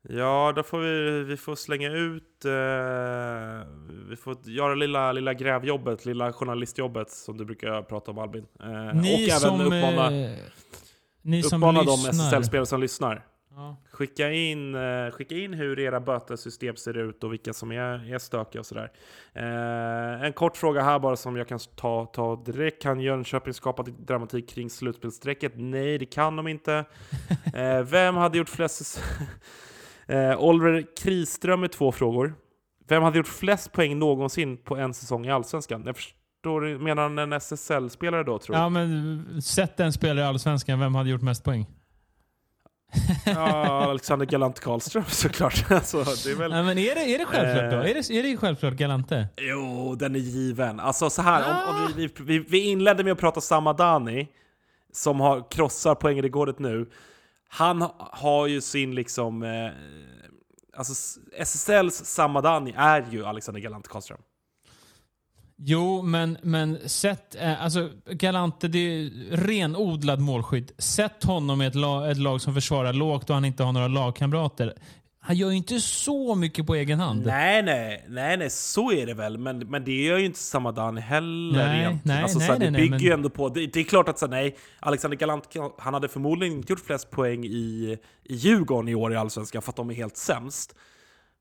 Ja, 0.09 0.53
då 0.55 0.63
får 0.63 0.79
vi, 0.79 1.23
vi 1.23 1.37
får 1.37 1.55
slänga 1.55 1.89
ut... 1.89 2.45
Eh, 2.45 3.67
vi 4.09 4.15
får 4.15 4.49
göra 4.49 4.75
lilla, 4.75 5.11
lilla 5.11 5.33
grävjobbet, 5.33 6.05
lilla 6.05 6.33
journalistjobbet 6.33 7.11
som 7.11 7.37
du 7.37 7.45
brukar 7.45 7.81
prata 7.81 8.11
om 8.11 8.17
Albin. 8.17 8.45
Eh, 8.63 9.01
Ni 9.01 9.27
och 9.27 9.31
som, 9.31 9.61
även 9.61 9.65
uppmana, 9.65 10.11
eh, 10.11 10.37
ni 11.23 11.43
som 11.43 11.57
uppmana 11.63 11.83
de 11.83 11.91
lyssnar. 11.91 12.11
SSL-spelare 12.11 12.65
som 12.65 12.81
lyssnar. 12.81 13.25
Ja. 13.55 13.77
Skicka 13.91 14.31
in, 14.31 14.75
eh, 14.75 15.11
skicka 15.11 15.35
in 15.35 15.53
hur 15.53 15.79
era 15.79 15.99
bötessystem 15.99 16.75
ser 16.75 16.97
ut 16.97 17.23
och 17.23 17.33
vilka 17.33 17.53
som 17.53 17.71
är, 17.71 18.13
är 18.13 18.17
stökiga 18.17 18.59
och 18.59 18.65
sådär. 18.65 18.91
Eh, 19.33 20.23
en 20.25 20.33
kort 20.33 20.57
fråga 20.57 20.81
här 20.81 20.99
bara 20.99 21.15
som 21.15 21.37
jag 21.37 21.47
kan 21.47 21.59
ta, 21.75 22.05
ta 22.05 22.43
direkt. 22.45 22.81
Kan 22.81 22.99
Jönköping 22.99 23.53
skapa 23.53 23.83
dramatik 23.83 24.49
kring 24.49 24.69
slutspelsstrecket? 24.69 25.53
Nej, 25.55 25.97
det 25.97 26.05
kan 26.05 26.35
de 26.35 26.47
inte. 26.47 26.85
Eh, 27.53 27.81
vem 27.81 28.15
hade 28.15 28.37
gjort 28.37 28.49
flest... 28.49 29.01
eh, 30.07 30.39
Oliver 30.39 30.85
Kriström 30.97 31.61
med 31.61 31.71
två 31.71 31.91
frågor. 31.91 32.33
Vem 32.87 33.03
hade 33.03 33.17
gjort 33.17 33.27
flest 33.27 33.71
poäng 33.71 33.99
någonsin 33.99 34.57
på 34.57 34.75
en 34.77 34.93
säsong 34.93 35.25
i 35.25 35.31
Allsvenskan? 35.31 35.83
Jag 35.85 35.95
förstår, 35.95 36.17
du- 36.43 36.79
menar 36.79 37.03
han 37.03 37.17
en 37.19 37.33
SSL-spelare 37.33 38.23
då 38.23 38.39
tror 38.39 38.57
jag? 38.57 38.65
ja, 38.65 38.69
men 38.69 39.41
sätt 39.41 39.79
en 39.79 39.93
spelare 39.93 40.25
i 40.25 40.27
Allsvenskan. 40.27 40.79
Vem 40.79 40.95
hade 40.95 41.09
gjort 41.09 41.21
mest 41.21 41.43
poäng? 41.43 41.65
Ja, 43.25 43.83
Alexander 43.89 44.25
Galant 44.25 44.59
Karlström 44.59 45.03
såklart. 45.07 45.71
alltså, 45.71 45.97
det 46.03 46.31
är 46.31 46.35
väl... 46.35 46.51
Nej, 46.51 46.63
men 46.63 46.77
är, 46.77 46.95
det, 46.95 47.01
är 47.15 47.19
det 47.19 47.25
självklart 47.25 47.71
då? 47.71 47.77
Eh. 47.77 47.89
Är 47.89 47.93
det, 47.93 48.09
är 48.19 48.23
det 48.23 48.37
självklart 48.37 48.73
Galante? 48.73 49.27
Jo, 49.37 49.95
den 49.95 50.15
är 50.15 50.19
given. 50.19 50.79
Alltså 50.79 51.09
så 51.09 51.21
här, 51.21 51.51
om, 51.69 51.75
om 51.75 51.87
vi, 51.95 52.07
vi, 52.07 52.23
vi, 52.23 52.39
vi 52.49 52.59
inledde 52.59 53.03
med 53.03 53.13
att 53.13 53.19
prata 53.19 53.41
Samadani, 53.41 54.27
som 54.91 55.19
har 55.19 55.51
krossar 55.51 55.95
poängrekordet 55.95 56.59
nu. 56.59 56.89
Han 57.49 57.81
ha- 57.81 58.09
har 58.13 58.47
ju 58.47 58.61
sin 58.61 58.95
liksom... 58.95 59.43
Eh, 59.43 59.71
alltså 60.77 61.19
SSLs 61.37 62.05
Samadani 62.05 62.73
är 62.77 63.05
ju 63.11 63.25
Alexander 63.25 63.61
Galant 63.61 63.87
Karlström. 63.87 64.19
Jo, 65.65 66.01
men, 66.01 66.37
men 66.41 66.89
sätt... 66.89 67.35
Eh, 67.39 67.63
alltså, 67.63 67.89
Galante, 68.11 68.67
det 68.67 68.79
är 68.79 69.09
renodlad 69.37 70.19
målskydd. 70.19 70.71
Sätt 70.77 71.23
honom 71.23 71.61
i 71.61 71.65
ett, 71.65 71.75
la, 71.75 72.11
ett 72.11 72.17
lag 72.17 72.41
som 72.41 72.53
försvarar 72.53 72.93
lågt 72.93 73.29
och 73.29 73.35
han 73.35 73.45
inte 73.45 73.63
har 73.63 73.71
några 73.71 73.87
lagkamrater. 73.87 74.73
Han 75.19 75.35
gör 75.35 75.49
ju 75.49 75.57
inte 75.57 75.79
så 75.79 76.35
mycket 76.35 76.67
på 76.67 76.75
egen 76.75 76.99
hand. 76.99 77.25
Nej, 77.25 77.63
nej, 77.63 78.05
nej, 78.07 78.37
nej, 78.37 78.49
så 78.49 78.91
är 78.91 79.05
det 79.05 79.13
väl. 79.13 79.37
Men, 79.37 79.59
men 79.59 79.83
det 79.83 79.91
gör 80.03 80.17
ju 80.17 80.25
inte 80.25 80.39
Samadani 80.39 81.01
heller 81.01 81.65
Nej, 81.67 81.79
egentligen. 81.79 82.01
nej, 82.15 82.23
alltså, 82.23 82.37
nej, 82.39 82.47
så 82.47 82.53
här, 82.53 82.59
nej, 82.59 82.67
det 82.67 82.71
nej, 82.71 82.81
bygger 82.81 82.89
men- 82.91 82.99
ju 83.05 83.11
ändå 83.11 83.29
på... 83.29 83.49
Det, 83.49 83.67
det 83.67 83.79
är 83.79 83.83
klart 83.83 84.09
att 84.09 84.19
så 84.19 84.27
nej, 84.27 84.55
Alexander 84.79 85.17
Galant, 85.17 85.49
han 85.77 85.93
hade 85.93 86.07
förmodligen 86.07 86.57
inte 86.57 86.73
gjort 86.73 86.85
flest 86.85 87.11
poäng 87.11 87.45
i, 87.45 87.97
i 88.23 88.35
Djurgården 88.35 88.89
i 88.89 88.95
år 88.95 89.13
i 89.13 89.15
Allsvenskan 89.15 89.61
för 89.61 89.69
att 89.69 89.75
de 89.75 89.89
är 89.89 89.93
helt 89.93 90.17
sämst. 90.17 90.75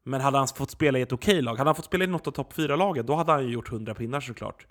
Men 0.05 0.21
hade 0.21 0.39
han 0.39 0.49
fått 0.49 0.71
spela 0.71 0.99
i 0.99 1.03
ett 1.03 1.13
okej 1.13 1.43
lag, 1.43 1.57
hade 1.57 1.69
han 1.69 1.75
fått 1.75 1.85
spela 1.85 2.05
i 2.05 2.07
något 2.07 2.27
av 2.27 2.31
topp 2.31 2.53
4-laget, 2.53 3.07
då 3.07 3.15
hade 3.15 3.33
han 3.33 3.45
ju 3.45 3.53
gjort 3.53 3.73
100 3.73 3.95
pinnar 3.95 4.21
såklart. 4.21 4.67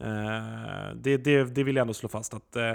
Eh, 0.00 0.96
det, 0.96 1.16
det, 1.16 1.44
det 1.44 1.64
vill 1.64 1.76
jag 1.76 1.80
ändå 1.82 1.94
slå 1.94 2.08
fast, 2.08 2.34
att 2.34 2.56
eh, 2.56 2.72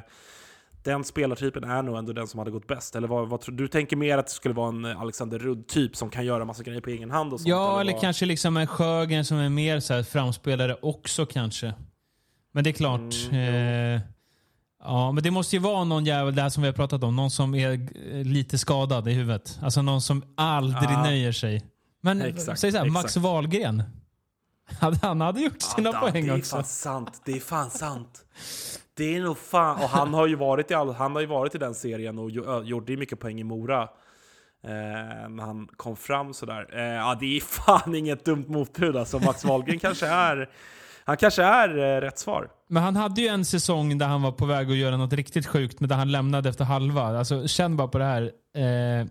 den 0.83 1.03
spelartypen 1.03 1.63
är 1.63 1.81
nog 1.81 1.97
ändå 1.97 2.13
den 2.13 2.27
som 2.27 2.37
hade 2.37 2.51
gått 2.51 2.67
bäst. 2.67 2.95
Eller 2.95 3.07
vad, 3.07 3.29
vad 3.29 3.41
tror 3.41 3.55
du? 3.55 3.67
tänker 3.67 3.95
mer 3.95 4.17
att 4.17 4.25
det 4.25 4.31
skulle 4.31 4.53
vara 4.55 4.67
en 4.69 4.85
Alexander 4.85 5.39
Rudd-typ 5.39 5.95
som 5.95 6.09
kan 6.09 6.25
göra 6.25 6.45
massa 6.45 6.63
grejer 6.63 6.81
på 6.81 6.89
egen 6.89 7.11
hand 7.11 7.33
och 7.33 7.39
sånt? 7.39 7.49
Ja, 7.49 7.81
eller 7.81 7.91
vad? 7.91 8.01
kanske 8.01 8.25
liksom 8.25 8.57
en 8.57 8.67
Sjögren 8.67 9.25
som 9.25 9.37
är 9.37 9.49
mer 9.49 9.79
så 9.79 9.93
här 9.93 10.03
framspelare 10.03 10.75
också 10.81 11.25
kanske. 11.25 11.73
Men 12.51 12.63
det 12.63 12.69
är 12.69 12.73
klart. 12.73 13.13
Mm, 13.31 13.95
eh, 13.95 14.01
ja, 14.83 15.11
men 15.11 15.23
det 15.23 15.31
måste 15.31 15.55
ju 15.55 15.61
vara 15.61 15.83
någon 15.83 16.05
jävel, 16.05 16.35
det 16.35 16.41
här 16.41 16.49
som 16.49 16.63
vi 16.63 16.69
har 16.69 16.73
pratat 16.73 17.03
om, 17.03 17.15
någon 17.15 17.31
som 17.31 17.55
är 17.55 17.71
eh, 17.71 18.25
lite 18.25 18.57
skadad 18.57 19.07
i 19.07 19.11
huvudet. 19.11 19.59
Alltså 19.61 19.81
någon 19.81 20.01
som 20.01 20.23
aldrig 20.37 20.91
Ja. 20.91 21.03
nöjer 21.03 21.31
sig. 21.31 21.63
Men 22.15 22.21
Exakt, 22.21 22.59
säg 22.59 22.71
så 22.71 22.77
här, 22.77 22.85
Max. 22.85 23.17
Wahlgren. 23.17 23.83
Han 25.01 25.21
hade 25.21 25.41
gjort 25.41 25.61
sina 25.61 25.89
Ja, 25.93 25.99
poäng 25.99 26.27
det 26.27 26.33
är 26.33 26.37
också. 26.37 26.55
fan 26.55 26.63
sant. 26.63 27.21
Det 27.25 27.31
är 27.31 27.39
fan 27.39 27.69
sant. 27.69 28.25
Det 28.93 29.15
är 29.15 29.21
nog 29.21 29.37
fan... 29.37 29.75
Och 29.83 29.89
han 29.89 30.13
har 30.13 30.27
ju 30.27 30.35
varit 30.35 30.71
i, 30.71 30.73
all, 30.73 30.93
han 30.93 31.13
har 31.15 31.21
ju 31.21 31.27
varit 31.27 31.55
i 31.55 31.57
den 31.57 31.75
serien 31.75 32.19
och 32.19 32.29
gjo- 32.29 32.63
gjorde 32.63 32.91
ju 32.91 32.97
mycket 32.97 33.19
poäng 33.19 33.39
i 33.39 33.43
Mora. 33.43 33.81
Eh, 34.63 35.29
när 35.29 35.43
han 35.43 35.67
kom 35.77 35.95
fram 35.95 36.33
sådär. 36.33 36.67
Eh, 36.73 36.81
ja, 36.81 37.17
det 37.19 37.37
är 37.37 37.41
fan 37.41 37.95
inget 37.95 38.25
dumt 38.25 38.45
motbud 38.47 38.95
alltså. 38.97 39.19
Max 39.19 39.45
Wahlgren 39.45 39.79
kanske 39.79 40.07
är... 40.07 40.49
Han 41.05 41.17
kanske 41.17 41.43
är 41.43 41.77
eh, 41.97 42.01
rätt 42.01 42.19
svar. 42.19 42.49
Men 42.69 42.83
han 42.83 42.95
hade 42.95 43.21
ju 43.21 43.27
en 43.27 43.45
säsong 43.45 43.97
där 43.97 44.07
han 44.07 44.21
var 44.21 44.31
på 44.31 44.45
väg 44.45 44.69
att 44.71 44.77
göra 44.77 44.97
något 44.97 45.13
riktigt 45.13 45.47
sjukt, 45.47 45.79
men 45.79 45.89
där 45.89 45.95
han 45.95 46.11
lämnade 46.11 46.49
efter 46.49 46.65
halva. 46.65 47.01
Alltså, 47.19 47.47
känn 47.47 47.77
bara 47.77 47.87
på 47.87 47.97
det 47.97 48.03
här. 48.05 48.21
Eh, 48.55 49.07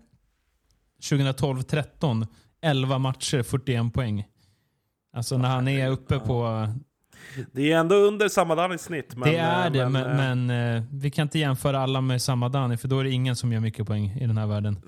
2012-13, 1.01 2.27
11 2.61 2.97
matcher, 2.97 3.43
41 3.43 3.93
poäng. 3.93 4.25
Alltså 5.13 5.37
när 5.37 5.49
han 5.49 5.67
är 5.67 5.89
uppe 5.89 6.19
på... 6.19 6.67
Det 7.51 7.71
är 7.71 7.77
ändå 7.77 7.95
under 7.95 8.29
Samadani 8.29 8.77
snitt. 8.77 9.15
Men, 9.15 9.29
det 9.29 9.37
är 9.37 9.65
eh, 9.65 9.71
det, 9.71 9.89
men, 9.89 10.05
eh, 10.05 10.17
men, 10.45 10.75
eh, 10.77 10.83
vi 10.91 11.11
kan 11.11 11.23
inte 11.23 11.39
jämföra 11.39 11.79
alla 11.79 12.01
med 12.01 12.21
samma 12.21 12.49
Dani, 12.49 12.77
för 12.77 12.87
då 12.87 12.99
är 12.99 13.03
det 13.03 13.09
ingen 13.09 13.35
som 13.35 13.53
gör 13.53 13.59
mycket 13.59 13.87
poäng 13.87 14.11
i 14.19 14.27
den 14.27 14.37
här 14.37 14.47
världen. 14.47 14.81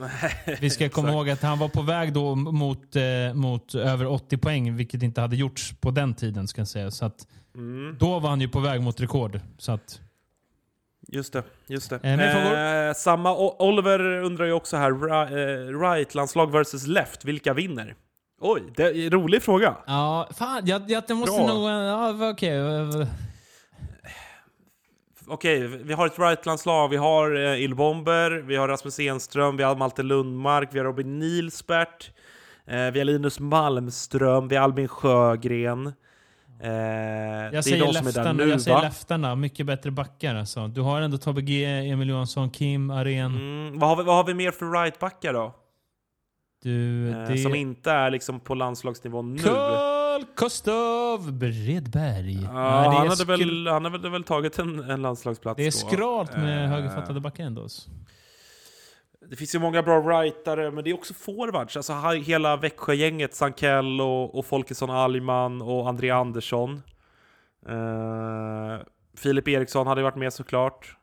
Vi 0.61 0.69
ska 0.69 0.89
komma 0.89 1.11
ihåg 1.11 1.29
att 1.29 1.41
han 1.41 1.59
var 1.59 1.69
på 1.69 1.81
väg 1.81 2.13
då 2.13 2.35
mot, 2.35 2.95
eh, 2.95 3.33
mot 3.33 3.75
över 3.75 4.05
80 4.05 4.37
poäng, 4.37 4.75
vilket 4.75 5.03
inte 5.03 5.21
hade 5.21 5.35
gjorts 5.35 5.73
på 5.81 5.91
den 5.91 6.13
tiden. 6.13 6.47
ska 6.47 6.61
jag 6.61 6.67
säga. 6.67 6.91
Så 6.91 7.05
att, 7.05 7.27
Mm, 7.55 7.95
Då 7.99 8.19
var 8.19 8.29
han 8.29 8.41
ju 8.41 8.47
på 8.49 8.59
väg 8.59 8.81
mot 8.81 9.01
rekord. 9.01 9.39
Så 9.57 9.71
att, 9.71 10.01
just 11.11 11.33
det, 11.33 11.43
just 11.67 11.89
det. 11.89 11.99
Eh? 12.03 12.87
Eh, 12.87 12.93
samma, 12.93 13.35
Oliver 13.59 13.99
undrar 13.99 14.45
ju 14.45 14.51
också 14.51 14.77
här, 14.77 14.91
eh, 14.91 15.79
right-landslag 15.79 16.51
versus 16.51 16.87
left, 16.87 17.25
vilka 17.25 17.53
vinner? 17.53 17.95
Oj, 18.41 18.63
det 18.75 19.09
rolig 19.09 19.43
fråga. 19.43 19.75
Ja, 19.87 20.29
fan. 20.37 20.61
Jag, 20.65 20.81
jag, 20.87 21.03
jag 21.07 21.17
måste 21.17 21.43
Bra. 21.43 21.47
nog... 21.47 21.69
Ja, 21.69 22.29
okej. 22.31 22.59
Okej, 25.31 25.67
vi 25.67 25.93
har 25.93 26.07
ett 26.07 26.19
right-landslag. 26.19 26.89
Vi 26.89 26.97
har 26.97 27.35
eh, 27.35 27.63
Ilbomber, 27.63 28.31
vi 28.31 28.55
har 28.55 28.67
Rasmus 28.67 28.99
Enström, 28.99 29.57
vi 29.57 29.63
har 29.63 29.75
Malte 29.75 30.03
Lundmark, 30.03 30.69
vi 30.71 30.79
har 30.79 30.85
Robin 30.85 31.19
Nilsbert, 31.19 32.11
eh, 32.65 32.91
vi 32.91 32.99
har 32.99 33.03
Linus 33.03 33.39
Malmström, 33.39 34.47
vi 34.47 34.55
har 34.55 34.63
Albin 34.63 34.87
Sjögren. 34.87 35.93
Eh, 36.61 36.69
Jag 37.53 37.63
säger, 37.63 37.85
de 37.85 37.91
leftarna, 37.91 38.33
nu, 38.33 38.49
jag 38.49 38.61
säger 38.61 38.81
leftarna. 38.81 39.35
Mycket 39.35 39.65
bättre 39.65 39.91
backar 39.91 40.35
alltså. 40.35 40.67
Du 40.67 40.81
har 40.81 41.01
ändå 41.01 41.17
Tobbe 41.17 41.41
G, 41.41 41.65
Emil 41.65 42.09
Johansson, 42.09 42.49
Kim, 42.49 42.89
Aren. 42.91 43.35
Mm, 43.35 43.79
vad, 43.79 43.89
har 43.89 43.95
vi, 43.97 44.03
vad 44.03 44.15
har 44.15 44.23
vi 44.23 44.33
mer 44.33 44.51
för 44.51 44.65
right-backar 44.65 45.33
då? 45.33 45.55
Du, 46.63 47.09
Eh, 47.09 47.27
det... 47.27 47.37
Som 47.37 47.55
inte 47.55 47.91
är 47.91 48.11
liksom 48.11 48.39
på 48.39 48.55
landslagsnivå 48.55 49.21
nu? 49.21 49.37
Karl 49.43 50.23
Kostov 50.35 51.31
Bredberg. 51.33 52.43
Ja, 52.43 52.51
Nej, 52.51 52.97
han, 52.97 53.07
hade 53.07 53.23
skr- 53.23 53.25
väl, 53.25 53.67
han 53.67 53.85
hade 53.85 54.09
väl 54.09 54.23
tagit 54.23 54.59
en, 54.59 54.79
en 54.79 55.01
landslagsplats 55.01 55.57
Det 55.57 55.67
är 55.67 55.71
skralt 55.71 56.37
med 56.37 56.63
Eh, 56.63 56.69
högerfattade 56.69 57.19
backar 57.19 57.43
ändå. 57.43 57.67
Det 59.29 59.35
finns 59.35 59.55
ju 59.55 59.59
många 59.59 59.83
bra 59.83 59.99
rightare, 59.99 60.71
men 60.71 60.83
det 60.83 60.89
är 60.89 60.93
också 60.93 61.13
forwards. 61.13 61.77
Alltså 61.77 61.93
hela 61.93 62.57
Växjögänget, 62.57 63.35
Sankell 63.35 64.01
och, 64.01 64.35
och 64.39 64.45
Folkesson 64.45 64.89
Alman 64.89 65.61
och 65.61 65.89
André 65.89 66.09
Andersson. 66.09 66.81
Eh, 67.67 68.85
Filip 69.17 69.47
Eriksson 69.47 69.87
hade 69.87 70.01
varit 70.03 70.15
med 70.15 70.33
såklart. 70.33 70.95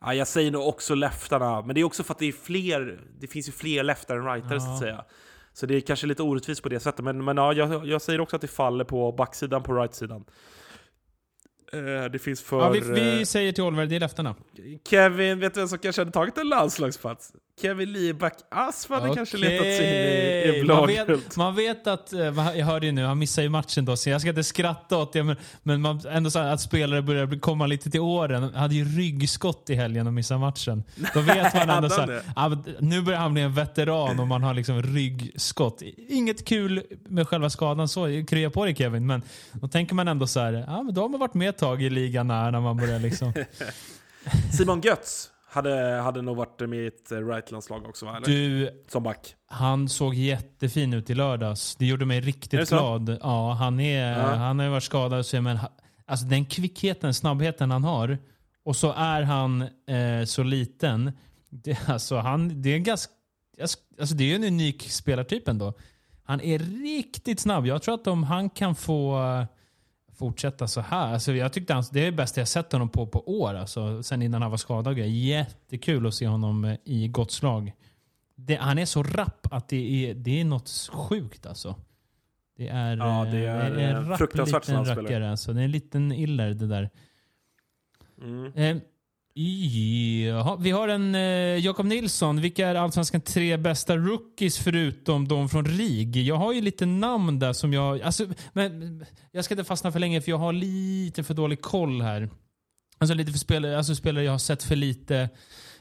Ja, 0.00 0.14
jag 0.14 0.28
säger 0.28 0.50
nog 0.50 0.68
också 0.68 0.94
leftarna, 0.94 1.62
men 1.62 1.74
det 1.74 1.80
är 1.80 1.84
också 1.84 2.02
för 2.02 2.12
att 2.14 2.18
det 2.18 2.26
är 2.28 2.32
fler, 2.32 3.00
det 3.20 3.26
finns 3.26 3.48
ju 3.48 3.52
fler 3.52 3.82
leftare 3.82 4.18
än 4.18 4.26
rightare 4.26 4.60
så 4.60 4.66
Ja. 4.66 4.72
att 4.72 4.78
säga. 4.78 5.04
Så 5.52 5.66
det 5.66 5.74
är 5.76 5.80
kanske 5.80 6.06
lite 6.06 6.22
orättvist 6.22 6.62
på 6.62 6.68
det 6.68 6.80
sättet, 6.80 7.04
men, 7.04 7.24
men 7.24 7.36
ja, 7.36 7.52
jag, 7.52 7.86
jag 7.86 8.02
säger 8.02 8.20
också 8.20 8.36
att 8.36 8.42
det 8.42 8.48
faller 8.48 8.84
på 8.84 9.12
backsidan 9.12 9.62
på 9.62 9.74
right-sidan. 9.74 10.24
Eh, 11.72 12.04
det 12.10 12.18
finns 12.18 12.42
för... 12.42 12.60
Ja, 12.60 12.68
vi, 12.68 12.78
eh, 12.78 12.84
vi 12.84 13.26
säger 13.26 13.52
till 13.52 13.64
Oliver, 13.64 13.86
det 13.86 13.96
är 13.96 14.00
leftarna. 14.00 14.34
Kevin, 14.88 15.40
vet 15.40 15.54
du 15.54 15.60
vem 15.60 15.68
som 15.68 15.78
kanske 15.78 16.00
hade 16.00 16.12
tagit 16.12 16.38
en 16.38 16.48
landslagsplats? 16.48 17.32
Kevin 17.62 17.92
Lieback 17.92 18.34
Asp 18.48 18.90
hade 18.90 19.14
kanske 19.14 19.36
letat 19.36 19.66
sig 19.66 19.86
in 19.86 20.54
i, 20.54 20.58
i 20.58 20.64
man, 20.64 20.86
blågult. 20.86 21.08
vet, 21.08 21.36
man 21.36 21.54
vet 21.54 21.86
att, 21.86 22.12
eh, 22.12 22.20
jag 22.58 22.66
hörde 22.66 22.86
ju 22.86 22.92
nu, 22.92 23.04
han 23.04 23.18
missar 23.18 23.42
ju 23.42 23.48
matchen 23.48 23.84
då, 23.84 23.96
så 23.96 24.10
jag 24.10 24.20
ska 24.20 24.30
inte 24.30 24.44
skratta 24.44 24.98
åt 24.98 25.12
det, 25.12 25.22
men, 25.22 25.36
men 25.62 25.80
man, 25.80 26.00
ändå 26.10 26.30
så 26.30 26.38
att 26.38 26.60
spelare 26.60 27.02
börjar 27.02 27.40
komma 27.40 27.66
lite 27.66 27.90
till 27.90 28.00
åren. 28.00 28.42
Han 28.42 28.54
hade 28.54 28.74
ju 28.74 28.84
ryggskott 28.84 29.70
i 29.70 29.74
helgen 29.74 30.06
och 30.06 30.12
missade 30.12 30.40
matchen. 30.40 30.84
Då 31.14 31.20
vet 31.20 31.54
man 31.54 31.70
ändå 31.70 31.90
så 31.90 32.20
nu 32.78 33.02
börjar 33.02 33.20
han 33.20 33.32
bli 33.32 33.42
en 33.42 33.54
veteran 33.54 34.20
och 34.20 34.26
man 34.26 34.42
har 34.42 34.54
liksom 34.54 34.82
ryggskott. 34.82 35.82
Inget 36.08 36.44
kul 36.44 36.82
med 37.08 37.28
själva 37.28 37.50
skadan, 37.50 37.88
så 37.88 38.24
krya 38.28 38.50
på 38.50 38.64
dig 38.64 38.74
Kevin, 38.74 39.06
men 39.06 39.22
då 39.52 39.68
tänker 39.68 39.94
man 39.94 40.08
ändå 40.08 40.26
så 40.26 40.40
här, 40.40 40.64
ja 40.66 40.82
men 40.82 40.94
då 40.94 41.00
har 41.00 41.08
man 41.08 41.20
varit 41.20 41.34
med 41.34 41.48
ett 41.48 41.58
tag 41.58 41.82
i 41.82 41.90
ligan 41.90 42.28
när 42.28 42.60
man 42.60 42.76
börjar 42.76 42.98
liksom... 42.98 43.32
Simon 44.52 44.80
Götz 44.80 45.31
hade, 45.52 46.00
hade 46.04 46.22
nog 46.22 46.36
varit 46.36 46.60
med 46.60 46.78
i 46.78 46.86
ett 46.86 47.12
eh, 47.12 47.18
right-landslag 47.18 47.88
också 47.88 48.06
va? 48.06 48.16
Eller? 48.16 48.26
Du, 48.26 48.70
Som 48.88 49.02
back. 49.02 49.34
Han 49.46 49.88
såg 49.88 50.14
jättefin 50.14 50.92
ut 50.94 51.10
i 51.10 51.14
lördags. 51.14 51.76
Det 51.76 51.86
gjorde 51.86 52.04
mig 52.06 52.20
riktigt 52.20 52.68
glad. 52.68 53.18
Ja, 53.22 53.52
han, 53.52 53.80
är, 53.80 54.18
Ja. 54.18 54.34
han 54.34 54.58
har 54.58 54.68
varit 54.68 54.82
skadad, 54.82 55.26
så, 55.26 55.40
men 55.42 55.58
alltså 56.06 56.26
den 56.26 56.44
kvickheten, 56.46 57.14
snabbheten 57.14 57.70
han 57.70 57.84
har 57.84 58.18
och 58.64 58.76
så 58.76 58.92
är 58.92 59.22
han 59.22 59.62
eh, 59.62 60.24
så 60.24 60.42
liten. 60.42 61.12
Det, 61.50 61.88
alltså, 61.88 62.16
han, 62.16 62.62
det, 62.62 62.72
är 62.72 62.76
en 62.76 62.82
ganska, 62.82 63.12
alltså, 63.60 64.14
det 64.14 64.32
är 64.32 64.36
en 64.36 64.44
unik 64.44 64.90
spelartyp 64.90 65.48
ändå. 65.48 65.74
Han 66.24 66.40
är 66.40 66.58
riktigt 66.58 67.40
snabb. 67.40 67.66
Jag 67.66 67.82
tror 67.82 67.94
att 67.94 68.06
om 68.06 68.22
han 68.22 68.50
kan 68.50 68.74
få 68.74 69.20
fortsätta 70.22 70.68
så 70.68 70.80
här. 70.80 71.12
Alltså, 71.12 71.32
jag 71.32 71.52
tyckte 71.52 71.74
han, 71.74 71.84
det 71.92 72.00
är 72.00 72.04
det 72.04 72.12
bästa 72.12 72.40
jag 72.40 72.48
sett 72.48 72.72
honom 72.72 72.88
på 72.88 73.06
på 73.06 73.40
år. 73.40 73.54
Alltså, 73.54 74.02
sen 74.02 74.22
innan 74.22 74.42
han 74.42 74.50
var 74.50 74.58
skadad. 74.58 74.98
Jättekul 74.98 76.06
att 76.06 76.14
se 76.14 76.26
honom 76.26 76.64
eh, 76.64 76.76
i 76.84 77.08
gott 77.08 77.32
slag. 77.32 77.72
Det, 78.34 78.54
han 78.54 78.78
är 78.78 78.86
så 78.86 79.02
rapp 79.02 79.46
att 79.50 79.68
det 79.68 80.10
är, 80.10 80.14
det 80.14 80.40
är 80.40 80.44
något 80.44 80.90
sjukt 80.92 81.46
alltså. 81.46 81.74
Det 82.56 82.68
är, 82.68 82.96
Ja, 82.96 83.24
det 83.32 83.44
eh, 83.44 83.56
är, 83.56 83.70
en 83.70 83.96
eh, 83.96 84.08
rapp 84.08 84.18
fruktansvärt 84.18 84.68
liten 84.68 84.84
rackare. 84.84 85.30
Alltså. 85.30 85.52
Det 85.52 85.60
är 85.60 85.64
en 85.64 85.70
liten 85.70 86.12
iller 86.12 86.54
det 86.54 86.66
där. 86.66 86.90
Mm. 88.22 88.52
Eh, 88.54 88.82
jaha, 89.34 90.56
vi 90.60 90.70
har 90.70 90.88
en 90.88 91.14
eh, 91.14 91.20
Jakob 91.64 91.86
Nilsson. 91.86 92.40
Vilka 92.40 92.68
är 92.68 92.74
Allsvenskans 92.74 93.24
tre 93.24 93.56
bästa 93.56 93.96
rookies 93.96 94.58
förutom 94.58 95.28
de 95.28 95.48
från 95.48 95.64
RIG? 95.64 96.16
Jag 96.16 96.36
har 96.36 96.52
ju 96.52 96.60
lite 96.60 96.86
namn 96.86 97.38
där 97.38 97.52
som 97.52 97.72
jag... 97.72 98.02
Alltså, 98.02 98.26
men, 98.52 99.04
jag 99.30 99.44
ska 99.44 99.54
inte 99.54 99.64
fastna 99.64 99.92
för 99.92 99.98
länge 99.98 100.20
för 100.20 100.30
jag 100.30 100.38
har 100.38 100.52
lite 100.52 101.22
för 101.22 101.34
dålig 101.34 101.60
koll 101.60 102.02
här. 102.02 102.30
Alltså 102.98 103.14
lite 103.14 103.32
för 103.32 103.38
spelare, 103.38 103.78
alltså 103.78 103.94
spelare 103.94 104.24
jag 104.24 104.32
har 104.32 104.38
sett 104.38 104.62
för 104.62 104.76
lite 104.76 105.28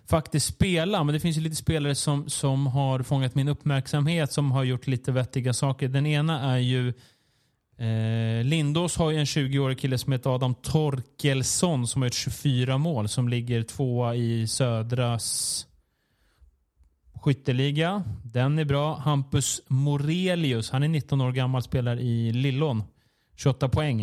faktiskt 0.09 0.47
spela. 0.47 1.03
Men 1.03 1.13
det 1.13 1.19
finns 1.19 1.37
ju 1.37 1.41
lite 1.41 1.55
spelare 1.55 1.95
som, 1.95 2.29
som 2.29 2.67
har 2.67 3.03
fångat 3.03 3.35
min 3.35 3.47
uppmärksamhet 3.47 4.31
som 4.31 4.51
har 4.51 4.63
gjort 4.63 4.87
lite 4.87 5.11
vettiga 5.11 5.53
saker. 5.53 5.87
Den 5.87 6.05
ena 6.05 6.53
är 6.53 6.57
ju 6.57 6.93
Eh, 7.81 8.43
Lindås 8.43 8.97
har 8.97 9.11
ju 9.11 9.17
en 9.17 9.25
20-årig 9.25 9.79
kille 9.79 9.97
som 9.97 10.13
heter 10.13 10.35
Adam 10.35 10.55
Torkelsson 10.55 11.87
som 11.87 12.01
har 12.01 12.07
gjort 12.07 12.13
24 12.13 12.77
mål 12.77 13.07
som 13.07 13.29
ligger 13.29 13.63
tvåa 13.63 14.15
i 14.15 14.47
Södras 14.47 15.67
skytteliga. 17.21 18.03
Den 18.23 18.59
är 18.59 18.65
bra. 18.65 18.95
Hampus 18.95 19.61
Morelius, 19.67 20.71
han 20.71 20.83
är 20.83 20.87
19 20.87 21.21
år 21.21 21.31
gammal, 21.31 21.63
spelar 21.63 21.99
i 21.99 22.31
Lillån. 22.31 22.83
28 23.37 23.69
poäng. 23.69 24.01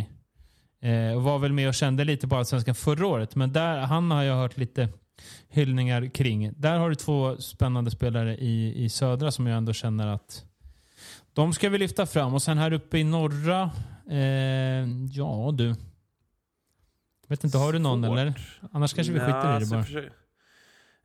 Eh, 0.83 1.21
var 1.21 1.39
väl 1.39 1.53
med 1.53 1.69
och 1.69 1.75
kände 1.75 2.05
lite 2.05 2.29
på 2.29 2.37
Allsvenskan 2.37 2.75
förra 2.75 3.07
året, 3.07 3.37
men 3.37 3.53
där, 3.53 3.79
han 3.79 4.11
har 4.11 4.23
jag 4.23 4.37
hört 4.37 4.57
lite 4.57 4.89
hyllningar 5.49 6.07
kring. 6.07 6.53
Där 6.57 6.79
har 6.79 6.89
du 6.89 6.95
två 6.95 7.37
spännande 7.37 7.91
spelare 7.91 8.37
i, 8.37 8.85
i 8.85 8.89
Södra 8.89 9.31
som 9.31 9.47
jag 9.47 9.57
ändå 9.57 9.73
känner 9.73 10.07
att 10.07 10.45
de 11.39 11.53
ska 11.53 11.69
vi 11.69 11.79
lyfta 11.79 12.07
fram. 12.07 12.35
Och 12.35 12.43
sen 12.43 12.59
här 12.59 12.73
uppe 12.73 12.99
i 12.99 13.05
norra, 13.05 13.71
eh, 14.11 14.89
ja 15.13 15.51
du. 15.55 15.75
Vet 17.29 17.45
inte, 17.45 17.59
har 17.59 17.73
du 17.73 17.79
någon 17.79 18.03
Svårt. 18.05 18.19
eller? 18.19 18.35
Annars 18.73 18.95
kanske 18.95 19.13
vi 19.13 19.19
skiter 19.21 19.39
i 19.39 19.43
det 19.43 19.49
alltså, 19.49 19.75
bara. 19.75 19.85
för 19.85 19.93
sig- 19.93 20.11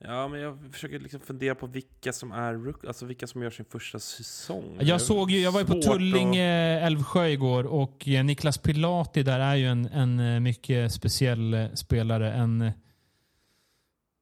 Ja, 0.05 0.27
men 0.27 0.39
jag 0.39 0.59
försöker 0.73 0.99
liksom 0.99 1.19
fundera 1.19 1.55
på 1.55 1.67
vilka 1.67 2.13
som 2.13 2.31
är 2.31 2.53
rook, 2.53 2.85
alltså 2.85 3.05
vilka 3.05 3.27
som 3.27 3.43
gör 3.43 3.49
sin 3.49 3.65
första 3.65 3.99
säsong. 3.99 4.77
Jag, 4.81 5.01
såg 5.01 5.31
ju, 5.31 5.39
jag 5.39 5.51
var 5.51 5.59
ju 5.59 5.65
på 5.65 5.81
Tullinge 5.81 6.79
Älvsjö 6.79 7.27
igår 7.27 7.63
och 7.63 8.07
eh, 8.07 8.23
Niklas 8.23 8.57
Pilati 8.57 9.23
där 9.23 9.39
är 9.39 9.55
ju 9.55 9.67
en, 9.67 9.85
en 9.85 10.19
eh, 10.19 10.39
mycket 10.39 10.93
speciell 10.93 11.53
eh, 11.53 11.65
spelare. 11.73 12.33
En 12.33 12.71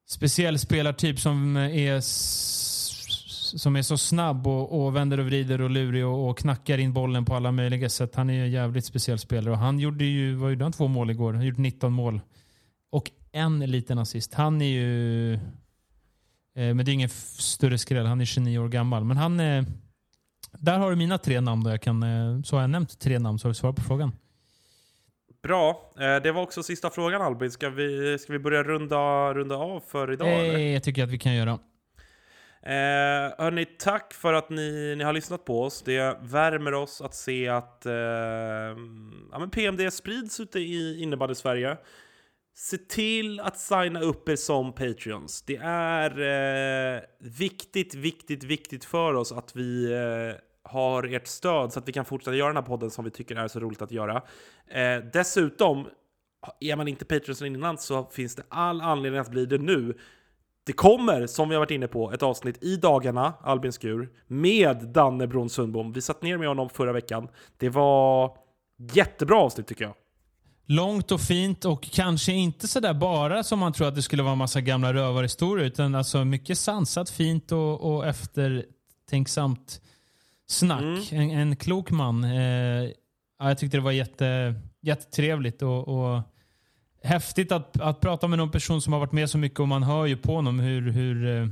speciell 0.08 0.60
spelartyp 0.60 1.20
som 1.20 1.58
är, 1.58 2.00
som 3.60 3.76
är 3.76 3.82
så 3.82 3.98
snabb 3.98 4.48
och, 4.48 4.82
och 4.86 4.96
vänder 4.96 5.20
och 5.20 5.26
vrider 5.26 5.62
och 5.62 5.70
lurig 5.70 6.06
och, 6.06 6.30
och 6.30 6.38
knackar 6.38 6.78
in 6.78 6.94
bollen 6.94 7.26
på 7.26 7.36
alla 7.36 7.52
möjliga 7.52 7.90
sätt. 7.90 8.16
Han 8.16 8.30
är 8.30 8.34
ju 8.34 8.42
en 8.44 8.52
jävligt 8.52 8.86
speciell 8.86 9.20
spelare 9.20 9.52
och 9.52 9.60
han 9.60 9.80
gjorde 9.80 10.06
ju, 10.06 10.34
vad 10.34 10.50
gjorde 10.50 10.66
han, 10.66 10.72
två 10.72 10.88
mål 10.88 11.10
igår? 11.10 11.34
Han 11.34 11.46
gjorde 11.46 11.62
19 11.62 11.94
mål. 11.94 12.22
Och 12.92 13.12
en 13.32 13.60
liten 13.60 13.98
assist. 13.98 14.34
Han 14.34 14.62
är 14.62 14.66
ju... 14.66 15.34
Eh, 15.34 15.40
men 16.54 16.78
det 16.78 16.92
är 16.92 16.94
ingen 16.94 17.10
större 17.10 17.78
skräll. 17.78 18.06
Han 18.06 18.22
är 18.22 18.26
29 18.26 18.60
år 18.60 18.68
gammal. 18.70 19.04
Men 19.04 19.18
han... 19.18 19.40
Eh, 19.40 19.64
där 20.60 20.78
har 20.80 20.90
du 20.90 20.96
mina 20.96 21.18
tre 21.18 21.42
namn. 21.42 21.64
Då 21.64 21.70
jag 21.70 21.82
kan, 21.82 22.04
eh, 22.04 22.42
så 22.42 22.56
har 22.56 22.62
jag 22.62 22.70
nämnt 22.70 23.00
tre 23.00 23.20
namn 23.20 23.40
så 23.40 23.48
har 23.48 23.50
du 23.50 23.56
svarat 23.56 23.76
på 23.76 23.82
frågan. 23.82 24.12
Bra. 25.44 25.94
Eh, 26.00 26.24
Det 26.24 26.32
var 26.32 26.42
också 26.42 26.64
sista 26.64 26.90
frågan 26.90 27.22
Albin. 27.22 27.52
Ska 27.52 27.70
vi, 27.70 28.18
ska 28.20 28.34
vi 28.34 28.40
börja 28.40 28.64
runda, 28.64 29.34
runda 29.34 29.56
av 29.56 29.80
för 29.88 30.14
idag? 30.14 30.28
eller? 30.28 30.56
Eh, 30.56 30.74
jag 30.74 30.84
tycker 30.84 31.04
att 31.04 31.10
vi 31.10 31.20
kan 31.20 31.36
göra. 31.36 31.60
Eh, 32.64 33.34
hörni, 33.38 33.66
tack 33.66 34.14
för 34.14 34.34
att 34.34 34.50
ni, 34.50 34.96
ni 34.98 35.04
har 35.04 35.14
lyssnat 35.14 35.46
på 35.46 35.64
oss. 35.64 35.82
Det 35.82 36.18
värmer 36.22 36.74
oss 36.74 37.02
att 37.02 37.16
se 37.16 37.48
att 37.48 37.86
eh, 37.86 37.94
ja, 39.32 39.40
men 39.40 39.50
PMD 39.50 39.94
sprids 39.94 40.40
ute 40.40 40.60
i 40.60 41.02
innebandy-Sverige. 41.02 41.78
Se 42.56 42.78
till 42.78 43.40
att 43.40 43.60
signa 43.60 44.02
upp 44.02 44.30
er 44.30 44.36
som 44.36 44.74
Patreons. 44.74 45.42
Det 45.42 45.60
är 45.64 46.20
eh, 46.96 47.02
viktigt, 47.20 47.96
viktigt, 47.96 48.44
viktigt 48.44 48.86
för 48.86 49.14
oss 49.14 49.32
att 49.32 49.56
vi 49.56 49.94
eh, 49.94 50.42
har 50.64 51.04
ert 51.04 51.28
stöd 51.28 51.74
så 51.74 51.80
att 51.80 51.88
vi 51.88 51.92
kan 51.92 52.06
fortsätta 52.06 52.36
göra 52.36 52.48
den 52.48 52.58
här 52.58 52.64
podden 52.64 52.92
som 52.92 53.06
vi 53.06 53.12
tycker 53.12 53.36
är 53.36 53.48
så 53.48 53.60
roligt 53.60 53.82
att 53.82 53.92
göra. 53.92 54.22
Eh, 54.68 54.98
dessutom, 55.14 55.88
är 56.60 56.76
man 56.76 56.88
inte 56.88 57.06
Patreons 57.06 57.42
innan 57.42 57.78
så 57.78 58.06
finns 58.06 58.36
det 58.36 58.44
all 58.50 58.82
anledning 58.82 59.22
att 59.22 59.32
bli 59.32 59.46
det 59.46 59.58
nu. 59.58 59.98
Det 60.72 60.76
kommer, 60.76 61.28
som 61.28 61.50
vi 61.50 61.56
har 61.56 61.60
varit 61.60 61.72
inne 61.72 61.88
på, 61.88 62.12
ett 62.12 62.24
avsnitt 62.24 62.64
i 62.64 62.76
dagarna, 62.76 63.34
Albin 63.42 63.72
Skur, 63.72 64.10
med 64.28 64.78
Danne 64.78 65.28
Bron 65.28 65.50
Sundbom. 65.50 65.94
Vi 65.94 66.02
satt 66.02 66.22
ner 66.22 66.38
med 66.38 66.48
honom 66.48 66.70
förra 66.70 66.94
veckan. 66.94 67.28
Det 67.58 67.70
var 67.70 68.38
jättebra 68.94 69.38
avsnitt 69.38 69.68
tycker 69.68 69.84
jag. 69.84 69.94
Långt 70.66 71.12
och 71.12 71.22
fint 71.22 71.66
och 71.66 71.84
kanske 71.84 72.32
inte 72.32 72.68
sådär 72.68 72.94
bara 72.94 73.44
som 73.44 73.60
man 73.60 73.74
tror 73.74 73.88
att 73.88 73.96
det 73.96 74.02
skulle 74.02 74.24
vara 74.24 74.32
en 74.32 74.38
massa 74.38 74.62
gamla 74.62 74.94
rövarhistorier 74.94 75.66
utan 75.66 75.96
alltså 75.96 76.26
mycket 76.26 76.58
sansat, 76.58 77.10
fint 77.10 77.52
och, 77.52 77.94
och 77.94 78.08
eftertänksamt 78.08 79.82
snack. 80.48 81.12
Mm. 81.12 81.30
En, 81.30 81.40
en 81.40 81.56
klok 81.56 81.92
man. 81.92 82.24
Eh, 82.24 82.32
ja, 83.40 83.48
jag 83.48 83.58
tyckte 83.58 83.78
det 83.78 83.82
var 83.82 83.92
jätte, 83.92 84.56
jättetrevligt 84.82 85.62
och, 85.62 85.88
och 85.88 86.22
häftigt 87.04 87.52
att, 87.52 87.80
att 87.80 88.00
prata 88.00 88.28
med 88.28 88.38
någon 88.40 88.52
person 88.52 88.82
som 88.82 88.94
har 88.94 89.00
varit 89.00 89.12
med 89.12 89.30
så 89.30 89.38
mycket 89.38 89.60
och 89.60 89.68
man 89.68 89.84
hör 89.84 90.06
ju 90.06 90.18
på 90.18 90.36
honom 90.36 90.60
hur, 90.60 90.92
hur 90.92 91.38
eh, 91.38 91.48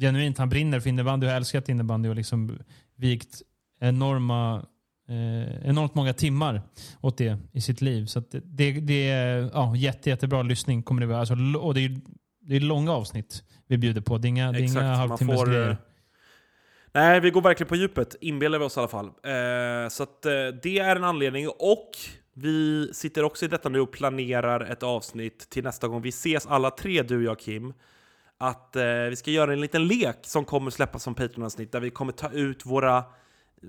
genuint 0.00 0.38
han 0.38 0.48
brinner 0.48 0.80
för 0.80 0.88
innebandy 0.88 1.26
och 1.26 1.32
älskat 1.32 1.68
innebandy 1.68 2.08
och 2.08 2.16
liksom 2.16 2.58
vikt 2.96 3.42
enorma 3.80 4.66
eh, 5.08 5.68
enormt 5.68 5.94
många 5.94 6.12
timmar 6.12 6.62
åt 7.00 7.18
det 7.18 7.38
i 7.52 7.60
sitt 7.60 7.80
liv. 7.80 8.06
Så 8.06 8.22
det, 8.44 8.72
det, 8.72 9.10
är 9.10 9.50
ja, 9.52 9.76
jätte, 9.76 10.10
jättebra 10.10 10.42
lyssning. 10.42 10.82
Kommer 10.82 11.00
det 11.00 11.06
vara. 11.06 11.18
Alltså, 11.18 11.34
och 11.58 11.74
det 11.74 11.80
är, 11.84 12.00
det 12.40 12.56
är 12.56 12.60
långa 12.60 12.92
avsnitt 12.92 13.42
vi 13.66 13.78
bjuder 13.78 14.00
på. 14.00 14.18
Det 14.18 14.26
är 14.26 14.28
inga, 14.28 14.52
det 14.52 14.58
är 14.58 14.62
Exakt, 14.62 14.82
inga 14.82 14.94
halvtimmes 14.94 15.40
får, 15.40 15.46
grejer. 15.46 15.70
eh, 15.70 15.76
Nej, 16.94 17.20
vi 17.20 17.30
går 17.30 17.42
verkligen 17.42 17.68
på 17.68 17.76
djupet, 17.76 18.16
inbillar 18.20 18.58
vi 18.58 18.64
oss 18.64 18.76
i 18.76 18.80
alla 18.80 18.88
fall. 18.88 19.06
Eh, 19.06 19.88
så 19.90 20.02
att, 20.02 20.26
eh, 20.26 20.32
det 20.62 20.78
är 20.78 20.96
en 20.96 21.04
anledning. 21.04 21.48
Och 21.48 21.90
vi 22.34 22.90
sitter 22.92 23.24
också 23.24 23.44
i 23.44 23.48
detta 23.48 23.68
nu 23.68 23.80
och 23.80 23.92
planerar 23.92 24.60
ett 24.60 24.82
avsnitt 24.82 25.50
till 25.50 25.64
nästa 25.64 25.88
gång 25.88 26.02
vi 26.02 26.08
ses 26.08 26.46
alla 26.46 26.70
tre, 26.70 27.02
du, 27.02 27.24
jag, 27.24 27.38
Kim. 27.38 27.74
Att 28.38 28.76
eh, 28.76 28.84
vi 28.84 29.16
ska 29.16 29.30
göra 29.30 29.52
en 29.52 29.60
liten 29.60 29.86
lek 29.86 30.18
som 30.22 30.44
kommer 30.44 30.70
släppas 30.70 31.02
som 31.02 31.14
Patreon-avsnitt 31.14 31.72
där 31.72 31.80
vi 31.80 31.90
kommer 31.90 32.12
ta 32.12 32.30
ut 32.30 32.66
våra, 32.66 33.04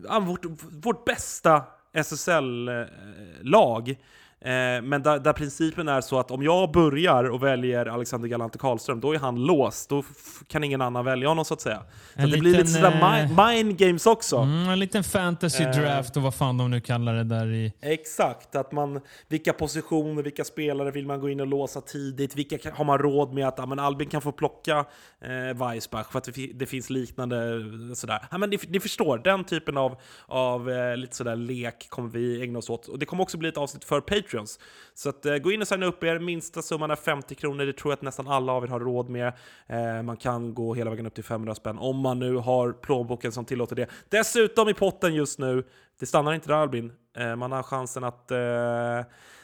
ja, 0.03 0.19
vårt, 0.19 0.45
vårt 0.71 1.05
bästa 1.05 1.63
SSL-lag. 1.93 3.89
Eh, 3.89 3.95
Eh, 4.43 4.81
men 4.83 5.03
där, 5.03 5.19
där 5.19 5.33
principen 5.33 5.87
är 5.87 6.01
så 6.01 6.19
att 6.19 6.31
om 6.31 6.43
jag 6.43 6.71
börjar 6.71 7.23
och 7.23 7.43
väljer 7.43 7.85
Alexander 7.85 8.27
Galante 8.27 8.57
Karlström, 8.57 8.99
då 8.99 9.13
är 9.13 9.19
han 9.19 9.35
låst. 9.45 9.89
Då 9.89 10.03
kan 10.47 10.63
ingen 10.63 10.81
annan 10.81 11.05
välja 11.05 11.27
honom 11.27 11.45
så 11.45 11.53
att 11.53 11.61
säga. 11.61 11.83
Så 12.15 12.21
det 12.21 12.27
blir 12.27 12.41
lite 12.41 12.57
liten, 12.57 12.67
sådär 12.67 12.91
eh, 12.91 13.27
mi- 13.29 13.53
mind 13.55 13.77
games 13.77 14.05
också. 14.05 14.37
Mm, 14.37 14.69
en 14.69 14.79
liten 14.79 15.03
fantasy 15.03 15.63
Eh. 15.63 15.71
draft 15.71 16.17
och 16.17 16.23
vad 16.23 16.35
fan 16.35 16.57
de 16.57 16.71
nu 16.71 16.81
kallar 16.81 17.13
det 17.13 17.23
där 17.23 17.47
i. 17.51 17.73
Exakt, 17.81 18.55
att 18.55 18.71
man, 18.71 19.01
vilka 19.27 19.53
positioner, 19.53 20.23
vilka 20.23 20.43
spelare 20.43 20.91
vill 20.91 21.07
man 21.07 21.19
gå 21.21 21.29
in 21.29 21.39
och 21.39 21.47
låsa 21.47 21.81
tidigt? 21.81 22.35
Vilka 22.35 22.71
har 22.73 22.85
man 22.85 22.97
råd 22.97 23.33
med 23.33 23.47
att 23.47 23.55
ja, 23.57 23.65
men 23.65 23.79
Albin 23.79 24.09
kan 24.09 24.21
få 24.21 24.31
plocka 24.31 24.85
eh, 25.21 25.67
Weissbach 25.69 26.11
för 26.11 26.17
att 26.17 26.23
det, 26.35 26.51
det 26.55 26.65
finns 26.65 26.89
liknande 26.89 27.59
sådär. 27.95 28.19
Ja, 28.31 28.37
men 28.37 28.49
ni, 28.49 28.59
ni 28.67 28.79
förstår, 28.79 29.17
den 29.17 29.43
typen 29.43 29.77
av, 29.77 29.95
av 30.27 30.69
eh, 30.71 30.97
lite 30.97 31.15
sådär 31.15 31.35
lek 31.35 31.89
kommer 31.89 32.09
vi 32.09 32.41
ägna 32.43 32.59
oss 32.59 32.69
åt. 32.69 32.87
Och 32.87 32.99
det 32.99 33.05
kommer 33.05 33.23
också 33.23 33.37
bli 33.37 33.49
ett 33.49 33.57
avsnitt 33.57 33.83
för 33.83 34.01
Patreons. 34.33 34.59
Så 34.93 35.09
att, 35.09 35.25
eh, 35.25 35.37
gå 35.37 35.51
in 35.51 35.61
och 35.61 35.67
signa 35.67 35.85
upp 35.85 36.03
er, 36.03 36.19
minsta 36.19 36.61
summan 36.61 36.91
är 36.91 36.95
50 36.95 37.35
kronor, 37.35 37.65
det 37.65 37.73
tror 37.73 37.91
jag 37.91 37.97
att 37.97 38.01
nästan 38.01 38.27
alla 38.27 38.53
av 38.53 38.63
er 38.63 38.67
har 38.67 38.79
råd 38.79 39.09
med. 39.09 39.33
Eh, 39.67 40.03
man 40.03 40.17
kan 40.17 40.53
gå 40.53 40.73
hela 40.73 40.89
vägen 40.89 41.05
upp 41.05 41.13
till 41.15 41.23
500 41.23 41.55
spänn 41.55 41.77
om 41.77 41.97
man 41.99 42.19
nu 42.19 42.35
har 42.35 42.71
plånboken 42.71 43.31
som 43.31 43.45
tillåter 43.45 43.75
det. 43.75 43.87
Dessutom 44.09 44.69
i 44.69 44.73
potten 44.73 45.13
just 45.13 45.39
nu, 45.39 45.63
det 45.99 46.05
stannar 46.05 46.33
inte 46.33 46.47
där 46.47 46.55
Albin, 46.55 46.91
eh, 47.17 47.35
man 47.35 47.51
har 47.51 47.63
chansen 47.63 48.03
att 48.03 48.31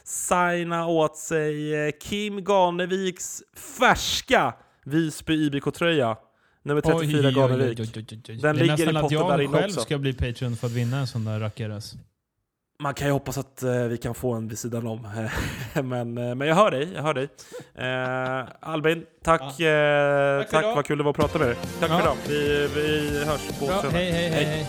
signa 0.03 0.87
åt 0.87 1.17
sig 1.17 1.91
Kim 2.01 2.43
Ganeviks 2.43 3.43
färska 3.79 4.53
Visby 4.85 5.33
IBK-tröja. 5.33 6.17
Nummer 6.63 6.81
34 6.81 7.31
Ganevik. 7.31 7.79
oj, 7.79 7.89
oj, 7.95 8.05
oj, 8.11 8.21
oj. 8.29 8.37
Den 8.37 8.41
det 8.41 8.49
är 8.49 8.53
ligger 8.53 8.73
i 8.73 8.85
nästan 8.85 8.95
att 8.95 9.01
potten 9.01 9.17
jag 9.17 9.29
där 9.29 9.41
inne 9.41 9.53
själv 9.53 9.65
också. 9.65 9.81
ska 9.81 9.97
bli 9.97 10.13
Patreon 10.13 10.55
för 10.55 10.67
att 10.67 10.73
vinna 10.73 10.97
en 10.97 11.07
sån 11.07 11.25
där 11.25 11.39
rackare. 11.39 11.81
Man 12.81 12.93
kan 12.93 13.07
ju 13.07 13.13
hoppas 13.13 13.37
att 13.37 13.63
eh, 13.63 13.71
vi 13.83 13.97
kan 13.97 14.15
få 14.15 14.33
en 14.33 14.47
vid 14.47 14.59
sidan 14.59 14.87
om. 14.87 15.07
men, 15.73 16.17
eh, 16.17 16.35
men 16.35 16.47
jag 16.47 16.55
hör 16.55 16.71
dig, 16.71 16.89
jag 16.95 17.03
hör 17.03 17.13
dig. 17.13 17.29
Eh, 17.75 18.47
Albin, 18.59 19.05
tack, 19.23 19.59
eh, 19.59 20.41
Tack 20.41 20.51
tack 20.51 20.63
vad 20.65 20.85
kul 20.85 20.97
det 20.97 21.03
var 21.03 21.11
att 21.11 21.17
prata 21.17 21.39
med 21.39 21.47
dig. 21.47 21.55
Tack 21.79 21.89
Ja. 21.91 21.95
för 21.97 22.01
idag. 22.01 22.15
Vi, 22.27 22.67
vi 22.75 23.25
hörs 23.25 23.47
på 23.59 23.65
söndag. 23.65 23.89
hej, 23.89 24.11
hej, 24.11 24.29
hej. 24.29 24.45
hej. 24.45 24.67